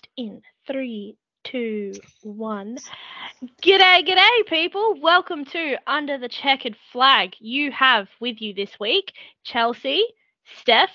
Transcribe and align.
podcast 0.00 0.08
in 0.16 0.42
three, 0.66 1.16
two, 1.44 1.92
one. 2.22 2.78
G'day, 3.62 4.06
g'day, 4.06 4.46
people. 4.46 5.00
Welcome 5.00 5.44
to 5.46 5.76
Under 5.86 6.18
the 6.18 6.28
Checkered 6.28 6.76
Flag. 6.92 7.34
You 7.38 7.72
have 7.72 8.08
with 8.20 8.40
you 8.40 8.54
this 8.54 8.78
week 8.78 9.12
Chelsea, 9.44 10.04
Steph, 10.60 10.90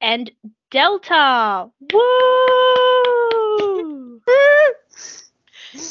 and 0.00 0.30
Delta. 0.70 1.70
Woo! 1.92 2.00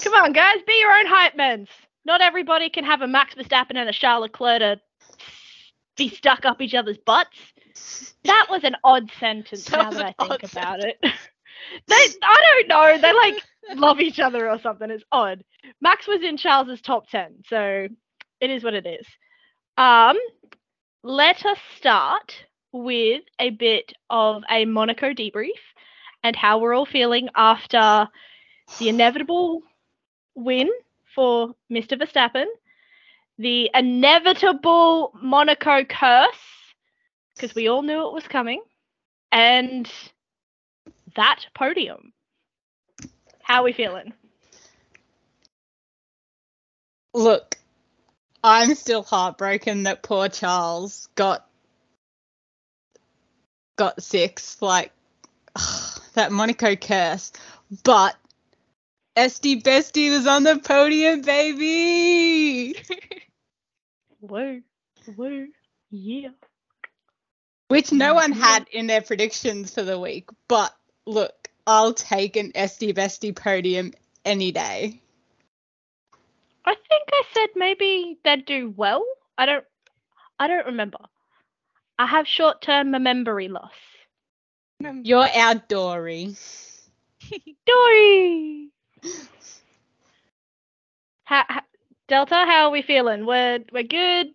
Come 0.03 0.13
on, 0.13 0.33
guys, 0.33 0.57
be 0.65 0.79
your 0.79 0.91
own 0.91 1.05
hype 1.05 1.35
men. 1.35 1.67
Not 2.05 2.21
everybody 2.21 2.69
can 2.69 2.83
have 2.83 3.01
a 3.01 3.07
Max 3.07 3.35
Verstappen 3.35 3.75
and 3.75 3.89
a 3.89 3.93
Charles 3.93 4.23
Leclerc 4.23 4.59
to 4.59 4.79
be 5.97 6.09
stuck 6.09 6.45
up 6.45 6.61
each 6.61 6.75
other's 6.75 6.97
butts. 6.97 7.37
That 8.23 8.47
was 8.49 8.63
an 8.63 8.75
odd 8.83 9.11
sentence 9.19 9.65
That 9.65 9.83
now 9.83 9.91
that 9.91 10.15
I 10.17 10.27
think 10.27 10.43
about 10.51 10.83
it. 10.83 11.03
they, 11.87 11.95
I 12.23 12.63
don't 12.67 12.67
know. 12.67 12.97
They 13.01 13.13
like 13.13 13.43
love 13.75 13.99
each 13.99 14.19
other 14.19 14.49
or 14.49 14.59
something. 14.59 14.89
It's 14.89 15.03
odd. 15.11 15.43
Max 15.81 16.07
was 16.07 16.21
in 16.21 16.37
Charles's 16.37 16.81
top 16.81 17.09
10, 17.09 17.43
so 17.47 17.87
it 18.41 18.49
is 18.49 18.63
what 18.63 18.73
it 18.73 18.85
is. 18.85 19.05
Um, 19.77 20.17
let 21.03 21.45
us 21.45 21.57
start 21.77 22.45
with 22.71 23.23
a 23.39 23.51
bit 23.51 23.93
of 24.09 24.43
a 24.49 24.65
Monaco 24.65 25.13
debrief 25.13 25.51
and 26.23 26.35
how 26.35 26.59
we're 26.59 26.73
all 26.73 26.85
feeling 26.85 27.29
after 27.35 28.07
the 28.79 28.89
inevitable 28.89 29.61
win 30.35 30.69
for 31.13 31.55
Mr. 31.71 31.97
Verstappen, 31.99 32.45
the 33.37 33.69
inevitable 33.73 35.13
Monaco 35.21 35.83
curse, 35.83 36.35
because 37.35 37.55
we 37.55 37.67
all 37.67 37.81
knew 37.81 38.07
it 38.07 38.13
was 38.13 38.27
coming, 38.27 38.61
and 39.31 39.89
that 41.15 41.45
podium. 41.53 42.13
How 43.41 43.61
are 43.61 43.63
we 43.63 43.73
feeling? 43.73 44.13
Look, 47.13 47.57
I'm 48.43 48.75
still 48.75 49.03
heartbroken 49.03 49.83
that 49.83 50.03
poor 50.03 50.29
Charles 50.29 51.07
got 51.15 51.47
got 53.77 54.01
six. 54.01 54.61
Like 54.61 54.91
that 56.13 56.31
Monaco 56.31 56.75
curse, 56.75 57.31
but 57.83 58.15
Esty 59.15 59.61
Bestie 59.61 60.11
was 60.11 60.27
on 60.27 60.43
the 60.43 60.59
podium, 60.59 61.21
baby. 61.21 62.75
Woo, 64.21 64.61
woo, 65.15 65.47
yeah. 65.91 66.29
Which 67.67 67.91
no 67.91 68.13
one 68.13 68.31
had 68.31 68.67
in 68.71 68.87
their 68.87 69.01
predictions 69.01 69.73
for 69.73 69.83
the 69.83 69.99
week. 69.99 70.29
But 70.47 70.75
look, 71.05 71.49
I'll 71.67 71.93
take 71.93 72.35
an 72.35 72.51
Esty 72.55 72.93
Bestie 72.93 73.35
podium 73.35 73.93
any 74.23 74.51
day. 74.51 75.01
I 76.65 76.73
think 76.73 77.03
I 77.11 77.23
said 77.33 77.49
maybe 77.55 78.17
they'd 78.23 78.45
do 78.45 78.73
well. 78.75 79.05
I 79.37 79.45
don't 79.45 79.65
I 80.39 80.47
don't 80.47 80.65
remember. 80.65 80.97
I 81.99 82.05
have 82.07 82.27
short 82.27 82.61
term 82.61 82.91
memory 82.91 83.47
loss. 83.47 83.71
You're 84.81 85.25
outdoory. 85.27 86.37
Dory. 87.65 88.69
Ha, 91.25 91.45
ha, 91.49 91.61
Delta, 92.07 92.35
how 92.35 92.65
are 92.65 92.71
we 92.71 92.81
feeling? 92.81 93.25
We're 93.25 93.59
we're 93.71 93.83
good. 93.83 94.27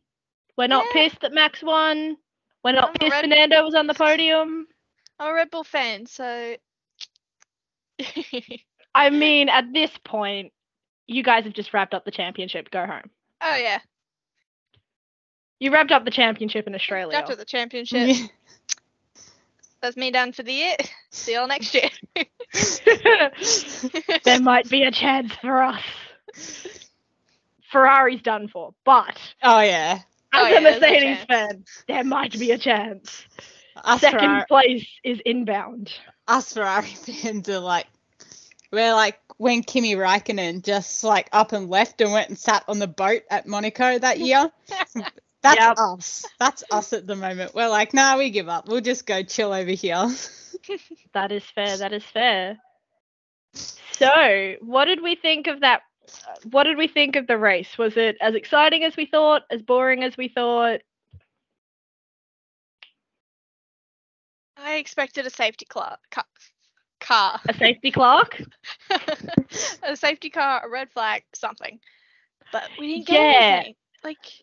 We're 0.56 0.66
not 0.66 0.84
Yeah. 0.94 1.08
pissed 1.08 1.20
that 1.20 1.32
Max 1.32 1.62
won. 1.62 2.16
We're 2.64 2.72
not 2.72 2.88
I'm 2.90 2.94
pissed 2.94 3.12
red- 3.12 3.22
Fernando 3.24 3.64
was 3.64 3.74
on 3.74 3.86
the 3.86 3.94
podium. 3.94 4.66
I'm 5.20 5.30
a 5.30 5.34
Red 5.34 5.50
Bull 5.50 5.64
fan, 5.64 6.06
so 6.06 6.54
I 8.94 9.10
mean, 9.10 9.48
at 9.48 9.72
this 9.72 9.90
point, 10.04 10.52
you 11.06 11.22
guys 11.22 11.44
have 11.44 11.52
just 11.52 11.72
wrapped 11.74 11.94
up 11.94 12.04
the 12.04 12.10
championship. 12.10 12.70
Go 12.70 12.86
home. 12.86 13.10
oh 13.42 13.56
yeah, 13.56 13.80
You 15.58 15.72
wrapped 15.72 15.92
up 15.92 16.04
the 16.04 16.10
championship 16.10 16.66
in 16.66 16.74
Australia. 16.74 17.16
after 17.18 17.36
the 17.36 17.44
championship, 17.44 18.16
that's 19.82 19.96
me 19.96 20.10
done 20.10 20.32
for 20.32 20.42
the 20.42 20.52
year. 20.52 20.76
See 21.10 21.34
y'all 21.34 21.46
next 21.46 21.74
year. 21.74 21.90
there 24.24 24.40
might 24.40 24.68
be 24.70 24.82
a 24.84 24.90
chance 24.90 25.34
for 25.36 25.62
us. 25.62 25.82
Ferrari's 27.70 28.22
done 28.22 28.48
for, 28.48 28.74
but 28.84 29.20
oh 29.42 29.60
yeah. 29.60 29.98
Oh, 30.32 30.44
as 30.44 30.44
Oh, 30.44 30.46
a 30.46 30.50
yeah, 30.50 30.60
there's 30.60 30.76
a 30.76 30.80
Mercedes 30.80 31.24
fan, 31.28 31.64
there 31.88 32.04
might 32.04 32.38
be 32.38 32.52
a 32.52 32.58
chance. 32.58 33.24
Us 33.84 34.00
Second 34.00 34.20
Ferrari- 34.20 34.44
place 34.48 34.86
is 35.04 35.20
inbound. 35.24 35.92
us 36.28 36.52
Ferrari 36.54 36.86
fans 36.88 37.48
are 37.48 37.58
like, 37.60 37.86
we're 38.72 38.92
like 38.94 39.18
when 39.36 39.62
Kimi 39.62 39.94
Raikkonen 39.96 40.62
just 40.62 41.02
like 41.02 41.28
up 41.32 41.52
and 41.52 41.68
left 41.70 42.00
and 42.00 42.12
went 42.12 42.28
and 42.28 42.38
sat 42.38 42.64
on 42.68 42.78
the 42.78 42.86
boat 42.86 43.22
at 43.30 43.46
Monaco 43.46 43.98
that 43.98 44.18
year. 44.20 44.50
That's 45.42 45.58
Yep. 45.58 45.78
us. 45.78 46.26
That's 46.38 46.62
us 46.70 46.92
at 46.92 47.06
the 47.06 47.16
moment. 47.16 47.54
We're 47.54 47.68
like, 47.70 47.94
nah, 47.94 48.18
we 48.18 48.28
give 48.28 48.50
up. 48.50 48.68
We'll 48.68 48.82
just 48.82 49.06
go 49.06 49.22
chill 49.22 49.52
over 49.52 49.70
here. 49.70 50.08
That 51.14 51.32
is 51.32 51.42
fair. 51.44 51.78
That 51.78 51.92
is 51.94 52.04
fair. 52.04 52.58
So, 53.54 54.54
what 54.60 54.84
did 54.84 55.02
we 55.02 55.16
think 55.16 55.46
of 55.46 55.60
that? 55.60 55.80
What 56.50 56.64
did 56.64 56.76
we 56.76 56.86
think 56.86 57.16
of 57.16 57.26
the 57.26 57.38
race? 57.38 57.78
Was 57.78 57.96
it 57.96 58.16
as 58.20 58.34
exciting 58.34 58.84
as 58.84 58.96
we 58.96 59.06
thought? 59.06 59.42
As 59.50 59.62
boring 59.62 60.04
as 60.04 60.16
we 60.16 60.28
thought? 60.28 60.80
I 64.62 64.76
expected 64.76 65.26
a 65.26 65.30
safety 65.30 65.64
car. 65.64 65.96
Car. 66.10 66.24
car. 67.00 67.40
A 67.48 67.54
safety 67.54 67.90
clock? 67.90 68.38
a 69.82 69.96
safety 69.96 70.30
car, 70.30 70.62
a 70.64 70.68
red 70.68 70.90
flag, 70.90 71.22
something. 71.34 71.80
But 72.52 72.64
we 72.78 72.88
didn't 72.94 73.06
get 73.06 73.14
Yeah. 73.20 73.54
anything. 73.56 73.74
Like 74.04 74.42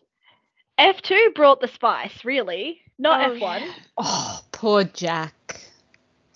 F2 0.78 1.34
brought 1.34 1.60
the 1.60 1.68
spice, 1.68 2.24
really. 2.24 2.80
Not 2.98 3.20
oh, 3.30 3.34
F1. 3.34 3.60
yeah. 3.60 3.72
Oh, 3.96 4.40
poor 4.52 4.84
Jack. 4.84 5.60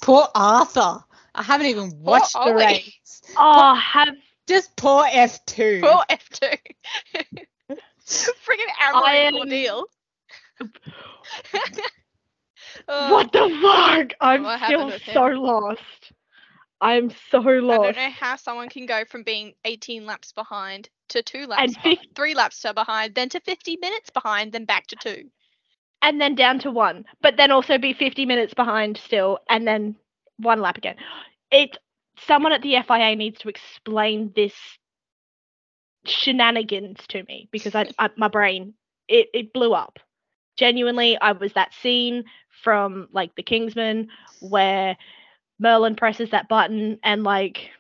Poor 0.01 0.29
Arthur. 0.35 1.03
I 1.35 1.43
haven't 1.43 1.67
even 1.67 2.03
watched 2.03 2.35
the 2.35 2.41
Ollie. 2.41 2.55
race. 2.55 3.23
Oh, 3.37 3.75
have 3.75 4.15
Just 4.47 4.77
poor 4.77 5.05
F2. 5.05 5.81
Poor 5.81 6.05
F 6.09 6.29
two. 6.29 6.47
Friggin' 8.07 8.67
I 8.79 8.93
Amaury 8.93 9.31
Cordeel. 9.33 9.85
Uh, 12.89 13.11
what 13.11 13.33
the 13.33 13.59
fuck? 13.63 14.13
I'm 14.21 14.45
still 14.65 14.91
so 15.13 15.27
him? 15.27 15.39
lost. 15.43 16.13
I'm 16.81 17.11
so 17.31 17.39
lost. 17.39 17.81
I 17.81 17.93
don't 17.93 17.97
know 17.97 18.11
how 18.11 18.37
someone 18.37 18.69
can 18.69 18.87
go 18.87 19.05
from 19.05 19.23
being 19.23 19.55
18 19.65 20.05
laps 20.07 20.33
behind 20.33 20.89
to 21.11 21.23
two 21.23 21.47
laps, 21.47 21.63
And 21.63 21.77
beh- 21.79 21.83
fif- 21.83 22.15
three 22.17 22.35
laps 22.35 22.61
to 22.63 22.75
behind, 22.75 23.15
then 23.15 23.29
to 23.31 23.41
50 23.41 23.77
minutes 23.81 24.11
behind, 24.11 24.53
then 24.53 24.65
back 24.65 24.87
to 24.89 24.97
two. 24.97 25.31
and 26.03 26.21
then 26.21 26.35
down 26.35 26.59
to 26.61 26.71
one, 26.71 27.05
but 27.21 27.37
then 27.37 27.51
also 27.53 27.79
be 27.79 27.93
50 27.93 28.27
minutes 28.27 28.55
behind 28.55 28.97
still, 28.97 29.39
and 29.49 29.67
then 29.67 29.95
one 30.39 30.61
lap 30.61 30.77
again. 30.77 30.97
It 31.53 31.77
someone 32.27 32.53
at 32.53 32.63
the 32.63 32.77
FIA 32.83 33.15
needs 33.15 33.39
to 33.41 33.49
explain 33.49 34.33
this 34.35 34.55
shenanigans 36.05 36.99
to 37.09 37.23
me 37.25 37.49
because 37.53 37.75
I, 37.75 37.89
I 37.99 38.11
my 38.17 38.29
brain 38.29 38.75
it, 39.09 39.29
it 39.33 39.53
blew 39.53 39.73
up. 39.73 39.99
Genuinely, 40.57 41.19
I 41.19 41.33
was 41.33 41.53
that 41.55 41.75
scene 41.75 42.25
from 42.63 43.09
like 43.13 43.35
the 43.35 43.43
Kingsman 43.43 44.09
where 44.41 44.97
Merlin 45.59 45.97
presses 45.97 46.31
that 46.31 46.49
button 46.49 46.99
and 47.03 47.25
like 47.25 47.71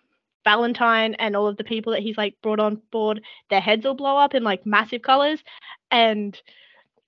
Valentine 0.44 1.14
and 1.14 1.36
all 1.36 1.46
of 1.46 1.56
the 1.56 1.64
people 1.64 1.92
that 1.92 2.02
he's 2.02 2.16
like 2.16 2.34
brought 2.42 2.60
on 2.60 2.80
board, 2.90 3.22
their 3.50 3.60
heads 3.60 3.84
will 3.84 3.94
blow 3.94 4.16
up 4.16 4.34
in 4.34 4.42
like 4.42 4.66
massive 4.66 5.02
colors, 5.02 5.42
and 5.90 6.40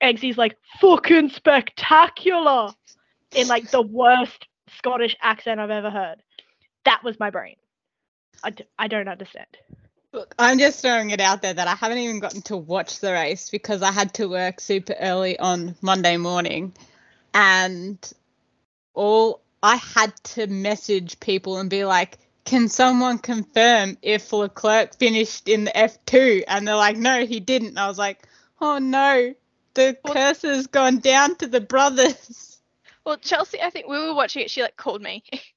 Eggsy's 0.03 0.39
like 0.39 0.57
fucking 0.81 1.31
spectacular 1.31 2.73
in 3.35 3.49
like 3.49 3.71
the 3.71 3.83
worst 3.83 4.47
Scottish 4.77 5.17
accent 5.23 5.61
I've 5.61 5.71
ever 5.71 5.91
heard. 5.91 6.23
That 6.85 7.03
was 7.03 7.19
my 7.19 7.31
brain. 7.31 7.57
I, 8.43 8.51
d- 8.51 8.65
I 8.79 8.89
don't 8.89 9.09
understand. 9.09 9.47
Look, 10.15 10.33
I'm 10.39 10.61
just 10.61 10.81
throwing 10.81 11.11
it 11.11 11.21
out 11.21 11.43
there 11.43 11.55
that 11.55 11.67
I 11.67 11.75
haven't 11.75 11.99
even 11.99 12.21
gotten 12.21 12.41
to 12.43 12.57
watch 12.57 13.01
the 13.01 13.11
race 13.13 13.51
because 13.51 13.83
I 13.83 13.91
had 13.91 14.15
to 14.15 14.29
work 14.29 14.61
super 14.61 14.95
early 15.01 15.37
on 15.41 15.75
Monday 15.83 16.17
morning. 16.19 16.73
And 17.35 17.99
all 18.95 19.43
I 19.61 19.75
had 19.75 20.15
to 20.35 20.47
message 20.47 21.19
people 21.19 21.59
and 21.59 21.69
be 21.69 21.85
like, 21.85 22.19
can 22.45 22.69
someone 22.69 23.19
confirm 23.19 23.99
if 24.03 24.33
Leclerc 24.33 24.95
finished 24.95 25.49
in 25.49 25.65
the 25.65 25.73
F2? 25.73 26.45
And 26.47 26.69
they're 26.69 26.77
like, 26.77 26.97
no, 26.97 27.27
he 27.27 27.41
didn't. 27.41 27.71
And 27.71 27.81
I 27.81 27.89
was 27.89 27.99
like, 27.99 28.23
oh 28.61 28.79
no, 28.79 29.35
the 29.75 29.99
Well- 30.05 30.15
curse 30.15 30.43
has 30.43 30.69
gone 30.69 31.01
down 31.01 31.35
to 31.39 31.49
the 31.49 31.61
brothers. 31.61 32.61
Well, 33.05 33.17
Chelsea, 33.19 33.61
I 33.61 33.71
think 33.71 33.89
we 33.89 33.99
were 33.99 34.15
watching 34.15 34.43
it. 34.43 34.51
She 34.51 34.63
like 34.63 34.77
called 34.77 35.03
me 35.03 35.25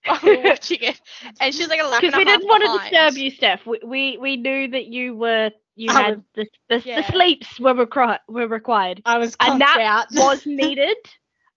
while 0.06 0.18
we 0.22 0.36
were 0.36 0.42
watching 0.44 0.78
it, 0.80 1.00
and 1.40 1.54
she's 1.54 1.68
like 1.68 1.80
a 1.80 1.84
and 1.84 2.00
Because 2.00 2.16
we 2.16 2.24
didn't 2.24 2.46
want 2.46 2.64
to 2.64 2.78
disturb 2.90 3.16
you, 3.18 3.30
Steph. 3.30 3.66
We, 3.66 3.80
we 3.84 4.18
we 4.18 4.36
knew 4.36 4.68
that 4.68 4.86
you 4.86 5.14
were 5.16 5.50
you 5.76 5.90
I 5.90 6.02
had 6.02 6.16
was- 6.16 6.24
the 6.34 6.46
the, 6.78 6.82
Yeah. 6.88 7.00
the 7.02 7.12
sleeps 7.12 7.60
were 7.60 7.74
requi- 7.74 8.18
were 8.28 8.48
required. 8.48 9.02
I 9.04 9.18
was 9.18 9.36
A 9.40 9.56
nap 9.58 9.78
out. 9.78 10.06
was 10.12 10.46
needed. 10.46 10.96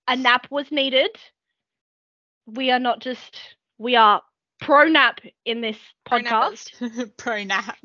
A 0.07 0.15
nap 0.15 0.47
was 0.49 0.71
needed. 0.71 1.09
We 2.45 2.71
are 2.71 2.79
not 2.79 2.99
just 2.99 3.37
we 3.77 3.95
are 3.95 4.21
pro 4.59 4.85
nap 4.87 5.19
in 5.45 5.61
this 5.61 5.77
podcast. 6.07 7.15
Pro 7.17 7.43
nap. 7.43 7.77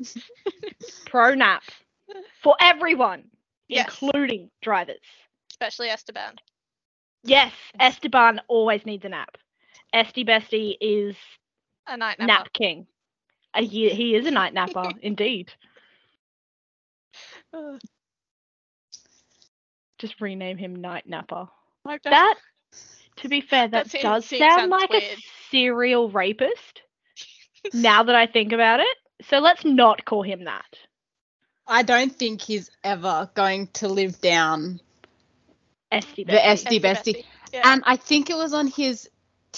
Pro 1.05 1.33
nap 1.33 1.63
for 2.41 2.55
everyone, 2.59 3.25
Yes. 3.67 3.85
including 4.01 4.49
drivers. 4.61 4.99
Especially 5.51 5.89
Esteban. 5.89 6.35
Yes, 7.23 7.51
Esteban 7.79 8.41
always 8.47 8.85
needs 8.85 9.03
a 9.05 9.09
nap. 9.09 9.37
Esty 9.93 10.23
Bestie 10.25 10.75
is 10.79 11.15
A 11.87 11.97
night 11.97 12.19
nap 12.19 12.27
napper. 12.27 12.49
king. 12.53 12.87
Uh, 13.53 13.61
he, 13.63 13.89
he 13.89 14.15
is 14.15 14.25
a 14.27 14.31
night 14.31 14.53
napper, 14.53 14.89
indeed. 15.01 15.51
Just 19.97 20.21
rename 20.21 20.57
him 20.57 20.75
Night 20.75 21.07
Napper. 21.07 21.47
I 21.85 21.97
don't- 21.97 22.03
That, 22.11 22.35
to 23.17 23.27
be 23.29 23.41
fair, 23.41 23.67
that 23.67 23.89
That 23.91 24.01
does 24.01 24.25
seems- 24.25 24.39
sound 24.39 24.69
sounds 24.69 24.71
like 24.71 24.93
a 24.93 25.17
serial 25.49 26.09
rapist. 26.09 26.81
now 27.73 28.03
that 28.03 28.15
I 28.15 28.27
think 28.27 28.53
about 28.53 28.79
it, 28.79 28.97
so 29.23 29.39
let's 29.39 29.65
not 29.65 30.05
call 30.05 30.23
him 30.23 30.45
that. 30.45 30.65
I 31.67 31.83
don't 31.83 32.15
think 32.15 32.41
he's 32.41 32.71
ever 32.83 33.29
going 33.35 33.67
to 33.73 33.87
live 33.89 34.19
down 34.21 34.79
Esty 35.91 36.23
the 36.23 36.33
Bestie. 36.33 36.45
Esty 36.45 36.77
Esty 36.77 36.79
Bestie. 36.79 37.13
Bestie. 37.15 37.25
Yeah. 37.51 37.61
And 37.65 37.83
I 37.85 37.95
think 37.97 38.29
it 38.29 38.37
was 38.37 38.53
on 38.53 38.67
his 38.67 39.09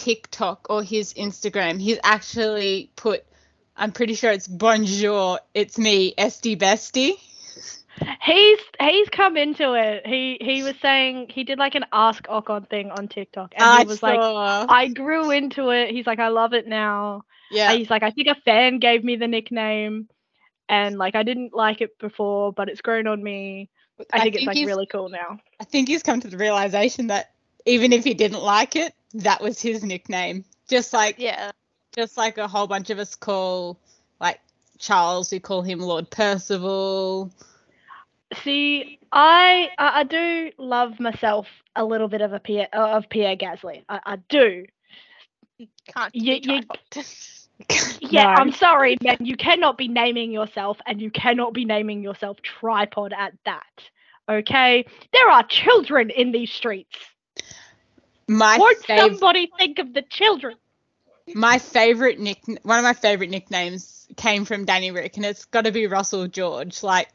TikTok 0.02 0.68
or 0.70 0.82
his 0.82 1.14
Instagram. 1.14 1.80
He's 1.80 2.00
actually 2.04 2.90
put, 2.96 3.24
I'm 3.78 3.92
pretty 3.92 4.16
sure 4.16 4.32
it's 4.32 4.48
bonjour, 4.48 5.40
it's 5.54 5.78
me, 5.78 6.14
Esty 6.18 6.56
Bestie. 6.56 7.18
He's 8.24 8.58
he's 8.80 9.10
come 9.10 9.38
into 9.38 9.74
it. 9.74 10.08
He 10.08 10.38
he 10.42 10.64
was 10.64 10.74
saying 10.82 11.28
he 11.30 11.44
did 11.44 11.60
like 11.60 11.76
an 11.76 11.86
ask 11.92 12.26
Ocon 12.26 12.68
thing 12.68 12.90
on 12.90 13.08
TikTok, 13.08 13.54
and 13.56 13.64
I 13.64 13.82
he 13.82 13.86
was 13.86 14.02
like. 14.02 14.18
I 14.20 14.88
grew 14.88 15.30
into 15.30 15.70
it. 15.70 15.92
He's 15.92 16.08
like, 16.08 16.18
I 16.18 16.30
love 16.30 16.54
it 16.54 16.68
now. 16.68 17.26
yeah. 17.52 17.74
He's 17.74 17.92
like, 17.92 18.02
I 18.02 18.10
think 18.10 18.28
a 18.28 18.36
fan 18.44 18.80
gave 18.80 19.04
me 19.04 19.18
the 19.18 19.28
nickname, 19.28 20.08
and 20.68 20.98
like 20.98 21.14
I 21.14 21.22
didn't 21.22 21.54
like 21.54 21.82
it 21.82 22.00
before, 22.00 22.52
but 22.52 22.70
it's 22.70 22.82
grown 22.82 23.06
on 23.06 23.22
me. 23.22 23.70
I, 24.12 24.22
think, 24.22 24.36
it's 24.36 24.46
like 24.46 24.56
really 24.56 24.88
cool 24.88 25.10
now. 25.10 25.38
I 25.60 25.66
think 25.66 25.88
he's 25.88 26.02
come 26.02 26.22
to 26.22 26.28
the 26.28 26.38
realization 26.38 27.08
that 27.08 27.32
even 27.68 27.94
if 27.94 28.04
he 28.04 28.16
didn't 28.16 28.42
like 28.42 28.76
it, 28.76 28.96
that 29.14 29.42
was 29.42 29.62
his 29.62 29.84
nickname. 29.84 30.46
Just 30.70 30.94
like 30.94 31.16
yeah. 31.18 31.52
just 31.96 32.18
like 32.18 32.38
a 32.38 32.48
whole 32.48 32.68
bunch 32.68 32.90
of 32.90 33.00
us 33.00 33.16
call 33.16 33.80
like 34.20 34.40
Charles, 34.80 35.32
we 35.32 35.40
call 35.40 35.62
him 35.62 35.80
Lord 35.80 36.10
Percival. 36.10 37.32
See, 38.44 39.00
I 39.12 39.70
I, 39.78 40.04
do 40.04 40.52
love 40.58 41.00
myself 41.00 41.48
a 41.76 41.84
little 41.84 42.08
bit 42.08 42.22
of 42.22 42.34
a 42.34 42.40
Pierre 42.40 42.70
of 42.74 43.10
Pierre 43.10 43.36
Gasly. 43.36 43.84
I, 43.90 44.00
I 44.06 44.16
do. 44.30 44.66
Can't 45.88 46.16
You- 46.16 46.40
you- 46.42 46.62
Yeah, 48.00 48.24
No. 48.24 48.30
I'm 48.30 48.52
sorry, 48.52 48.98
man. 49.04 49.18
You 49.20 49.36
cannot 49.36 49.78
be 49.78 49.88
naming 49.88 50.32
yourself, 50.32 50.78
and 50.86 51.02
you 51.02 51.12
cannot 51.12 51.54
be 51.54 51.66
naming 51.66 52.02
yourself 52.02 52.38
tripod 52.42 53.14
at 53.16 53.34
that. 53.46 53.64
Okay, 54.30 54.86
there 55.14 55.30
are 55.30 55.44
children 55.44 56.10
in 56.10 56.32
these 56.32 56.52
streets. 56.52 56.98
My 58.32 58.58
Won't 58.58 58.80
fav- 58.84 58.98
somebody 59.10 59.52
think 59.58 59.80
of 59.80 59.94
the 59.94 60.02
children? 60.04 60.56
my 61.36 61.60
favorite 61.60 62.20
nick 62.20 62.40
one 62.64 62.78
of 62.80 62.84
my 62.84 62.94
favorite 62.94 63.30
nicknames 63.30 64.08
came 64.18 64.44
from 64.44 64.66
Danny 64.66 64.92
Rick 64.92 65.16
and 65.18 65.26
it's 65.26 65.46
got 65.46 65.66
to 65.66 65.72
be 65.72 65.86
Russell 65.88 66.28
George 66.28 66.82
like 66.84 67.10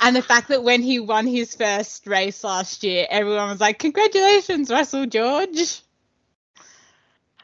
and 0.00 0.14
the 0.16 0.20
fact 0.22 0.48
that 0.48 0.62
when 0.64 0.82
he 0.82 0.98
won 0.98 1.26
his 1.26 1.54
first 1.54 2.06
race 2.06 2.42
last 2.42 2.82
year 2.82 3.06
everyone 3.08 3.48
was 3.50 3.60
like 3.60 3.78
congratulations 3.78 4.70
Russell 4.70 5.06
George 5.06 5.80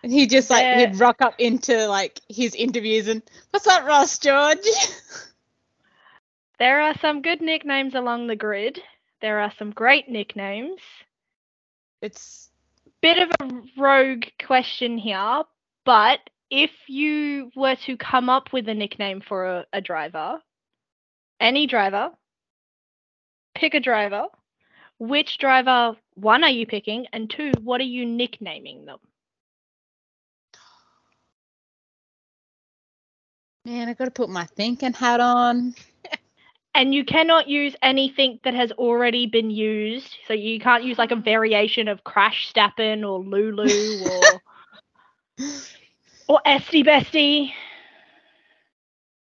and 0.02 0.12
he 0.12 0.26
just 0.26 0.50
like 0.50 0.62
Yeah. 0.62 0.86
he'd 0.90 0.98
rock 1.00 1.22
up 1.22 1.34
into 1.38 1.86
like 1.86 2.20
his 2.28 2.54
interviews 2.54 3.08
and 3.08 3.22
what's 3.50 3.66
up 3.66 3.84
Ross 3.86 4.18
George 4.18 4.58
There 6.58 6.80
are 6.82 6.98
some 7.00 7.22
good 7.22 7.40
nicknames 7.42 7.94
along 7.94 8.26
the 8.26 8.36
grid. 8.36 8.80
There 9.20 9.40
are 9.40 9.52
some 9.58 9.70
great 9.72 10.08
nicknames. 10.08 10.80
it's 12.02 12.50
Bit 13.06 13.18
of 13.18 13.30
a 13.40 13.62
rogue 13.78 14.24
question 14.44 14.98
here, 14.98 15.44
but 15.84 16.18
if 16.50 16.72
you 16.88 17.52
were 17.54 17.76
to 17.86 17.96
come 17.96 18.28
up 18.28 18.52
with 18.52 18.68
a 18.68 18.74
nickname 18.74 19.20
for 19.20 19.46
a, 19.46 19.64
a 19.72 19.80
driver, 19.80 20.40
any 21.38 21.68
driver, 21.68 22.10
pick 23.54 23.74
a 23.74 23.78
driver. 23.78 24.24
Which 24.98 25.38
driver, 25.38 25.96
one, 26.14 26.42
are 26.42 26.50
you 26.50 26.66
picking? 26.66 27.06
And 27.12 27.30
two, 27.30 27.52
what 27.62 27.80
are 27.80 27.84
you 27.84 28.04
nicknaming 28.04 28.86
them? 28.86 28.98
man 33.64 33.88
I 33.88 33.94
got 33.94 34.06
to 34.06 34.10
put 34.10 34.30
my 34.30 34.44
thinking 34.44 34.92
hat 34.92 35.20
on 35.20 35.76
And 36.76 36.94
you 36.94 37.06
cannot 37.06 37.48
use 37.48 37.74
anything 37.82 38.38
that 38.44 38.52
has 38.52 38.70
already 38.72 39.26
been 39.26 39.50
used. 39.50 40.14
So 40.28 40.34
you 40.34 40.60
can't 40.60 40.84
use 40.84 40.98
like 40.98 41.10
a 41.10 41.16
variation 41.16 41.88
of 41.88 42.04
Crash 42.04 42.52
Stappen 42.52 43.02
or 43.02 43.18
Lulu 43.20 44.04
or 44.04 44.42
or 46.28 46.40
Esty 46.44 46.84
Bestie 46.84 47.52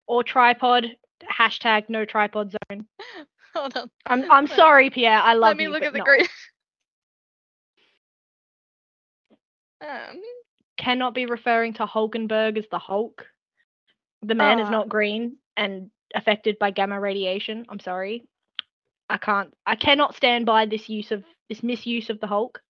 or 0.08 0.24
tripod. 0.24 0.96
Hashtag 1.30 1.90
no 1.90 2.06
tripod 2.06 2.52
zone. 2.54 2.86
Hold 3.54 3.76
on. 3.76 3.92
I'm 4.06 4.32
I'm 4.32 4.48
sorry, 4.48 4.90
Pierre. 4.90 5.20
I 5.22 5.34
love 5.34 5.50
Let 5.50 5.58
me 5.58 5.64
you, 5.66 5.72
look 5.72 5.84
at 5.84 5.92
the 5.92 6.00
no. 6.00 6.06
grid. 6.06 6.28
Um, 9.82 10.22
Cannot 10.78 11.16
be 11.16 11.26
referring 11.26 11.74
to 11.74 11.88
Hulkenberg 11.88 12.56
as 12.58 12.68
the 12.70 12.78
Hulk. 12.78 13.26
The 14.22 14.36
man 14.36 14.60
is 14.60 14.68
Ah. 14.68 14.72
not 14.72 14.90
green 14.90 15.38
and 15.58 15.90
affected 16.16 16.58
by 16.60 16.72
gamma 16.72 17.00
radiation. 17.00 17.66
I'm 17.70 17.80
sorry. 17.80 18.24
I 19.10 19.18
can't. 19.18 19.54
I 19.66 19.76
cannot 19.76 20.16
stand 20.16 20.46
by 20.46 20.66
this 20.66 20.90
use 20.90 21.12
of 21.12 21.24
this 21.50 21.64
misuse 21.64 22.10
of 22.10 22.20
the 22.20 22.28
Hulk. 22.28 22.62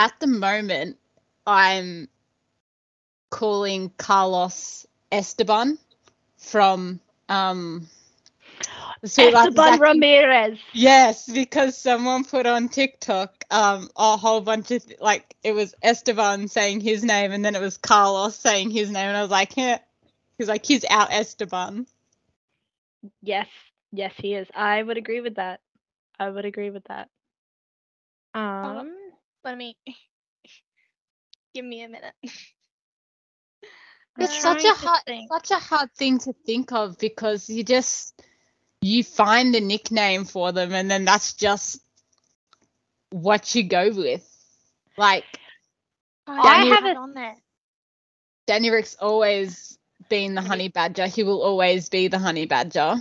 at 0.00 0.18
the 0.18 0.26
moment 0.26 0.96
I'm 1.46 2.08
calling 3.30 3.90
Carlos 3.98 4.86
Esteban 5.12 5.78
from 6.38 7.00
um 7.28 7.86
the 9.02 9.08
Sweet 9.08 9.32
Life 9.32 9.56
of 9.56 9.56
Esteban 9.56 9.78
Ramirez. 9.78 10.58
Yes, 10.72 11.28
because 11.30 11.76
someone 11.76 12.24
put 12.24 12.46
on 12.46 12.70
TikTok 12.70 13.44
um 13.50 13.90
a 13.94 14.16
whole 14.16 14.40
bunch 14.40 14.70
of 14.70 14.82
like 15.00 15.36
it 15.44 15.52
was 15.52 15.74
Esteban 15.82 16.48
saying 16.48 16.80
his 16.80 17.04
name 17.04 17.30
and 17.32 17.44
then 17.44 17.54
it 17.54 17.60
was 17.60 17.76
Carlos 17.76 18.36
saying 18.36 18.70
his 18.70 18.90
name 18.90 19.08
and 19.08 19.16
I 19.18 19.22
was 19.22 19.30
like, 19.30 19.54
yeah. 19.58 19.80
He's 20.40 20.48
like, 20.48 20.64
he's 20.64 20.86
out 20.88 21.12
Esteban. 21.12 21.86
Yes, 23.20 23.46
yes, 23.92 24.14
he 24.16 24.32
is. 24.32 24.48
I 24.54 24.82
would 24.82 24.96
agree 24.96 25.20
with 25.20 25.34
that. 25.34 25.60
I 26.18 26.30
would 26.30 26.46
agree 26.46 26.70
with 26.70 26.84
that. 26.84 27.10
Um, 28.32 28.90
let 29.44 29.58
me 29.58 29.76
give 31.54 31.66
me 31.66 31.82
a 31.82 31.88
minute. 31.90 32.14
It's 34.18 34.40
such 34.40 34.64
a 34.64 34.72
hard 34.72 35.02
think. 35.04 35.30
such 35.30 35.50
a 35.50 35.58
hard 35.58 35.92
thing 35.92 36.18
to 36.20 36.32
think 36.46 36.72
of 36.72 36.96
because 36.96 37.50
you 37.50 37.62
just 37.62 38.18
you 38.80 39.04
find 39.04 39.54
a 39.54 39.60
nickname 39.60 40.24
for 40.24 40.52
them 40.52 40.72
and 40.72 40.90
then 40.90 41.04
that's 41.04 41.34
just 41.34 41.82
what 43.10 43.54
you 43.54 43.64
go 43.64 43.90
with. 43.90 44.26
Like 44.96 45.26
I 46.26 46.40
Danny- 46.42 46.70
have 46.70 46.86
it 46.86 46.96
on 46.96 47.12
there. 47.12 47.36
Danny 48.46 48.70
Rick's 48.70 48.94
always 48.94 49.78
been 50.10 50.34
the 50.34 50.42
honey 50.42 50.68
badger. 50.68 51.06
He 51.06 51.22
will 51.22 51.42
always 51.42 51.88
be 51.88 52.08
the 52.08 52.18
honey 52.18 52.44
badger. 52.44 52.96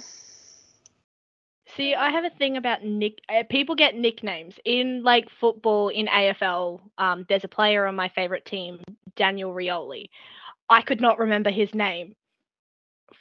See, 1.75 1.94
I 1.94 2.10
have 2.10 2.24
a 2.24 2.30
thing 2.30 2.58
about 2.58 2.84
nick. 2.84 3.20
Uh, 3.28 3.44
people 3.50 3.75
get 3.75 3.96
nicknames 3.96 4.56
in 4.66 5.04
like 5.04 5.28
football 5.42 5.89
in 5.89 6.08
AFL. 6.08 6.80
Um, 6.98 7.25
there's 7.28 7.44
a 7.44 7.50
player 7.50 7.86
on 7.86 7.96
my 7.96 8.10
favorite 8.10 8.46
team, 8.46 8.80
Daniel 9.16 9.54
Rioli. 9.54 10.10
I 10.70 10.82
could 10.82 11.01
not 11.01 11.20
remember 11.20 11.51
his 11.51 11.74
name 11.74 12.16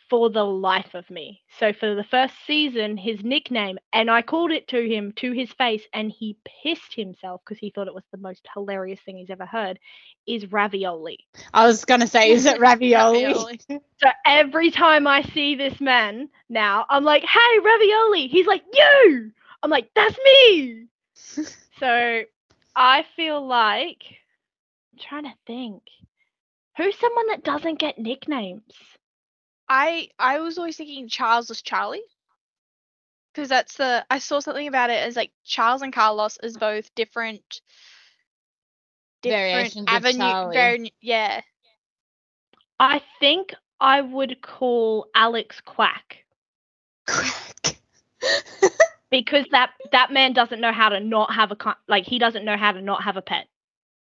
for 0.09 0.31
the 0.31 0.45
life 0.45 0.95
of 0.95 1.09
me. 1.11 1.43
So 1.59 1.73
for 1.73 1.95
the 1.95 2.05
first 2.05 2.35
season, 2.47 2.97
his 2.97 3.23
nickname, 3.23 3.79
and 3.93 4.11
I 4.11 4.23
called 4.23 4.51
it 4.51 4.69
to 4.69 4.89
him 4.89 5.13
to 5.17 5.33
his 5.33 5.51
face, 5.53 5.83
and 5.93 6.11
he 6.11 6.39
pissed 6.63 6.95
himself 6.95 7.41
because 7.45 7.59
he 7.59 7.71
thought 7.71 7.89
it 7.89 7.95
was 7.95 8.05
the 8.11 8.19
most 8.19 8.47
hilarious 8.55 9.01
thing 9.05 9.19
he's 9.19 9.31
ever 9.31 9.47
heard. 9.47 9.79
Is 10.27 10.51
ravioli. 10.53 11.19
I 11.55 11.67
was 11.67 11.85
gonna 11.85 12.07
say, 12.07 12.31
is 12.31 12.47
it 12.47 12.61
ravioli? 12.61 13.25
Ravioli. 13.25 13.61
So 13.69 14.09
every 14.25 14.71
time 14.71 15.07
I 15.07 15.23
see 15.23 15.55
this 15.55 15.81
man 15.81 16.29
now, 16.49 16.87
I'm 16.89 17.05
like, 17.05 17.25
hey, 17.25 17.59
ravioli. 17.65 18.29
He's 18.29 18.47
like, 18.47 18.65
you. 18.73 19.33
I'm 19.63 19.71
like, 19.71 19.91
that's 19.95 20.17
me. 20.25 20.87
so 21.79 22.23
I 22.77 23.05
feel 23.17 23.47
like 23.47 24.03
I'm 24.93 24.99
trying 24.99 25.25
to 25.25 25.35
think. 25.47 25.83
Who's 26.77 26.97
someone 26.97 27.27
that 27.29 27.43
doesn't 27.43 27.81
get 27.81 27.99
nicknames? 27.99 28.63
I 29.69 30.09
I 30.19 30.41
was 30.41 30.59
always 30.59 30.77
thinking 30.77 31.09
Charles 31.09 31.49
was 31.49 31.63
Charlie. 31.63 32.03
Because 33.33 33.49
that's 33.49 33.77
the 33.77 34.05
I 34.11 34.19
saw 34.19 34.41
something 34.41 34.67
about 34.67 34.91
it 34.91 35.07
as 35.07 35.17
like 35.17 35.31
Charles 35.45 35.83
and 35.83 35.93
Carlos 35.93 36.39
is 36.43 36.57
both 36.57 36.93
different 36.95 37.61
different 39.23 39.53
Variations 39.53 39.89
of 39.89 39.95
avenue. 39.95 40.19
Charlie. 40.19 40.57
Very, 40.57 40.95
yeah. 41.01 41.41
I 42.81 43.03
think 43.21 43.55
I 43.81 44.01
would 44.01 44.41
call 44.43 45.07
Alex 45.15 45.61
Quack 45.65 46.25
Crack. 47.07 47.79
because 49.11 49.47
that 49.51 49.71
that 49.93 50.13
man 50.13 50.33
doesn't 50.33 50.61
know 50.61 50.73
how 50.73 50.89
to 50.89 51.01
not 51.01 51.33
have 51.35 51.53
a 51.53 51.77
like 51.87 52.05
he 52.05 52.19
doesn't 52.19 52.45
know 52.45 52.57
how 52.57 52.73
to 52.73 52.83
not 52.83 53.05
have 53.05 53.17
a 53.17 53.23
pet. 53.23 53.47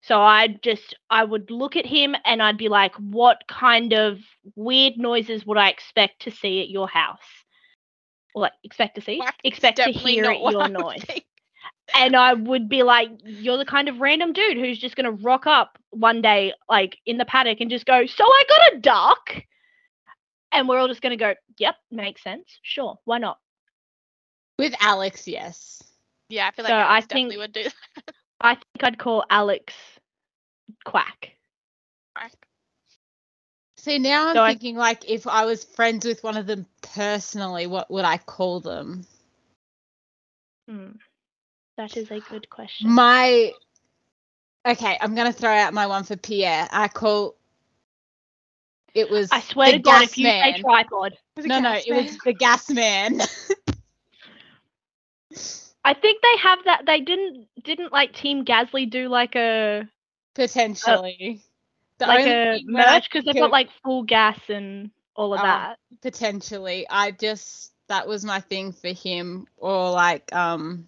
So 0.03 0.19
I'd 0.19 0.61
just 0.63 0.95
I 1.09 1.23
would 1.23 1.51
look 1.51 1.75
at 1.75 1.85
him 1.85 2.15
and 2.25 2.41
I'd 2.41 2.57
be 2.57 2.69
like, 2.69 2.95
what 2.95 3.43
kind 3.47 3.93
of 3.93 4.19
weird 4.55 4.97
noises 4.97 5.45
would 5.45 5.57
I 5.57 5.69
expect 5.69 6.23
to 6.23 6.31
see 6.31 6.61
at 6.61 6.69
your 6.69 6.87
house? 6.87 7.19
Or 8.33 8.43
like 8.43 8.53
expect 8.63 8.95
to 8.95 9.01
see? 9.01 9.17
Quack 9.17 9.35
expect 9.43 9.77
to 9.77 9.91
hear 9.91 10.25
at 10.31 10.39
your 10.39 10.61
I 10.61 10.67
would 10.67 10.71
noise. 10.73 11.03
think. 11.03 11.25
and 11.95 12.15
I 12.15 12.33
would 12.33 12.67
be 12.69 12.81
like, 12.83 13.09
"You're 13.23 13.57
the 13.57 13.65
kind 13.65 13.89
of 13.89 13.99
random 13.99 14.33
dude 14.33 14.57
who's 14.57 14.79
just 14.79 14.95
gonna 14.95 15.11
rock 15.11 15.45
up 15.45 15.77
one 15.91 16.21
day, 16.21 16.53
like 16.69 16.97
in 17.05 17.17
the 17.17 17.25
paddock, 17.25 17.59
and 17.61 17.69
just 17.69 17.85
go, 17.85 18.05
so 18.07 18.23
I 18.23 18.43
got 18.49 18.73
a 18.73 18.79
duck,' 18.79 19.43
and 20.51 20.67
we're 20.67 20.79
all 20.79 20.87
just 20.87 21.01
gonna 21.01 21.17
go, 21.17 21.35
"Yep, 21.57 21.75
makes 21.91 22.23
sense. 22.23 22.57
Sure, 22.63 22.97
why 23.05 23.17
not?" 23.19 23.37
With 24.57 24.73
Alex, 24.79 25.27
yes. 25.27 25.83
Yeah, 26.29 26.47
I 26.47 26.51
feel 26.51 26.63
like 26.63 26.71
So 26.71 26.75
I 26.77 26.99
definitely 27.01 27.29
think- 27.35 27.39
would 27.41 27.51
do 27.53 27.63
that. 27.63 28.15
I 28.41 28.55
think 28.55 28.83
I'd 28.83 28.97
call 28.97 29.23
Alex 29.29 29.73
Quack. 30.85 31.31
See, 33.77 33.97
now 33.97 34.27
I'm 34.27 34.35
So 34.35 34.43
I- 34.43 34.51
thinking 34.51 34.75
like 34.75 35.09
if 35.09 35.25
I 35.25 35.45
was 35.45 35.63
friends 35.63 36.05
with 36.05 36.23
one 36.23 36.37
of 36.37 36.45
them 36.45 36.67
personally, 36.81 37.65
what 37.65 37.89
would 37.89 38.05
I 38.05 38.17
call 38.19 38.59
them? 38.59 39.05
Hmm. 40.69 40.91
That 41.77 41.97
is 41.97 42.11
a 42.11 42.19
good 42.19 42.47
question. 42.49 42.89
My 42.91 43.53
okay, 44.67 44.97
I'm 45.01 45.15
gonna 45.15 45.33
throw 45.33 45.51
out 45.51 45.73
my 45.73 45.87
one 45.87 46.03
for 46.03 46.15
Pierre. 46.15 46.67
I 46.71 46.89
call 46.89 47.35
it 48.93 49.09
was 49.09 49.31
I 49.31 49.39
swear 49.41 49.71
the 49.71 49.77
to 49.77 49.79
God, 49.79 50.01
gas 50.01 50.11
if 50.11 50.17
you 50.19 50.25
man. 50.25 50.53
say 50.55 50.61
tripod, 50.61 51.17
no, 51.37 51.59
no, 51.59 51.73
it 51.73 51.91
was 51.91 52.17
the 52.19 52.33
gas 52.33 52.69
man. 52.69 53.19
I 55.83 55.93
think 55.93 56.21
they 56.21 56.37
have 56.41 56.59
that. 56.65 56.83
They 56.85 57.01
didn't 57.01 57.47
didn't 57.63 57.91
like 57.91 58.13
Team 58.13 58.45
Gasly 58.45 58.89
do 58.89 59.07
like 59.09 59.35
a 59.35 59.87
potentially. 60.35 61.41
The 61.97 62.07
like 62.07 62.25
a 62.25 62.61
merch 62.65 63.09
because 63.09 63.25
they've 63.25 63.35
got 63.41 63.51
like 63.51 63.69
full 63.83 64.03
gas 64.03 64.39
and 64.49 64.91
all 65.15 65.33
of 65.33 65.39
Oh. 65.39 65.43
that. 65.43 65.79
potentially. 66.01 66.85
I 66.89 67.11
just 67.11 67.73
that 67.87 68.07
was 68.07 68.23
my 68.23 68.39
thing 68.39 68.71
for 68.71 68.89
him, 68.89 69.47
or 69.57 69.91
like 69.91 70.33
um 70.33 70.87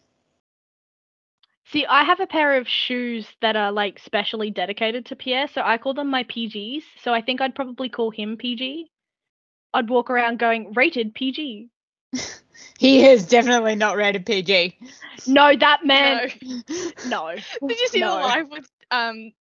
See, 1.66 1.86
I 1.88 2.04
have 2.04 2.20
a 2.20 2.28
pair 2.28 2.58
of 2.58 2.68
shoes 2.68 3.28
that 3.42 3.56
are 3.56 3.72
like 3.72 3.98
specially 3.98 4.52
dedicated 4.52 5.08
to 5.08 5.16
Pierre, 5.16 5.48
so 5.48 5.62
I 5.64 5.80
call 5.80 5.96
them 5.96 6.08
my 6.10 6.24
PGs. 6.24 6.84
So 7.02 7.14
I 7.14 7.22
think 7.22 7.42
I'd 7.42 7.56
probably 7.56 7.90
call 7.90 8.12
him 8.12 8.38
PG. 8.38 8.92
I'd 9.74 9.90
walk 9.90 10.12
around 10.12 10.38
going 10.38 10.74
rated 10.74 11.16
PG. 11.16 11.70
he 12.80 13.06
is 13.06 13.26
definitely 13.28 13.76
not 13.76 13.98
rated 13.98 14.26
PG. 14.26 14.78
No, 15.28 15.56
that 15.56 15.86
man. 15.86 16.32
No. 16.48 16.64
No. 17.06 17.36
Did 17.68 17.80
you 17.80 17.88
see 17.88 18.00
No. 18.00 18.16
the 18.16 18.22
live 18.22 18.50
with 18.50 18.70
um 18.92 19.32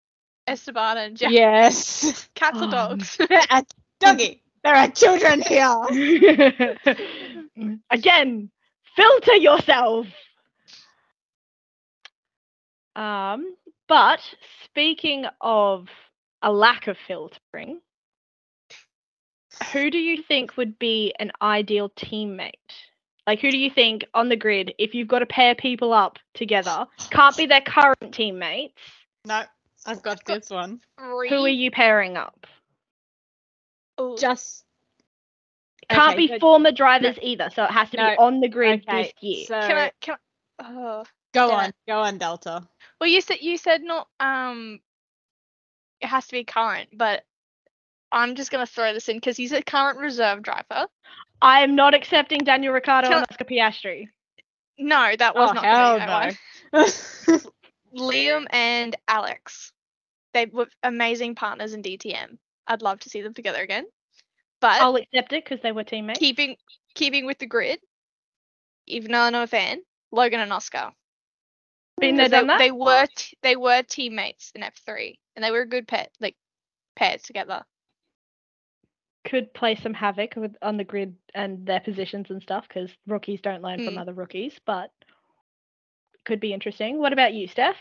Esteban 0.47 0.99
and 0.99 1.17
Jack? 1.17 1.31
Yes. 1.33 2.29
Cats 2.35 2.63
or 2.63 2.67
Oh, 2.67 2.71
dogs? 2.71 3.17
A 3.51 3.65
doggy. 4.01 4.43
There 4.65 4.75
are 4.75 4.89
children 4.91 5.43
here. 5.43 5.75
Again, 7.91 8.51
filter 8.97 9.35
yourself. 9.35 10.07
Um, 12.97 13.55
but 13.89 14.21
speaking 14.65 15.27
of 15.41 15.89
a 16.43 16.53
lack 16.53 16.87
of 16.89 16.97
filtering, 17.07 17.81
who 19.73 19.91
do 19.91 19.99
you 19.99 20.23
think 20.23 20.57
would 20.57 20.79
be 20.79 21.15
an 21.19 21.33
ideal 21.41 21.91
teammate? 21.91 22.53
Like, 23.27 23.41
who 23.41 23.51
do 23.51 23.59
you 23.59 23.71
think 23.71 24.05
on 24.15 24.29
the 24.29 24.37
grid, 24.37 24.75
if 24.79 24.95
you've 24.95 25.09
got 25.09 25.21
to 25.21 25.27
pair 25.27 25.55
people 25.55 25.93
up 25.93 26.19
together, 26.35 26.87
can't 27.11 27.37
be 27.37 27.47
their 27.47 27.61
current 27.61 28.13
teammates? 28.13 28.75
No, 29.25 29.45
I've 29.87 30.03
got 30.03 30.25
this 30.25 30.51
one. 30.51 30.81
Three. 30.99 31.29
Who 31.29 31.45
are 31.45 31.49
you 31.49 31.71
pairing 31.71 32.17
up? 32.17 32.47
Ooh, 34.01 34.17
Just 34.19 34.65
Can't 35.89 36.15
Okay, 36.15 36.17
be 36.17 36.29
so- 36.29 36.39
former 36.39 36.73
drivers 36.73 37.17
either, 37.23 37.51
so 37.55 37.65
it 37.65 37.71
has 37.71 37.91
to 37.91 37.97
No, 37.99 38.11
be 38.11 38.17
on 38.17 38.41
the 38.41 38.49
grid 38.49 38.83
okay, 38.89 39.03
this 39.03 39.13
year. 39.21 39.47
So 39.47 39.61
can 39.61 39.77
I? 39.77 39.93
Can 40.01 40.17
I? 40.59 40.65
Oh. 40.65 41.05
go 41.35 41.49
yeah. 41.49 41.55
on, 41.55 41.73
go 41.87 41.99
on, 42.01 42.19
Delta. 42.19 42.67
Well, 43.01 43.11
you 43.11 43.21
said 43.21 43.39
you 43.41 43.57
said 43.59 43.83
not. 43.83 44.09
Um, 44.19 44.81
it 46.01 46.07
has 46.07 46.27
to 46.27 46.33
be 46.33 46.45
current, 46.45 46.89
but 46.93 47.25
I'm 48.13 48.35
just 48.35 48.51
gonna 48.51 48.67
throw 48.67 48.93
this 48.93 49.09
in 49.09 49.17
because 49.17 49.37
he's 49.37 49.53
a 49.53 49.63
current 49.63 49.99
reserve 49.99 50.43
driver. 50.43 50.87
I 51.41 51.63
am 51.63 51.75
not 51.75 51.95
accepting 51.95 52.45
Daniel 52.45 52.73
Ricciardo 52.73 53.09
Can 53.09 53.17
and 53.19 53.27
Oscar 53.31 53.45
Piastri. 53.45 54.09
No, 54.79 55.13
that 55.19 55.35
was 55.35 55.51
Oh, 55.51 55.53
not 55.55 55.65
hell 55.65 56.35
one. 56.73 57.41
Liam 57.97 58.47
and 58.51 58.97
Alex. 59.09 59.73
They 60.35 60.47
were 60.47 60.69
amazing 60.83 61.35
partners 61.35 61.75
in 61.75 61.83
DTM. 61.83 62.39
I'd 62.67 62.83
love 62.83 63.01
to 63.01 63.11
see 63.11 63.23
them 63.23 63.35
together 63.35 63.61
again. 63.61 63.87
But 64.61 64.81
I'll 64.81 64.97
accept 64.97 65.33
it 65.33 65.45
because 65.45 65.61
they 65.63 65.73
were 65.73 65.85
teammates. 65.85 66.19
keeping 66.19 66.57
keeping 66.95 67.27
with 67.27 67.39
the 67.39 67.47
grid, 67.47 67.81
even 68.87 69.11
though 69.13 69.21
I'm 69.21 69.33
not 69.33 69.45
a 69.45 69.47
fan, 69.49 69.83
Logan 70.13 70.41
and 70.41 70.53
Oscar. 70.53 70.93
Been 71.99 72.17
there, 72.17 72.27
'Cause 72.27 72.31
they, 72.41 72.47
that. 72.47 72.59
they 72.59 72.71
were 72.71 73.07
t- 73.15 73.37
they 73.43 73.57
were 73.57 73.83
teammates 73.83 74.53
in 74.55 74.63
F3, 74.63 75.19
and 75.37 75.45
they 75.45 75.51
were 75.51 75.63
a 75.63 75.67
good 75.69 75.87
pet 75.89 76.13
like 76.21 76.37
pairs 76.97 77.23
together. 77.23 77.65
Could 79.25 79.55
play 79.55 79.75
some 79.77 79.95
havoc 79.95 80.35
with 80.37 80.57
on 80.63 80.77
the 80.77 80.85
grid 80.85 81.17
and 81.35 81.67
their 81.67 81.81
positions 81.81 82.31
and 82.31 82.43
stuff 82.43 82.67
because 82.69 82.91
rookies 83.07 83.41
don't 83.41 83.63
learn 83.63 83.81
from 83.81 83.95
Mm. 83.95 83.99
other 83.99 84.13
rookies, 84.13 84.59
but 84.65 84.91
could 86.25 86.41
be 86.41 86.53
interesting. 86.53 86.99
What 86.99 87.13
about 87.13 87.35
you, 87.35 87.47
Steph? 87.49 87.77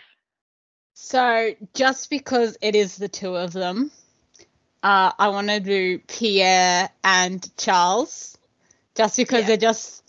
So 0.94 1.56
just 1.74 2.10
because 2.10 2.58
it 2.62 2.76
is 2.76 2.98
the 2.98 3.08
two 3.10 3.36
of 3.36 3.54
them, 3.54 3.92
uh, 4.84 5.12
I 5.18 5.30
want 5.30 5.50
to 5.50 5.60
do 5.60 6.00
Pierre 6.00 6.90
and 7.04 7.58
Charles, 7.58 8.38
just 8.96 9.18
because 9.18 9.42
Yeah. 9.42 9.48
they're 9.48 9.58
just 9.58 10.04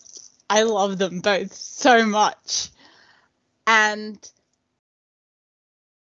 I 0.51 0.63
love 0.63 0.99
them 0.99 1.21
both 1.21 1.53
so 1.55 2.05
much, 2.07 2.71
and 3.67 4.19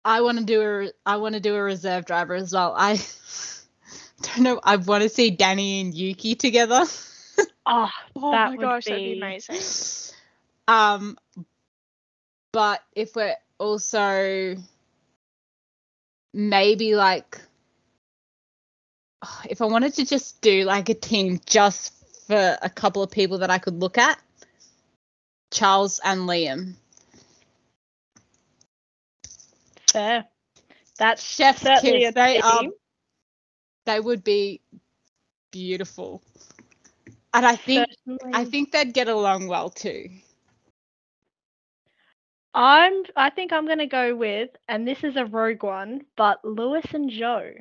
I 0.05 0.21
want 0.21 0.39
to 0.39 0.45
do 0.45 0.61
a 0.61 0.91
I 1.05 1.17
want 1.17 1.35
to 1.35 1.41
do 1.41 1.55
a 1.55 1.61
reserve 1.61 2.05
driver 2.05 2.33
as 2.35 2.53
well. 2.53 2.73
I 2.77 2.93
don't 4.21 4.39
know. 4.39 4.59
I 4.63 4.75
want 4.77 5.03
to 5.03 5.09
see 5.09 5.31
Danny 5.31 5.81
and 5.81 5.93
Yuki 5.93 6.35
together. 6.35 6.83
Oh, 7.71 7.89
Oh 8.15 8.31
my 8.31 8.49
would 8.49 8.61
gosh, 8.61 8.85
that'd 8.85 9.03
be 9.03 9.13
be- 9.13 9.19
amazing. 9.19 9.59
um, 10.67 11.17
but 12.51 12.81
if 12.95 13.15
we're 13.15 13.35
also 13.59 14.55
maybe 16.33 16.95
like 16.95 17.39
if 19.49 19.61
I 19.61 19.65
wanted 19.65 19.93
to 19.95 20.05
just 20.05 20.41
do 20.41 20.63
like 20.63 20.89
a 20.89 20.95
team 20.95 21.39
just 21.45 21.93
for 22.27 22.57
a 22.61 22.69
couple 22.69 23.03
of 23.03 23.11
people 23.11 23.37
that 23.39 23.51
I 23.51 23.59
could 23.59 23.79
look 23.79 23.97
at, 23.99 24.19
Charles 25.51 25.99
and 26.03 26.21
Liam. 26.21 26.73
fair. 29.91 30.25
That's 30.97 31.23
Chef's 31.23 31.63
kiss. 31.81 32.13
They 32.13 32.39
are 32.39 32.61
team. 32.61 32.71
They 33.85 33.99
would 33.99 34.23
be 34.23 34.61
beautiful. 35.51 36.21
And 37.33 37.45
I 37.45 37.55
think 37.55 37.89
I 38.33 38.45
think 38.45 38.71
they'd 38.71 38.93
get 38.93 39.07
along 39.07 39.47
well 39.47 39.69
too. 39.69 40.09
I'm. 42.53 43.03
I 43.15 43.29
think 43.29 43.51
I'm 43.51 43.67
gonna 43.67 43.85
go 43.85 44.15
with, 44.15 44.49
and 44.67 44.87
this 44.87 45.03
is 45.03 45.15
a 45.15 45.25
rogue 45.25 45.63
one, 45.63 46.05
but 46.15 46.43
Lewis 46.43 46.93
and 46.93 47.09
Joe. 47.09 47.53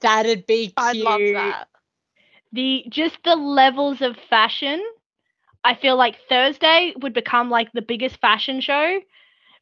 That'd 0.00 0.46
be 0.46 0.68
cute. 0.68 0.76
I'd 0.76 0.98
love 0.98 1.32
that. 1.32 1.68
the 2.52 2.84
just 2.88 3.18
the 3.24 3.36
levels 3.36 4.00
of 4.02 4.16
fashion 4.28 4.82
i 5.64 5.74
feel 5.74 5.96
like 5.96 6.16
thursday 6.28 6.92
would 7.00 7.12
become 7.14 7.50
like 7.50 7.72
the 7.72 7.82
biggest 7.82 8.16
fashion 8.20 8.60
show 8.60 9.00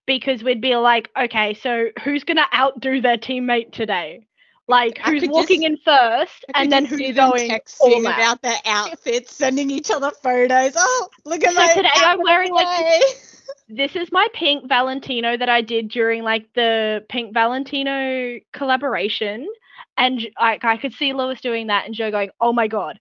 because 0.06 0.42
we'd 0.42 0.60
be 0.60 0.76
like 0.76 1.08
okay 1.18 1.54
so 1.54 1.88
who's 2.04 2.24
gonna 2.24 2.46
outdo 2.54 3.00
their 3.00 3.16
teammate 3.18 3.72
today 3.72 4.26
like 4.68 5.00
I 5.02 5.10
who's 5.10 5.28
walking 5.28 5.62
just- 5.62 5.72
in 5.72 5.76
first 5.84 6.44
and 6.54 6.70
then 6.70 6.84
who's 6.84 7.14
going 7.14 7.50
texting 7.50 8.00
about 8.00 8.42
their 8.42 8.58
outfits, 8.64 9.34
sending 9.34 9.70
each 9.70 9.90
other 9.90 10.10
photos. 10.22 10.72
Oh, 10.76 11.08
look 11.24 11.42
at 11.44 11.52
So 11.52 11.60
my 11.60 11.74
today 11.74 11.88
I'm 11.94 12.22
wearing, 12.22 12.52
like, 12.52 13.02
this 13.68 13.96
is 13.96 14.10
my 14.12 14.26
pink 14.34 14.68
valentino 14.68 15.36
that 15.36 15.48
i 15.48 15.60
did 15.60 15.88
during 15.88 16.22
like 16.22 16.46
the 16.54 17.04
pink 17.08 17.32
valentino 17.32 18.38
collaboration 18.52 19.48
and 19.96 20.28
i 20.38 20.76
could 20.76 20.92
see 20.92 21.12
lewis 21.12 21.40
doing 21.40 21.68
that 21.68 21.86
and 21.86 21.94
joe 21.94 22.10
going 22.10 22.30
oh 22.40 22.52
my 22.52 22.68
god 22.68 22.98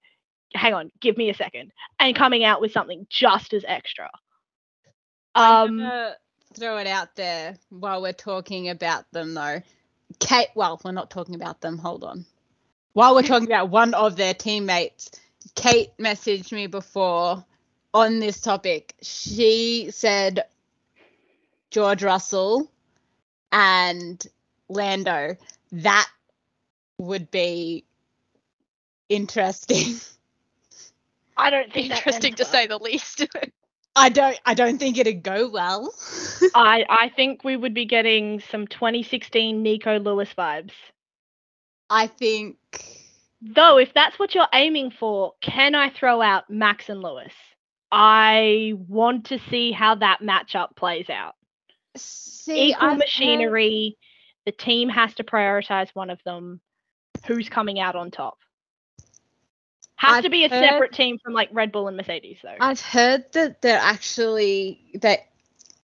hang 0.53 0.73
on 0.73 0.91
give 0.99 1.17
me 1.17 1.29
a 1.29 1.33
second 1.33 1.71
and 1.99 2.15
coming 2.15 2.43
out 2.43 2.61
with 2.61 2.71
something 2.71 3.05
just 3.09 3.53
as 3.53 3.65
extra 3.67 4.09
um 5.35 5.79
throw 6.53 6.77
it 6.77 6.87
out 6.87 7.15
there 7.15 7.55
while 7.69 8.01
we're 8.01 8.13
talking 8.13 8.69
about 8.69 9.05
them, 9.11 9.33
though. 9.33 9.61
Kate, 10.19 10.49
well, 10.55 10.79
we're 10.83 10.91
not 10.91 11.09
talking 11.09 11.35
about 11.35 11.61
them. 11.61 11.77
Hold 11.77 12.03
on. 12.03 12.25
While 12.93 13.15
we're 13.15 13.21
talking 13.23 13.47
about 13.47 13.69
one 13.69 13.93
of 13.93 14.15
their 14.17 14.33
teammates, 14.33 15.11
Kate 15.55 15.91
messaged 15.97 16.51
me 16.51 16.67
before 16.67 17.43
on 17.93 18.19
this 18.19 18.41
topic. 18.41 18.95
She 19.01 19.89
said 19.91 20.43
George 21.69 22.03
Russell 22.03 22.71
and 23.51 24.25
Lando. 24.69 25.35
That 25.71 26.09
would 26.97 27.31
be 27.31 27.85
interesting. 29.09 29.95
I 31.37 31.49
don't 31.49 31.71
think 31.71 31.91
Interesting 31.95 32.33
to 32.35 32.45
say 32.45 32.67
the 32.67 32.77
least. 32.77 33.25
I 33.95 34.09
don't 34.09 34.39
I 34.45 34.53
don't 34.53 34.77
think 34.77 34.97
it'd 34.97 35.23
go 35.23 35.49
well. 35.49 35.93
I 36.55 36.85
I 36.89 37.09
think 37.15 37.43
we 37.43 37.57
would 37.57 37.73
be 37.73 37.85
getting 37.85 38.39
some 38.51 38.67
2016 38.67 39.61
Nico 39.61 39.99
Lewis 39.99 40.29
vibes. 40.37 40.71
I 41.89 42.07
think 42.07 42.57
Though, 43.41 43.77
if 43.79 43.91
that's 43.95 44.19
what 44.19 44.35
you're 44.35 44.47
aiming 44.53 44.91
for, 44.91 45.33
can 45.41 45.73
I 45.73 45.89
throw 45.89 46.21
out 46.21 46.47
Max 46.49 46.89
and 46.89 47.01
Lewis? 47.01 47.33
I 47.91 48.73
want 48.87 49.25
to 49.25 49.39
see 49.49 49.71
how 49.71 49.95
that 49.95 50.19
matchup 50.21 50.75
plays 50.75 51.09
out. 51.09 51.33
see 51.97 52.69
Equal 52.69 52.83
I've 52.83 52.89
heard- 52.91 52.99
machinery. 52.99 53.97
The 54.45 54.51
team 54.51 54.89
has 54.89 55.13
to 55.15 55.23
prioritize 55.23 55.89
one 55.93 56.09
of 56.11 56.19
them. 56.23 56.61
Who's 57.27 57.49
coming 57.49 57.79
out 57.79 57.95
on 57.95 58.11
top? 58.11 58.37
Has 60.01 60.15
I've 60.17 60.23
to 60.23 60.29
be 60.31 60.45
a 60.45 60.49
heard- 60.49 60.63
separate 60.63 60.93
team 60.93 61.19
from 61.19 61.33
like 61.33 61.49
Red 61.51 61.71
Bull 61.71 61.87
and 61.87 61.95
Mercedes, 61.95 62.39
though. 62.41 62.55
I've 62.59 62.81
heard 62.81 63.31
that 63.33 63.61
they're 63.61 63.77
actually 63.77 64.81
that 64.95 65.27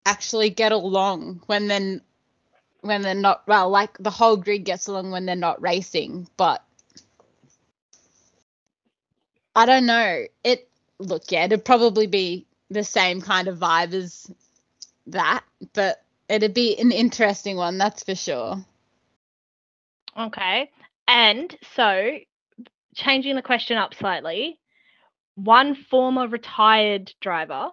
actually 0.06 0.50
get 0.50 0.71
along 0.71 1.42
when 1.47 1.66
they're 1.66 2.00
when 2.83 3.02
they're 3.02 3.16
not 3.16 3.42
well, 3.49 3.71
like 3.71 3.99
the 3.99 4.11
whole 4.11 4.37
grid 4.37 4.62
gets 4.64 4.87
along 4.87 5.11
when 5.11 5.26
they're 5.26 5.35
not 5.35 5.61
racing, 5.61 6.28
but 6.37 6.62
I 9.56 9.66
don't 9.66 9.85
know. 9.87 10.26
It 10.44 10.68
look, 11.00 11.33
yeah, 11.33 11.47
it'd 11.47 11.64
probably 11.64 12.06
be 12.06 12.47
the 12.71 12.85
same 12.85 13.21
kind 13.21 13.49
of 13.49 13.59
vibe 13.59 13.94
as 13.94 14.30
that, 15.09 15.42
but 15.73 16.04
it'd 16.28 16.54
be 16.54 16.78
an 16.78 16.92
interesting 16.92 17.56
one, 17.56 17.78
that's 17.78 18.04
for 18.04 18.14
sure. 18.14 18.64
Okay. 20.16 20.71
And 21.09 21.56
so, 21.75 22.18
changing 22.94 23.36
the 23.36 23.42
question 23.42 23.76
up 23.76 23.94
slightly, 23.94 24.58
one 25.36 25.74
former 25.74 26.28
retired 26.28 27.12
driver 27.20 27.70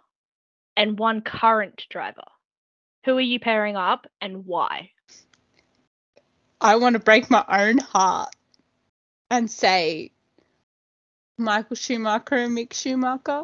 and 0.75 0.97
one 0.97 1.21
current 1.21 1.85
driver. 1.89 2.23
Who 3.05 3.17
are 3.17 3.21
you 3.21 3.39
pairing 3.39 3.75
up 3.75 4.07
and 4.19 4.45
why? 4.45 4.91
I 6.59 6.75
want 6.75 6.93
to 6.93 6.99
break 6.99 7.29
my 7.31 7.43
own 7.47 7.79
heart 7.79 8.35
and 9.31 9.49
say 9.49 10.11
Michael 11.37 11.75
Schumacher 11.75 12.35
and 12.35 12.55
Mick 12.57 12.73
Schumacher. 12.73 13.43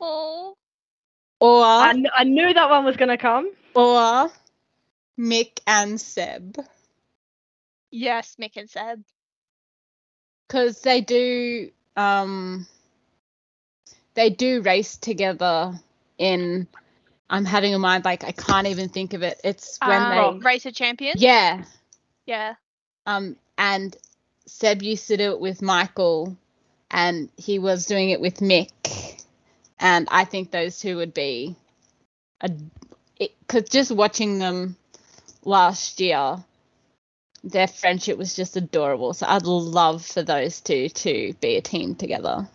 oh. 0.00 0.56
Or 1.40 1.64
I, 1.64 1.92
kn- 1.92 2.06
I 2.14 2.22
knew 2.24 2.54
that 2.54 2.70
one 2.70 2.84
was 2.84 2.96
going 2.96 3.08
to 3.08 3.16
come. 3.18 3.52
or 3.74 4.30
Mick 5.18 5.58
and 5.66 6.00
Seb. 6.00 6.56
Yes, 7.90 8.36
Mick 8.40 8.56
and 8.56 8.70
Seb. 8.70 9.02
Because 10.52 10.82
they 10.82 11.00
do 11.00 11.70
um 11.96 12.66
they 14.12 14.28
do 14.28 14.60
race 14.60 14.98
together 14.98 15.72
in 16.18 16.66
I'm 17.30 17.46
having 17.46 17.74
a 17.74 17.78
mind 17.78 18.04
like 18.04 18.22
I 18.22 18.32
can't 18.32 18.66
even 18.66 18.90
think 18.90 19.14
of 19.14 19.22
it. 19.22 19.40
It's 19.42 19.78
when 19.80 20.02
Um, 20.02 20.40
they 20.40 20.44
Racer 20.44 20.70
champion. 20.70 21.14
Yeah. 21.16 21.64
Yeah. 22.26 22.56
Um 23.06 23.36
and 23.56 23.96
Seb 24.44 24.82
used 24.82 25.08
to 25.08 25.16
do 25.16 25.30
it 25.30 25.40
with 25.40 25.62
Michael 25.62 26.36
and 26.90 27.30
he 27.38 27.58
was 27.58 27.86
doing 27.86 28.10
it 28.10 28.20
with 28.20 28.40
Mick. 28.40 29.24
And 29.80 30.06
I 30.10 30.26
think 30.26 30.50
those 30.50 30.78
two 30.78 30.98
would 30.98 31.14
be 31.14 31.56
a 32.42 32.50
because 33.18 33.70
just 33.70 33.90
watching 33.90 34.38
them 34.38 34.76
last 35.46 35.98
year, 35.98 36.44
their 37.44 37.66
friendship 37.66 38.18
was 38.18 38.34
just 38.34 38.56
adorable. 38.56 39.14
So 39.14 39.26
I'd 39.26 39.44
love 39.44 40.04
for 40.04 40.22
those 40.22 40.60
two 40.60 40.88
to 40.88 41.34
be 41.40 41.56
a 41.56 41.60
team 41.60 41.94
together. 41.94 42.48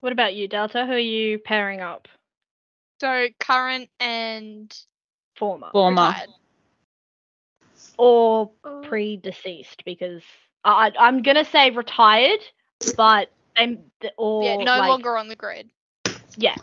What 0.00 0.12
about 0.12 0.34
you, 0.34 0.48
Delta? 0.48 0.84
Who 0.86 0.92
are 0.92 0.98
you 0.98 1.38
pairing 1.38 1.80
up? 1.80 2.08
So 3.00 3.28
current 3.40 3.88
and 4.00 4.72
Former. 5.36 5.70
Former. 5.72 6.02
retired. 6.02 6.28
Or 7.98 8.50
pre-deceased 8.82 9.82
because 9.84 10.22
I, 10.64 10.88
I- 10.96 11.06
I'm 11.06 11.22
gonna 11.22 11.44
say 11.44 11.70
retired, 11.70 12.40
but 12.96 13.30
I'm 13.56 13.78
or 14.16 14.44
yeah, 14.44 14.64
no 14.64 14.78
like, 14.78 14.88
longer 14.88 15.16
on 15.16 15.28
the 15.28 15.36
grid. 15.36 15.70
yeah, 16.36 16.56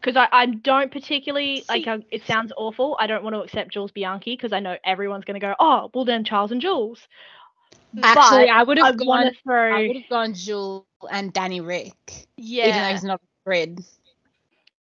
because 0.00 0.16
I, 0.16 0.28
I 0.32 0.46
don't 0.46 0.90
particularly 0.90 1.64
like. 1.68 1.86
I, 1.86 1.98
it 2.10 2.22
sounds 2.24 2.52
awful. 2.56 2.96
I 2.98 3.06
don't 3.06 3.22
want 3.22 3.34
to 3.34 3.40
accept 3.40 3.72
Jules 3.72 3.92
Bianchi 3.92 4.34
because 4.36 4.52
I 4.52 4.60
know 4.60 4.76
everyone's 4.84 5.24
gonna 5.24 5.40
go, 5.40 5.54
oh, 5.60 5.90
well 5.94 6.04
then 6.04 6.24
Charles 6.24 6.52
and 6.52 6.60
Jules. 6.60 7.06
Actually, 8.02 8.46
But 8.46 8.50
I 8.50 8.62
would 8.62 8.78
have 8.78 8.96
gone. 8.98 9.26
to 9.26 9.32
throw. 9.42 9.74
I 9.76 9.86
would 9.88 9.96
have 9.96 10.08
gone 10.08 10.34
Jules 10.34 10.84
and 11.10 11.32
Danny 11.32 11.60
Rick, 11.60 12.26
Yeah. 12.36 12.68
even 12.68 12.82
though 12.82 12.88
he's 12.90 13.04
not 13.04 13.20
a 13.20 13.26
grid. 13.44 13.84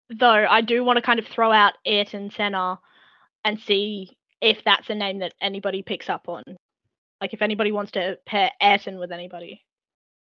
though 0.10 0.28
I 0.50 0.62
do 0.62 0.84
want 0.84 0.98
to 0.98 1.02
kind 1.02 1.20
of 1.20 1.26
throw 1.28 1.52
out 1.52 1.74
Ayrton 1.86 2.32
Senna 2.32 2.80
and 3.46 3.60
see 3.60 4.18
if 4.42 4.64
that's 4.66 4.90
a 4.90 4.96
name 4.96 5.20
that 5.20 5.34
anybody 5.42 5.84
picks 5.84 6.10
up 6.10 6.28
on. 6.28 6.44
Like 7.22 7.34
if 7.34 7.42
anybody 7.42 7.72
wants 7.72 7.92
to 7.94 8.18
pair 8.26 8.52
Ayrton 8.62 8.98
with 9.00 9.12
anybody. 9.12 9.64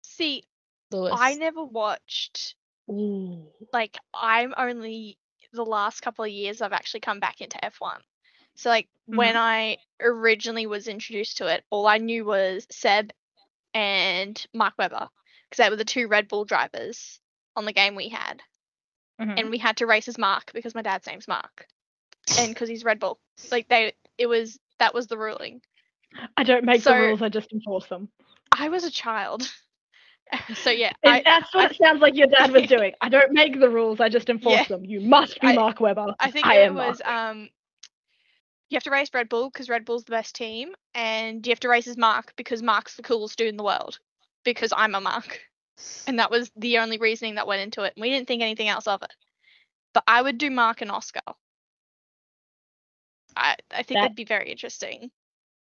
See, 0.03 0.43
Lewis. 0.91 1.13
I 1.17 1.35
never 1.35 1.65
watched 1.65 2.55
Ooh. 2.91 3.47
like 3.73 3.97
I'm 4.15 4.55
only 4.57 5.19
the 5.53 5.65
last 5.65 6.01
couple 6.01 6.25
of 6.25 6.31
years 6.31 6.61
I've 6.63 6.73
actually 6.73 7.01
come 7.01 7.21
back 7.21 7.41
into 7.41 7.59
F1. 7.59 7.99
So 8.57 8.69
like 8.71 8.89
when 9.07 9.37
I 9.37 9.77
originally 10.01 10.67
was 10.67 10.89
introduced 10.89 11.39
to 11.39 11.47
it, 11.47 11.65
all 11.71 11.87
I 11.87 11.99
knew 11.99 12.25
was 12.25 12.67
Seb 12.71 13.11
and 13.75 14.45
Mark 14.55 14.75
Webber 14.79 15.09
because 15.49 15.65
they 15.65 15.71
were 15.71 15.77
the 15.77 15.85
two 15.85 16.09
Red 16.09 16.29
Bull 16.29 16.45
drivers 16.45 17.21
on 17.57 17.65
the 17.65 17.73
game 17.73 17.95
we 17.95 18.09
had, 18.09 18.43
Mhm. 19.21 19.39
and 19.41 19.51
we 19.51 19.59
had 19.59 19.79
to 19.79 19.87
race 19.87 20.09
as 20.09 20.19
Mark 20.19 20.53
because 20.53 20.75
my 20.75 20.83
dad's 20.83 21.07
name's 21.07 21.29
Mark, 21.29 21.67
and 22.39 22.49
because 22.55 22.69
he's 22.69 22.85
Red 22.85 23.01
Bull. 23.01 23.19
Like 23.51 23.69
they, 23.69 23.93
it 24.19 24.27
was 24.27 24.59
that 24.79 24.95
was 24.95 25.07
the 25.07 25.19
ruling. 25.19 25.61
I 26.37 26.43
don't 26.45 26.65
make 26.65 26.83
so- 26.83 26.91
the 26.91 27.01
rules, 27.01 27.23
I 27.23 27.29
just 27.29 27.53
enforce 27.53 27.87
them. 27.87 28.09
I 28.53 28.69
was 28.71 28.85
a 28.85 28.91
child, 28.91 29.51
so 30.55 30.71
yeah, 30.71 30.93
I, 31.05 31.23
that's 31.25 31.55
what 31.55 31.71
it 31.71 31.77
sounds 31.77 32.01
like 32.01 32.15
your 32.15 32.27
dad 32.29 32.51
was 32.53 32.67
doing. 32.67 32.93
I 33.01 33.09
don't 33.09 33.33
make 33.33 33.59
the 33.59 33.69
rules, 33.69 34.01
I 34.01 34.09
just 34.09 34.29
enforce 34.29 34.57
Yeah. 34.57 34.65
them. 34.69 34.85
You 34.85 35.01
must 35.01 35.41
be 35.41 35.49
I- 35.49 35.55
Mark 35.55 35.81
Webber. 35.81 36.15
I 36.21 36.31
think 36.31 36.47
I 36.47 36.63
it 36.65 36.75
was 36.75 37.01
um 37.05 37.49
you 38.71 38.77
have 38.77 38.83
to 38.85 38.91
race 38.91 39.09
Red 39.15 39.29
Bull 39.31 39.49
because 39.51 39.69
Red 39.71 39.85
Bull's 39.87 40.05
the 40.05 40.11
best 40.11 40.35
team, 40.37 40.75
and 40.95 41.47
you 41.47 41.51
have 41.53 41.61
to 41.61 41.69
race 41.71 41.87
as 41.87 41.97
Mark 41.97 42.35
because 42.37 42.63
Mark's 42.63 42.97
the 42.97 43.03
coolest 43.03 43.39
dude 43.39 43.49
in 43.49 43.57
the 43.57 43.65
world. 43.65 43.99
Because 44.45 44.73
I'm 44.77 44.95
a 44.95 45.01
Mark. 45.01 45.41
And 46.07 46.19
that 46.19 46.31
was 46.31 46.51
the 46.57 46.79
only 46.79 46.99
reasoning 46.99 47.37
that 47.37 47.47
went 47.47 47.63
into 47.63 47.83
it. 47.85 47.95
And 47.97 48.03
We 48.03 48.11
didn't 48.11 48.29
think 48.29 48.43
anything 48.43 48.69
else 48.69 48.87
of 48.87 49.03
it. 49.03 49.13
But 49.95 50.05
I 50.07 50.21
would 50.21 50.37
do 50.37 50.51
Mark 50.51 50.83
and 50.83 50.91
Oscar. 50.91 51.21
I 53.37 53.57
I 53.71 53.83
think 53.83 53.97
That- 53.97 54.03
that'd 54.03 54.17
be 54.17 54.25
very 54.25 54.51
interesting. 54.51 55.11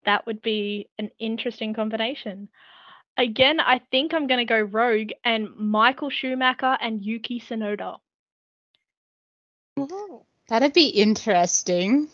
That 0.04 0.26
would 0.26 0.42
be 0.42 0.88
an 0.98 1.10
interesting 1.18 1.74
combination. 1.74 2.48
Again, 3.18 3.60
I 3.60 3.80
think 3.90 4.14
I'm 4.14 4.26
going 4.26 4.38
to 4.38 4.44
go 4.44 4.60
Rogue 4.60 5.10
and 5.24 5.54
Michael 5.56 6.10
Schumacher 6.10 6.76
and 6.80 7.04
Yuki 7.04 7.40
Tsunoda. 7.40 7.98
That'd 10.48 10.72
be 10.72 10.88
interesting. 10.88 12.08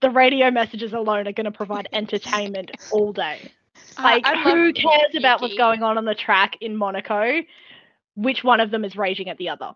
The 0.00 0.10
radio 0.10 0.50
messages 0.50 0.92
alone 0.92 1.26
are 1.28 1.32
going 1.32 1.44
to 1.44 1.50
provide 1.50 1.88
entertainment 1.92 2.70
all 2.90 3.12
day. 3.12 3.50
Uh, 3.98 4.02
Like, 4.02 4.26
I'd 4.26 4.38
who 4.38 4.72
cares 4.72 5.12
meet 5.12 5.20
about 5.20 5.42
what's 5.42 5.56
going 5.56 5.82
on 5.82 5.98
on 5.98 6.04
the 6.04 6.14
track 6.14 6.56
in 6.60 6.76
Monaco? 6.76 7.42
Which 8.14 8.44
one 8.44 8.60
of 8.60 8.70
them 8.70 8.84
is 8.84 8.96
raging 8.96 9.28
at 9.28 9.38
the 9.38 9.50
other? 9.50 9.72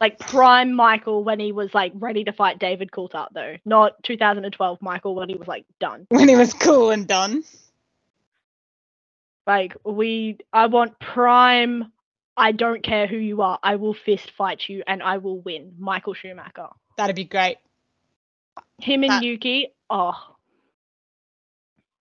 Like 0.00 0.18
prime 0.18 0.74
Michael 0.74 1.24
when 1.24 1.40
he 1.40 1.50
was 1.50 1.74
like 1.74 1.92
ready 1.96 2.22
to 2.24 2.32
fight 2.32 2.60
David 2.60 2.92
Coulthard, 2.92 3.28
though, 3.32 3.56
not 3.64 4.00
2012 4.04 4.80
Michael 4.80 5.16
when 5.16 5.28
he 5.28 5.34
was 5.34 5.48
like 5.48 5.64
done. 5.80 6.06
When 6.10 6.28
he 6.28 6.36
was 6.36 6.54
cool 6.54 6.90
and 6.90 7.06
done. 7.06 7.42
Like 9.48 9.74
we, 9.82 10.36
I 10.52 10.66
want 10.66 11.00
prime. 11.00 11.90
I 12.36 12.52
don't 12.52 12.82
care 12.82 13.06
who 13.06 13.16
you 13.16 13.40
are. 13.42 13.58
I 13.62 13.76
will 13.76 13.94
fist 13.94 14.30
fight 14.36 14.68
you 14.68 14.82
and 14.86 15.02
I 15.02 15.16
will 15.16 15.40
win. 15.40 15.72
Michael 15.78 16.12
Schumacher. 16.14 16.68
That'd 16.98 17.16
be 17.16 17.24
great. 17.24 17.56
Him 18.80 19.02
and 19.04 19.10
That- 19.12 19.22
Yuki. 19.24 19.72
Oh, 19.90 20.14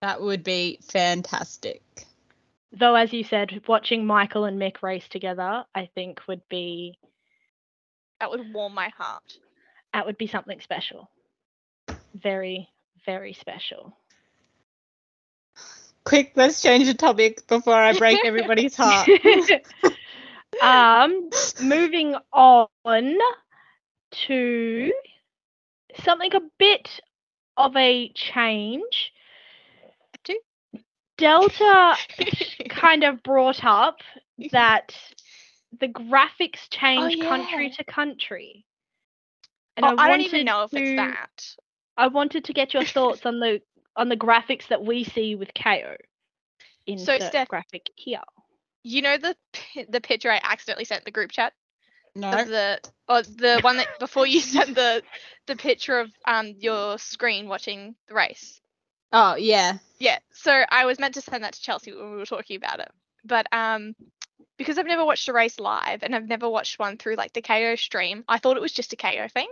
That 0.01 0.21
would 0.21 0.43
be 0.43 0.79
fantastic. 0.91 1.81
though, 2.73 2.95
as 2.95 3.13
you 3.13 3.23
said, 3.23 3.61
watching 3.67 4.05
Michael 4.05 4.43
and 4.43 4.61
Mick 4.61 4.83
race 4.83 5.07
together, 5.07 5.63
I 5.73 5.89
think 5.95 6.19
would 6.27 6.41
be 6.49 6.99
That 8.19 8.29
would 8.29 8.53
warm 8.53 8.73
my 8.73 8.89
heart. 8.89 9.37
that 9.93 10.05
would 10.05 10.17
be 10.17 10.27
something 10.27 10.59
special. 10.59 11.09
Very, 12.13 12.69
very 13.05 13.33
special. 13.33 13.97
Quick, 16.07 16.31
let's 16.37 16.61
change 16.61 16.87
the 16.87 16.93
topic 16.93 17.45
before 17.47 17.73
I 17.73 17.91
break 17.91 18.19
everybody's 18.23 18.77
heart. 18.77 19.09
um, 20.61 21.29
moving 21.61 22.15
on 22.31 23.17
to 24.11 24.93
something 26.05 26.33
a 26.33 26.39
bit 26.57 27.01
of 27.57 27.75
a 27.75 28.09
change. 28.15 29.11
Delta 31.17 31.95
kind 32.69 33.03
of 33.03 33.21
brought 33.21 33.65
up 33.65 33.97
that 34.53 34.95
the 35.77 35.89
graphics 35.89 36.69
change 36.69 37.19
country 37.19 37.57
Oh, 37.57 37.59
yeah. 37.59 37.69
to 37.75 37.83
country. 37.83 38.65
Oh, 39.77 39.87
I 39.87 39.89
don't 39.89 39.97
wanted 39.97 40.25
even 40.27 40.45
know 40.45 40.63
if 40.63 40.73
it's 40.73 40.89
to- 40.91 40.95
that. 40.95 41.55
I 41.97 42.07
wanted 42.07 42.45
to 42.45 42.53
get 42.53 42.73
your 42.73 42.85
thoughts 42.85 43.25
on 43.25 43.39
the 43.39 43.61
on 43.97 44.09
the 44.09 44.15
graphics 44.15 44.67
that 44.67 44.83
we 44.85 45.03
see 45.03 45.35
with 45.35 45.53
Kayo. 45.53 45.95
Insert 46.85 47.21
Steph- 47.21 47.49
graphic 47.49 47.89
here. 47.95 48.21
You 48.83 49.01
know 49.01 49.17
the 49.17 49.35
the 49.89 49.99
picture 49.99 50.31
I 50.31 50.39
accidentally 50.41 50.85
sent 50.85 51.03
the 51.03 51.11
group 51.11 51.31
chat 51.31 51.53
No. 52.15 52.31
of 52.31 52.47
the 52.47 52.79
or 53.09 53.23
the 53.23 53.59
one 53.61 53.77
that 53.77 53.87
before 53.99 54.25
you 54.25 54.39
sent 54.55 54.75
the 54.75 55.03
the 55.47 55.55
picture 55.57 55.99
of 55.99 56.11
um 56.25 56.53
your 56.59 56.97
screen 56.97 57.47
watching 57.49 57.95
the 58.07 58.13
race. 58.15 58.61
Oh 59.11 59.35
yeah. 59.35 59.79
Yeah, 59.99 60.19
so 60.31 60.51
I 60.69 60.85
was 60.85 60.99
meant 60.99 61.15
to 61.15 61.21
send 61.21 61.43
that 61.43 61.53
to 61.53 61.61
Chelsea 61.61 61.91
when 61.93 62.11
we 62.11 62.17
were 62.17 62.25
talking 62.25 62.55
about 62.55 62.79
it, 62.79 62.91
but 63.25 63.47
um 63.51 63.95
because 64.57 64.77
I've 64.77 64.85
never 64.85 65.05
watched 65.05 65.27
a 65.27 65.33
race 65.33 65.59
live 65.59 66.03
and 66.03 66.15
I've 66.15 66.27
never 66.27 66.49
watched 66.49 66.79
one 66.79 66.97
through 66.97 67.15
like 67.15 67.33
the 67.33 67.41
Kayo 67.41 67.77
stream, 67.77 68.23
I 68.27 68.37
thought 68.37 68.57
it 68.57 68.61
was 68.61 68.71
just 68.71 68.93
a 68.93 68.97
Kayo 68.97 69.31
thing 69.31 69.49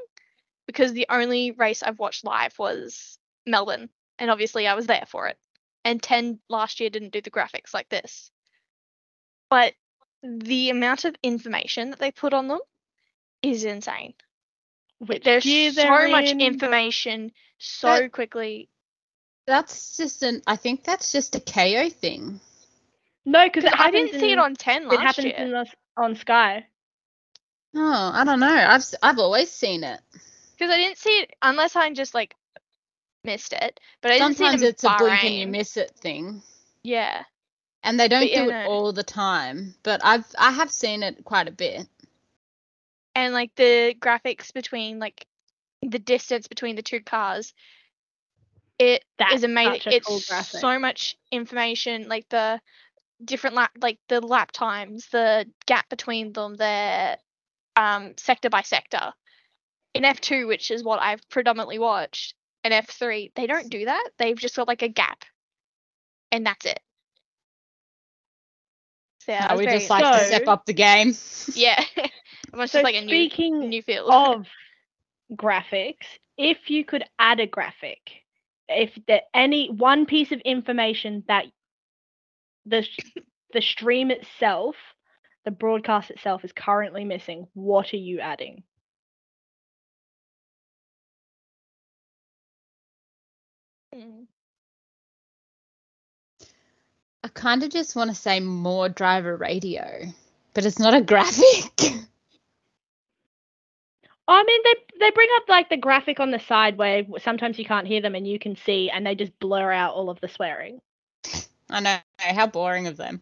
because 0.68 0.94
the 0.94 1.08
only 1.10 1.52
race 1.52 1.84
I've 1.84 2.00
watched 2.00 2.24
live 2.24 2.58
was 2.60 3.18
Melbourne, 3.46 3.90
and 4.20 4.30
obviously 4.32 4.68
I 4.68 4.74
was 4.76 4.88
there 4.88 5.06
for 5.08 5.28
it. 5.28 5.38
And 5.84 6.02
10 6.02 6.40
last 6.50 6.80
year 6.80 6.90
didn't 6.90 7.14
do 7.14 7.22
the 7.22 7.30
graphics 7.32 7.74
like 7.74 7.90
this. 7.90 8.32
But 9.50 9.74
the 10.24 10.70
amount 10.72 11.06
of 11.06 11.16
information 11.22 11.92
that 11.92 12.00
they 12.00 12.12
put 12.12 12.34
on 12.34 12.48
them 12.48 12.60
is 13.44 13.64
insane. 13.64 14.14
Which 15.00 15.24
There's 15.24 15.44
so 15.44 15.72
they're 15.82 16.08
much 16.10 16.30
in. 16.32 16.42
information 16.42 17.32
so 17.60 17.88
That- 18.00 18.12
quickly. 18.12 18.70
That's 19.48 19.96
just 19.98 20.24
an. 20.24 20.42
I 20.48 20.56
think 20.56 20.84
that's 20.84 21.12
just 21.12 21.36
a 21.36 21.40
Kayo 21.40 21.94
thing. 21.94 22.40
No, 23.26 23.46
because 23.46 23.72
I 23.72 23.92
didn't 23.92 24.20
see 24.20 24.32
it 24.32 24.40
on 24.40 24.56
10 24.56 24.84
It 24.84 24.88
last 24.88 25.00
happens 25.02 25.26
year. 25.26 25.36
in 25.38 25.52
the, 25.52 25.68
on 25.98 26.16
Sky. 26.16 26.66
Oh, 27.76 28.12
I 28.14 28.24
don't 28.24 28.40
know. 28.40 28.48
I've 28.48 28.84
I've 29.04 29.20
always 29.20 29.52
seen 29.52 29.84
it. 29.84 30.00
Because 30.58 30.72
I 30.74 30.78
didn't 30.78 30.98
see 30.98 31.20
it 31.20 31.32
unless 31.44 31.76
I'm 31.76 31.94
just 31.94 32.16
like 32.16 32.36
missed 33.26 33.54
it. 33.54 33.80
But 34.02 34.12
I 34.12 34.20
didn't 34.20 34.38
Sometimes 34.38 34.62
see 34.62 34.66
it 34.66 34.70
in 34.70 34.74
it's 34.74 34.84
a 34.84 34.90
blink 34.98 35.24
and 35.24 35.36
you 35.36 35.48
miss 35.48 35.78
it 35.78 35.92
thing, 35.92 36.42
Yeah. 36.84 37.24
and 37.84 38.00
they 38.00 38.08
don't 38.08 38.22
But 38.22 38.30
yeah, 38.32 38.44
do 38.44 38.50
it 38.50 38.54
no. 38.66 38.70
all 38.70 38.94
the 38.94 39.04
time. 39.04 39.76
But 39.84 40.02
I've 40.04 40.26
I 40.38 40.52
have 40.52 40.72
seen 40.72 41.04
it 41.04 41.24
quite 41.26 41.48
a 41.48 41.52
bit. 41.52 41.88
And 43.16 43.34
like 43.34 43.52
the 43.56 43.96
graphics 44.00 44.54
between 44.54 45.00
like 45.00 45.26
the 45.82 46.00
distance 46.00 46.48
between 46.48 46.76
the 46.76 46.82
two 46.84 47.02
cars. 47.02 47.54
It 48.78 49.02
is 49.02 49.06
That's 49.18 49.44
amazing. 49.44 49.82
such 49.82 49.88
a 49.88 49.96
It's 49.96 50.08
cool 50.08 50.20
graphic. 50.28 50.60
so 50.60 50.80
much 50.80 51.16
information, 51.32 52.08
like 52.10 52.28
the 52.30 52.60
different 53.24 53.56
lap 53.56 53.72
like 53.82 54.00
the 54.10 54.20
lap 54.22 54.52
times, 54.52 55.08
the 55.12 55.46
gap 55.66 55.88
between 55.90 56.34
them, 56.34 56.56
their 56.56 57.18
um 57.76 58.14
sector 58.18 58.50
by 58.50 58.62
sector. 58.62 59.14
In 59.94 60.04
F2, 60.04 60.46
which 60.48 60.72
is 60.72 60.84
what 60.84 61.02
I've 61.02 61.28
predominantly 61.30 61.80
watched, 61.80 62.34
and 62.66 62.74
F3, 62.74 63.32
they 63.36 63.46
don't 63.46 63.70
do 63.70 63.86
that. 63.86 64.10
They've 64.18 64.36
just 64.36 64.56
got 64.56 64.68
like 64.68 64.82
a 64.82 64.90
gap. 64.90 65.24
And 66.32 66.46
that's 66.46 66.66
it. 66.66 66.80
So 69.20 69.32
yeah, 69.32 69.46
I 69.46 69.48
How 69.50 69.52
was 69.52 69.60
we 69.60 69.66
very 69.66 69.78
just 69.80 69.90
like 69.92 70.04
to 70.04 70.26
step 70.26 70.48
up 70.48 70.66
the 70.66 70.74
game. 70.74 71.14
Yeah. 71.54 71.82
Almost 72.54 72.74
So 72.74 72.80
just 72.80 72.84
like 72.84 72.96
a 72.96 73.02
new 73.02 73.08
speaking 73.08 73.70
new 73.70 73.84
field. 73.84 74.10
of 74.12 74.48
graphics, 75.32 76.08
if 76.38 76.70
you 76.70 76.84
could 76.84 77.04
add 77.20 77.40
a 77.40 77.48
graphic, 77.48 78.00
if 78.68 78.92
there 79.08 79.22
any 79.34 79.70
one 79.70 80.06
piece 80.08 80.32
of 80.32 80.40
information 80.42 81.24
that 81.28 81.46
the 82.66 82.88
the 83.54 83.62
stream 83.62 84.10
itself, 84.10 84.76
the 85.44 85.52
broadcast 85.52 86.10
itself 86.10 86.44
is 86.44 86.52
currently 86.52 87.06
missing, 87.06 87.48
what 87.54 87.94
are 87.94 87.98
you 87.98 88.20
adding? 88.22 88.64
Mm. 93.96 94.28
I 97.24 97.28
kind 97.30 97.64
of 97.64 97.72
just 97.72 97.96
want 97.96 98.10
to 98.12 98.16
say 98.16 98.40
more 98.40 98.90
driver 98.90 99.36
radio, 99.36 100.06
but 100.54 100.66
it's 100.66 100.80
not 100.80 100.94
a 100.94 101.02
graphic. 101.04 101.72
I 104.28 104.44
mean, 104.44 104.62
they 104.64 104.76
they 105.00 105.12
bring 105.12 105.30
up 105.38 105.50
like 105.50 105.70
the 105.70 105.78
graphic 105.78 106.20
on 106.20 106.32
the 106.32 106.40
side 106.40 106.78
where 106.78 107.04
sometimes 107.20 107.60
you 107.60 107.66
can't 107.66 107.88
hear 107.88 108.02
them 108.02 108.16
and 108.16 108.28
you 108.28 108.40
can 108.40 108.56
see, 108.56 108.90
and 108.90 109.06
they 109.06 109.16
just 109.16 109.38
blur 109.40 109.72
out 109.72 109.94
all 109.94 110.10
of 110.10 110.20
the 110.22 110.28
swearing. 110.28 110.82
I 111.70 111.80
know 111.80 111.98
how 112.20 112.48
boring 112.48 112.88
of 112.88 112.98
them. 112.98 113.22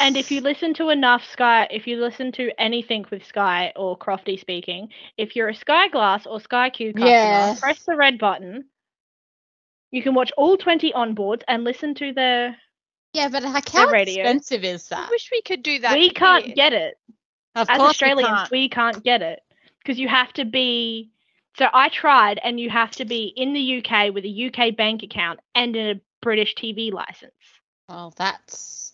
And 0.00 0.16
if 0.16 0.30
you 0.30 0.40
listen 0.42 0.74
to 0.74 0.90
enough 0.90 1.24
Sky, 1.32 1.68
if 1.70 1.86
you 1.86 1.96
listen 1.98 2.32
to 2.32 2.50
anything 2.58 3.04
with 3.10 3.24
Sky 3.26 3.72
or 3.76 3.98
Crofty 3.98 4.40
speaking, 4.40 4.88
if 5.18 5.36
you're 5.36 5.50
a 5.50 5.54
Sky 5.54 5.88
Glass 5.88 6.26
or 6.26 6.40
Sky 6.40 6.70
Q 6.70 6.94
customer, 6.94 7.50
Yeah. 7.50 7.54
press 7.60 7.80
the 7.86 7.96
red 7.96 8.18
button. 8.18 8.69
You 9.90 10.02
can 10.02 10.14
watch 10.14 10.32
all 10.36 10.56
20 10.56 10.92
onboards 10.92 11.42
and 11.48 11.64
listen 11.64 11.94
to 11.96 12.12
the. 12.12 12.54
Yeah, 13.12 13.28
but 13.28 13.42
like 13.42 13.68
how 13.68 13.88
radio. 13.88 14.22
expensive 14.22 14.62
is 14.64 14.88
that? 14.88 15.08
I 15.08 15.10
wish 15.10 15.30
we 15.32 15.42
could 15.42 15.62
do 15.62 15.80
that. 15.80 15.94
we 15.94 16.10
can't 16.10 16.54
get 16.54 16.72
it 16.72 16.94
Of 17.56 17.68
as 17.68 17.76
course 17.78 17.80
we 17.80 18.06
Australians. 18.06 18.28
can't. 18.28 18.50
We 18.50 18.68
can't 18.68 19.02
get 19.02 19.22
it 19.22 19.40
because 19.78 19.98
you 19.98 20.08
have 20.08 20.32
to 20.34 20.44
be. 20.44 21.10
So 21.58 21.66
I 21.72 21.88
tried, 21.88 22.38
and 22.42 22.60
you 22.60 22.70
have 22.70 22.92
to 22.92 23.04
be 23.04 23.32
in 23.36 23.52
the 23.52 23.78
UK 23.78 24.14
with 24.14 24.24
a 24.24 24.46
UK 24.46 24.76
bank 24.76 25.02
account 25.02 25.40
and 25.56 25.74
a 25.74 26.00
British 26.22 26.54
TV 26.54 26.92
license. 26.92 27.32
Well, 27.88 28.14
that's 28.16 28.92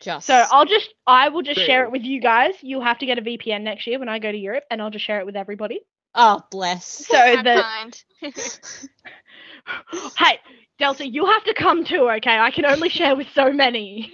just. 0.00 0.26
So 0.26 0.44
I'll 0.50 0.64
just, 0.66 0.92
I 1.06 1.28
will 1.28 1.42
just 1.42 1.60
share 1.60 1.84
it 1.84 1.92
with 1.92 2.02
you 2.02 2.20
guys. 2.20 2.54
You'll 2.62 2.82
have 2.82 2.98
to 2.98 3.06
get 3.06 3.18
a 3.18 3.22
VPN 3.22 3.62
next 3.62 3.86
year 3.86 4.00
when 4.00 4.08
I 4.08 4.18
go 4.18 4.32
to 4.32 4.36
Europe, 4.36 4.64
and 4.72 4.82
I'll 4.82 4.90
just 4.90 5.04
share 5.04 5.20
it 5.20 5.26
with 5.26 5.36
everybody. 5.36 5.80
Oh, 6.16 6.42
bless. 6.50 7.06
So 7.06 7.16
How 7.16 7.42
the 7.42 7.62
kind. 7.62 8.02
hey, 10.16 10.38
Delta, 10.78 11.06
you 11.06 11.26
have 11.26 11.44
to 11.44 11.54
come 11.54 11.84
too, 11.84 12.08
okay? 12.10 12.38
I 12.38 12.50
can 12.50 12.64
only 12.66 12.88
share 12.88 13.16
with 13.16 13.26
so 13.34 13.52
many. 13.52 14.12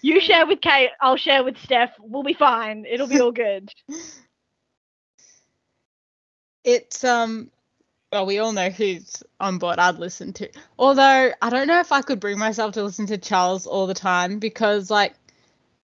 You 0.00 0.20
share 0.20 0.46
with 0.46 0.60
Kate, 0.60 0.90
I'll 1.00 1.16
share 1.16 1.44
with 1.44 1.56
Steph. 1.58 1.90
We'll 2.00 2.24
be 2.24 2.34
fine. 2.34 2.84
It'll 2.90 3.06
be 3.06 3.20
all 3.20 3.32
good. 3.32 3.70
It's 6.64 7.04
um. 7.04 7.50
Well, 8.10 8.26
we 8.26 8.38
all 8.40 8.52
know 8.52 8.68
who's 8.68 9.22
on 9.40 9.58
board. 9.58 9.78
I'd 9.78 9.98
listen 9.98 10.32
to. 10.34 10.48
Although 10.78 11.32
I 11.40 11.50
don't 11.50 11.66
know 11.66 11.80
if 11.80 11.92
I 11.92 12.02
could 12.02 12.20
bring 12.20 12.38
myself 12.38 12.74
to 12.74 12.82
listen 12.82 13.06
to 13.06 13.16
Charles 13.16 13.66
all 13.66 13.86
the 13.86 13.94
time 13.94 14.38
because 14.38 14.90
like 14.90 15.14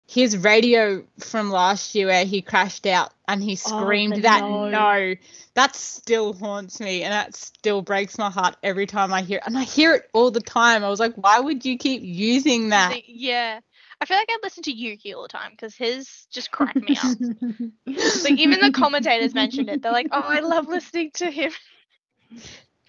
his 0.08 0.38
radio 0.38 1.04
from 1.18 1.50
last 1.50 1.94
year 1.94 2.06
where 2.06 2.24
he 2.24 2.40
crashed 2.40 2.86
out 2.86 3.12
and 3.28 3.42
he 3.42 3.52
Oh, 3.52 3.56
screamed 3.56 4.16
the 4.16 4.20
that 4.22 4.40
no. 4.40 4.68
no. 4.70 5.14
that 5.54 5.76
still 5.76 6.32
haunts 6.32 6.80
me 6.80 7.02
and 7.02 7.12
that 7.12 7.34
still 7.36 7.82
breaks 7.82 8.16
my 8.16 8.30
heart 8.30 8.56
every 8.62 8.86
time 8.86 9.12
I 9.12 9.20
hear 9.20 9.36
it. 9.36 9.44
And 9.46 9.56
I 9.58 9.64
hear 9.64 9.94
it 9.94 10.08
all 10.14 10.30
the 10.30 10.40
time. 10.40 10.82
I 10.82 10.88
was 10.88 10.98
like, 10.98 11.14
why 11.14 11.38
would 11.40 11.64
you 11.66 11.76
keep 11.76 12.00
using 12.02 12.70
that? 12.70 12.96
Yeah. 13.06 13.60
I 14.00 14.06
feel 14.06 14.16
like 14.16 14.30
I 14.30 14.38
listen 14.42 14.62
to 14.64 14.72
Yuki 14.72 15.12
all 15.12 15.22
the 15.22 15.28
time 15.28 15.50
because 15.50 15.76
his 15.76 16.26
just 16.30 16.50
cracked 16.50 16.80
me 16.80 16.96
up. 16.96 17.18
like 18.24 18.38
even 18.38 18.60
the 18.60 18.70
commentators 18.70 19.34
mentioned 19.34 19.68
it. 19.68 19.82
They're 19.82 19.92
like, 19.92 20.08
"Oh, 20.12 20.22
I 20.24 20.40
love 20.40 20.68
listening 20.68 21.10
to 21.14 21.30
him." 21.30 21.52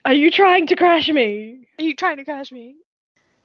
Are 0.06 0.14
you 0.14 0.32
trying 0.32 0.68
to 0.68 0.76
crash 0.76 1.10
me? 1.10 1.68
Are 1.80 1.84
you 1.84 1.96
trying 1.96 2.18
to 2.18 2.26
crash 2.26 2.52
me? 2.52 2.76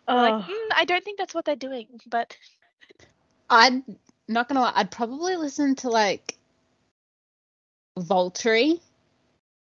I'm 0.07 0.21
like, 0.21 0.35
Oh, 0.35 0.47
mm, 0.49 0.69
I 0.77 0.85
don't 0.85 1.05
think 1.05 1.19
that's 1.19 1.35
what 1.35 1.45
they're 1.45 1.57
doing, 1.57 1.87
but 2.07 2.37
I'd 3.55 3.83
not 4.29 4.49
gonna 4.49 4.61
lie, 4.61 4.73
I'd 4.75 4.91
probably 4.91 5.37
listen 5.37 5.77
to 5.77 5.89
like 5.89 6.37
Valtteri 7.99 8.81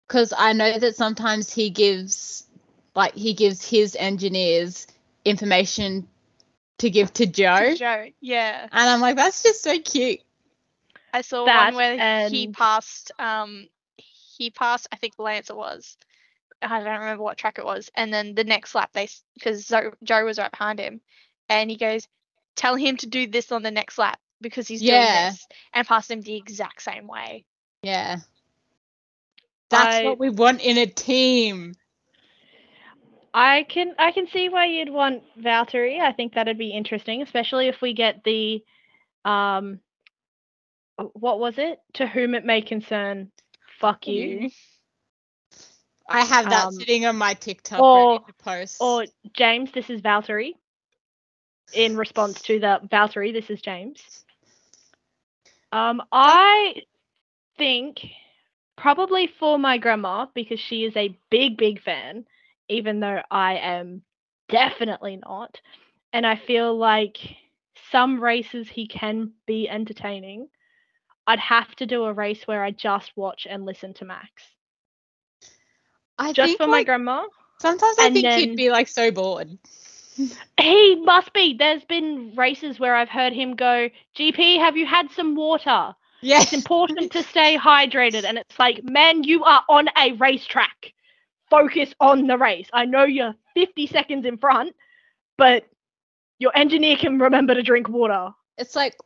because 0.07 0.33
I 0.37 0.53
know 0.53 0.79
that 0.79 0.97
sometimes 0.97 1.53
he 1.53 1.71
gives 1.71 2.47
like 2.95 3.15
he 3.15 3.35
gives 3.35 3.69
his 3.69 3.97
engineers 3.99 4.87
information 5.25 6.09
to 6.79 6.91
give 6.91 7.13
to 7.15 7.27
Joe, 7.27 7.75
Joe, 7.75 8.07
yeah. 8.21 8.69
and 8.71 8.91
I'm 8.91 9.01
like, 9.01 9.17
that's 9.17 9.43
just 9.43 9.63
so 9.63 9.79
cute. 9.79 10.21
I 11.13 11.23
saw 11.23 11.45
That 11.47 11.73
one 11.73 11.77
where 11.77 12.29
he 12.29 12.49
passed. 12.49 13.13
Um, 13.19 13.69
he 13.97 14.51
passed. 14.51 14.89
I 14.93 14.97
think 14.97 15.15
Lance 15.19 15.51
it 15.51 15.57
was. 15.57 15.97
I 16.61 16.81
don't 16.81 17.01
remember 17.01 17.23
what 17.23 17.39
track 17.39 17.59
it 17.59 17.65
was. 17.65 17.91
And 17.95 18.13
then 18.13 18.35
the 18.35 18.45
next 18.45 18.75
lap, 18.75 18.91
they 18.93 19.09
because 19.35 19.73
Joe 20.03 20.25
was 20.25 20.39
right 20.39 20.51
behind 20.51 20.79
him, 20.79 21.01
and 21.49 21.71
he 21.71 21.77
goes, 21.77 22.07
"Tell 22.59 22.75
him 22.77 22.97
to 22.99 23.07
do 23.07 23.27
this 23.29 23.53
on 23.53 23.63
the 23.63 23.71
next 23.71 23.97
lap 23.99 24.19
because 24.41 24.67
he's 24.67 24.83
Yeah. 24.83 25.01
doing 25.23 25.33
this," 25.33 25.47
and 25.73 25.87
pass 25.87 26.11
him 26.11 26.21
the 26.21 26.37
exact 26.37 26.83
same 26.83 27.07
way. 27.07 27.45
Yeah, 27.83 28.17
That's 29.71 29.97
I- 29.97 30.05
what 30.05 30.19
we 30.19 30.29
want 30.31 30.61
in 30.61 30.77
a 30.77 30.87
team. 30.87 31.75
I 33.33 33.63
can 33.63 33.95
I 33.99 34.11
can 34.11 34.27
see 34.27 34.49
why 34.49 34.65
you'd 34.67 34.89
want 34.91 35.23
Valtteri. 35.39 36.01
I 36.01 36.13
think 36.13 36.35
that'd 36.35 36.59
be 36.59 36.71
interesting, 36.73 37.23
especially 37.23 37.69
if 37.69 37.81
we 37.81 37.93
get 37.93 38.25
the 38.25 38.65
um 39.25 39.81
what 41.13 41.39
was 41.39 41.59
it? 41.59 41.79
To 41.95 42.07
whom 42.09 42.35
it 42.35 42.45
may 42.45 42.61
concern. 42.63 43.31
Fuck 43.79 44.09
you. 44.09 44.51
I 46.09 46.25
have 46.25 46.47
that 46.47 46.67
Um, 46.69 46.73
sitting 46.73 47.07
on 47.07 47.17
my 47.17 47.35
TikTok 47.35 47.81
or- 47.81 48.13
ready 48.15 48.25
to 48.27 48.33
post. 48.33 48.79
Or 48.81 49.05
James, 49.35 49.71
this 49.73 49.91
is 49.91 50.01
Valtteri. 50.01 50.55
In 51.73 51.97
response 51.97 52.41
to 52.43 52.59
the 52.59 52.81
Valtteri, 52.91 53.33
this 53.33 53.51
is 53.51 53.61
James. 53.61 54.25
Um, 55.71 56.03
I 56.11 56.83
think 57.59 58.01
probably 58.77 59.27
for 59.27 59.59
my 59.59 59.77
grandma 59.79 60.27
because 60.35 60.61
she 60.61 60.85
is 60.85 60.97
a 60.97 61.19
big, 61.31 61.57
big 61.59 61.83
fan, 61.83 62.25
even 62.69 63.01
though 63.01 63.21
I 63.31 63.57
am 63.57 64.03
definitely 64.49 65.17
not. 65.17 65.61
And 66.13 66.27
I 66.27 66.37
feel 66.37 66.77
like 66.77 67.19
some 67.91 68.21
races 68.23 68.69
he 68.69 68.87
can 68.89 69.33
be 69.47 69.69
entertaining. 69.69 70.49
I'd 71.27 71.39
have 71.41 71.75
to 71.77 71.87
do 71.87 72.05
a 72.05 72.13
race 72.15 72.47
where 72.47 72.65
I 72.65 72.71
just 72.71 73.13
watch 73.15 73.47
and 73.49 73.67
listen 73.67 73.93
to 73.95 74.07
Max. 74.07 74.31
I 76.19 76.33
Just 76.33 76.57
for 76.57 76.67
my 76.67 76.83
grandma. 76.83 77.25
sometimes 77.61 77.97
I 77.99 78.07
and 78.07 78.15
think 78.15 78.25
then- 78.25 78.39
he'd 78.41 78.57
be 78.57 78.71
like 78.71 78.89
so 78.89 79.11
bored. 79.11 79.59
He 80.61 80.97
must 80.97 81.33
be. 81.33 81.57
There's 81.59 81.85
been 81.85 82.35
races 82.37 82.79
where 82.81 82.95
I've 82.95 83.09
heard 83.09 83.33
him 83.33 83.55
go, 83.55 83.89
GP, 84.17 84.59
have 84.59 84.77
you 84.77 84.87
had 84.87 85.11
some 85.11 85.35
water? 85.35 85.95
Yeah. 86.21 86.43
It's 86.43 86.53
important 86.53 87.13
to 87.13 87.23
stay 87.23 87.57
hydrated. 87.57 88.25
And 88.25 88.39
it's 88.39 88.59
like, 88.59 88.83
man, 88.83 89.23
you 89.25 89.45
are 89.45 89.63
on 89.69 89.89
a 89.97 90.13
racetrack. 90.13 90.93
Focus 91.51 91.95
on 92.01 92.27
the 92.27 92.37
race. 92.37 92.69
I 92.73 92.85
know 92.85 93.05
you're 93.05 93.35
50 93.55 93.87
seconds 93.87 94.27
in 94.27 94.37
front, 94.37 94.75
but 95.37 95.65
your 96.39 96.53
engineer 96.55 96.97
can 96.97 97.19
remember 97.19 97.55
to 97.55 97.63
drink 97.63 97.89
water. 97.89 98.31
It's 98.59 98.77
like 98.77 98.97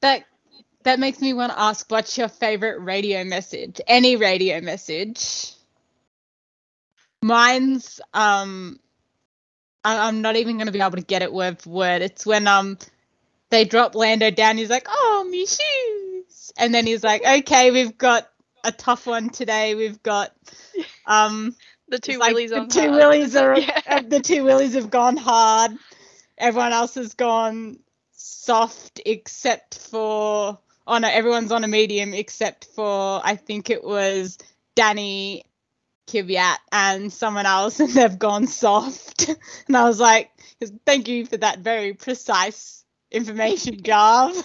that 0.00 0.24
that 0.84 0.98
makes 0.98 1.20
me 1.20 1.34
want 1.34 1.52
to 1.52 1.60
ask 1.60 1.90
what's 1.90 2.16
your 2.16 2.28
favorite 2.28 2.80
radio 2.80 3.24
message? 3.24 3.80
Any 3.86 4.16
radio 4.16 4.60
message. 4.60 5.52
Mine's 7.22 8.00
um 8.14 8.80
I, 9.84 10.08
I'm 10.08 10.22
not 10.22 10.36
even 10.36 10.58
gonna 10.58 10.72
be 10.72 10.80
able 10.80 10.96
to 10.96 11.02
get 11.02 11.22
it 11.22 11.32
word 11.32 11.60
for 11.60 11.70
word. 11.70 12.02
It's 12.02 12.26
when 12.26 12.46
um 12.46 12.78
they 13.50 13.64
drop 13.64 13.94
Lando 13.94 14.30
down, 14.30 14.56
he's 14.58 14.70
like, 14.70 14.86
Oh 14.88 15.26
me 15.28 15.46
shoes 15.46 16.52
and 16.58 16.74
then 16.74 16.86
he's 16.86 17.02
like, 17.04 17.22
Okay, 17.24 17.70
we've 17.70 17.96
got 17.96 18.28
a 18.64 18.72
tough 18.72 19.06
one 19.06 19.30
today. 19.30 19.74
We've 19.74 20.02
got 20.02 20.32
um 21.06 21.54
The 21.88 21.98
two 21.98 22.18
like 22.18 22.34
willies 22.34 22.50
the 22.50 22.66
two 22.66 22.80
hard. 22.80 22.92
willies 22.92 23.36
are 23.36 23.58
Yeah. 23.58 24.00
the 24.08 24.20
two 24.20 24.44
willies 24.44 24.74
have 24.74 24.90
gone 24.90 25.16
hard. 25.16 25.72
Everyone 26.38 26.72
else 26.72 26.94
has 26.94 27.14
gone 27.14 27.78
soft 28.12 29.00
except 29.06 29.78
for 29.78 30.58
oh 30.86 30.98
no, 30.98 31.08
everyone's 31.08 31.52
on 31.52 31.64
a 31.64 31.68
medium 31.68 32.14
except 32.14 32.66
for 32.74 33.20
I 33.24 33.36
think 33.36 33.70
it 33.70 33.82
was 33.84 34.38
Danny 34.74 35.44
Kvyat 36.06 36.56
and 36.72 37.12
someone 37.12 37.46
else 37.46 37.80
and 37.80 37.90
they've 37.90 38.18
gone 38.18 38.46
soft. 38.46 39.28
and 39.66 39.76
I 39.76 39.84
was 39.84 40.00
like, 40.00 40.30
thank 40.86 41.08
you 41.08 41.26
for 41.26 41.36
that 41.38 41.60
very 41.60 41.94
precise 41.94 42.84
information, 43.10 43.76
Jarv. 43.82 44.44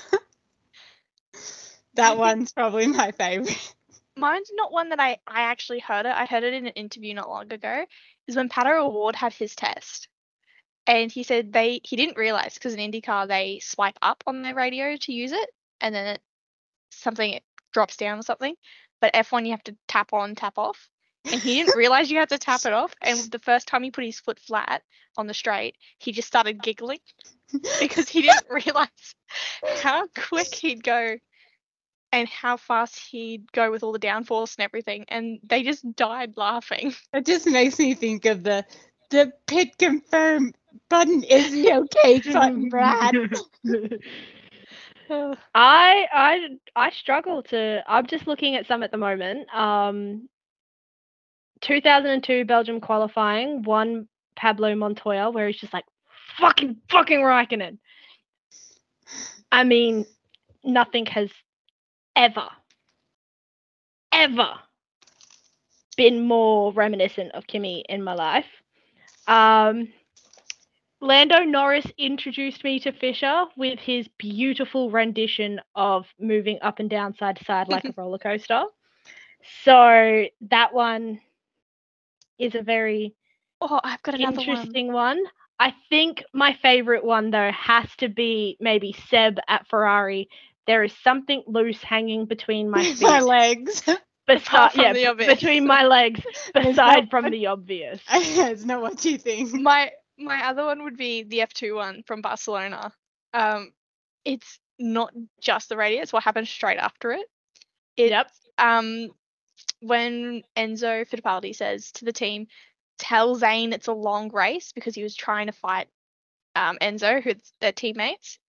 that 1.95 2.17
one's 2.17 2.51
probably 2.51 2.87
my 2.87 3.11
favorite. 3.11 3.73
Mine's 4.17 4.51
not 4.53 4.71
one 4.71 4.89
that 4.89 4.99
I, 4.99 5.17
I 5.27 5.41
actually 5.41 5.79
heard 5.79 6.05
it. 6.05 6.13
I 6.15 6.25
heard 6.25 6.43
it 6.43 6.53
in 6.53 6.67
an 6.67 6.73
interview 6.73 7.13
not 7.13 7.29
long 7.29 7.51
ago. 7.51 7.85
Is 8.27 8.35
when 8.35 8.49
Pato 8.49 8.79
O'Ward 8.79 9.15
had 9.15 9.33
his 9.33 9.55
test. 9.55 10.07
And 10.87 11.11
he 11.11 11.23
said 11.23 11.51
they 11.51 11.81
he 11.83 11.95
didn't 11.95 12.17
realize 12.17 12.53
because 12.53 12.75
in 12.75 12.91
IndyCar 12.91 13.27
they 13.27 13.59
swipe 13.59 13.97
up 14.01 14.23
on 14.27 14.43
their 14.43 14.55
radio 14.55 14.95
to 14.95 15.11
use 15.11 15.31
it 15.31 15.49
and 15.81 15.93
then 15.93 16.15
it 16.15 16.21
something 16.91 17.33
it 17.33 17.43
drops 17.73 17.97
down 17.97 18.19
or 18.19 18.23
something. 18.23 18.55
But 19.01 19.13
F1 19.13 19.45
you 19.45 19.51
have 19.51 19.63
to 19.63 19.75
tap 19.87 20.13
on, 20.13 20.35
tap 20.35 20.57
off. 20.57 20.89
And 21.31 21.41
he 21.41 21.55
didn't 21.55 21.77
realize 21.77 22.11
you 22.11 22.19
had 22.19 22.29
to 22.29 22.38
tap 22.38 22.65
it 22.65 22.73
off. 22.73 22.93
And 23.01 23.19
the 23.31 23.39
first 23.39 23.67
time 23.67 23.83
he 23.83 23.91
put 23.91 24.03
his 24.05 24.19
foot 24.19 24.39
flat 24.39 24.83
on 25.17 25.27
the 25.27 25.33
straight, 25.33 25.75
he 25.99 26.11
just 26.11 26.27
started 26.27 26.61
giggling 26.61 26.99
because 27.79 28.09
he 28.09 28.21
didn't 28.21 28.49
realize 28.49 29.15
how 29.81 30.07
quick 30.15 30.53
he'd 30.53 30.83
go 30.83 31.17
and 32.11 32.29
how 32.29 32.57
fast 32.57 32.99
he'd 33.09 33.51
go 33.51 33.71
with 33.71 33.83
all 33.83 33.91
the 33.91 33.99
downforce 33.99 34.57
and 34.57 34.63
everything. 34.63 35.05
And 35.09 35.39
they 35.43 35.63
just 35.63 35.95
died 35.95 36.38
laughing. 36.38 36.93
It 37.13 37.25
just 37.25 37.47
makes 37.47 37.79
me 37.79 37.93
think 37.93 38.25
of 38.25 38.43
the 38.43 38.65
the 39.11 39.31
pit 39.47 39.77
confirm 39.77 40.53
button 40.89 41.23
is 41.23 41.51
the 41.51 41.73
okay 41.73 42.19
button, 42.31 42.69
Brad. 42.69 43.15
I 45.09 45.38
I 45.53 46.47
I 46.75 46.89
struggle 46.91 47.43
to. 47.43 47.83
I'm 47.88 48.07
just 48.07 48.27
looking 48.27 48.55
at 48.55 48.67
some 48.67 48.83
at 48.83 48.91
the 48.91 48.97
moment. 48.97 49.53
Um, 49.53 50.29
2002 51.61 52.45
Belgium 52.45 52.79
qualifying, 52.81 53.63
Juan 53.63 54.07
Pablo 54.35 54.75
Montoya, 54.75 55.29
where 55.31 55.47
he's 55.47 55.57
just 55.57 55.73
like 55.73 55.85
fucking 56.37 56.77
fucking 56.89 57.19
Raikkonen. 57.19 57.77
I 59.51 59.63
mean, 59.63 60.05
nothing 60.63 61.05
has 61.07 61.29
ever, 62.15 62.47
ever 64.11 64.49
been 65.95 66.27
more 66.27 66.73
reminiscent 66.73 67.31
of 67.33 67.47
Kimi 67.47 67.85
in 67.87 68.03
my 68.03 68.13
life. 68.13 68.45
Um, 69.27 69.89
Lando 71.01 71.39
Norris 71.39 71.85
introduced 71.97 72.63
me 72.63 72.79
to 72.79 72.91
Fisher 72.91 73.45
with 73.55 73.79
his 73.79 74.07
beautiful 74.17 74.89
rendition 74.89 75.61
of 75.75 76.05
moving 76.19 76.57
up 76.61 76.79
and 76.79 76.89
down 76.89 77.15
side 77.15 77.37
to 77.37 77.45
side 77.45 77.67
like 77.67 77.85
a 77.85 77.93
roller 77.97 78.17
coaster. 78.17 78.63
So 79.63 80.25
that 80.49 80.73
one 80.73 81.19
is 82.39 82.55
a 82.55 82.61
very 82.61 83.13
Oh, 83.61 83.79
I've 83.83 84.01
got 84.03 84.15
another 84.15 84.39
interesting 84.39 84.91
one. 84.91 85.19
I 85.59 85.73
think 85.89 86.23
my 86.33 86.53
favorite 86.61 87.03
one 87.03 87.31
though 87.31 87.51
has 87.51 87.87
to 87.97 88.09
be 88.09 88.57
maybe 88.59 88.93
Seb 89.09 89.39
at 89.47 89.67
Ferrari. 89.67 90.27
There 90.67 90.83
is 90.83 90.93
something 91.03 91.43
loose 91.47 91.81
hanging 91.81 92.25
between 92.25 92.69
my 92.69 92.83
feet. 92.93 93.01
my 93.01 93.19
legs. 93.21 93.83
Besi- 94.29 94.71
from 94.71 94.81
yeah, 94.83 94.93
the 94.93 95.05
obvious. 95.07 95.33
between 95.35 95.67
my 95.67 95.83
legs, 95.85 96.19
There's 96.53 96.65
beside 96.67 97.09
from 97.09 97.23
one- 97.25 97.31
the 97.31 97.45
obvious. 97.47 98.01
it's 98.09 98.65
not 98.65 98.81
what 98.81 99.03
you 99.05 99.17
think. 99.17 99.53
My 99.53 99.91
my 100.17 100.47
other 100.47 100.65
one 100.65 100.83
would 100.83 100.97
be 100.97 101.23
the 101.23 101.39
F2 101.39 101.75
one 101.75 102.03
from 102.07 102.21
Barcelona. 102.21 102.91
Um, 103.33 103.71
it's 104.25 104.59
not 104.79 105.13
just 105.41 105.69
the 105.69 105.77
radio; 105.77 106.01
it's 106.01 106.11
what 106.13 106.23
happens 106.23 106.49
straight 106.49 106.77
after 106.79 107.11
it. 107.11 107.25
It's, 107.97 108.09
Yep. 108.11 108.31
Um, 108.57 109.09
when 109.82 110.43
Enzo 110.56 111.08
Fittipaldi 111.08 111.56
says 111.56 111.91
to 111.93 112.06
the 112.06 112.13
team, 112.13 112.47
"Tell 112.97 113.36
Zane 113.36 113.73
it's 113.73 113.88
a 113.88 113.93
long 113.93 114.30
race," 114.30 114.71
because 114.71 114.95
he 114.95 115.04
was 115.04 115.15
trying 115.15 115.47
to 115.47 115.54
fight 115.54 115.88
um, 116.56 116.78
Enzo, 116.82 117.21
who's 117.21 117.54
their 117.60 117.71
teammates. 117.71 118.39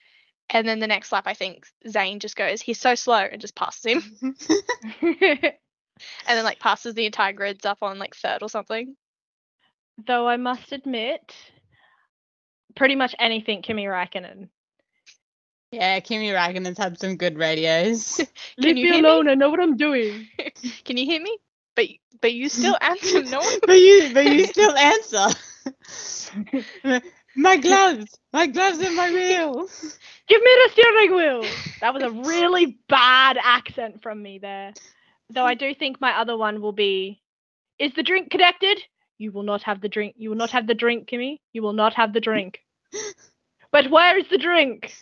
And 0.49 0.67
then 0.67 0.79
the 0.79 0.87
next 0.87 1.11
lap, 1.11 1.25
I 1.27 1.35
think 1.35 1.67
Zane 1.89 2.21
just 2.21 2.37
goes, 2.37 2.63
"He's 2.63 2.81
so 2.81 2.95
slow," 2.95 3.19
and 3.19 3.41
just 3.41 3.57
passes 3.57 3.85
him, 3.85 4.03
and 5.03 5.59
then 6.27 6.45
like 6.45 6.61
passes 6.61 6.95
the 6.95 7.07
entire 7.07 7.33
grids 7.33 7.67
up 7.67 7.79
on 7.83 7.99
like 7.99 8.15
third 8.15 8.43
or 8.43 8.49
something. 8.49 8.97
Though 10.07 10.29
I 10.29 10.37
must 10.37 10.73
admit, 10.73 11.35
pretty 12.77 12.95
much 12.95 13.15
anything 13.19 13.63
Kimi 13.63 13.85
Räikkönen. 13.87 14.49
Yeah, 15.73 15.99
Kimmy, 16.01 16.05
Kimi 16.05 16.29
Räikkönen's 16.31 16.79
had 16.79 16.99
some 16.99 17.17
good 17.17 17.39
radios. 17.39 18.21
Leave 18.59 18.77
me 18.77 18.83
hear 18.83 18.93
me? 18.93 19.09
alone. 19.09 19.29
I 19.29 19.35
know 19.35 19.51
what 19.51 19.61
I'm 19.61 19.77
doing. 19.77 20.29
Can 20.85 20.97
you 20.97 21.05
hear 21.05 21.21
me? 21.21 21.39
But 21.75 21.87
but 22.21 22.33
you 22.33 22.49
still 22.49 22.77
answer 22.81 23.23
no 23.23 23.39
one. 23.41 23.55
but 23.67 23.79
you 23.79 24.11
but 24.15 24.27
you 24.27 24.47
still 24.47 24.77
answer. 24.77 25.27
my 27.35 27.57
gloves, 27.57 28.19
my 28.33 28.47
gloves 28.47 28.79
and 28.79 28.97
my 28.97 29.11
wheel. 29.11 29.69
Give 30.29 30.43
me 30.43 30.57
the 30.65 30.71
steering 30.73 31.15
wheel. 31.15 31.43
That 31.81 31.95
was 31.95 32.03
a 32.03 32.11
really 32.11 32.79
bad 32.89 33.37
accent 33.43 34.03
from 34.03 34.23
me 34.23 34.39
there. 34.39 34.73
Though 35.31 35.45
I 35.45 35.55
do 35.55 35.75
think 35.75 36.01
my 36.01 36.19
other 36.19 36.37
one 36.37 36.63
will 36.63 36.73
be 36.73 37.21
Is 37.79 37.93
the 37.95 38.03
drink 38.03 38.31
connected? 38.31 38.81
You 39.19 39.33
will 39.33 39.43
not 39.43 39.63
have 39.65 39.81
the 39.81 39.89
drink. 39.89 40.15
You 40.17 40.31
will 40.31 40.37
not 40.37 40.51
have 40.51 40.67
the 40.67 40.75
drink, 40.75 41.09
Kimi. 41.09 41.41
You 41.53 41.63
will 41.63 41.73
not 41.73 41.95
have 41.95 42.13
the 42.13 42.21
drink. 42.21 42.61
but 43.73 43.91
where 43.91 44.19
is 44.19 44.27
the 44.31 44.39
drink? 44.39 44.93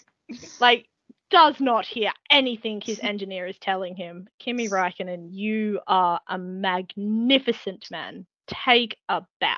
Like, 0.61 0.89
does 1.31 1.59
not 1.59 1.85
hear 1.85 2.13
anything 2.31 2.81
his 2.81 3.01
engineer 3.01 3.47
is 3.47 3.59
telling 3.59 3.97
him. 3.97 4.29
Kimi 4.39 4.69
Räikkönen, 4.69 5.29
you 5.33 5.81
are 5.87 6.21
a 6.29 6.39
magnificent 6.39 7.91
man. 7.91 8.27
Take 8.47 8.97
a 9.09 9.23
bow. 9.41 9.57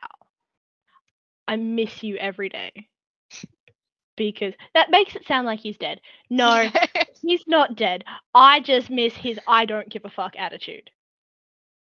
I 1.47 1.57
miss 1.57 2.03
you 2.03 2.17
every 2.17 2.49
day. 2.49 2.89
Because 4.17 4.55
that 4.75 4.91
makes 4.91 5.15
it 5.15 5.27
sound 5.27 5.47
like 5.47 5.61
he's 5.61 5.77
dead. 5.77 6.01
No, 6.31 6.71
he's 7.23 7.45
not 7.47 7.77
dead. 7.77 8.05
I 8.35 8.61
just 8.61 8.89
miss 8.89 9.15
his 9.15 9.39
I 9.47 9.67
don't 9.67 9.91
give 9.91 10.07
a 10.07 10.11
fuck 10.11 10.35
attitude. 10.39 10.91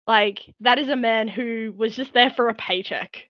Like 0.08 0.40
that 0.62 0.80
is 0.80 0.88
a 0.90 0.96
man 0.96 1.28
who 1.28 1.74
was 1.78 1.96
just 1.96 2.14
there 2.14 2.32
for 2.32 2.50
a 2.50 2.56
paycheck. 2.56 3.30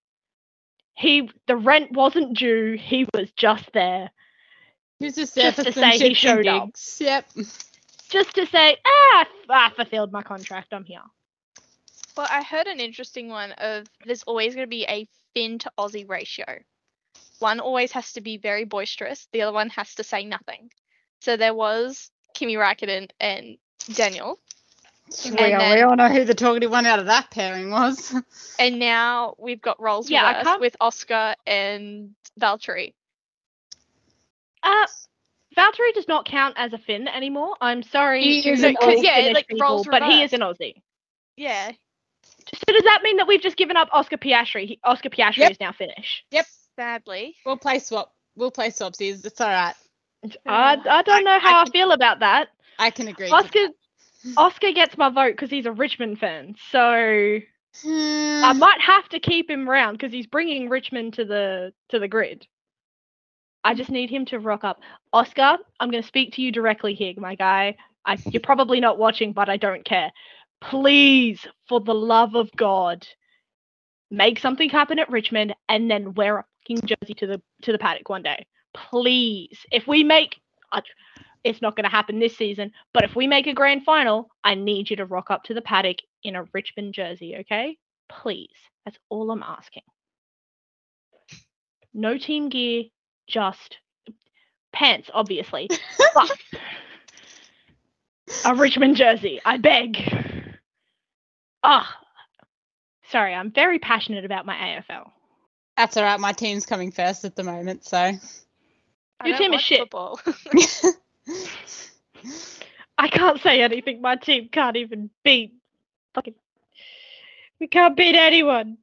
He 0.94 1.30
the 1.48 1.58
rent 1.58 1.92
wasn't 1.92 2.38
due. 2.38 2.78
He 2.80 3.06
was 3.14 3.30
just 3.36 3.70
there 3.74 4.12
Who's 5.00 5.16
just 5.16 5.36
there 5.36 5.52
Just 5.52 5.58
for 5.58 5.64
to 5.66 5.74
some 5.74 5.84
say 5.84 5.98
he 5.98 6.04
shits 6.04 6.08
and 6.08 6.18
showed 6.18 6.48
up. 6.48 6.70
Yep. 7.00 7.26
just 8.10 8.36
to 8.36 8.46
say, 8.48 8.78
ah, 8.86 8.90
I 8.90 9.22
f- 9.22 9.28
I 9.50 9.70
fulfilled 9.76 10.12
my 10.12 10.24
contract. 10.24 10.74
I'm 10.74 10.86
here. 10.86 11.02
Well, 12.16 12.28
I 12.30 12.42
heard 12.42 12.66
an 12.68 12.80
interesting 12.80 13.30
one 13.30 13.52
of 13.54 13.86
there's 14.06 14.24
always 14.24 14.56
going 14.56 14.66
to 14.66 14.70
be 14.70 14.86
a 14.88 15.08
Finn 15.36 15.60
to 15.60 15.72
Aussie 15.78 16.08
ratio. 16.10 16.46
One 17.40 17.60
always 17.60 17.92
has 17.92 18.14
to 18.14 18.22
be 18.22 18.38
very 18.38 18.66
boisterous, 18.66 19.28
the 19.32 19.44
other 19.44 19.54
one 19.54 19.70
has 19.70 19.94
to 19.96 20.04
say 20.04 20.26
nothing. 20.26 20.72
So 21.22 21.38
there 21.38 21.54
was 21.54 22.10
Kimi 22.34 22.56
Raikkonen 22.56 23.10
and 23.20 23.58
Daniel, 23.94 24.40
We, 25.24 25.38
And 25.38 25.62
all, 25.62 25.74
we 25.76 25.82
all 25.82 25.96
know 25.96 26.10
who 26.10 26.24
the 26.26 26.34
talkative 26.34 26.72
one 26.72 26.88
out 26.88 26.98
of 27.00 27.06
that 27.06 27.30
pairing 27.30 27.70
was. 27.70 28.16
and 28.60 28.80
now 28.80 29.36
we've 29.38 29.62
got 29.62 29.80
roles 29.80 30.10
Yeah, 30.10 30.26
I 30.26 30.40
reversed 30.40 30.60
with 30.60 30.76
Oscar 30.82 31.36
and 31.46 32.16
Valtteri. 32.40 32.94
Uh, 34.64 34.86
Valtteri 35.58 35.94
does 35.94 36.08
not 36.08 36.26
count 36.26 36.56
as 36.58 36.74
a 36.74 36.78
Finn 36.78 37.08
anymore. 37.08 37.56
I'm 37.62 37.84
sorry. 37.84 38.22
He 38.22 38.50
is 38.50 38.64
an 38.64 38.76
Aussie. 38.76 39.04
Yeah, 39.04 39.16
Finnish 39.16 39.34
like, 39.34 39.48
people, 39.48 39.68
roles 39.68 39.88
but 39.88 40.04
he 40.04 40.22
is 40.22 40.34
an 40.34 40.42
Aussie. 40.42 40.82
Yeah, 41.36 41.72
So 42.54 42.74
does 42.74 42.84
that 42.84 43.02
mean 43.04 43.18
that 43.18 43.28
we've 43.28 43.42
just 43.42 43.58
given 43.58 43.78
up 43.78 43.90
Oscar 43.92 44.18
Piastri? 44.18 44.68
He, 44.68 44.80
Oscar 44.84 45.10
Piastri 45.10 45.38
Yep. 45.38 45.52
is 45.52 45.60
now 45.60 45.72
Finnish. 45.72 46.26
Yep. 46.32 46.46
sadly. 46.76 47.36
We'll 47.46 47.58
play 47.58 47.80
swap. 47.80 48.14
We'll 48.36 48.52
play 48.52 48.70
swapsies. 48.70 49.26
It's 49.26 49.42
all 49.42 49.48
right. 49.50 49.76
I, 50.46 50.78
I 50.90 51.02
don't 51.04 51.24
know 51.24 51.40
how 51.40 51.60
I, 51.60 51.64
I 51.64 51.70
feel 51.70 51.92
about 51.92 52.20
that. 52.20 52.50
I 52.80 52.90
can 52.90 53.08
agree. 53.08 53.30
Oscar 53.30 53.68
Oscar 54.38 54.72
gets 54.72 54.98
my 54.98 55.10
vote 55.10 55.32
because 55.34 55.50
he's 55.50 55.66
a 55.66 55.72
Richmond 55.72 56.20
fan. 56.20 56.56
So 56.72 57.40
I 57.86 58.54
might 58.54 58.82
have 58.82 59.08
to 59.10 59.20
keep 59.20 59.50
him 59.50 59.70
around 59.70 59.94
because 59.94 60.12
he's 60.12 60.28
bringing 60.28 60.70
Richmond 60.70 61.14
to 61.16 61.26
the 61.26 61.74
to 61.90 62.00
the 62.00 62.08
grid. 62.08 62.48
I 63.68 63.74
just 63.74 63.92
need 63.92 64.10
him 64.10 64.24
to 64.28 64.40
rock 64.40 64.64
up. 64.64 64.80
Oscar, 65.12 65.58
I'm 65.82 65.92
going 65.92 66.02
to 66.02 66.08
speak 66.08 66.34
to 66.34 66.42
you 66.42 66.54
directly 66.54 66.94
here, 66.94 67.14
my 67.18 67.36
guy. 67.36 67.76
I, 68.06 68.18
you're 68.28 68.40
probably 68.40 68.80
not 68.80 68.98
watching, 68.98 69.34
but 69.34 69.50
I 69.50 69.58
don't 69.58 69.84
care. 69.84 70.10
Please, 70.62 71.46
for 71.68 71.82
the 71.82 71.94
love 71.94 72.34
of 72.36 72.50
God, 72.56 73.06
make 74.10 74.40
something 74.40 74.70
happen 74.70 75.00
at 75.00 75.12
Richmond 75.12 75.54
and 75.68 75.92
then 75.92 76.14
wear 76.14 76.38
a 76.38 76.46
fucking 76.62 76.88
jersey 76.88 77.14
to 77.16 77.28
the 77.28 77.42
to 77.64 77.74
the 77.74 77.78
paddock 77.78 78.08
one 78.08 78.24
day. 78.24 78.48
Please. 78.74 79.60
If 79.70 79.86
we 79.86 80.02
make 80.02 80.38
it's 81.44 81.62
not 81.62 81.76
going 81.76 81.84
to 81.84 81.90
happen 81.90 82.20
this 82.20 82.38
season, 82.38 82.72
but 82.94 83.04
if 83.04 83.18
we 83.18 83.28
make 83.28 83.48
a 83.48 83.54
grand 83.54 83.84
final, 83.84 84.30
I 84.46 84.56
need 84.56 84.90
you 84.90 84.96
to 84.96 85.06
rock 85.06 85.30
up 85.30 85.44
to 85.44 85.54
the 85.54 85.62
paddock 85.62 85.98
in 86.24 86.38
a 86.38 86.46
Richmond 86.54 86.94
jersey, 86.94 87.36
okay? 87.40 87.78
Please. 88.08 88.56
That's 88.86 88.98
all 89.10 89.30
I'm 89.30 89.44
asking. 89.44 89.84
No 91.94 92.18
team 92.18 92.50
gear, 92.50 92.86
just 93.28 93.78
pants, 94.74 95.10
obviously. 95.14 95.70
but 96.14 96.32
a 98.46 98.56
Richmond 98.56 98.96
jersey, 98.96 99.40
I 99.44 99.58
beg. 99.58 100.58
Ah, 101.64 101.98
sorry, 103.10 103.34
I'm 103.34 103.52
very 103.52 103.80
passionate 103.80 104.26
about 104.26 104.46
my 104.46 104.56
AFL. 104.56 105.12
That's 105.76 105.96
all 105.96 106.04
right. 106.04 106.20
My 106.20 106.32
team's 106.32 106.66
coming 106.66 106.92
first 106.92 107.24
at 107.24 107.36
the 107.36 107.44
moment, 107.44 107.86
so. 107.86 107.98
I 109.20 109.28
Your 109.28 109.38
team 109.38 109.54
is 109.54 109.62
shit. 109.62 109.92
I 112.98 113.08
can't 113.10 113.40
say 113.42 113.62
anything. 113.62 114.02
My 114.02 114.16
team 114.16 114.50
can't 114.52 114.76
even 114.76 115.12
beat. 115.24 115.54
Fucking. 116.16 116.34
We 117.60 117.68
can't 117.68 117.96
beat 117.96 118.16
anyone. 118.16 118.78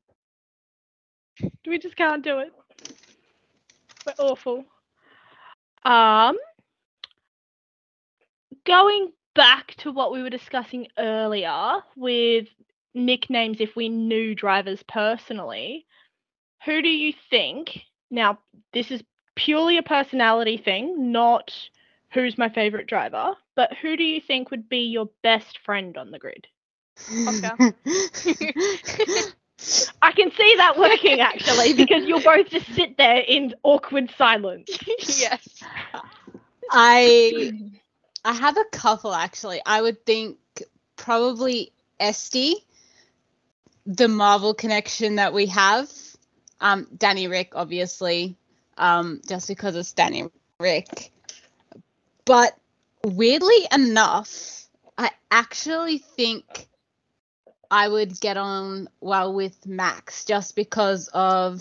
We 1.67 1.79
just 1.79 1.97
can't 1.97 2.23
do 2.23 2.39
it. 2.39 2.53
We're 4.07 4.15
awful. 4.19 4.65
Um. 5.85 6.37
Going 8.65 9.13
back 9.35 9.75
to 9.79 9.93
what 9.93 10.13
we 10.13 10.23
were 10.23 10.31
discussing 10.31 10.89
earlier 10.99 11.83
with 11.97 12.49
nicknames 12.95 13.61
if 13.61 13.77
we 13.77 13.89
knew 13.89 14.35
drivers 14.35 14.83
personally, 14.85 15.87
who 16.65 16.81
do 16.81 16.89
you 16.89 17.13
think? 17.31 17.81
Now, 18.11 18.39
this 18.73 18.91
is 18.91 19.03
purely 19.35 19.77
a 19.79 19.83
personality 19.83 20.57
thing, 20.57 21.13
not 21.13 21.53
who's 22.13 22.39
my 22.39 22.49
favorite 22.49 22.87
driver, 22.87 23.35
but 23.57 23.73
who 23.83 23.97
do 23.97 24.05
you 24.05 24.21
think 24.21 24.51
would 24.51 24.69
be 24.69 24.85
your 24.85 25.11
best 25.23 25.59
friend 25.59 25.97
on 25.97 26.11
the 26.11 26.19
grid? 26.19 26.47
Oscar. 27.27 27.75
I 30.03 30.13
can 30.13 30.31
see 30.33 30.55
that 30.57 30.79
working 30.79 31.21
actually 31.21 31.73
because 31.75 32.05
you'll 32.05 32.21
both 32.21 32.51
just 32.51 32.67
sit 32.75 32.97
there 32.97 33.19
in 33.27 33.55
awkward 33.63 34.13
silence. 34.19 34.69
yes. 34.99 35.63
I 36.71 37.53
I 38.25 38.33
have 38.33 38.57
a 38.57 38.65
couple 38.73 39.15
actually. 39.15 39.61
I 39.65 39.81
would 39.81 40.05
think 40.05 40.39
probably 40.97 41.73
Esty, 42.01 42.57
the 43.87 44.09
Marvel 44.09 44.55
connection 44.55 45.17
that 45.17 45.33
we 45.33 45.47
have. 45.47 45.91
Um, 46.61 46.87
Danny 46.97 47.29
Rick, 47.29 47.53
obviously, 47.55 48.37
um, 48.79 49.21
just 49.27 49.49
because 49.49 49.77
it's 49.77 49.93
Danny 49.93 50.25
Rick. 50.59 51.13
But 52.25 52.57
weirdly 53.05 53.69
enough, 53.73 54.67
I 54.97 55.11
actually 55.31 55.99
think 55.99 56.69
I 57.75 57.89
would 57.89 58.21
get 58.21 58.37
on 58.37 58.89
well 59.01 59.35
with 59.35 59.67
Max 59.67 60.25
just 60.25 60.55
because 60.55 61.09
of 61.13 61.61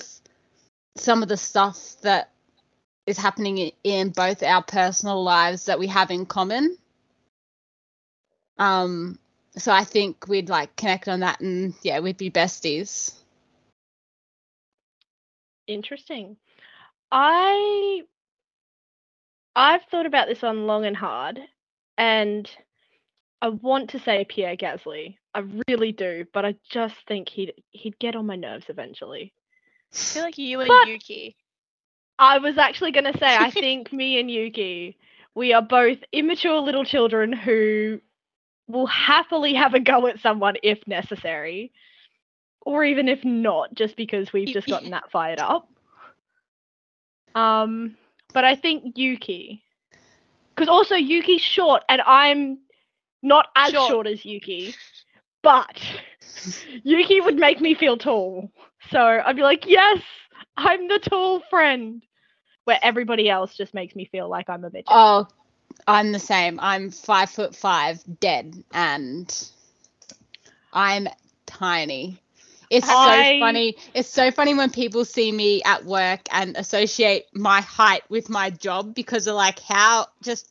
some 0.95 1.23
of 1.23 1.27
the 1.27 1.37
stuff 1.37 1.95
that 2.03 2.29
is 3.07 3.17
happening 3.17 3.71
in 3.83 4.11
both 4.11 4.43
our 4.43 4.61
personal 4.61 5.23
lives 5.23 5.65
that 5.65 5.79
we 5.79 5.87
have 5.87 6.11
in 6.11 6.27
common. 6.27 6.77
Um, 8.59 9.17
so 9.57 9.71
I 9.71 9.85
think 9.85 10.27
we'd 10.27 10.49
like 10.49 10.75
connect 10.75 11.07
on 11.07 11.21
that, 11.21 11.39
and 11.41 11.73
yeah, 11.81 11.99
we'd 11.99 12.17
be 12.17 12.29
besties. 12.29 13.15
Interesting. 15.65 16.37
I 17.11 18.03
I've 19.55 19.85
thought 19.89 20.05
about 20.05 20.27
this 20.27 20.43
one 20.43 20.67
long 20.67 20.85
and 20.85 20.95
hard, 20.95 21.39
and 21.97 22.47
I 23.41 23.49
want 23.49 23.89
to 23.89 23.99
say 23.99 24.25
Pierre 24.29 24.55
Gasly. 24.55 25.17
I 25.35 25.43
really 25.67 25.91
do, 25.91 26.25
but 26.33 26.45
I 26.45 26.55
just 26.69 26.95
think 27.07 27.29
he'd 27.29 27.53
he'd 27.71 27.97
get 27.99 28.15
on 28.15 28.25
my 28.25 28.35
nerves 28.35 28.65
eventually. 28.69 29.33
I 29.93 29.95
feel 29.97 30.23
like 30.23 30.37
you 30.37 30.59
and 30.61 30.67
But- 30.67 30.87
Yuki. 30.87 31.35
I 32.19 32.37
was 32.37 32.59
actually 32.59 32.91
going 32.91 33.11
to 33.11 33.17
say, 33.17 33.35
I 33.35 33.49
think 33.65 33.91
me 33.91 34.19
and 34.19 34.29
Yuki, 34.29 34.97
we 35.33 35.51
are 35.51 35.63
both 35.63 35.97
immature 36.11 36.59
little 36.59 36.85
children 36.85 37.33
who 37.33 37.99
will 38.67 38.85
happily 38.85 39.55
have 39.55 39.73
a 39.73 39.79
go 39.79 40.05
at 40.05 40.19
someone 40.19 40.55
if 40.61 40.87
necessary, 40.87 41.71
or 42.61 42.83
even 42.83 43.07
if 43.09 43.25
not, 43.25 43.73
just 43.73 43.97
because 43.97 44.31
we've 44.31 44.47
just 44.53 44.67
gotten 44.67 44.91
that 44.91 45.09
fired 45.11 45.39
up. 45.39 45.67
Um, 47.35 47.97
but 48.31 48.45
I 48.45 48.55
think 48.55 48.95
Yuki, 48.95 49.63
because 50.55 50.69
also 50.69 50.95
Yuki's 50.95 51.41
short, 51.41 51.83
and 51.89 51.99
I'm 52.05 52.59
not 53.23 53.47
as 53.55 53.71
Short. 53.71 53.89
short 53.89 54.07
as 54.07 54.23
Yuki, 54.23 54.75
but 55.43 55.77
Yuki 56.83 57.21
would 57.21 57.35
make 57.35 57.61
me 57.61 57.75
feel 57.75 57.97
tall. 57.97 58.51
So 58.91 58.99
I'd 58.99 59.35
be 59.35 59.43
like, 59.43 59.65
yes, 59.67 60.01
I'm 60.57 60.87
the 60.87 60.99
tall 60.99 61.41
friend. 61.49 62.03
Where 62.65 62.79
everybody 62.81 63.29
else 63.29 63.55
just 63.55 63.73
makes 63.73 63.95
me 63.95 64.05
feel 64.05 64.29
like 64.29 64.49
I'm 64.49 64.63
a 64.63 64.71
bitch. 64.71 64.85
Oh, 64.87 65.27
I'm 65.87 66.13
the 66.13 66.19
same. 66.19 66.59
I'm 66.61 66.91
five 66.91 67.29
foot 67.29 67.55
five, 67.55 68.01
dead, 68.21 68.63
and 68.73 69.49
I'm 70.71 71.07
tiny. 71.45 72.19
It's 72.69 72.87
I- 72.87 73.25
so 73.25 73.39
funny. 73.39 73.75
It's 73.93 74.09
so 74.09 74.31
funny 74.31 74.53
when 74.53 74.69
people 74.71 75.05
see 75.05 75.31
me 75.31 75.61
at 75.63 75.85
work 75.85 76.21
and 76.31 76.55
associate 76.57 77.25
my 77.33 77.61
height 77.61 78.03
with 78.09 78.29
my 78.29 78.49
job 78.49 78.95
because 78.95 79.25
they're 79.25 79.33
like, 79.33 79.59
how 79.59 80.07
just 80.21 80.47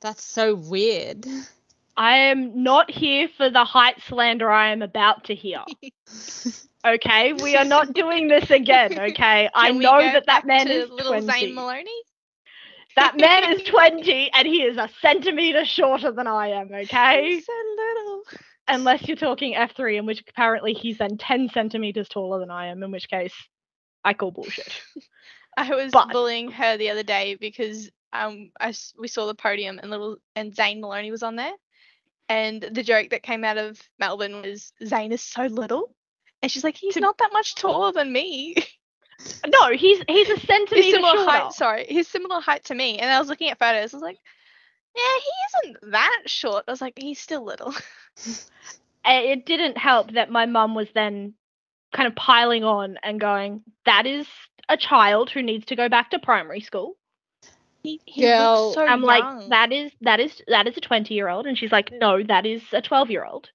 that's 0.00 0.24
so 0.24 0.54
weird. 0.54 1.26
I 2.00 2.16
am 2.16 2.62
not 2.62 2.90
here 2.90 3.28
for 3.36 3.50
the 3.50 3.62
height 3.64 4.00
slander 4.08 4.50
I 4.50 4.70
am 4.72 4.80
about 4.82 5.24
to 5.24 5.34
hear. 5.34 5.62
Okay, 6.82 7.34
we 7.34 7.56
are 7.56 7.64
not 7.66 7.92
doing 7.92 8.26
this 8.28 8.50
again. 8.50 8.98
Okay, 9.10 9.50
I 9.54 9.66
Can 9.66 9.76
we 9.76 9.84
know 9.84 10.00
that 10.00 10.24
that 10.24 10.46
man 10.46 10.66
is 10.68 10.88
little 10.88 11.12
20. 11.12 11.26
Zane 11.30 11.54
Maloney. 11.54 12.00
That 12.96 13.18
man 13.20 13.52
is 13.52 13.62
20 13.66 14.30
and 14.32 14.48
he 14.48 14.62
is 14.62 14.78
a 14.78 14.88
centimeter 15.02 15.66
shorter 15.66 16.10
than 16.10 16.26
I 16.26 16.48
am. 16.48 16.72
Okay, 16.72 17.34
He's 17.34 17.44
so 17.44 17.52
little. 17.76 18.22
unless 18.66 19.06
you're 19.06 19.16
talking 19.18 19.52
F3, 19.54 19.98
in 19.98 20.06
which 20.06 20.22
apparently 20.26 20.72
he's 20.72 20.96
then 20.96 21.18
10 21.18 21.50
centimeters 21.50 22.08
taller 22.08 22.40
than 22.40 22.50
I 22.50 22.68
am. 22.68 22.82
In 22.82 22.90
which 22.90 23.10
case, 23.10 23.34
I 24.02 24.14
call 24.14 24.30
bullshit. 24.30 24.72
I 25.58 25.68
was 25.74 25.92
But- 25.92 26.08
bullying 26.08 26.50
her 26.50 26.78
the 26.78 26.88
other 26.88 27.02
day 27.02 27.34
because 27.38 27.90
um 28.14 28.52
I 28.58 28.72
we 28.98 29.06
saw 29.06 29.26
the 29.26 29.34
podium 29.34 29.78
and 29.80 29.90
little 29.90 30.16
and 30.34 30.54
Zane 30.56 30.80
Maloney 30.80 31.10
was 31.10 31.22
on 31.22 31.36
there, 31.36 31.52
and 32.30 32.62
the 32.62 32.82
joke 32.82 33.10
that 33.10 33.22
came 33.22 33.44
out 33.44 33.58
of 33.58 33.78
Melbourne 33.98 34.40
was 34.40 34.72
Zane 34.86 35.12
is 35.12 35.20
so 35.20 35.42
little, 35.46 35.94
and 36.42 36.50
she's 36.50 36.64
like, 36.64 36.76
he's 36.76 36.96
not 36.96 37.18
that 37.18 37.30
much 37.32 37.56
taller 37.56 37.92
than 37.92 38.10
me. 38.12 38.54
No, 39.46 39.70
he's 39.70 40.02
he's 40.08 40.30
a 40.30 40.40
centimeter 40.40 40.82
he's 40.82 40.94
similar 40.94 41.12
shorter. 41.12 41.30
height. 41.30 41.52
Sorry, 41.52 41.84
he's 41.86 42.08
similar 42.08 42.40
height 42.40 42.64
to 42.64 42.74
me. 42.74 42.98
And 42.98 43.10
I 43.10 43.18
was 43.18 43.28
looking 43.28 43.50
at 43.50 43.58
photos. 43.58 43.92
I 43.92 43.96
was 43.98 44.02
like, 44.02 44.16
yeah, 44.96 45.02
he 45.02 45.68
isn't 45.68 45.90
that 45.92 46.22
short. 46.24 46.64
I 46.66 46.70
was 46.70 46.80
like, 46.80 46.94
he's 46.98 47.20
still 47.20 47.44
little. 47.44 47.74
It 49.04 49.46
didn't 49.46 49.76
help 49.78 50.12
that 50.12 50.30
my 50.30 50.46
mum 50.46 50.74
was 50.74 50.88
then 50.94 51.34
kind 51.92 52.06
of 52.06 52.14
piling 52.14 52.64
on 52.64 52.98
and 53.02 53.20
going, 53.20 53.62
"That 53.86 54.06
is 54.06 54.26
a 54.68 54.76
child 54.76 55.30
who 55.30 55.42
needs 55.42 55.66
to 55.66 55.76
go 55.76 55.88
back 55.88 56.10
to 56.10 56.18
primary 56.18 56.60
school." 56.60 56.96
He, 57.82 58.00
he 58.04 58.22
Girl, 58.22 58.70
looks 58.70 58.74
so 58.74 58.84
I'm 58.84 59.00
young. 59.02 59.06
like, 59.06 59.50
"That 59.50 59.72
is 59.72 59.92
that 60.02 60.20
is 60.20 60.42
that 60.48 60.66
is 60.66 60.76
a 60.76 60.80
20 60.80 61.14
year 61.14 61.28
old," 61.28 61.46
and 61.46 61.56
she's 61.56 61.72
like, 61.72 61.90
"No, 61.92 62.22
that 62.22 62.46
is 62.46 62.62
a 62.72 62.82
12 62.82 63.10
year 63.10 63.24
old." 63.24 63.48